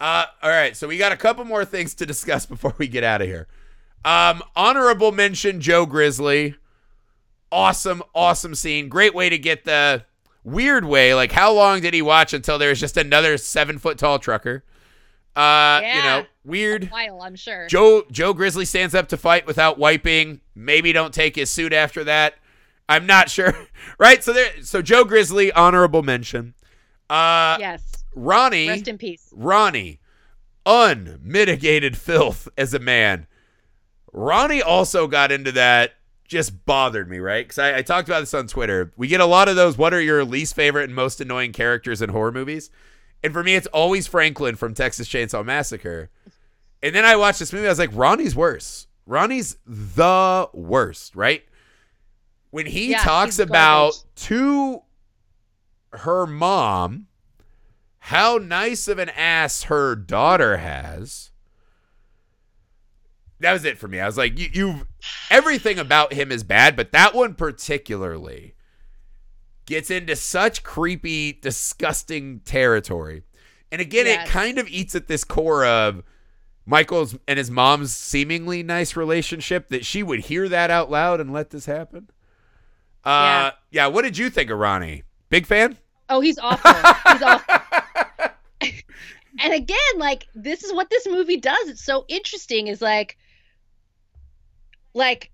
uh 0.00 0.26
all 0.42 0.50
right, 0.50 0.76
so 0.76 0.86
we 0.88 0.98
got 0.98 1.12
a 1.12 1.16
couple 1.16 1.44
more 1.44 1.64
things 1.64 1.94
to 1.96 2.06
discuss 2.06 2.46
before 2.54 2.74
we 2.78 2.86
get 2.88 3.02
out 3.04 3.20
of 3.20 3.26
here. 3.28 3.48
Um, 4.04 4.42
honorable 4.56 5.12
mention 5.12 5.60
Joe 5.60 5.86
Grizzly. 5.86 6.56
Awesome, 7.50 8.02
awesome 8.14 8.54
scene. 8.54 8.88
Great 8.88 9.14
way 9.14 9.28
to 9.28 9.38
get 9.38 9.64
the 9.64 10.04
weird 10.42 10.84
way. 10.84 11.14
Like, 11.14 11.32
how 11.32 11.52
long 11.52 11.80
did 11.82 11.92
he 11.94 12.00
watch 12.02 12.32
until 12.32 12.58
there 12.58 12.70
was 12.70 12.80
just 12.80 12.96
another 12.96 13.36
seven 13.36 13.78
foot 13.78 13.98
tall 13.98 14.18
trucker? 14.18 14.64
Uh, 15.34 15.80
you 15.82 16.02
know, 16.02 16.26
weird. 16.44 16.90
While 16.90 17.22
I'm 17.22 17.36
sure. 17.36 17.66
Joe 17.68 18.04
Joe 18.10 18.32
Grizzly 18.34 18.64
stands 18.64 18.94
up 18.94 19.08
to 19.08 19.16
fight 19.16 19.46
without 19.46 19.78
wiping. 19.78 20.40
Maybe 20.54 20.92
don't 20.92 21.14
take 21.14 21.36
his 21.36 21.50
suit 21.50 21.72
after 21.72 22.04
that. 22.04 22.34
I'm 22.88 23.06
not 23.06 23.30
sure. 23.30 23.54
right? 23.98 24.22
So 24.22 24.32
there 24.32 24.50
so 24.62 24.82
Joe 24.82 25.04
Grizzly 25.04 25.52
honorable 25.52 26.02
mention. 26.02 26.54
Uh 27.08 27.56
yes. 27.58 28.04
Ronnie 28.14 28.68
Rest 28.68 28.88
in 28.88 28.98
peace. 28.98 29.28
Ronnie 29.34 30.00
unmitigated 30.66 31.96
filth 31.96 32.48
as 32.56 32.74
a 32.74 32.78
man. 32.78 33.26
Ronnie 34.12 34.62
also 34.62 35.06
got 35.06 35.32
into 35.32 35.52
that 35.52 35.94
just 36.28 36.64
bothered 36.64 37.08
me, 37.10 37.18
right? 37.18 37.44
Because 37.44 37.58
I, 37.58 37.78
I 37.78 37.82
talked 37.82 38.08
about 38.08 38.20
this 38.20 38.34
on 38.34 38.46
Twitter. 38.46 38.92
We 38.96 39.08
get 39.08 39.20
a 39.20 39.26
lot 39.26 39.48
of 39.48 39.56
those. 39.56 39.76
What 39.76 39.92
are 39.92 40.00
your 40.00 40.24
least 40.24 40.54
favorite 40.54 40.84
and 40.84 40.94
most 40.94 41.20
annoying 41.20 41.52
characters 41.52 42.00
in 42.00 42.10
horror 42.10 42.32
movies? 42.32 42.70
And 43.22 43.32
for 43.32 43.42
me, 43.44 43.54
it's 43.54 43.66
always 43.68 44.06
Franklin 44.06 44.56
from 44.56 44.74
Texas 44.74 45.08
Chainsaw 45.08 45.44
Massacre. 45.44 46.10
And 46.82 46.94
then 46.94 47.04
I 47.04 47.16
watched 47.16 47.38
this 47.38 47.52
movie. 47.52 47.66
I 47.66 47.70
was 47.70 47.78
like, 47.78 47.90
Ronnie's 47.92 48.34
worse. 48.34 48.88
Ronnie's 49.06 49.56
the 49.66 50.48
worst, 50.52 51.14
right? 51.14 51.44
When 52.50 52.66
he 52.66 52.90
Yeah, 52.90 52.98
talks 52.98 53.38
about 53.38 53.92
garbage. 53.92 54.04
to 54.16 54.82
her 55.92 56.26
mom 56.26 57.06
how 58.06 58.36
nice 58.36 58.88
of 58.88 58.98
an 58.98 59.10
ass 59.10 59.64
her 59.64 59.94
daughter 59.94 60.56
has. 60.56 61.30
That 63.38 63.52
was 63.52 63.64
it 63.64 63.78
for 63.78 63.86
me. 63.88 64.00
I 64.00 64.06
was 64.06 64.18
like, 64.18 64.38
you, 64.38 64.48
you've 64.52 64.86
everything 65.30 65.78
about 65.78 66.12
him 66.12 66.32
is 66.32 66.42
bad, 66.44 66.74
but 66.76 66.92
that 66.92 67.14
one 67.14 67.34
particularly 67.34 68.51
gets 69.66 69.90
into 69.90 70.16
such 70.16 70.62
creepy, 70.62 71.32
disgusting 71.32 72.40
territory. 72.40 73.22
And 73.70 73.80
again, 73.80 74.06
Yes. 74.06 74.26
it 74.28 74.30
kind 74.30 74.58
of 74.58 74.68
eats 74.68 74.94
at 74.94 75.06
this 75.08 75.24
core 75.24 75.64
of 75.64 76.02
Michael's 76.66 77.16
and 77.26 77.38
his 77.38 77.50
mom's 77.50 77.94
seemingly 77.94 78.62
nice 78.62 78.96
relationship 78.96 79.68
that 79.70 79.84
she 79.84 80.02
would 80.02 80.20
hear 80.20 80.48
that 80.48 80.70
out 80.70 80.90
loud 80.90 81.20
and 81.20 81.32
let 81.32 81.50
this 81.50 81.66
happen. 81.66 82.10
Uh, 83.04 83.50
yeah. 83.70 83.86
What 83.88 84.02
did 84.02 84.18
you 84.18 84.30
think 84.30 84.50
of 84.50 84.58
Ronnie? 84.58 85.02
Big 85.28 85.46
fan? 85.46 85.76
Oh, 86.08 86.20
he's 86.20 86.38
awful. 86.42 86.70
he's 87.12 87.22
awful. 87.22 87.54
and 89.40 89.52
again, 89.54 89.78
like 89.96 90.26
this 90.34 90.62
is 90.62 90.72
what 90.72 90.90
this 90.90 91.06
movie 91.06 91.38
does. 91.38 91.68
It's 91.68 91.82
so 91.84 92.04
interesting. 92.08 92.66
Is 92.68 92.82
like, 92.82 93.16
like, 94.94 95.30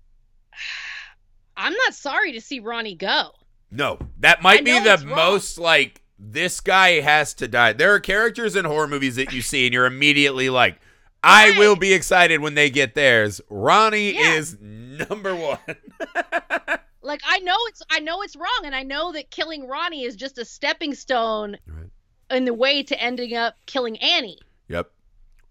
I'm 1.57 1.73
not 1.73 1.93
sorry 1.93 2.31
to 2.33 2.41
see 2.41 2.59
Ronnie 2.59 2.95
go. 2.95 3.31
No, 3.71 3.99
that 4.19 4.41
might 4.41 4.65
be 4.65 4.79
the 4.79 5.03
most 5.05 5.57
like 5.59 6.01
this 6.17 6.59
guy 6.59 6.99
has 7.01 7.33
to 7.35 7.47
die. 7.47 7.73
There 7.73 7.93
are 7.93 7.99
characters 7.99 8.55
in 8.55 8.65
horror 8.65 8.87
movies 8.87 9.15
that 9.17 9.31
you 9.31 9.41
see 9.41 9.65
and 9.65 9.73
you're 9.73 9.85
immediately 9.85 10.49
like, 10.49 10.79
I 11.23 11.49
Right. 11.49 11.57
will 11.59 11.75
be 11.75 11.93
excited 11.93 12.39
when 12.41 12.55
they 12.55 12.69
get 12.69 12.95
theirs. 12.95 13.39
Ronnie 13.49 14.13
Yeah. 14.15 14.33
is 14.35 14.57
number 14.59 15.35
one. 15.35 15.59
Like 17.01 17.21
I 17.25 17.39
know 17.39 17.55
it's 17.69 17.81
I 17.89 18.01
know 18.01 18.21
it's 18.23 18.35
wrong, 18.35 18.61
and 18.65 18.75
I 18.75 18.83
know 18.83 19.13
that 19.13 19.31
killing 19.31 19.65
Ronnie 19.67 20.03
is 20.03 20.15
just 20.17 20.37
a 20.37 20.43
stepping 20.45 20.93
stone 20.93 21.57
Right. 21.65 21.89
in 22.29 22.43
the 22.45 22.53
way 22.53 22.83
to 22.83 23.01
ending 23.01 23.35
up 23.35 23.55
killing 23.65 23.97
Annie. 23.97 24.37
Yep. 24.67 24.91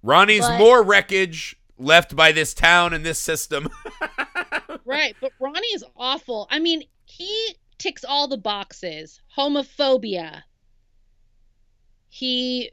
Ronnie's 0.02 0.46
But- 0.46 0.58
more 0.58 0.82
wreckage 0.82 1.56
left 1.78 2.14
by 2.14 2.32
this 2.32 2.52
town 2.54 2.92
and 2.92 3.04
this 3.04 3.18
system. 3.18 3.68
Right, 4.84 5.14
but 5.20 5.32
Ronnie 5.38 5.66
is 5.74 5.84
awful. 5.96 6.46
I 6.50 6.58
mean, 6.60 6.82
he 7.04 7.56
ticks 7.78 8.04
all 8.04 8.28
the 8.28 8.36
boxes. 8.38 9.20
Homophobia. 9.36 10.42
He 12.08 12.70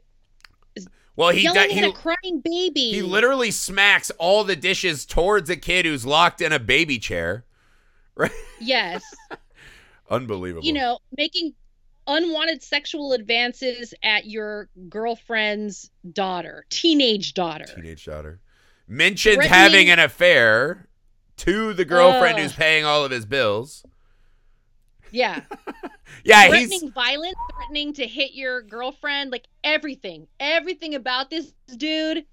well, 1.16 1.30
he 1.30 1.42
yelling 1.44 1.68
di- 1.68 1.74
he, 1.74 1.82
a 1.82 1.92
crying 1.92 2.40
baby. 2.44 2.90
he 2.90 3.02
literally 3.02 3.50
smacks 3.50 4.10
all 4.18 4.44
the 4.44 4.56
dishes 4.56 5.06
towards 5.06 5.48
a 5.48 5.56
kid 5.56 5.86
who's 5.86 6.04
locked 6.04 6.40
in 6.42 6.52
a 6.52 6.58
baby 6.58 6.98
chair. 6.98 7.44
Right? 8.14 8.30
Yes, 8.58 9.02
Unbelievable. 10.08 10.64
you 10.64 10.72
know, 10.72 10.98
making 11.14 11.52
unwanted 12.06 12.62
sexual 12.62 13.12
advances 13.12 13.92
at 14.02 14.24
your 14.26 14.70
girlfriend's 14.88 15.90
daughter, 16.10 16.64
teenage 16.70 17.34
daughter. 17.34 17.66
teenage 17.66 18.06
daughter 18.06 18.40
mentioned 18.88 19.42
having 19.42 19.90
an 19.90 19.98
affair 19.98 20.88
to 21.36 21.74
the 21.74 21.84
girlfriend 21.84 22.36
Ugh. 22.36 22.42
who's 22.42 22.52
paying 22.54 22.86
all 22.86 23.04
of 23.04 23.10
his 23.10 23.26
bills. 23.26 23.84
Yeah, 25.16 25.40
Yeah, 26.24 26.48
threatening 26.48 26.80
he's 26.82 26.90
violence, 26.92 27.36
threatening 27.54 27.92
to 27.94 28.06
hit 28.06 28.32
your 28.32 28.60
girlfriend, 28.62 29.32
like 29.32 29.46
everything, 29.64 30.26
everything 30.38 30.94
about 30.94 31.30
this 31.30 31.52
dude 31.76 32.26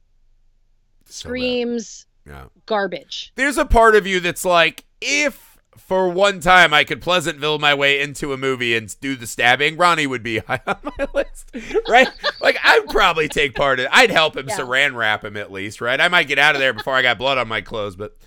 so 1.06 1.30
screams 1.30 2.06
Yeah. 2.28 2.46
garbage. 2.66 3.32
There's 3.36 3.58
a 3.58 3.66
part 3.66 3.96
of 3.96 4.06
you 4.08 4.20
that's 4.20 4.46
like, 4.46 4.86
if 5.02 5.58
for 5.78 6.10
one 6.10 6.40
time 6.40 6.74
I 6.74 6.84
could 6.84 7.02
Pleasantville 7.02 7.58
my 7.60 7.74
way 7.74 8.00
into 8.02 8.32
a 8.34 8.38
movie 8.38 8.76
and 8.76 8.94
do 9.02 9.16
the 9.16 9.28
stabbing, 9.28 9.76
Ronnie 9.78 10.06
would 10.08 10.24
be 10.24 10.38
high 10.48 10.62
on 10.68 10.78
my 10.84 11.08
list, 11.14 11.56
right? 11.90 12.08
like 12.42 12.58
I'd 12.64 12.86
probably 12.90 13.28
take 13.28 13.56
part 13.56 13.80
in. 13.80 13.88
I'd 13.92 14.12
help 14.12 14.36
him 14.38 14.48
Yeah. 14.50 14.58
saran 14.58 14.96
wrap 14.96 15.24
him 15.26 15.38
at 15.38 15.52
least, 15.52 15.82
right? 15.82 16.00
I 16.00 16.08
might 16.10 16.28
get 16.28 16.38
out 16.40 16.56
of 16.56 16.60
there 16.62 16.74
before 16.74 16.94
I 16.96 17.02
got 17.02 17.18
blood 17.18 17.38
on 17.38 17.48
my 17.48 17.62
clothes, 17.62 17.96
but 17.96 18.18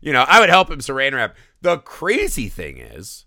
you 0.00 0.12
know, 0.12 0.24
I 0.26 0.40
would 0.40 0.50
help 0.50 0.70
him 0.70 0.78
saran 0.80 1.12
wrap. 1.14 1.36
The 1.62 1.78
crazy 1.78 2.48
thing 2.48 2.78
is, 2.78 3.23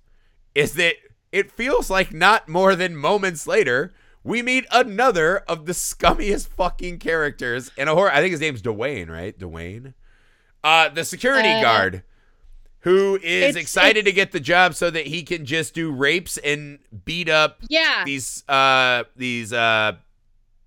is 0.57 0.73
that 0.73 0.95
it 1.31 1.51
feels 1.51 1.89
like 1.89 2.13
not 2.13 2.47
more 2.49 2.75
than 2.75 2.95
moments 2.95 3.45
later 3.47 3.93
we 4.23 4.41
meet 4.41 4.65
another 4.71 5.37
of 5.47 5.65
the 5.65 5.71
scummiest 5.73 6.47
fucking 6.49 6.99
characters 6.99 7.71
in 7.77 7.87
a 7.87 7.93
horror. 7.95 8.11
I 8.11 8.19
think 8.19 8.31
his 8.31 8.41
name's 8.41 8.61
Dwayne, 8.61 9.09
right? 9.09 9.37
Dwayne, 9.37 9.93
uh, 10.63 10.89
the 10.89 11.05
security 11.05 11.47
Uh, 11.49 11.61
guard 11.61 12.03
who 12.81 13.15
is 13.23 13.49
It's- 13.49 13.55
excited 13.55 14.05
to 14.05 14.11
get 14.11 14.31
the 14.33 14.39
job 14.39 14.75
so 14.75 14.89
that 14.89 15.07
he 15.07 15.23
can 15.23 15.45
just 15.45 15.73
do 15.73 15.91
rapes 15.91 16.37
and 16.39 16.79
beat 17.05 17.29
up 17.29 17.59
Yeah. 17.69 18.03
these 18.05 18.43
uh 18.49 19.03
these 19.15 19.51
uh 19.53 19.93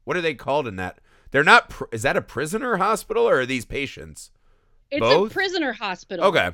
what 0.04 0.16
are 0.16 0.20
they 0.22 0.34
called 0.34 0.66
in 0.66 0.76
that? 0.76 0.98
They're 1.30 1.44
not 1.44 1.68
pr- 1.70 1.84
is 1.92 2.02
that 2.02 2.16
a 2.16 2.22
prisoner 2.22 2.76
hospital 2.78 3.28
or 3.28 3.40
are 3.40 3.46
these 3.46 3.64
patients? 3.64 4.30
It's 4.90 5.00
both? 5.00 5.30
a 5.30 5.34
prisoner 5.34 5.72
hospital. 5.74 6.24
Okay. 6.26 6.50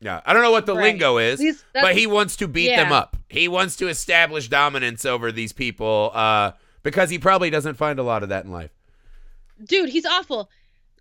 Yeah, 0.00 0.20
I 0.24 0.32
don't 0.32 0.42
know 0.42 0.52
what 0.52 0.66
the 0.66 0.74
Right. 0.76 0.84
lingo 0.84 1.18
is, 1.18 1.62
but 1.74 1.96
he 1.96 2.06
wants 2.06 2.36
to 2.36 2.46
beat 2.48 2.68
them 2.68 2.92
up. 2.92 3.16
He 3.28 3.48
wants 3.48 3.74
to 3.76 3.88
establish 3.88 4.48
dominance 4.48 5.04
over 5.04 5.32
these 5.32 5.52
people 5.52 6.10
uh 6.14 6.52
because 6.84 7.10
he 7.10 7.18
probably 7.18 7.50
doesn't 7.50 7.74
find 7.74 7.98
a 7.98 8.02
lot 8.04 8.22
of 8.22 8.28
that 8.28 8.44
in 8.44 8.52
life. 8.52 8.70
Dude, 9.64 9.88
he's 9.88 10.06
awful. 10.06 10.48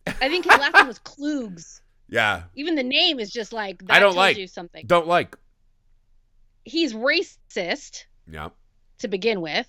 I 0.07 0.29
think 0.29 0.45
his 0.45 0.57
last 0.57 0.73
name 0.73 0.87
was 0.87 0.99
Klugs. 0.99 1.81
Yeah. 2.09 2.43
Even 2.55 2.75
the 2.75 2.83
name 2.83 3.19
is 3.19 3.31
just 3.31 3.53
like 3.53 3.85
that 3.85 3.91
I 3.93 3.99
don't 3.99 4.15
like- 4.15 4.37
you 4.37 4.47
something. 4.47 4.85
Don't 4.87 5.07
like. 5.07 5.35
He's 6.63 6.93
racist 6.93 8.05
Yeah. 8.29 8.49
to 8.99 9.07
begin 9.07 9.41
with. 9.41 9.67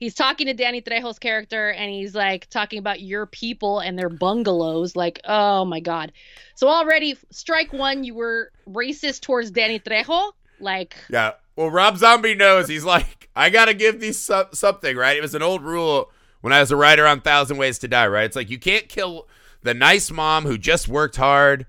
He's 0.00 0.14
talking 0.14 0.46
to 0.46 0.54
Danny 0.54 0.80
Trejo's 0.80 1.18
character 1.18 1.70
and 1.70 1.90
he's 1.90 2.14
like 2.14 2.48
talking 2.48 2.78
about 2.78 3.00
your 3.02 3.26
people 3.26 3.80
and 3.80 3.98
their 3.98 4.08
bungalows. 4.08 4.96
Like, 4.96 5.20
oh 5.26 5.64
my 5.66 5.80
God. 5.80 6.10
So 6.54 6.68
already, 6.68 7.16
strike 7.30 7.72
one, 7.72 8.02
you 8.02 8.14
were 8.14 8.50
racist 8.66 9.20
towards 9.20 9.50
Danny 9.50 9.78
Trejo. 9.78 10.32
Like, 10.58 10.96
Yeah. 11.10 11.32
Well, 11.54 11.70
Rob 11.70 11.98
Zombie 11.98 12.34
knows. 12.34 12.68
He's 12.68 12.84
like, 12.84 13.28
I 13.36 13.50
got 13.50 13.66
to 13.66 13.74
give 13.74 14.00
these 14.00 14.18
so- 14.18 14.48
something, 14.52 14.96
right? 14.96 15.16
It 15.18 15.20
was 15.22 15.34
an 15.34 15.42
old 15.42 15.62
rule 15.62 16.10
when 16.40 16.52
I 16.54 16.60
was 16.60 16.70
a 16.70 16.76
writer 16.76 17.06
on 17.06 17.20
Thousand 17.20 17.58
Ways 17.58 17.78
to 17.80 17.88
Die, 17.88 18.06
right? 18.08 18.24
It's 18.24 18.36
like 18.36 18.48
you 18.48 18.58
can't 18.58 18.88
kill 18.88 19.28
the 19.62 19.74
nice 19.74 20.10
mom 20.10 20.44
who 20.44 20.56
just 20.56 20.88
worked 20.88 21.16
hard, 21.16 21.66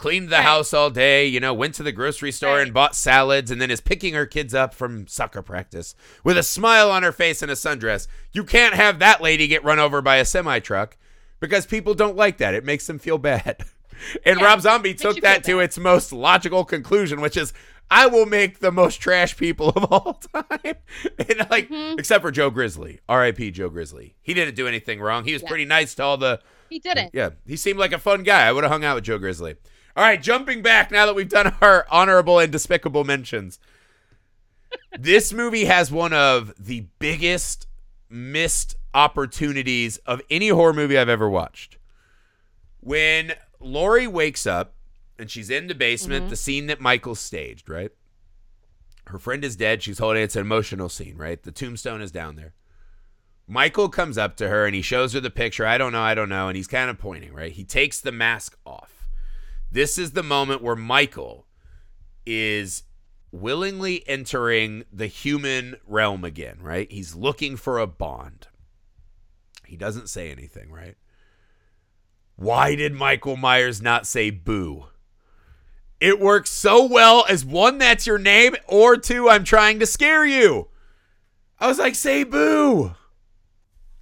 cleaned 0.00 0.28
the 0.30 0.36
Right. 0.36 0.44
house 0.44 0.72
all 0.72 0.88
day, 0.90 1.26
you 1.26 1.38
know, 1.40 1.52
went 1.54 1.74
to 1.74 1.82
the 1.82 1.92
grocery 1.92 2.32
store 2.32 2.56
Right. 2.56 2.62
and 2.62 2.72
bought 2.74 2.96
salads, 2.96 3.50
and 3.50 3.60
then 3.60 3.70
is 3.70 3.80
picking 3.80 4.14
her 4.14 4.24
kids 4.26 4.54
up 4.54 4.74
from 4.74 5.06
soccer 5.06 5.42
practice 5.42 5.94
with 6.24 6.38
a 6.38 6.42
smile 6.42 6.90
on 6.90 7.02
her 7.02 7.12
face 7.12 7.42
and 7.42 7.50
a 7.50 7.54
sundress. 7.54 8.08
You 8.32 8.42
can't 8.44 8.74
have 8.74 8.98
that 8.98 9.20
lady 9.20 9.46
get 9.46 9.62
run 9.62 9.78
over 9.78 10.00
by 10.00 10.16
a 10.16 10.24
semi 10.24 10.58
truck 10.58 10.96
because 11.38 11.66
people 11.66 11.94
don't 11.94 12.16
like 12.16 12.38
that. 12.38 12.54
It 12.54 12.64
makes 12.64 12.86
them 12.86 12.98
feel 12.98 13.18
bad. 13.18 13.58
And 14.24 14.40
Yeah, 14.40 14.46
Rob 14.46 14.62
Zombie 14.62 14.94
took 14.94 15.20
that 15.20 15.44
to 15.44 15.60
its 15.60 15.76
most 15.76 16.10
logical 16.10 16.64
conclusion, 16.64 17.20
which 17.20 17.36
is 17.36 17.52
I 17.90 18.06
will 18.06 18.24
make 18.24 18.60
the 18.60 18.72
most 18.72 18.96
trash 18.96 19.36
people 19.36 19.68
of 19.76 19.84
all 19.92 20.14
time. 20.34 20.76
and 21.18 21.46
like 21.50 21.68
Mhm. 21.68 21.98
except 21.98 22.22
for 22.22 22.30
Joe 22.30 22.48
Grizzly. 22.48 23.00
R.I.P. 23.10 23.50
Joe 23.50 23.68
Grizzly. 23.68 24.14
He 24.22 24.32
didn't 24.32 24.54
do 24.54 24.66
anything 24.66 25.00
wrong. 25.00 25.24
He 25.24 25.34
was 25.34 25.42
Yeah. 25.42 25.48
pretty 25.48 25.66
nice 25.66 25.94
to 25.96 26.02
all 26.02 26.16
the 26.16 26.40
he 26.70 26.78
didn't. 26.78 27.10
Yeah. 27.12 27.30
He 27.46 27.56
seemed 27.58 27.78
like 27.78 27.92
a 27.92 27.98
fun 27.98 28.22
guy. 28.22 28.46
I 28.46 28.52
would 28.52 28.64
have 28.64 28.70
hung 28.70 28.84
out 28.84 28.94
with 28.94 29.04
Joe 29.04 29.18
Grizzly. 29.18 29.56
All 29.96 30.04
right, 30.04 30.22
jumping 30.22 30.62
back 30.62 30.90
now 30.90 31.06
that 31.06 31.14
we've 31.14 31.28
done 31.28 31.54
our 31.60 31.86
honorable 31.90 32.38
and 32.38 32.50
despicable 32.52 33.04
mentions. 33.04 33.58
this 34.98 35.32
movie 35.32 35.64
has 35.64 35.90
one 35.90 36.12
of 36.12 36.52
the 36.58 36.86
biggest 36.98 37.66
missed 38.08 38.76
opportunities 38.94 39.96
of 39.98 40.20
any 40.30 40.48
horror 40.48 40.72
movie 40.72 40.96
I've 40.98 41.08
ever 41.08 41.28
watched. 41.28 41.76
When 42.80 43.34
Laurie 43.58 44.06
wakes 44.06 44.46
up 44.46 44.74
and 45.18 45.30
she's 45.30 45.50
in 45.50 45.66
the 45.66 45.74
basement, 45.74 46.26
Mhm. 46.26 46.30
the 46.30 46.36
scene 46.36 46.66
that 46.68 46.80
Michael 46.80 47.14
staged, 47.14 47.68
right? 47.68 47.90
Her 49.06 49.18
friend 49.18 49.44
is 49.44 49.56
dead. 49.56 49.82
She's 49.82 49.98
holding 49.98 50.22
it's 50.22 50.36
an 50.36 50.42
emotional 50.42 50.88
scene, 50.88 51.16
right? 51.16 51.42
The 51.42 51.52
tombstone 51.52 52.00
is 52.00 52.12
down 52.12 52.36
there. 52.36 52.54
Michael 53.48 53.88
comes 53.88 54.16
up 54.16 54.36
to 54.36 54.48
her 54.48 54.66
and 54.66 54.74
he 54.74 54.82
shows 54.82 55.12
her 55.14 55.20
the 55.20 55.30
picture. 55.30 55.66
I 55.66 55.78
don't 55.78 55.92
know, 55.92 56.02
I 56.02 56.14
don't 56.14 56.28
know. 56.28 56.46
And 56.48 56.56
he's 56.56 56.68
kind 56.68 56.88
of 56.88 56.98
pointing, 56.98 57.32
right? 57.32 57.50
He 57.52 57.64
takes 57.64 58.00
the 58.00 58.12
mask 58.12 58.56
off. 58.64 58.99
This 59.72 59.98
is 59.98 60.12
the 60.12 60.22
moment 60.22 60.62
where 60.62 60.76
Michael 60.76 61.46
is 62.26 62.82
willingly 63.32 64.06
entering 64.08 64.84
the 64.92 65.06
human 65.06 65.76
realm 65.86 66.24
again, 66.24 66.58
right? 66.60 66.90
He's 66.90 67.14
looking 67.14 67.56
for 67.56 67.78
a 67.78 67.86
bond. 67.86 68.48
He 69.66 69.76
doesn't 69.76 70.08
say 70.08 70.30
anything, 70.30 70.70
right? 70.72 70.96
Why 72.34 72.74
did 72.74 72.92
Michael 72.92 73.36
Myers 73.36 73.80
not 73.80 74.06
say 74.06 74.30
boo? 74.30 74.86
It 76.00 76.18
works 76.18 76.50
so 76.50 76.86
well 76.86 77.24
as 77.28 77.44
one, 77.44 77.78
that's 77.78 78.06
your 78.06 78.18
name, 78.18 78.56
or 78.66 78.96
two, 78.96 79.28
I'm 79.28 79.44
trying 79.44 79.78
to 79.80 79.86
scare 79.86 80.24
you. 80.24 80.68
I 81.58 81.68
was 81.68 81.78
like, 81.78 81.94
say 81.94 82.24
boo. 82.24 82.94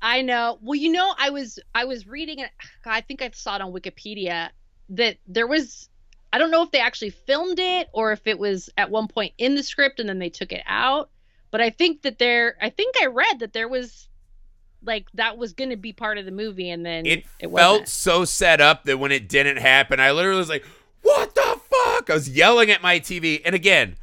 I 0.00 0.22
know. 0.22 0.58
Well, 0.62 0.76
you 0.76 0.92
know, 0.92 1.12
I 1.18 1.30
was 1.30 1.58
I 1.74 1.84
was 1.84 2.06
reading 2.06 2.38
it. 2.38 2.50
I 2.86 3.00
think 3.00 3.20
I 3.20 3.30
saw 3.34 3.56
it 3.56 3.62
on 3.62 3.72
Wikipedia 3.72 4.50
that 4.90 5.16
there 5.26 5.46
was. 5.46 5.88
I 6.32 6.36
don't 6.38 6.50
know 6.50 6.62
if 6.62 6.70
they 6.70 6.80
actually 6.80 7.10
filmed 7.10 7.58
it 7.58 7.88
or 7.92 8.12
if 8.12 8.26
it 8.26 8.38
was 8.38 8.68
at 8.76 8.90
one 8.90 9.08
point 9.08 9.32
in 9.38 9.54
the 9.54 9.62
script 9.62 9.98
and 9.98 10.08
then 10.08 10.18
they 10.18 10.28
took 10.28 10.52
it 10.52 10.62
out. 10.66 11.08
But 11.50 11.60
I 11.62 11.70
think 11.70 12.02
that 12.02 12.18
there. 12.18 12.56
I 12.60 12.68
think 12.70 12.96
I 13.02 13.06
read 13.06 13.38
that 13.40 13.52
there 13.54 13.68
was 13.68 14.08
like 14.84 15.06
that 15.14 15.38
was 15.38 15.54
going 15.54 15.70
to 15.70 15.76
be 15.76 15.92
part 15.92 16.18
of 16.18 16.24
the 16.24 16.30
movie 16.30 16.70
and 16.70 16.84
then 16.86 17.04
It, 17.04 17.24
it 17.40 17.50
felt 17.50 17.88
so 17.88 18.24
set 18.24 18.60
up 18.60 18.84
that 18.84 18.98
when 18.98 19.10
it 19.10 19.28
didn't 19.28 19.56
happen, 19.56 19.98
I 20.00 20.12
literally 20.12 20.38
was 20.38 20.48
like, 20.48 20.64
what 21.02 21.34
the 21.34 21.60
fuck? 21.70 22.10
I 22.10 22.14
was 22.14 22.28
yelling 22.28 22.70
at 22.70 22.82
my 22.82 23.00
TV. 23.00 23.40
And 23.44 23.54
again, 23.54 23.96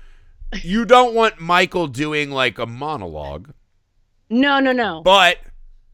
you 0.61 0.83
don't 0.85 1.13
want 1.13 1.39
Michael 1.39 1.87
doing 1.87 2.29
like 2.31 2.57
a 2.59 2.65
monologue, 2.65 3.53
No, 4.29 4.59
no, 4.59 4.71
no. 4.71 5.01
but 5.01 5.37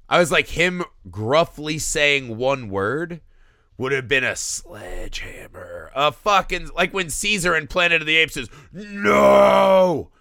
I 0.09 0.17
was 0.19 0.31
like, 0.31 0.47
him 0.47 0.83
gruffly 1.09 1.77
saying 1.77 2.37
one 2.37 2.69
word 2.69 3.21
would 3.81 3.91
have 3.91 4.07
been 4.07 4.23
a 4.23 4.35
sledgehammer. 4.35 5.89
A 5.95 6.11
fucking, 6.11 6.69
like 6.75 6.93
when 6.93 7.09
Caesar 7.09 7.55
in 7.55 7.65
Planet 7.65 7.99
of 7.99 8.05
the 8.05 8.15
Apes 8.15 8.35
says, 8.35 8.47
no. 8.71 10.11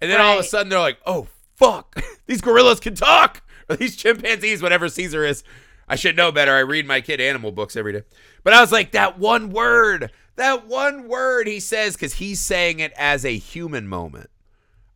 And 0.00 0.10
then 0.10 0.20
all 0.20 0.34
of 0.34 0.40
a 0.40 0.48
sudden 0.48 0.68
they're 0.68 0.80
like, 0.80 0.98
oh, 1.06 1.28
fuck. 1.54 1.96
These 2.26 2.40
gorillas 2.40 2.80
can 2.80 2.94
talk. 2.94 3.40
Or 3.66 3.76
these 3.76 3.96
chimpanzees, 3.96 4.60
whatever 4.60 4.90
Caesar 4.90 5.24
is. 5.24 5.42
I 5.88 5.96
should 5.96 6.18
know 6.18 6.30
better. 6.30 6.52
I 6.52 6.58
read 6.58 6.86
my 6.86 7.00
kid 7.00 7.18
animal 7.18 7.50
books 7.50 7.76
every 7.76 7.94
day. 7.94 8.02
But 8.42 8.52
I 8.52 8.60
was 8.60 8.70
like, 8.70 8.92
that 8.92 9.18
one 9.18 9.48
word, 9.48 10.10
that 10.36 10.66
one 10.66 11.08
word 11.08 11.46
he 11.46 11.60
says, 11.60 11.94
because 11.94 12.12
he's 12.12 12.42
saying 12.42 12.80
it 12.80 12.92
as 12.94 13.24
a 13.24 13.38
human 13.38 13.88
moment. 13.88 14.28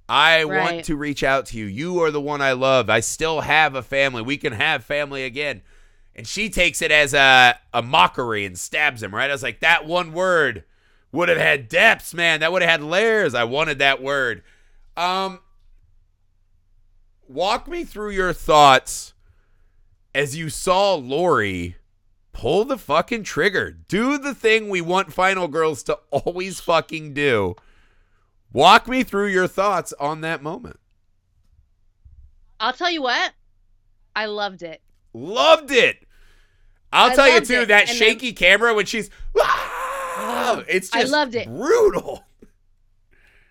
I 0.07 0.45
want 0.45 0.85
to 0.85 0.97
reach 0.97 1.23
out 1.23 1.47
to 1.47 1.57
you. 1.57 1.65
You 1.65 2.03
are 2.03 2.11
the 2.11 2.21
one 2.21 2.43
I 2.43 2.53
love. 2.53 2.91
I 2.91 3.01
still 3.01 3.41
have 3.41 3.75
a 3.75 3.81
family. 3.81 4.21
We 4.21 4.37
can 4.37 4.53
have 4.53 4.85
family 4.85 5.25
again. 5.25 5.63
And 6.19 6.27
she 6.27 6.51
takes 6.51 6.83
it 6.83 6.91
as 6.91 7.15
a, 7.15 7.57
a 7.73 7.81
mockery 7.81 8.45
and 8.45 8.59
stabs 8.59 9.05
him, 9.05 9.15
right? 9.15 9.31
I 9.31 9.33
was 9.33 9.45
like, 9.45 9.61
that 9.61 9.87
one 9.87 10.13
word 10.13 10.65
would 11.13 11.29
have 11.29 11.39
had 11.39 11.69
depths, 11.69 12.13
man. 12.13 12.41
That 12.41 12.51
would 12.51 12.61
have 12.61 12.71
had 12.73 12.83
layers. 12.83 13.37
I 13.37 13.45
wanted 13.45 13.79
that 13.79 14.03
word. 14.03 14.43
Um, 14.97 15.39
walk 17.29 17.69
me 17.69 17.85
through 17.85 18.11
your 18.11 18.33
thoughts 18.33 19.15
as 20.13 20.35
you 20.35 20.51
saw 20.51 20.97
Laurie 20.97 21.77
pull 22.33 22.65
the 22.65 22.79
fucking 22.79 23.23
trigger. 23.23 23.71
Do 23.71 24.19
the 24.19 24.35
thing 24.35 24.69
we 24.69 24.81
want 24.81 25.13
final 25.13 25.47
girls 25.47 25.85
to 25.85 26.01
always 26.11 26.59
fucking 26.59 27.15
do. 27.15 27.55
Walk 28.53 28.89
me 28.89 29.05
through 29.05 29.29
your 29.29 29.47
thoughts 29.47 29.93
on 30.01 30.23
that 30.23 30.43
moment. 30.43 30.81
I'll 32.59 32.73
tell 32.73 32.91
you 32.91 33.03
what. 33.03 33.35
I 34.17 34.27
loved 34.27 34.63
it. 34.63 34.83
Loved 35.13 35.71
it. 35.71 36.08
I'll 36.93 37.11
I 37.11 37.15
tell 37.15 37.29
you 37.29 37.41
too, 37.41 37.61
it. 37.63 37.69
that 37.69 37.81
And 37.83 37.89
then- 37.91 37.97
shaky 37.97 38.33
camera 38.33 38.75
when 38.75 38.87
she's 38.87 39.11
"Ah!" 39.39 40.63
it's 40.69 40.93
I 40.95 41.01
just 41.03 41.13
loved 41.13 41.35
it. 41.35 41.47
brutal. 41.47 42.25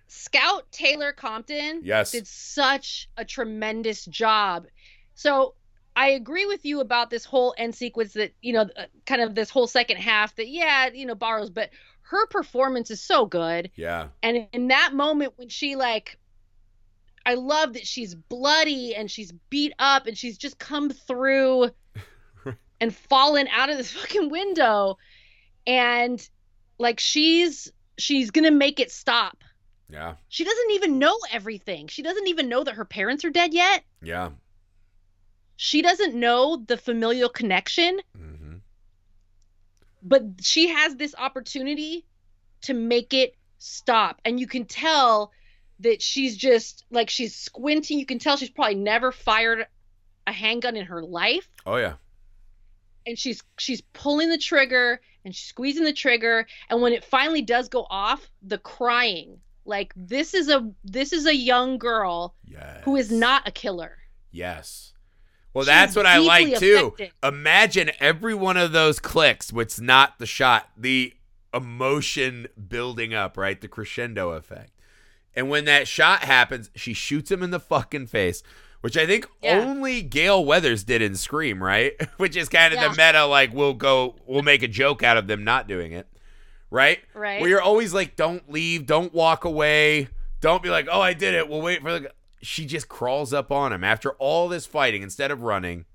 Scout 0.07 0.71
Taylor 0.71 1.11
Compton 1.11 1.81
Yes. 1.83 2.11
did 2.11 2.27
such 2.27 3.09
a 3.17 3.25
tremendous 3.25 4.05
job. 4.05 4.67
So 5.15 5.55
I 5.95 6.09
agree 6.09 6.45
with 6.45 6.63
you 6.65 6.79
about 6.79 7.09
this 7.09 7.25
whole 7.25 7.53
end 7.57 7.75
sequence 7.75 8.13
that, 8.13 8.31
you 8.41 8.53
know, 8.53 8.69
uh, 8.77 8.85
kind 9.05 9.21
of 9.21 9.35
this 9.35 9.49
whole 9.49 9.67
second 9.67 9.97
half 9.97 10.35
that, 10.35 10.47
yeah, 10.47 10.89
you 10.93 11.05
know, 11.05 11.15
borrows, 11.15 11.49
but 11.49 11.71
her 12.01 12.25
performance 12.27 12.89
is 12.91 13.01
so 13.01 13.25
good. 13.25 13.69
Yeah. 13.75 14.07
And 14.23 14.47
in 14.53 14.67
that 14.69 14.93
moment 14.93 15.33
when 15.37 15.49
she, 15.49 15.75
like, 15.75 16.17
I 17.25 17.33
love 17.33 17.73
that 17.73 17.85
she's 17.85 18.15
bloody 18.15 18.95
and 18.95 19.11
she's 19.11 19.33
beat 19.49 19.73
up 19.79 20.07
and 20.07 20.17
she's 20.17 20.37
just 20.37 20.57
come 20.59 20.89
through 20.89 21.71
and 22.79 22.95
fallen 22.95 23.47
out 23.49 23.69
of 23.69 23.77
this 23.77 23.91
fucking 23.99 24.29
window. 24.29 24.97
And, 25.65 26.27
like, 26.77 26.99
she's 26.99 27.71
she's 27.97 28.31
gonna 28.31 28.51
make 28.51 28.79
it 28.79 28.91
stop. 28.91 29.43
Yeah. 29.89 30.15
She 30.29 30.43
doesn't 30.43 30.71
even 30.71 30.99
know 30.99 31.17
everything. 31.31 31.87
She 31.87 32.03
doesn't 32.03 32.27
even 32.27 32.49
know 32.49 32.63
that 32.63 32.75
her 32.75 32.85
parents 32.85 33.23
are 33.25 33.29
dead 33.29 33.53
yet. 33.53 33.83
Yeah. 34.01 34.31
She 35.55 35.81
doesn't 35.81 36.13
know 36.13 36.63
the 36.67 36.77
familial 36.77 37.29
connection, 37.29 37.99
mm-hmm. 38.15 38.57
but 40.03 40.23
she 40.41 40.67
has 40.67 40.95
this 40.95 41.15
opportunity 41.17 42.05
to 42.61 42.73
make 42.73 43.13
it 43.13 43.35
stop. 43.57 44.21
And 44.23 44.39
you 44.39 44.45
can 44.45 44.65
tell 44.65 45.31
that 45.79 46.01
she's 46.01 46.37
just 46.37 46.85
like 46.91 47.09
she's 47.09 47.35
squinting. 47.35 47.97
You 47.97 48.05
can 48.05 48.19
tell 48.19 48.37
she's 48.37 48.49
probably 48.49 48.75
never 48.75 49.11
fired 49.11 49.65
a 50.27 50.31
handgun 50.31 50.75
in 50.75 50.85
her 50.85 51.01
life. 51.01 51.49
Oh 51.65 51.77
yeah. 51.77 51.93
And 53.07 53.17
she's 53.17 53.41
she's 53.57 53.81
pulling 53.93 54.29
the 54.29 54.37
trigger 54.37 55.01
and 55.25 55.33
she's 55.33 55.47
squeezing 55.47 55.83
the 55.83 55.93
trigger 55.93 56.45
and 56.69 56.81
when 56.81 56.93
it 56.93 57.03
finally 57.03 57.41
does 57.41 57.67
go 57.69 57.87
off 57.89 58.29
the 58.43 58.59
crying 58.59 59.39
like 59.65 59.91
this 59.95 60.33
is 60.35 60.49
a 60.49 60.69
this 60.83 61.11
is 61.13 61.25
a 61.25 61.35
young 61.35 61.77
girl 61.79 62.35
Yes. 62.45 62.81
who 62.83 62.95
is 62.95 63.11
not 63.11 63.47
a 63.47 63.51
killer 63.51 63.97
Yes. 64.31 64.93
Well, 65.53 65.63
She's 65.63 65.67
that's 65.69 65.95
what 65.95 66.05
I 66.05 66.19
like 66.19 66.59
too. 66.59 66.95
Imagine 67.23 67.89
every 67.99 68.35
one 68.35 68.57
of 68.57 68.71
those 68.73 68.99
clicks, 68.99 69.51
what's 69.51 69.79
not 69.79 70.19
the 70.19 70.27
shot, 70.27 70.69
the 70.77 71.13
emotion 71.53 72.47
building 72.67 73.13
up, 73.15 73.37
right? 73.37 73.59
The 73.59 73.67
crescendo 73.67 74.31
effect. 74.31 74.71
And 75.35 75.49
when 75.49 75.65
that 75.65 75.87
shot 75.87 76.23
happens, 76.23 76.69
she 76.75 76.93
shoots 76.93 77.31
him 77.31 77.41
in 77.41 77.49
the 77.51 77.59
fucking 77.59 78.07
face, 78.07 78.43
which 78.81 78.95
I 78.97 79.05
think 79.05 79.27
Yeah. 79.41 79.59
only 79.59 80.01
Gale 80.01 80.43
Weathers 80.43 80.83
did 80.83 81.01
in 81.01 81.15
Scream, 81.15 81.63
right? 81.63 81.93
which 82.17 82.35
is 82.35 82.49
kind 82.49 82.73
of 82.73 82.79
Yeah. 82.79 82.89
the 82.89 82.95
meta, 82.97 83.25
like 83.25 83.53
we'll 83.53 83.73
go, 83.73 84.15
we'll 84.25 84.43
make 84.43 84.63
a 84.63 84.67
joke 84.67 85.03
out 85.03 85.17
of 85.17 85.27
them 85.27 85.43
not 85.43 85.67
doing 85.67 85.91
it, 85.91 86.07
right? 86.69 86.99
right 87.13 87.39
Where 87.41 87.49
you're 87.49 87.61
always 87.61 87.93
like, 87.93 88.15
don't 88.15 88.51
leave, 88.51 88.85
don't 88.85 89.13
walk 89.13 89.45
away, 89.45 90.07
don't 90.41 90.61
be 90.61 90.69
like, 90.69 90.87
oh, 90.91 91.01
I 91.01 91.13
did 91.13 91.33
it. 91.33 91.49
We'll 91.49 91.61
wait 91.61 91.81
for 91.81 91.99
the. 91.99 92.11
She 92.43 92.65
just 92.67 92.87
crawls 92.87 93.33
up 93.33 93.51
on 93.51 93.73
him 93.73 93.83
after 93.83 94.11
all 94.13 94.47
this 94.47 94.67
fighting. 94.67 95.01
Instead 95.01 95.31
of 95.31 95.41
running, 95.41 95.85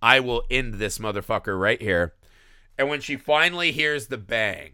I 0.00 0.20
will 0.20 0.42
end 0.50 0.74
this 0.74 0.96
motherfucker 0.98 1.60
right 1.60 1.80
here. 1.80 2.14
And 2.78 2.88
when 2.88 3.02
she 3.02 3.16
finally 3.16 3.70
hears 3.72 4.06
the 4.06 4.16
bang, 4.16 4.72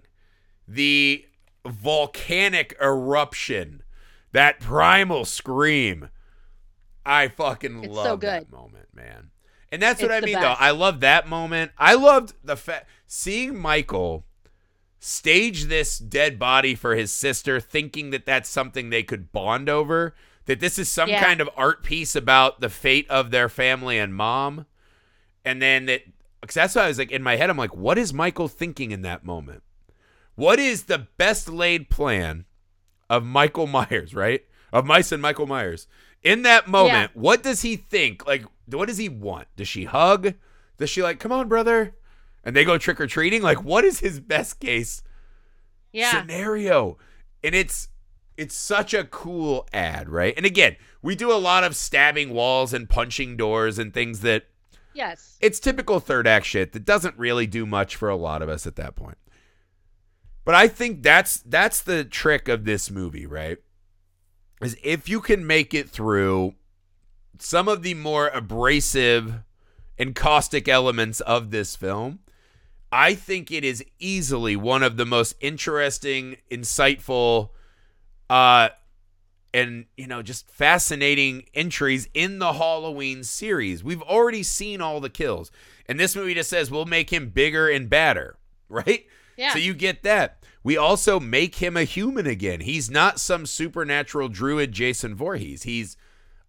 the 0.68 1.26
volcanic 1.66 2.76
eruption, 2.80 3.82
that 4.30 4.60
primal 4.60 5.24
scream, 5.24 6.08
I 7.06 7.28
fucking 7.28 7.84
It's 7.84 7.94
love 7.94 8.06
so 8.06 8.16
that 8.16 8.50
moment, 8.50 8.88
man. 8.94 9.30
And 9.72 9.82
that's 9.82 10.00
what 10.00 10.10
It's 10.10 10.22
I 10.22 10.26
mean, 10.26 10.40
though. 10.40 10.54
I 10.58 10.70
love 10.70 11.00
that 11.00 11.28
moment. 11.28 11.72
I 11.78 11.94
loved 11.94 12.34
the 12.44 12.56
fact 12.56 12.88
seeing 13.06 13.58
Michael 13.58 14.26
stage 14.98 15.64
this 15.64 15.98
dead 15.98 16.38
body 16.38 16.74
for 16.74 16.96
his 16.96 17.12
sister, 17.12 17.60
thinking 17.60 18.10
that 18.10 18.26
that's 18.26 18.48
something 18.48 18.90
they 18.90 19.02
could 19.02 19.32
bond 19.32 19.68
over, 19.68 20.14
that 20.46 20.60
this 20.60 20.78
is 20.78 20.88
some 20.88 21.08
Yeah. 21.08 21.22
kind 21.22 21.40
of 21.40 21.50
art 21.56 21.82
piece 21.82 22.16
about 22.16 22.60
the 22.60 22.68
fate 22.68 23.08
of 23.10 23.30
their 23.30 23.48
family 23.48 23.98
and 23.98 24.14
mom. 24.14 24.66
And 25.44 25.60
then 25.60 25.86
that, 25.86 26.02
because 26.40 26.54
that's 26.54 26.74
why 26.74 26.84
I 26.84 26.88
was 26.88 26.98
like, 26.98 27.10
in 27.12 27.22
my 27.22 27.36
head, 27.36 27.50
I'm 27.50 27.56
like, 27.56 27.76
what 27.76 27.98
is 27.98 28.12
Michael 28.12 28.48
thinking 28.48 28.90
in 28.90 29.02
that 29.02 29.24
moment? 29.24 29.62
What 30.34 30.58
is 30.58 30.84
the 30.84 31.06
best 31.16 31.48
laid 31.48 31.88
plan 31.88 32.44
of 33.08 33.24
Michael 33.24 33.66
Myers, 33.66 34.14
right? 34.14 34.44
Of 34.72 34.86
Mice 34.86 35.12
and 35.12 35.22
Michael 35.22 35.46
Myers. 35.46 35.86
In 36.26 36.42
that 36.42 36.66
moment, 36.66 37.12
what 37.14 37.44
does 37.44 37.62
he 37.62 37.76
think? 37.76 38.26
Like, 38.26 38.44
what 38.68 38.88
does 38.88 38.98
he 38.98 39.08
want? 39.08 39.46
Does 39.54 39.68
she 39.68 39.84
hug? 39.84 40.34
Does 40.76 40.90
she 40.90 41.00
like, 41.00 41.20
come 41.20 41.30
on, 41.30 41.46
brother? 41.46 41.94
And 42.42 42.56
they 42.56 42.64
go 42.64 42.78
trick 42.78 43.00
or 43.00 43.06
treating? 43.06 43.42
Like, 43.42 43.62
what 43.62 43.84
is 43.84 44.00
his 44.00 44.18
best 44.18 44.58
case 44.58 45.04
yeah 45.92 46.10
scenario? 46.10 46.98
And 47.44 47.54
it's 47.54 47.88
it's 48.36 48.56
such 48.56 48.92
a 48.92 49.04
cool 49.04 49.68
ad, 49.72 50.08
right? 50.08 50.34
And 50.36 50.44
again, 50.44 50.74
we 51.00 51.14
do 51.14 51.30
a 51.30 51.34
lot 51.38 51.62
of 51.62 51.76
stabbing 51.76 52.30
walls 52.30 52.74
and 52.74 52.90
punching 52.90 53.36
doors 53.36 53.78
and 53.78 53.94
things 53.94 54.20
that 54.20 54.46
yes 54.94 55.36
it's 55.40 55.60
typical 55.60 56.00
third 56.00 56.26
act 56.26 56.46
shit 56.46 56.72
that 56.72 56.84
doesn't 56.84 57.16
really 57.16 57.46
do 57.46 57.66
much 57.66 57.94
for 57.94 58.08
a 58.08 58.16
lot 58.16 58.42
of 58.42 58.48
us 58.48 58.66
at 58.66 58.74
that 58.74 58.96
point. 58.96 59.18
But 60.44 60.56
I 60.56 60.66
think 60.66 61.04
that's 61.04 61.36
that's 61.38 61.82
the 61.82 62.04
trick 62.04 62.48
of 62.48 62.64
this 62.64 62.90
movie, 62.90 63.26
right? 63.26 63.58
Is 64.60 64.76
if 64.82 65.08
you 65.08 65.20
can 65.20 65.46
make 65.46 65.74
it 65.74 65.90
through 65.90 66.54
some 67.38 67.68
of 67.68 67.82
the 67.82 67.94
more 67.94 68.28
abrasive 68.28 69.42
and 69.98 70.14
caustic 70.14 70.68
elements 70.68 71.20
of 71.20 71.50
this 71.50 71.76
film, 71.76 72.20
I 72.90 73.14
think 73.14 73.50
it 73.50 73.64
is 73.64 73.84
easily 73.98 74.56
one 74.56 74.82
of 74.82 74.96
the 74.96 75.04
most 75.04 75.34
interesting, 75.40 76.36
insightful, 76.50 77.50
uh, 78.30 78.70
and 79.52 79.86
you 79.96 80.06
know, 80.06 80.22
just 80.22 80.50
fascinating 80.50 81.44
entries 81.54 82.08
in 82.14 82.38
the 82.38 82.54
Halloween 82.54 83.24
series. 83.24 83.82
We've 83.82 84.02
already 84.02 84.42
seen 84.42 84.80
all 84.80 85.00
the 85.00 85.10
kills, 85.10 85.50
and 85.86 85.98
this 85.98 86.14
movie 86.16 86.34
just 86.34 86.50
says 86.50 86.70
we'll 86.70 86.86
make 86.86 87.10
him 87.12 87.28
bigger 87.30 87.68
and 87.68 87.88
badder, 87.88 88.36
right? 88.68 89.06
yeah 89.36 89.52
So 89.52 89.58
you 89.58 89.74
get 89.74 90.02
that. 90.04 90.42
We 90.66 90.76
also 90.76 91.20
make 91.20 91.54
him 91.54 91.76
a 91.76 91.84
human 91.84 92.26
again. 92.26 92.58
He's 92.58 92.90
not 92.90 93.20
some 93.20 93.46
supernatural 93.46 94.28
druid 94.28 94.72
Jason 94.72 95.14
Voorhees. 95.14 95.62
He's 95.62 95.96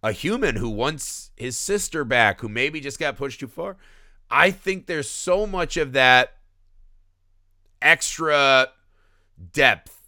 a 0.02 0.10
human 0.10 0.56
who 0.56 0.68
wants 0.68 1.30
his 1.36 1.56
sister 1.56 2.02
back, 2.02 2.40
who 2.40 2.48
maybe 2.48 2.80
just 2.80 2.98
got 2.98 3.16
pushed 3.16 3.38
too 3.38 3.46
far. 3.46 3.76
I 4.28 4.50
think 4.50 4.86
there's 4.86 5.08
so 5.08 5.46
much 5.46 5.76
of 5.76 5.92
that 5.92 6.32
extra 7.80 8.66
depth 9.52 10.02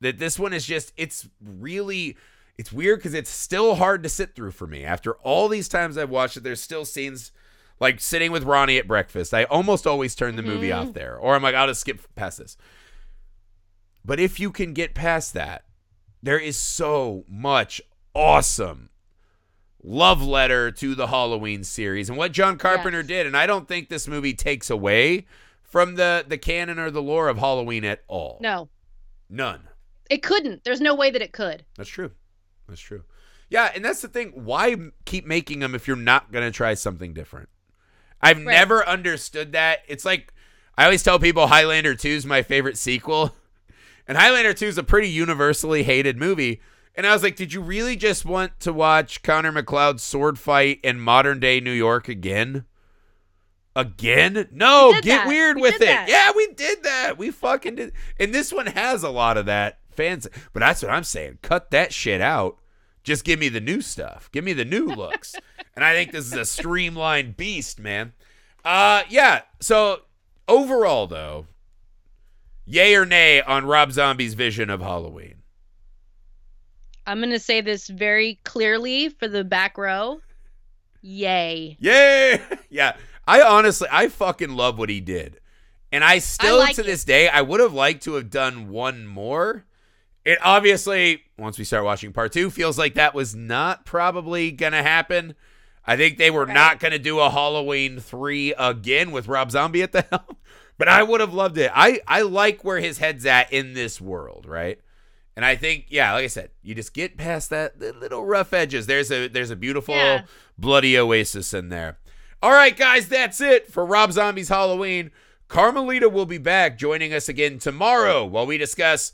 that 0.00 0.18
this 0.18 0.40
one 0.40 0.52
is 0.52 0.66
just, 0.66 0.92
it's 0.96 1.28
really, 1.40 2.16
it's 2.58 2.72
weird 2.72 2.98
because 2.98 3.14
it's 3.14 3.30
still 3.30 3.76
hard 3.76 4.02
to 4.02 4.08
sit 4.08 4.34
through 4.34 4.50
for 4.50 4.66
me. 4.66 4.84
After 4.84 5.12
all 5.18 5.46
these 5.46 5.68
times 5.68 5.96
I've 5.96 6.10
watched 6.10 6.36
it, 6.36 6.42
there's 6.42 6.60
still 6.60 6.84
scenes 6.84 7.30
like 7.78 8.00
sitting 8.00 8.32
with 8.32 8.42
Ronnie 8.42 8.78
at 8.78 8.88
breakfast. 8.88 9.32
I 9.32 9.44
almost 9.44 9.86
always 9.86 10.16
turn 10.16 10.34
the 10.34 10.42
movie 10.42 10.70
Mhm. 10.70 10.76
off 10.88 10.94
there, 10.94 11.16
or 11.16 11.36
I'm 11.36 11.44
like, 11.44 11.54
I'll 11.54 11.68
just 11.68 11.82
skip 11.82 12.00
past 12.16 12.38
this. 12.38 12.56
But 14.04 14.18
if 14.20 14.40
you 14.40 14.50
can 14.50 14.72
get 14.72 14.94
past 14.94 15.32
that, 15.34 15.64
there 16.22 16.38
is 16.38 16.56
so 16.56 17.24
much 17.28 17.80
awesome 18.14 18.90
love 19.82 20.22
letter 20.22 20.70
to 20.70 20.94
the 20.94 21.08
Halloween 21.08 21.64
series 21.64 22.08
and 22.08 22.16
what 22.16 22.32
John 22.32 22.56
Carpenter 22.58 22.98
Yes. 23.00 23.06
did. 23.08 23.26
And 23.26 23.36
I 23.36 23.46
don't 23.46 23.66
think 23.66 23.88
this 23.88 24.06
movie 24.06 24.34
takes 24.34 24.70
away 24.70 25.26
from 25.62 25.94
the 25.96 26.24
the 26.26 26.38
canon 26.38 26.78
or 26.78 26.90
the 26.90 27.02
lore 27.02 27.28
of 27.28 27.38
Halloween 27.38 27.84
at 27.84 28.02
all. 28.06 28.38
no 28.40 28.68
None. 29.28 29.68
it 30.10 30.22
couldn't 30.22 30.62
there's 30.64 30.80
no 30.80 30.94
way 30.94 31.10
that 31.10 31.22
it 31.22 31.32
could 31.32 31.64
That's 31.76 31.88
true. 31.88 32.12
That's 32.68 32.80
true. 32.80 33.02
Yeah, 33.50 33.70
and 33.74 33.84
that's 33.84 34.00
the 34.00 34.08
thing. 34.08 34.30
Why 34.30 34.76
keep 35.04 35.26
making 35.26 35.58
them 35.58 35.74
if 35.74 35.86
you're 35.86 35.96
not 35.96 36.32
going 36.32 36.44
to 36.44 36.50
try 36.56 36.72
something 36.74 37.12
different? 37.12 37.48
I've 38.20 38.38
Right. 38.38 38.46
never 38.46 38.86
understood 38.88 39.52
that. 39.52 39.80
It's 39.88 40.04
like 40.04 40.32
I 40.78 40.84
always 40.84 41.02
tell 41.02 41.18
people 41.18 41.48
Highlander 41.48 41.94
2 41.94 42.08
is 42.08 42.24
my 42.26 42.42
favorite 42.42 42.78
sequel. 42.78 43.34
And 44.08 44.18
Highlander 44.18 44.52
2 44.54 44.66
is 44.66 44.78
a 44.78 44.82
pretty 44.82 45.08
universally 45.08 45.82
hated 45.84 46.16
movie. 46.18 46.60
And 46.94 47.06
I 47.06 47.12
was 47.14 47.22
like, 47.22 47.36
did 47.36 47.52
you 47.52 47.60
really 47.62 47.96
just 47.96 48.24
want 48.24 48.58
to 48.60 48.72
watch 48.72 49.22
Connor 49.22 49.52
MacLeod's 49.52 50.02
sword 50.02 50.38
fight 50.38 50.80
in 50.82 51.00
modern 51.00 51.40
day 51.40 51.60
New 51.60 51.72
York 51.72 52.08
again? 52.08 52.64
Again? 53.74 54.48
No, 54.52 54.88
We 54.94 55.00
get 55.00 55.18
that. 55.18 55.26
weird 55.28 55.56
We 55.56 55.62
with 55.62 55.76
it. 55.76 55.80
that. 55.86 56.08
Yeah, 56.08 56.32
we 56.36 56.48
did 56.52 56.82
that. 56.82 57.16
We 57.16 57.30
fucking 57.30 57.76
did. 57.76 57.92
And 58.20 58.34
this 58.34 58.52
one 58.52 58.66
has 58.66 59.02
a 59.02 59.08
lot 59.08 59.38
of 59.38 59.46
that 59.46 59.78
fans. 59.90 60.28
But 60.52 60.60
that's 60.60 60.82
what 60.82 60.90
I'm 60.90 61.04
saying. 61.04 61.38
Cut 61.40 61.70
that 61.70 61.92
shit 61.94 62.20
out. 62.20 62.58
Just 63.02 63.24
give 63.24 63.38
me 63.40 63.48
the 63.48 63.60
new 63.60 63.80
stuff. 63.80 64.28
Give 64.30 64.44
me 64.44 64.52
the 64.52 64.64
new 64.66 64.86
looks. 64.94 65.34
and 65.74 65.84
I 65.84 65.94
think 65.94 66.12
this 66.12 66.26
is 66.26 66.34
a 66.34 66.44
streamlined 66.44 67.36
beast, 67.38 67.80
man. 67.80 68.12
Uh 68.64 69.02
yeah. 69.08 69.42
So 69.60 70.02
overall 70.46 71.06
though, 71.06 71.46
yay 72.72 72.94
or 72.94 73.04
nay 73.06 73.40
on 73.42 73.64
Rob 73.66 73.92
Zombie's 73.92 74.34
vision 74.34 74.70
of 74.70 74.80
Halloween? 74.80 75.36
i'm 77.06 77.20
gonna 77.20 77.38
say 77.38 77.60
this 77.60 77.88
very 77.88 78.38
clearly 78.44 79.08
for 79.08 79.26
the 79.26 79.42
back 79.42 79.76
row 79.76 80.20
yay 81.00 81.76
Yay! 81.80 82.40
yeah. 82.70 82.96
I 83.26 83.42
honestly 83.42 83.88
I 83.90 84.08
fucking 84.08 84.50
love 84.54 84.78
what 84.78 84.88
he 84.88 85.00
did. 85.00 85.40
And 85.90 86.02
I 86.04 86.18
still 86.18 86.58
like 86.58 86.76
to 86.76 86.82
it. 86.82 86.86
this 86.86 87.04
day 87.04 87.28
I 87.28 87.42
would 87.42 87.58
have 87.60 87.72
liked 87.72 88.04
to 88.04 88.14
have 88.14 88.30
done 88.30 88.68
one 88.68 89.06
more. 89.06 89.64
It 90.24 90.38
obviously 90.42 91.22
once 91.36 91.58
we 91.58 91.64
start 91.64 91.84
watching 91.84 92.12
part 92.12 92.32
2 92.32 92.50
feels 92.50 92.78
like 92.78 92.94
that 92.94 93.14
was 93.14 93.34
not 93.34 93.84
probably 93.84 94.52
going 94.52 94.72
to 94.72 94.82
happen. 94.82 95.34
I 95.84 95.96
think 95.96 96.18
they 96.18 96.30
were 96.30 96.44
Right. 96.46 96.54
not 96.54 96.78
going 96.78 96.92
to 96.92 96.98
do 97.00 97.18
a 97.18 97.28
Halloween 97.30 97.98
3 97.98 98.54
again 98.56 99.10
with 99.10 99.26
Rob 99.26 99.50
Zombie 99.50 99.82
at 99.82 99.90
the 99.90 100.02
helm. 100.10 100.36
But 100.78 100.88
I 100.88 101.02
would 101.02 101.20
have 101.20 101.34
loved 101.34 101.58
it. 101.58 101.70
I 101.74 102.00
I 102.08 102.22
like 102.22 102.64
where 102.64 102.80
his 102.80 102.98
head's 102.98 103.24
at 103.26 103.52
in 103.52 103.74
this 103.74 104.00
world, 104.00 104.46
right? 104.46 104.80
And 105.36 105.44
I 105.46 105.56
think, 105.56 105.86
yeah, 105.88 106.12
like 106.12 106.24
I 106.24 106.28
said, 106.28 106.50
you 106.62 106.74
just 106.74 106.92
get 106.92 107.16
past 107.16 107.50
that 107.50 107.78
the 107.80 107.92
little 107.92 108.24
rough 108.24 108.52
edges. 108.52 108.86
There's 108.86 109.10
a 109.10 109.28
there's 109.28 109.50
a 109.50 109.56
beautiful 109.56 109.94
Yeah. 109.94 110.22
bloody 110.58 110.98
oasis 110.98 111.54
in 111.54 111.68
there. 111.68 111.98
All 112.42 112.50
right, 112.52 112.76
guys, 112.76 113.08
that's 113.08 113.40
it 113.40 113.70
for 113.72 113.86
Rob 113.86 114.12
Zombie's 114.12 114.48
Halloween. 114.48 115.10
Carmelita 115.48 116.08
will 116.08 116.26
be 116.26 116.38
back 116.38 116.76
joining 116.78 117.12
us 117.14 117.28
again 117.28 117.58
tomorrow 117.58 118.24
while 118.24 118.46
we 118.46 118.58
discuss 118.58 119.12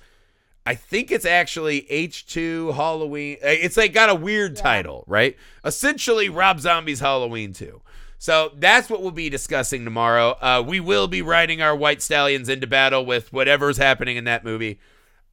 I 0.67 0.75
think 0.75 1.11
it's 1.11 1.25
actually 1.25 1.83
H2 1.91 2.75
Halloween. 2.75 3.39
Uh, 3.43 3.49
It's 3.49 3.77
like 3.79 3.93
got 3.95 4.11
a 4.11 4.15
weird 4.15 4.57
Yeah. 4.57 4.63
title, 4.63 5.05
right? 5.07 5.35
Essentially, 5.65 6.29
Rob 6.29 6.61
Zombie's 6.61 7.01
Halloween 7.01 7.53
2. 7.55 7.81
So 8.19 8.51
that's 8.57 8.91
what 8.91 9.01
we'll 9.01 9.13
be 9.13 9.31
discussing 9.31 9.85
tomorrow. 9.85 10.37
Uh, 10.41 10.63
we 10.67 10.81
will 10.81 11.07
be 11.07 11.23
riding 11.23 11.63
our 11.63 11.75
White 11.75 12.03
Stallions 12.03 12.49
into 12.49 12.67
battle 12.67 13.07
with 13.07 13.33
whatever's 13.33 13.77
happening 13.77 14.17
in 14.17 14.25
that 14.25 14.45
movie. 14.45 14.81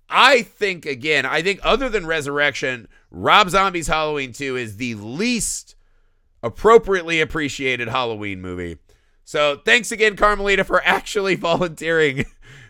I 0.07 0.43
think, 0.43 0.85
again, 0.85 1.25
I 1.25 1.41
think 1.41 1.59
other 1.63 1.89
than 1.89 2.05
Resurrection, 2.05 2.87
Rob 3.09 3.49
Zombie's 3.49 3.87
Halloween 3.87 4.33
2 4.33 4.55
is 4.55 4.77
the 4.77 4.93
least 4.95 5.75
appropriately 6.43 7.21
appreciated 7.21 7.87
Halloween 7.87 8.39
movie. 8.39 8.77
So 9.23 9.59
thanks 9.65 9.91
again, 9.91 10.15
Carmelita, 10.15 10.63
for 10.63 10.83
actually 10.85 11.35
volunteering 11.35 12.25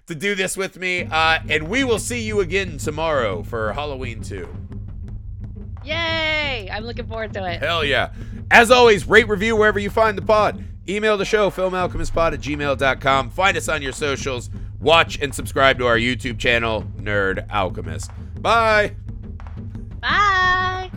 to 0.07 0.15
do 0.15 0.33
this 0.33 0.55
with 0.55 0.77
me. 0.77 1.09
Uh, 1.11 1.39
and 1.49 1.67
we 1.67 1.83
will 1.83 1.99
see 1.99 2.21
you 2.21 2.39
again 2.39 2.77
tomorrow 2.77 3.43
for 3.43 3.73
Halloween 3.73 4.21
2. 4.21 4.47
Yay! 5.83 6.69
I'm 6.71 6.85
looking 6.85 7.05
forward 7.05 7.33
to 7.33 7.45
it. 7.45 7.59
Hell 7.59 7.83
yeah. 7.83 8.11
As 8.51 8.71
always, 8.71 9.07
rate, 9.07 9.27
review 9.27 9.55
wherever 9.55 9.79
you 9.79 9.89
find 9.89 10.17
the 10.17 10.21
pod. 10.21 10.63
Email 10.87 11.17
the 11.17 11.25
show, 11.25 11.49
filmalchemistpod 11.49 12.33
at 12.33 12.39
gmail.com. 12.39 13.29
Find 13.31 13.57
us 13.57 13.67
on 13.67 13.81
your 13.81 13.91
socials. 13.91 14.49
Watch 14.79 15.19
and 15.19 15.33
subscribe 15.33 15.79
to 15.79 15.87
our 15.87 15.97
YouTube 15.97 16.37
channel, 16.37 16.83
Nerd 16.97 17.49
Alchemist. 17.49 18.11
Bye. 18.39 18.95
Bye. 19.99 20.91